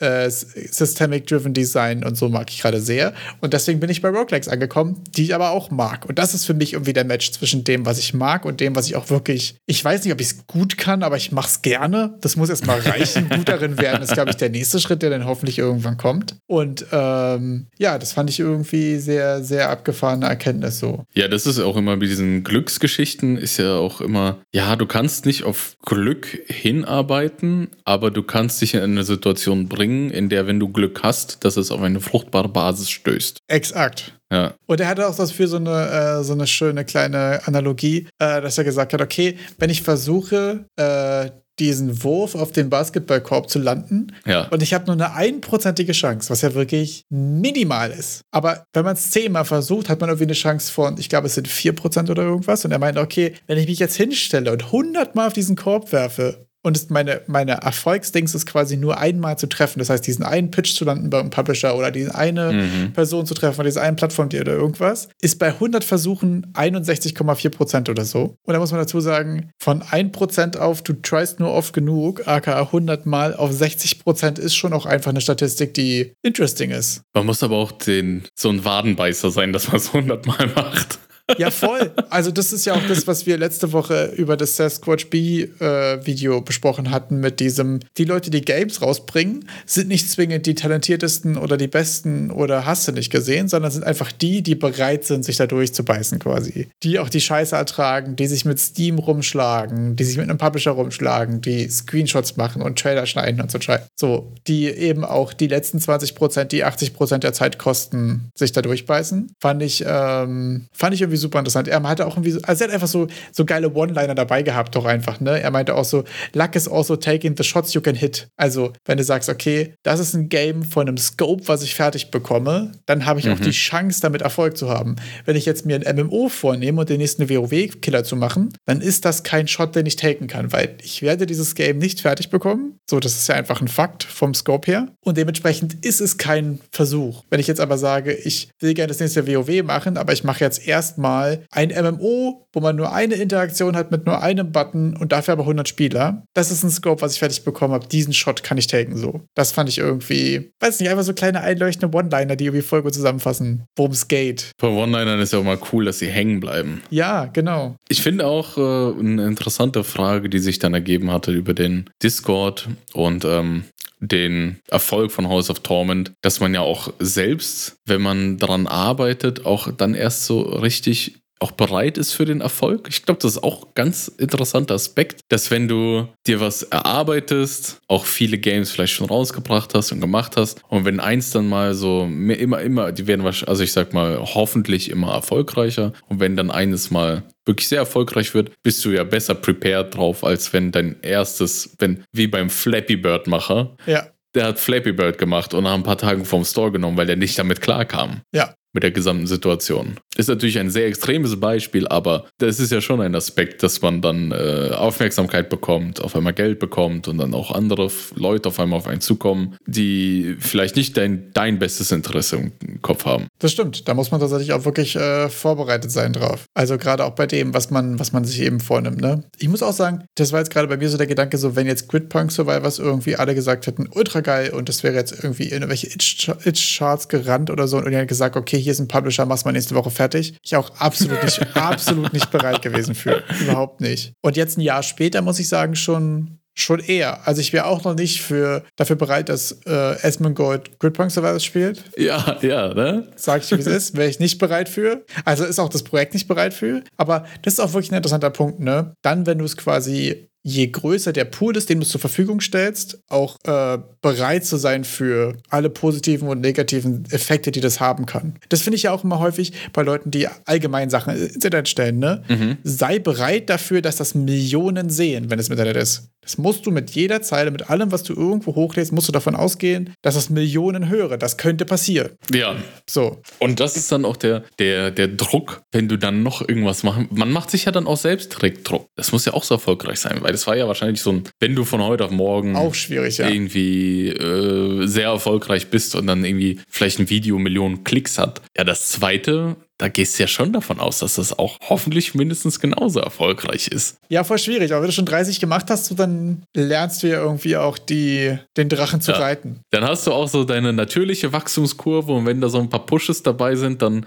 äh, 0.00 0.28
Systemic-Driven 0.30 1.54
Design 1.54 2.04
und 2.04 2.16
so 2.16 2.28
mag 2.28 2.50
ich 2.50 2.60
gerade 2.60 2.80
sehr. 2.80 3.14
Und 3.40 3.52
deswegen 3.52 3.80
bin 3.80 3.90
ich 3.90 4.02
bei 4.02 4.08
Roguelikes 4.08 4.48
angekommen, 4.48 5.03
die 5.04 5.24
ich 5.24 5.34
aber 5.34 5.50
auch 5.50 5.70
mag. 5.70 6.06
Und 6.06 6.18
das 6.18 6.34
ist 6.34 6.44
für 6.44 6.54
mich 6.54 6.72
irgendwie 6.72 6.92
der 6.92 7.04
Match 7.04 7.30
zwischen 7.32 7.64
dem, 7.64 7.86
was 7.86 7.98
ich 7.98 8.14
mag 8.14 8.44
und 8.44 8.60
dem, 8.60 8.74
was 8.74 8.86
ich 8.86 8.96
auch 8.96 9.10
wirklich, 9.10 9.56
ich 9.66 9.84
weiß 9.84 10.04
nicht, 10.04 10.12
ob 10.12 10.20
ich 10.20 10.28
es 10.28 10.46
gut 10.46 10.78
kann, 10.78 11.02
aber 11.02 11.16
ich 11.16 11.32
mache 11.32 11.48
es 11.48 11.62
gerne. 11.62 12.16
Das 12.20 12.36
muss 12.36 12.48
erstmal 12.48 12.80
reichen. 12.80 13.28
gut 13.34 13.48
darin 13.48 13.78
werden 13.78 14.02
ist, 14.02 14.12
glaube 14.12 14.30
ich, 14.30 14.36
der 14.36 14.50
nächste 14.50 14.80
Schritt, 14.80 15.02
der 15.02 15.10
dann 15.10 15.24
hoffentlich 15.24 15.58
irgendwann 15.58 15.96
kommt. 15.96 16.36
Und 16.46 16.86
ähm, 16.92 17.66
ja, 17.78 17.98
das 17.98 18.12
fand 18.12 18.30
ich 18.30 18.40
irgendwie 18.40 18.98
sehr, 18.98 19.42
sehr 19.42 19.70
abgefahrene 19.70 20.26
Erkenntnis 20.26 20.78
so. 20.78 21.04
Ja, 21.14 21.28
das 21.28 21.46
ist 21.46 21.58
auch 21.58 21.76
immer 21.76 21.96
bei 21.96 22.06
diesen 22.06 22.44
Glücksgeschichten, 22.44 23.36
ist 23.36 23.58
ja 23.58 23.76
auch 23.76 24.00
immer, 24.00 24.38
ja, 24.52 24.76
du 24.76 24.86
kannst 24.86 25.26
nicht 25.26 25.44
auf 25.44 25.76
Glück 25.84 26.26
hinarbeiten, 26.46 27.68
aber 27.84 28.10
du 28.10 28.22
kannst 28.22 28.60
dich 28.60 28.74
in 28.74 28.82
eine 28.82 29.04
Situation 29.04 29.68
bringen, 29.68 30.10
in 30.10 30.28
der, 30.28 30.46
wenn 30.46 30.60
du 30.60 30.68
Glück 30.68 31.02
hast, 31.02 31.44
dass 31.44 31.56
es 31.56 31.70
auf 31.70 31.80
eine 31.80 32.00
fruchtbare 32.00 32.48
Basis 32.48 32.90
stößt. 32.90 33.38
Exakt. 33.48 34.14
Ja. 34.34 34.54
Und 34.66 34.80
er 34.80 34.88
hatte 34.88 35.06
auch 35.06 35.14
das 35.14 35.30
für 35.30 35.46
so 35.46 35.56
eine, 35.56 36.18
äh, 36.20 36.24
so 36.24 36.32
eine 36.32 36.46
schöne 36.46 36.84
kleine 36.84 37.40
Analogie, 37.46 38.08
äh, 38.18 38.40
dass 38.40 38.58
er 38.58 38.64
gesagt 38.64 38.92
hat, 38.92 39.00
okay, 39.00 39.38
wenn 39.58 39.70
ich 39.70 39.82
versuche, 39.82 40.66
äh, 40.76 41.30
diesen 41.60 42.02
Wurf 42.02 42.34
auf 42.34 42.50
den 42.50 42.68
Basketballkorb 42.68 43.48
zu 43.48 43.60
landen. 43.60 44.08
Ja. 44.26 44.48
Und 44.48 44.60
ich 44.60 44.74
habe 44.74 44.86
nur 44.86 44.94
eine 44.94 45.14
einprozentige 45.14 45.92
Chance, 45.92 46.30
was 46.30 46.42
ja 46.42 46.52
wirklich 46.54 47.04
minimal 47.10 47.92
ist. 47.92 48.22
Aber 48.32 48.64
wenn 48.72 48.84
man 48.84 48.94
es 48.94 49.12
zehnmal 49.12 49.44
versucht, 49.44 49.88
hat 49.88 50.00
man 50.00 50.10
irgendwie 50.10 50.24
eine 50.24 50.32
Chance 50.32 50.72
von, 50.72 50.98
ich 50.98 51.08
glaube, 51.08 51.28
es 51.28 51.34
sind 51.34 51.46
vier 51.46 51.72
Prozent 51.72 52.10
oder 52.10 52.24
irgendwas. 52.24 52.64
Und 52.64 52.72
er 52.72 52.80
meint, 52.80 52.98
okay, 52.98 53.34
wenn 53.46 53.58
ich 53.58 53.68
mich 53.68 53.78
jetzt 53.78 53.94
hinstelle 53.94 54.50
und 54.50 54.72
hundertmal 54.72 55.28
auf 55.28 55.32
diesen 55.32 55.54
Korb 55.54 55.92
werfe 55.92 56.48
und 56.64 56.90
meine, 56.90 57.20
meine 57.26 57.52
Erfolgsdings 57.52 58.34
ist 58.34 58.46
quasi 58.46 58.78
nur 58.78 58.98
einmal 58.98 59.38
zu 59.38 59.46
treffen. 59.46 59.78
Das 59.78 59.90
heißt, 59.90 60.04
diesen 60.06 60.24
einen 60.24 60.50
Pitch 60.50 60.74
zu 60.74 60.86
landen 60.86 61.10
beim 61.10 61.28
Publisher 61.28 61.76
oder 61.76 61.90
diese 61.90 62.14
eine 62.14 62.52
mhm. 62.52 62.92
Person 62.94 63.26
zu 63.26 63.34
treffen, 63.34 63.60
oder 63.60 63.68
diese 63.68 63.82
eine 63.82 63.96
Plattform 63.96 64.28
oder 64.28 64.54
irgendwas, 64.54 65.08
ist 65.20 65.38
bei 65.38 65.48
100 65.48 65.84
Versuchen 65.84 66.46
61,4 66.54 67.50
Prozent 67.50 67.88
oder 67.90 68.06
so. 68.06 68.38
Und 68.44 68.54
da 68.54 68.58
muss 68.58 68.70
man 68.70 68.80
dazu 68.80 69.00
sagen, 69.00 69.50
von 69.58 69.82
1 69.82 70.12
Prozent 70.12 70.56
auf, 70.56 70.80
du 70.80 70.94
tryst 70.94 71.38
nur 71.38 71.52
oft 71.52 71.74
genug, 71.74 72.26
aka 72.26 72.58
100 72.58 73.04
Mal 73.04 73.34
auf 73.34 73.52
60 73.52 74.02
Prozent 74.02 74.38
ist 74.38 74.54
schon 74.54 74.72
auch 74.72 74.86
einfach 74.86 75.10
eine 75.10 75.20
Statistik, 75.20 75.74
die 75.74 76.14
interesting 76.22 76.70
ist. 76.70 77.02
Man 77.12 77.26
muss 77.26 77.42
aber 77.42 77.56
auch 77.56 77.72
den, 77.72 78.22
so 78.34 78.48
ein 78.48 78.64
Wadenbeißer 78.64 79.30
sein, 79.30 79.52
dass 79.52 79.68
man 79.68 79.76
es 79.76 79.88
100 79.88 80.26
Mal 80.26 80.50
macht. 80.54 80.98
Ja, 81.38 81.50
voll. 81.50 81.90
Also, 82.10 82.30
das 82.30 82.52
ist 82.52 82.66
ja 82.66 82.74
auch 82.74 82.86
das, 82.86 83.06
was 83.06 83.26
wir 83.26 83.38
letzte 83.38 83.72
Woche 83.72 84.12
über 84.16 84.36
das 84.36 84.56
Sasquatch 84.56 85.08
B-Video 85.08 86.38
äh, 86.38 86.40
besprochen 86.42 86.90
hatten, 86.90 87.18
mit 87.18 87.40
diesem, 87.40 87.80
die 87.96 88.04
Leute, 88.04 88.30
die 88.30 88.42
Games 88.42 88.82
rausbringen, 88.82 89.48
sind 89.64 89.88
nicht 89.88 90.10
zwingend 90.10 90.46
die 90.46 90.54
talentiertesten 90.54 91.38
oder 91.38 91.56
die 91.56 91.66
besten 91.66 92.30
oder 92.30 92.66
hast 92.66 92.86
du 92.86 92.92
nicht 92.92 93.10
gesehen, 93.10 93.48
sondern 93.48 93.70
sind 93.70 93.84
einfach 93.84 94.12
die, 94.12 94.42
die 94.42 94.54
bereit 94.54 95.04
sind, 95.04 95.24
sich 95.24 95.36
da 95.36 95.46
durchzubeißen 95.46 96.18
quasi. 96.18 96.68
Die 96.82 96.98
auch 96.98 97.08
die 97.08 97.20
Scheiße 97.20 97.56
ertragen, 97.56 98.16
die 98.16 98.26
sich 98.26 98.44
mit 98.44 98.60
Steam 98.60 98.98
rumschlagen, 98.98 99.96
die 99.96 100.04
sich 100.04 100.18
mit 100.18 100.28
einem 100.28 100.38
Publisher 100.38 100.72
rumschlagen, 100.72 101.40
die 101.40 101.68
Screenshots 101.68 102.36
machen 102.36 102.60
und 102.60 102.78
Trailer 102.78 103.06
schneiden 103.06 103.40
und 103.40 103.50
so. 103.50 103.58
So, 103.96 104.32
die 104.46 104.66
eben 104.66 105.04
auch 105.04 105.32
die 105.32 105.46
letzten 105.46 105.80
20 105.80 106.14
Prozent, 106.14 106.52
die 106.52 106.64
80 106.64 106.92
Prozent 106.92 107.24
der 107.24 107.32
Zeit 107.32 107.58
kosten, 107.58 108.30
sich 108.36 108.52
da 108.52 108.60
durchbeißen. 108.60 109.32
Fand 109.40 109.62
ich, 109.62 109.84
ähm, 109.86 110.66
fand 110.72 110.94
ich 110.94 111.00
irgendwie 111.00 111.13
irgendwie 111.14 111.20
super 111.20 111.38
interessant. 111.38 111.68
Er 111.68 111.82
hatte 111.82 112.06
auch 112.06 112.16
irgendwie, 112.16 112.34
also 112.42 112.64
er 112.64 112.68
hat 112.68 112.74
einfach 112.74 112.88
so, 112.88 113.06
so 113.32 113.44
geile 113.44 113.72
One-Liner 113.72 114.14
dabei 114.14 114.42
gehabt, 114.42 114.74
doch 114.74 114.84
einfach, 114.84 115.20
ne? 115.20 115.40
Er 115.40 115.50
meinte 115.50 115.74
auch 115.74 115.84
so, 115.84 116.04
Luck 116.32 116.54
is 116.56 116.68
also 116.68 116.96
taking 116.96 117.36
the 117.36 117.44
shots 117.44 117.74
you 117.74 117.80
can 117.80 117.94
hit. 117.94 118.28
Also, 118.36 118.72
wenn 118.84 118.98
du 118.98 119.04
sagst, 119.04 119.28
okay, 119.28 119.74
das 119.82 120.00
ist 120.00 120.14
ein 120.14 120.28
Game 120.28 120.62
von 120.62 120.88
einem 120.88 120.96
Scope, 120.96 121.46
was 121.46 121.62
ich 121.62 121.74
fertig 121.74 122.10
bekomme, 122.10 122.72
dann 122.86 123.06
habe 123.06 123.20
ich 123.20 123.26
mhm. 123.26 123.32
auch 123.32 123.40
die 123.40 123.50
Chance, 123.50 124.00
damit 124.00 124.22
Erfolg 124.22 124.56
zu 124.56 124.68
haben. 124.68 124.96
Wenn 125.24 125.36
ich 125.36 125.46
jetzt 125.46 125.66
mir 125.66 125.80
ein 125.80 125.96
MMO 125.96 126.28
vornehme 126.28 126.80
und 126.80 126.88
den 126.88 126.98
nächsten 126.98 127.28
WoW-Killer 127.28 128.04
zu 128.04 128.16
machen, 128.16 128.52
dann 128.66 128.80
ist 128.80 129.04
das 129.04 129.22
kein 129.22 129.48
Shot, 129.48 129.76
den 129.76 129.86
ich 129.86 129.96
taken 129.96 130.26
kann, 130.26 130.52
weil 130.52 130.76
ich 130.82 131.02
werde 131.02 131.26
dieses 131.26 131.54
Game 131.54 131.78
nicht 131.78 132.00
fertig 132.00 132.30
bekommen. 132.30 132.78
So, 132.88 133.00
das 133.00 133.14
ist 133.14 133.28
ja 133.28 133.34
einfach 133.34 133.60
ein 133.60 133.68
Fakt 133.68 134.04
vom 134.04 134.34
Scope 134.34 134.70
her. 134.70 134.88
Und 135.00 135.16
dementsprechend 135.16 135.84
ist 135.84 136.00
es 136.00 136.18
kein 136.18 136.60
Versuch. 136.70 137.22
Wenn 137.30 137.40
ich 137.40 137.46
jetzt 137.46 137.60
aber 137.60 137.78
sage, 137.78 138.12
ich 138.12 138.48
will 138.60 138.74
gerne 138.74 138.88
das 138.88 139.00
nächste 139.00 139.26
WoW 139.26 139.62
machen, 139.62 139.96
aber 139.96 140.12
ich 140.12 140.24
mache 140.24 140.40
jetzt 140.40 140.66
erstmal 140.66 141.03
mal 141.04 141.44
ein 141.50 141.68
MMO, 141.68 142.46
wo 142.54 142.60
man 142.60 142.76
nur 142.76 142.92
eine 142.92 143.16
Interaktion 143.16 143.76
hat 143.76 143.90
mit 143.90 144.06
nur 144.06 144.22
einem 144.22 144.52
Button 144.52 144.96
und 144.96 145.12
dafür 145.12 145.32
aber 145.32 145.42
100 145.42 145.68
Spieler. 145.68 146.24
Das 146.32 146.50
ist 146.50 146.64
ein 146.64 146.70
Scope, 146.70 147.02
was 147.02 147.12
ich 147.12 147.18
fertig 147.18 147.44
bekommen 147.44 147.74
habe. 147.74 147.86
Diesen 147.86 148.14
Shot 148.14 148.42
kann 148.42 148.56
ich 148.56 148.68
taken 148.68 148.96
so. 148.96 149.20
Das 149.34 149.52
fand 149.52 149.68
ich 149.68 149.78
irgendwie, 149.78 150.50
weiß 150.60 150.80
nicht, 150.80 150.88
einfach 150.88 151.04
so 151.04 151.12
kleine 151.12 151.42
einleuchtende 151.42 151.94
One-Liner, 151.94 152.36
die 152.36 152.46
irgendwie 152.46 152.62
voll 152.62 152.82
gut 152.82 152.94
zusammenfassen, 152.94 153.64
worum 153.76 153.92
es 153.92 154.08
geht. 154.08 154.52
Bei 154.58 154.68
One-Linern 154.68 155.20
ist 155.20 155.34
ja 155.34 155.40
auch 155.40 155.44
mal 155.44 155.58
cool, 155.72 155.84
dass 155.84 155.98
sie 155.98 156.08
hängen 156.08 156.40
bleiben. 156.40 156.80
Ja, 156.88 157.26
genau. 157.26 157.76
Ich 157.88 158.00
finde 158.00 158.26
auch 158.26 158.56
äh, 158.56 158.98
eine 158.98 159.26
interessante 159.26 159.84
Frage, 159.84 160.30
die 160.30 160.38
sich 160.38 160.58
dann 160.58 160.72
ergeben 160.72 161.12
hatte 161.12 161.32
über 161.32 161.52
den 161.52 161.90
Discord 162.02 162.68
und 162.94 163.26
ähm, 163.26 163.64
den 164.00 164.60
Erfolg 164.68 165.12
von 165.12 165.28
House 165.28 165.50
of 165.50 165.60
Torment, 165.60 166.12
dass 166.20 166.40
man 166.40 166.54
ja 166.54 166.60
auch 166.60 166.92
selbst, 166.98 167.76
wenn 167.86 168.02
man 168.02 168.38
daran 168.38 168.66
arbeitet, 168.66 169.46
auch 169.46 169.70
dann 169.72 169.94
erst 169.94 170.26
so 170.26 170.40
richtig 170.40 171.23
auch 171.40 171.52
bereit 171.52 171.98
ist 171.98 172.12
für 172.12 172.24
den 172.24 172.40
Erfolg. 172.40 172.88
Ich 172.88 173.04
glaube, 173.04 173.20
das 173.20 173.32
ist 173.32 173.42
auch 173.42 173.64
ein 173.64 173.70
ganz 173.74 174.08
interessanter 174.08 174.74
Aspekt, 174.74 175.20
dass 175.28 175.50
wenn 175.50 175.68
du 175.68 176.08
dir 176.26 176.40
was 176.40 176.62
erarbeitest, 176.62 177.80
auch 177.88 178.06
viele 178.06 178.38
Games 178.38 178.70
vielleicht 178.70 178.94
schon 178.94 179.08
rausgebracht 179.08 179.74
hast 179.74 179.92
und 179.92 180.00
gemacht 180.00 180.36
hast 180.36 180.62
und 180.68 180.84
wenn 180.84 181.00
eins 181.00 181.32
dann 181.32 181.48
mal 181.48 181.74
so 181.74 182.04
immer, 182.04 182.60
immer, 182.60 182.92
die 182.92 183.06
werden 183.06 183.24
wahrscheinlich, 183.24 183.48
also 183.48 183.64
ich 183.64 183.72
sag 183.72 183.92
mal, 183.92 184.18
hoffentlich 184.20 184.90
immer 184.90 185.12
erfolgreicher 185.12 185.92
und 186.08 186.20
wenn 186.20 186.36
dann 186.36 186.50
eines 186.50 186.90
mal 186.90 187.24
wirklich 187.44 187.68
sehr 187.68 187.80
erfolgreich 187.80 188.32
wird, 188.32 188.52
bist 188.62 188.84
du 188.84 188.90
ja 188.90 189.04
besser 189.04 189.34
prepared 189.34 189.94
drauf, 189.94 190.24
als 190.24 190.52
wenn 190.52 190.72
dein 190.72 190.96
erstes, 191.02 191.76
wenn, 191.78 192.04
wie 192.12 192.26
beim 192.26 192.48
Flappy 192.48 192.96
Bird 192.96 193.26
Macher, 193.26 193.76
ja. 193.86 194.06
der 194.34 194.46
hat 194.46 194.58
Flappy 194.58 194.92
Bird 194.92 195.18
gemacht 195.18 195.52
und 195.52 195.64
nach 195.64 195.74
ein 195.74 195.82
paar 195.82 195.98
Tagen 195.98 196.24
vom 196.24 196.44
Store 196.44 196.72
genommen, 196.72 196.96
weil 196.96 197.06
der 197.06 197.16
nicht 197.16 197.38
damit 197.38 197.60
klarkam. 197.60 198.22
Ja 198.32 198.54
mit 198.74 198.82
der 198.82 198.90
gesamten 198.90 199.26
Situation. 199.26 199.94
Ist 200.16 200.28
natürlich 200.28 200.58
ein 200.58 200.70
sehr 200.70 200.86
extremes 200.86 201.38
Beispiel, 201.40 201.88
aber 201.88 202.26
das 202.38 202.60
ist 202.60 202.70
ja 202.70 202.80
schon 202.80 203.00
ein 203.00 203.14
Aspekt, 203.14 203.62
dass 203.62 203.80
man 203.80 204.02
dann 204.02 204.32
äh, 204.32 204.70
Aufmerksamkeit 204.74 205.48
bekommt, 205.48 206.02
auf 206.02 206.14
einmal 206.14 206.34
Geld 206.34 206.58
bekommt 206.58 207.08
und 207.08 207.18
dann 207.18 207.34
auch 207.34 207.52
andere 207.52 207.90
Leute 208.14 208.48
auf 208.48 208.60
einmal 208.60 208.78
auf 208.78 208.86
einen 208.86 209.00
zukommen, 209.00 209.56
die 209.66 210.36
vielleicht 210.40 210.76
nicht 210.76 210.96
dein, 210.96 211.30
dein 211.32 211.58
bestes 211.58 211.92
Interesse 211.92 212.36
im 212.36 212.82
Kopf 212.82 213.06
haben. 213.06 213.28
Das 213.38 213.52
stimmt. 213.52 213.88
Da 213.88 213.94
muss 213.94 214.10
man 214.10 214.20
tatsächlich 214.20 214.52
auch 214.52 214.64
wirklich 214.64 214.96
äh, 214.96 215.28
vorbereitet 215.28 215.90
sein 215.90 216.12
drauf. 216.12 216.44
Also 216.54 216.76
gerade 216.76 217.04
auch 217.04 217.14
bei 217.14 217.26
dem, 217.26 217.54
was 217.54 217.70
man, 217.70 217.98
was 217.98 218.12
man 218.12 218.24
sich 218.24 218.40
eben 218.40 218.60
vornimmt. 218.60 219.00
Ne? 219.00 219.24
Ich 219.38 219.48
muss 219.48 219.62
auch 219.62 219.72
sagen, 219.72 220.04
das 220.16 220.32
war 220.32 220.40
jetzt 220.40 220.50
gerade 220.50 220.68
bei 220.68 220.76
mir 220.76 220.88
so 220.88 220.98
der 220.98 221.06
Gedanke, 221.06 221.38
so 221.38 221.54
wenn 221.54 221.66
jetzt 221.66 221.88
Gridpunk 221.88 222.32
Survivors 222.32 222.80
irgendwie 222.80 223.16
alle 223.16 223.34
gesagt 223.34 223.66
hätten, 223.66 223.88
ultra 223.92 224.20
geil 224.20 224.50
und 224.50 224.68
das 224.68 224.82
wäre 224.82 224.94
jetzt 224.94 225.12
irgendwie 225.12 225.44
in 225.44 225.62
irgendwelche 225.62 225.86
Itch-Charts 225.86 227.08
gerannt 227.08 227.50
oder 227.50 227.68
so 227.68 227.78
und 227.78 227.92
hätten 227.92 228.08
gesagt, 228.08 228.36
okay, 228.36 228.63
hier 228.64 228.72
ist 228.72 228.80
ein 228.80 228.88
Publisher, 228.88 229.26
mach's 229.26 229.44
mal 229.44 229.52
nächste 229.52 229.74
Woche 229.74 229.90
fertig. 229.90 230.36
Ich 230.42 230.56
auch 230.56 230.70
absolut 230.78 231.22
nicht, 231.22 231.40
absolut 231.56 232.12
nicht 232.12 232.30
bereit 232.30 232.62
gewesen 232.62 232.94
für. 232.94 233.22
Überhaupt 233.40 233.80
nicht. 233.80 234.12
Und 234.22 234.36
jetzt 234.36 234.58
ein 234.58 234.62
Jahr 234.62 234.82
später 234.82 235.22
muss 235.22 235.38
ich 235.38 235.48
sagen, 235.48 235.76
schon 235.76 236.38
schon 236.54 236.78
eher. 236.78 237.26
Also 237.26 237.40
ich 237.40 237.52
wäre 237.52 237.66
auch 237.66 237.82
noch 237.84 237.94
nicht 237.94 238.22
für, 238.22 238.62
dafür 238.76 238.96
bereit, 238.96 239.28
dass 239.28 239.52
äh, 239.66 240.00
Esmond 240.02 240.36
Gold 240.36 240.78
Gridpunk 240.78 241.10
Survivors 241.10 241.44
spielt. 241.44 241.82
Ja, 241.96 242.38
ja, 242.42 242.72
ne? 242.72 243.08
Sag 243.16 243.42
ich, 243.42 243.50
wie 243.50 243.56
es 243.56 243.66
ist, 243.66 243.96
wäre 243.96 244.08
ich 244.08 244.20
nicht 244.20 244.38
bereit 244.38 244.68
für. 244.68 245.04
Also 245.24 245.44
ist 245.44 245.58
auch 245.58 245.68
das 245.68 245.82
Projekt 245.82 246.14
nicht 246.14 246.28
bereit 246.28 246.54
für. 246.54 246.82
Aber 246.96 247.26
das 247.42 247.54
ist 247.54 247.60
auch 247.60 247.72
wirklich 247.72 247.90
ein 247.90 247.96
interessanter 247.96 248.30
Punkt, 248.30 248.60
ne? 248.60 248.94
Dann, 249.02 249.26
wenn 249.26 249.38
du 249.38 249.44
es 249.44 249.56
quasi 249.56 250.28
je 250.46 250.66
größer 250.66 251.12
der 251.12 251.24
Pool 251.24 251.56
ist, 251.56 251.70
den 251.70 251.80
du 251.80 251.86
zur 251.86 252.00
Verfügung 252.00 252.40
stellst, 252.40 252.98
auch 253.08 253.38
äh, 253.44 253.78
bereit 254.02 254.44
zu 254.44 254.58
sein 254.58 254.84
für 254.84 255.38
alle 255.48 255.70
positiven 255.70 256.28
und 256.28 256.42
negativen 256.42 257.06
Effekte, 257.10 257.50
die 257.50 257.62
das 257.62 257.80
haben 257.80 258.04
kann. 258.04 258.34
Das 258.50 258.60
finde 258.60 258.76
ich 258.76 258.84
ja 258.84 258.92
auch 258.92 259.04
immer 259.04 259.18
häufig 259.18 259.54
bei 259.72 259.82
Leuten, 259.82 260.10
die 260.10 260.28
allgemein 260.44 260.90
Sachen 260.90 261.16
ins 261.16 261.34
Internet 261.34 261.68
stellen. 261.68 261.98
Ne? 261.98 262.22
Mhm. 262.28 262.58
Sei 262.62 262.98
bereit 262.98 263.48
dafür, 263.48 263.80
dass 263.80 263.96
das 263.96 264.14
Millionen 264.14 264.90
sehen, 264.90 265.30
wenn 265.30 265.38
es 265.38 265.48
im 265.48 265.52
Internet 265.52 265.78
ist. 265.78 266.10
Das 266.24 266.38
musst 266.38 266.66
du 266.66 266.70
mit 266.70 266.90
jeder 266.90 267.22
Zeile, 267.22 267.50
mit 267.50 267.70
allem, 267.70 267.92
was 267.92 268.02
du 268.02 268.14
irgendwo 268.14 268.54
hochlädst, 268.54 268.92
musst 268.92 269.08
du 269.08 269.12
davon 269.12 269.36
ausgehen, 269.36 269.94
dass 270.02 270.16
es 270.16 270.30
Millionen 270.30 270.88
höre. 270.88 271.16
Das 271.18 271.36
könnte 271.36 271.64
passieren. 271.64 272.12
Ja. 272.32 272.56
So. 272.88 273.22
Und 273.38 273.60
das 273.60 273.76
ist 273.76 273.92
dann 273.92 274.04
auch 274.04 274.16
der, 274.16 274.44
der, 274.58 274.90
der 274.90 275.08
Druck, 275.08 275.62
wenn 275.72 275.88
du 275.88 275.98
dann 275.98 276.22
noch 276.22 276.46
irgendwas 276.46 276.82
machen. 276.82 277.08
Man 277.10 277.30
macht 277.30 277.50
sich 277.50 277.66
ja 277.66 277.72
dann 277.72 277.86
auch 277.86 277.96
selbst 277.96 278.32
direkt 278.32 278.68
Druck. 278.68 278.88
Das 278.96 279.12
muss 279.12 279.24
ja 279.24 279.34
auch 279.34 279.44
so 279.44 279.54
erfolgreich 279.54 280.00
sein, 280.00 280.18
weil 280.20 280.32
das 280.32 280.46
war 280.46 280.56
ja 280.56 280.66
wahrscheinlich 280.66 281.00
so 281.00 281.12
ein, 281.12 281.24
wenn 281.40 281.54
du 281.54 281.64
von 281.64 281.82
heute 281.82 282.04
auf 282.04 282.10
morgen 282.10 282.56
Auch 282.56 282.74
schwierig, 282.74 283.18
ja. 283.18 283.28
irgendwie 283.28 284.08
äh, 284.08 284.86
sehr 284.86 285.08
erfolgreich 285.08 285.68
bist 285.68 285.94
und 285.94 286.06
dann 286.06 286.24
irgendwie 286.24 286.60
vielleicht 286.68 286.98
ein 286.98 287.10
Video 287.10 287.38
Millionen 287.38 287.84
Klicks 287.84 288.18
hat. 288.18 288.42
Ja, 288.56 288.64
das 288.64 288.88
zweite, 288.88 289.56
da 289.78 289.88
gehst 289.88 290.18
du 290.18 290.22
ja 290.22 290.28
schon 290.28 290.52
davon 290.52 290.78
aus, 290.78 291.00
dass 291.00 291.14
das 291.14 291.36
auch 291.38 291.56
hoffentlich 291.68 292.14
mindestens 292.14 292.60
genauso 292.60 293.00
erfolgreich 293.00 293.68
ist. 293.68 293.96
Ja, 294.08 294.22
voll 294.22 294.38
schwierig. 294.38 294.72
Aber 294.72 294.82
wenn 294.82 294.88
du 294.88 294.94
schon 294.94 295.06
30 295.06 295.40
gemacht 295.40 295.66
hast, 295.68 295.86
so, 295.86 295.94
dann 295.96 296.44
lernst 296.54 297.02
du 297.02 297.08
ja 297.08 297.20
irgendwie 297.20 297.56
auch 297.56 297.76
die, 297.76 298.38
den 298.56 298.68
Drachen 298.68 299.00
zu 299.00 299.10
Ja. 299.12 299.18
reiten. 299.18 299.60
Dann 299.72 299.84
hast 299.84 300.06
du 300.06 300.12
auch 300.12 300.28
so 300.28 300.44
deine 300.44 300.72
natürliche 300.72 301.32
Wachstumskurve 301.32 302.12
und 302.12 302.26
wenn 302.26 302.40
da 302.40 302.48
so 302.48 302.58
ein 302.60 302.68
paar 302.70 302.86
Pushes 302.86 303.22
dabei 303.22 303.56
sind, 303.56 303.82
dann 303.82 304.06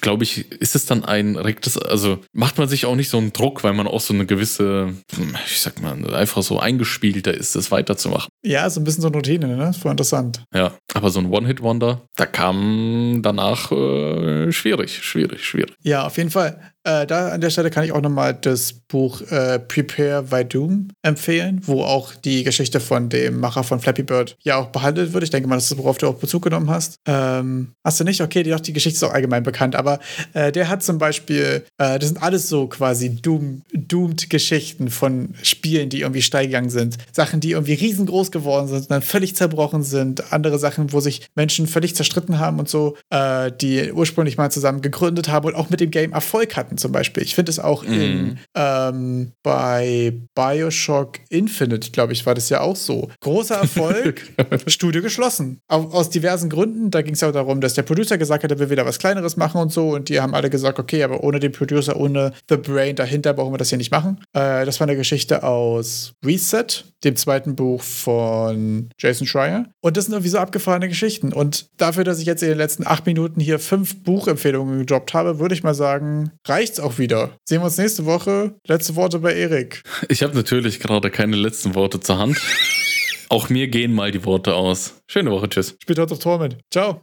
glaube 0.00 0.24
ich, 0.24 0.50
ist 0.52 0.74
es 0.74 0.86
dann 0.86 1.04
ein 1.04 1.36
rektes, 1.36 1.78
also 1.78 2.18
macht 2.32 2.58
man 2.58 2.68
sich 2.68 2.86
auch 2.86 2.94
nicht 2.94 3.08
so 3.08 3.18
einen 3.18 3.32
Druck, 3.32 3.64
weil 3.64 3.72
man 3.72 3.86
auch 3.86 4.00
so 4.00 4.14
eine 4.14 4.26
gewisse, 4.26 4.94
hm, 5.14 5.36
ich 5.46 5.60
sag 5.60 5.80
mal, 5.80 6.14
einfach 6.14 6.42
so 6.42 6.58
eingespielter 6.58 7.34
ist, 7.34 7.56
das 7.56 7.70
weiterzumachen. 7.70 8.28
Ja, 8.42 8.68
so 8.70 8.80
ein 8.80 8.84
bisschen 8.84 9.02
so 9.02 9.08
eine 9.08 9.16
Routine, 9.16 9.56
ne? 9.56 9.72
Voll 9.72 9.92
interessant. 9.92 10.44
Ja, 10.54 10.72
aber 10.94 11.10
so 11.10 11.20
ein 11.20 11.30
One-Hit-Wonder, 11.30 12.02
da 12.16 12.26
kam 12.26 13.20
danach 13.22 13.70
äh, 13.72 14.52
schwierig, 14.52 15.02
schwierig, 15.02 15.44
schwierig. 15.44 15.74
Ja, 15.82 16.06
auf 16.06 16.16
jeden 16.16 16.30
Fall. 16.30 16.60
Äh, 16.84 17.06
da 17.06 17.28
an 17.28 17.40
der 17.40 17.50
Stelle 17.50 17.70
kann 17.70 17.84
ich 17.84 17.92
auch 17.92 18.00
nochmal 18.00 18.32
das 18.34 18.72
Buch 18.72 19.20
äh, 19.30 19.58
Prepare 19.58 20.22
by 20.22 20.44
Doom 20.44 20.88
empfehlen, 21.02 21.60
wo 21.64 21.82
auch 21.82 22.14
die 22.14 22.42
Geschichte 22.42 22.80
von 22.80 23.10
dem 23.10 23.38
Macher 23.38 23.64
von 23.64 23.80
Flappy 23.80 24.02
Bird 24.02 24.36
ja 24.42 24.56
auch 24.56 24.68
behandelt 24.68 25.12
wird. 25.12 25.24
Ich 25.24 25.30
denke 25.30 25.46
mal, 25.48 25.56
das 25.56 25.70
ist, 25.70 25.76
worauf 25.76 25.98
du 25.98 26.08
auch 26.08 26.14
Bezug 26.14 26.42
genommen 26.42 26.70
hast. 26.70 26.96
Ähm, 27.06 27.72
hast 27.84 28.00
du 28.00 28.04
nicht? 28.04 28.22
Okay, 28.22 28.42
die, 28.42 28.50
doch, 28.50 28.60
die 28.60 28.72
Geschichte 28.72 28.96
ist 28.96 29.04
auch 29.04 29.12
allgemein 29.12 29.42
bekannt, 29.42 29.76
aber 29.76 30.00
äh, 30.32 30.52
der 30.52 30.68
hat 30.68 30.82
zum 30.82 30.96
Beispiel, 30.96 31.64
äh, 31.78 31.98
das 31.98 32.08
sind 32.08 32.22
alles 32.22 32.48
so 32.48 32.66
quasi 32.66 33.14
Doom, 33.14 33.62
Doomed-Geschichten 33.74 34.88
von 34.88 35.34
Spielen, 35.42 35.90
die 35.90 36.00
irgendwie 36.00 36.22
steil 36.22 36.46
gegangen 36.46 36.70
sind. 36.70 36.96
Sachen, 37.12 37.40
die 37.40 37.52
irgendwie 37.52 37.74
riesengroß 37.74 38.30
geworden 38.30 38.68
sind 38.68 38.82
und 38.82 38.90
dann 38.90 39.02
völlig 39.02 39.36
zerbrochen 39.36 39.82
sind. 39.82 40.32
Andere 40.32 40.58
Sachen, 40.58 40.92
wo 40.92 41.00
sich 41.00 41.28
Menschen 41.34 41.66
völlig 41.66 41.94
zerstritten 41.94 42.38
haben 42.38 42.58
und 42.58 42.70
so, 42.70 42.96
äh, 43.10 43.52
die 43.52 43.92
ursprünglich 43.92 44.38
mal 44.38 44.50
zusammen 44.50 44.80
gegründet 44.80 45.28
haben 45.28 45.46
und 45.46 45.54
auch 45.54 45.68
mit 45.68 45.80
dem 45.80 45.90
Game 45.90 46.12
Erfolg 46.12 46.56
hatten 46.56 46.69
zum 46.78 46.92
Beispiel. 46.92 47.22
Ich 47.22 47.34
finde 47.34 47.50
es 47.50 47.58
auch 47.58 47.82
in, 47.82 48.38
ähm, 48.54 49.32
bei 49.42 50.12
Bioshock 50.34 51.18
Infinite, 51.28 51.90
glaube 51.90 52.12
ich, 52.12 52.26
war 52.26 52.34
das 52.34 52.48
ja 52.48 52.60
auch 52.60 52.76
so. 52.76 53.08
Großer 53.20 53.56
Erfolg, 53.56 54.22
Studio 54.66 55.02
geschlossen. 55.02 55.58
Au- 55.68 55.90
aus 55.90 56.10
diversen 56.10 56.50
Gründen. 56.50 56.90
Da 56.90 57.02
ging 57.02 57.14
es 57.14 57.20
ja 57.20 57.28
auch 57.28 57.32
darum, 57.32 57.60
dass 57.60 57.74
der 57.74 57.82
Producer 57.82 58.18
gesagt 58.18 58.44
hat, 58.44 58.50
er 58.50 58.58
will 58.58 58.70
wieder 58.70 58.86
was 58.86 58.98
Kleineres 58.98 59.36
machen 59.36 59.60
und 59.60 59.72
so. 59.72 59.90
Und 59.94 60.08
die 60.08 60.20
haben 60.20 60.34
alle 60.34 60.50
gesagt, 60.50 60.78
okay, 60.78 61.02
aber 61.02 61.22
ohne 61.22 61.40
den 61.40 61.52
Producer, 61.52 61.96
ohne 61.96 62.32
The 62.48 62.56
Brain 62.56 62.96
dahinter 62.96 63.32
brauchen 63.34 63.52
wir 63.52 63.58
das 63.58 63.68
hier 63.68 63.78
nicht 63.78 63.90
machen. 63.90 64.18
Äh, 64.32 64.64
das 64.64 64.80
war 64.80 64.86
eine 64.86 64.96
Geschichte 64.96 65.42
aus 65.42 66.12
Reset, 66.24 66.66
dem 67.04 67.16
zweiten 67.16 67.56
Buch 67.56 67.82
von 67.82 68.90
Jason 68.98 69.26
Schreier. 69.26 69.66
Und 69.80 69.96
das 69.96 70.04
sind 70.06 70.12
irgendwie 70.14 70.30
so 70.30 70.38
abgefahrene 70.38 70.88
Geschichten. 70.88 71.32
Und 71.32 71.66
dafür, 71.78 72.04
dass 72.04 72.18
ich 72.18 72.26
jetzt 72.26 72.42
in 72.42 72.48
den 72.48 72.58
letzten 72.58 72.86
acht 72.86 73.06
Minuten 73.06 73.40
hier 73.40 73.58
fünf 73.58 74.02
Buchempfehlungen 74.02 74.80
gedroppt 74.80 75.14
habe, 75.14 75.38
würde 75.38 75.54
ich 75.54 75.62
mal 75.62 75.74
sagen, 75.74 76.30
reicht's 76.60 76.78
auch 76.78 76.98
wieder. 76.98 77.30
Sehen 77.48 77.60
wir 77.62 77.64
uns 77.66 77.78
nächste 77.78 78.04
Woche. 78.04 78.54
Letzte 78.66 78.94
Worte 78.94 79.18
bei 79.18 79.34
Erik. 79.34 79.82
Ich 80.08 80.22
habe 80.22 80.34
natürlich 80.34 80.78
gerade 80.78 81.10
keine 81.10 81.36
letzten 81.36 81.74
Worte 81.74 82.00
zur 82.00 82.18
Hand. 82.18 82.40
Auch 83.30 83.48
mir 83.48 83.68
gehen 83.68 83.94
mal 83.94 84.10
die 84.10 84.24
Worte 84.24 84.56
aus. 84.56 85.02
Schöne 85.06 85.30
Woche, 85.30 85.48
tschüss. 85.48 85.76
Spielt 85.80 86.00
heute 86.00 86.14
auf 86.14 86.18
Tor 86.18 86.40
mit. 86.40 86.56
Ciao. 86.68 86.98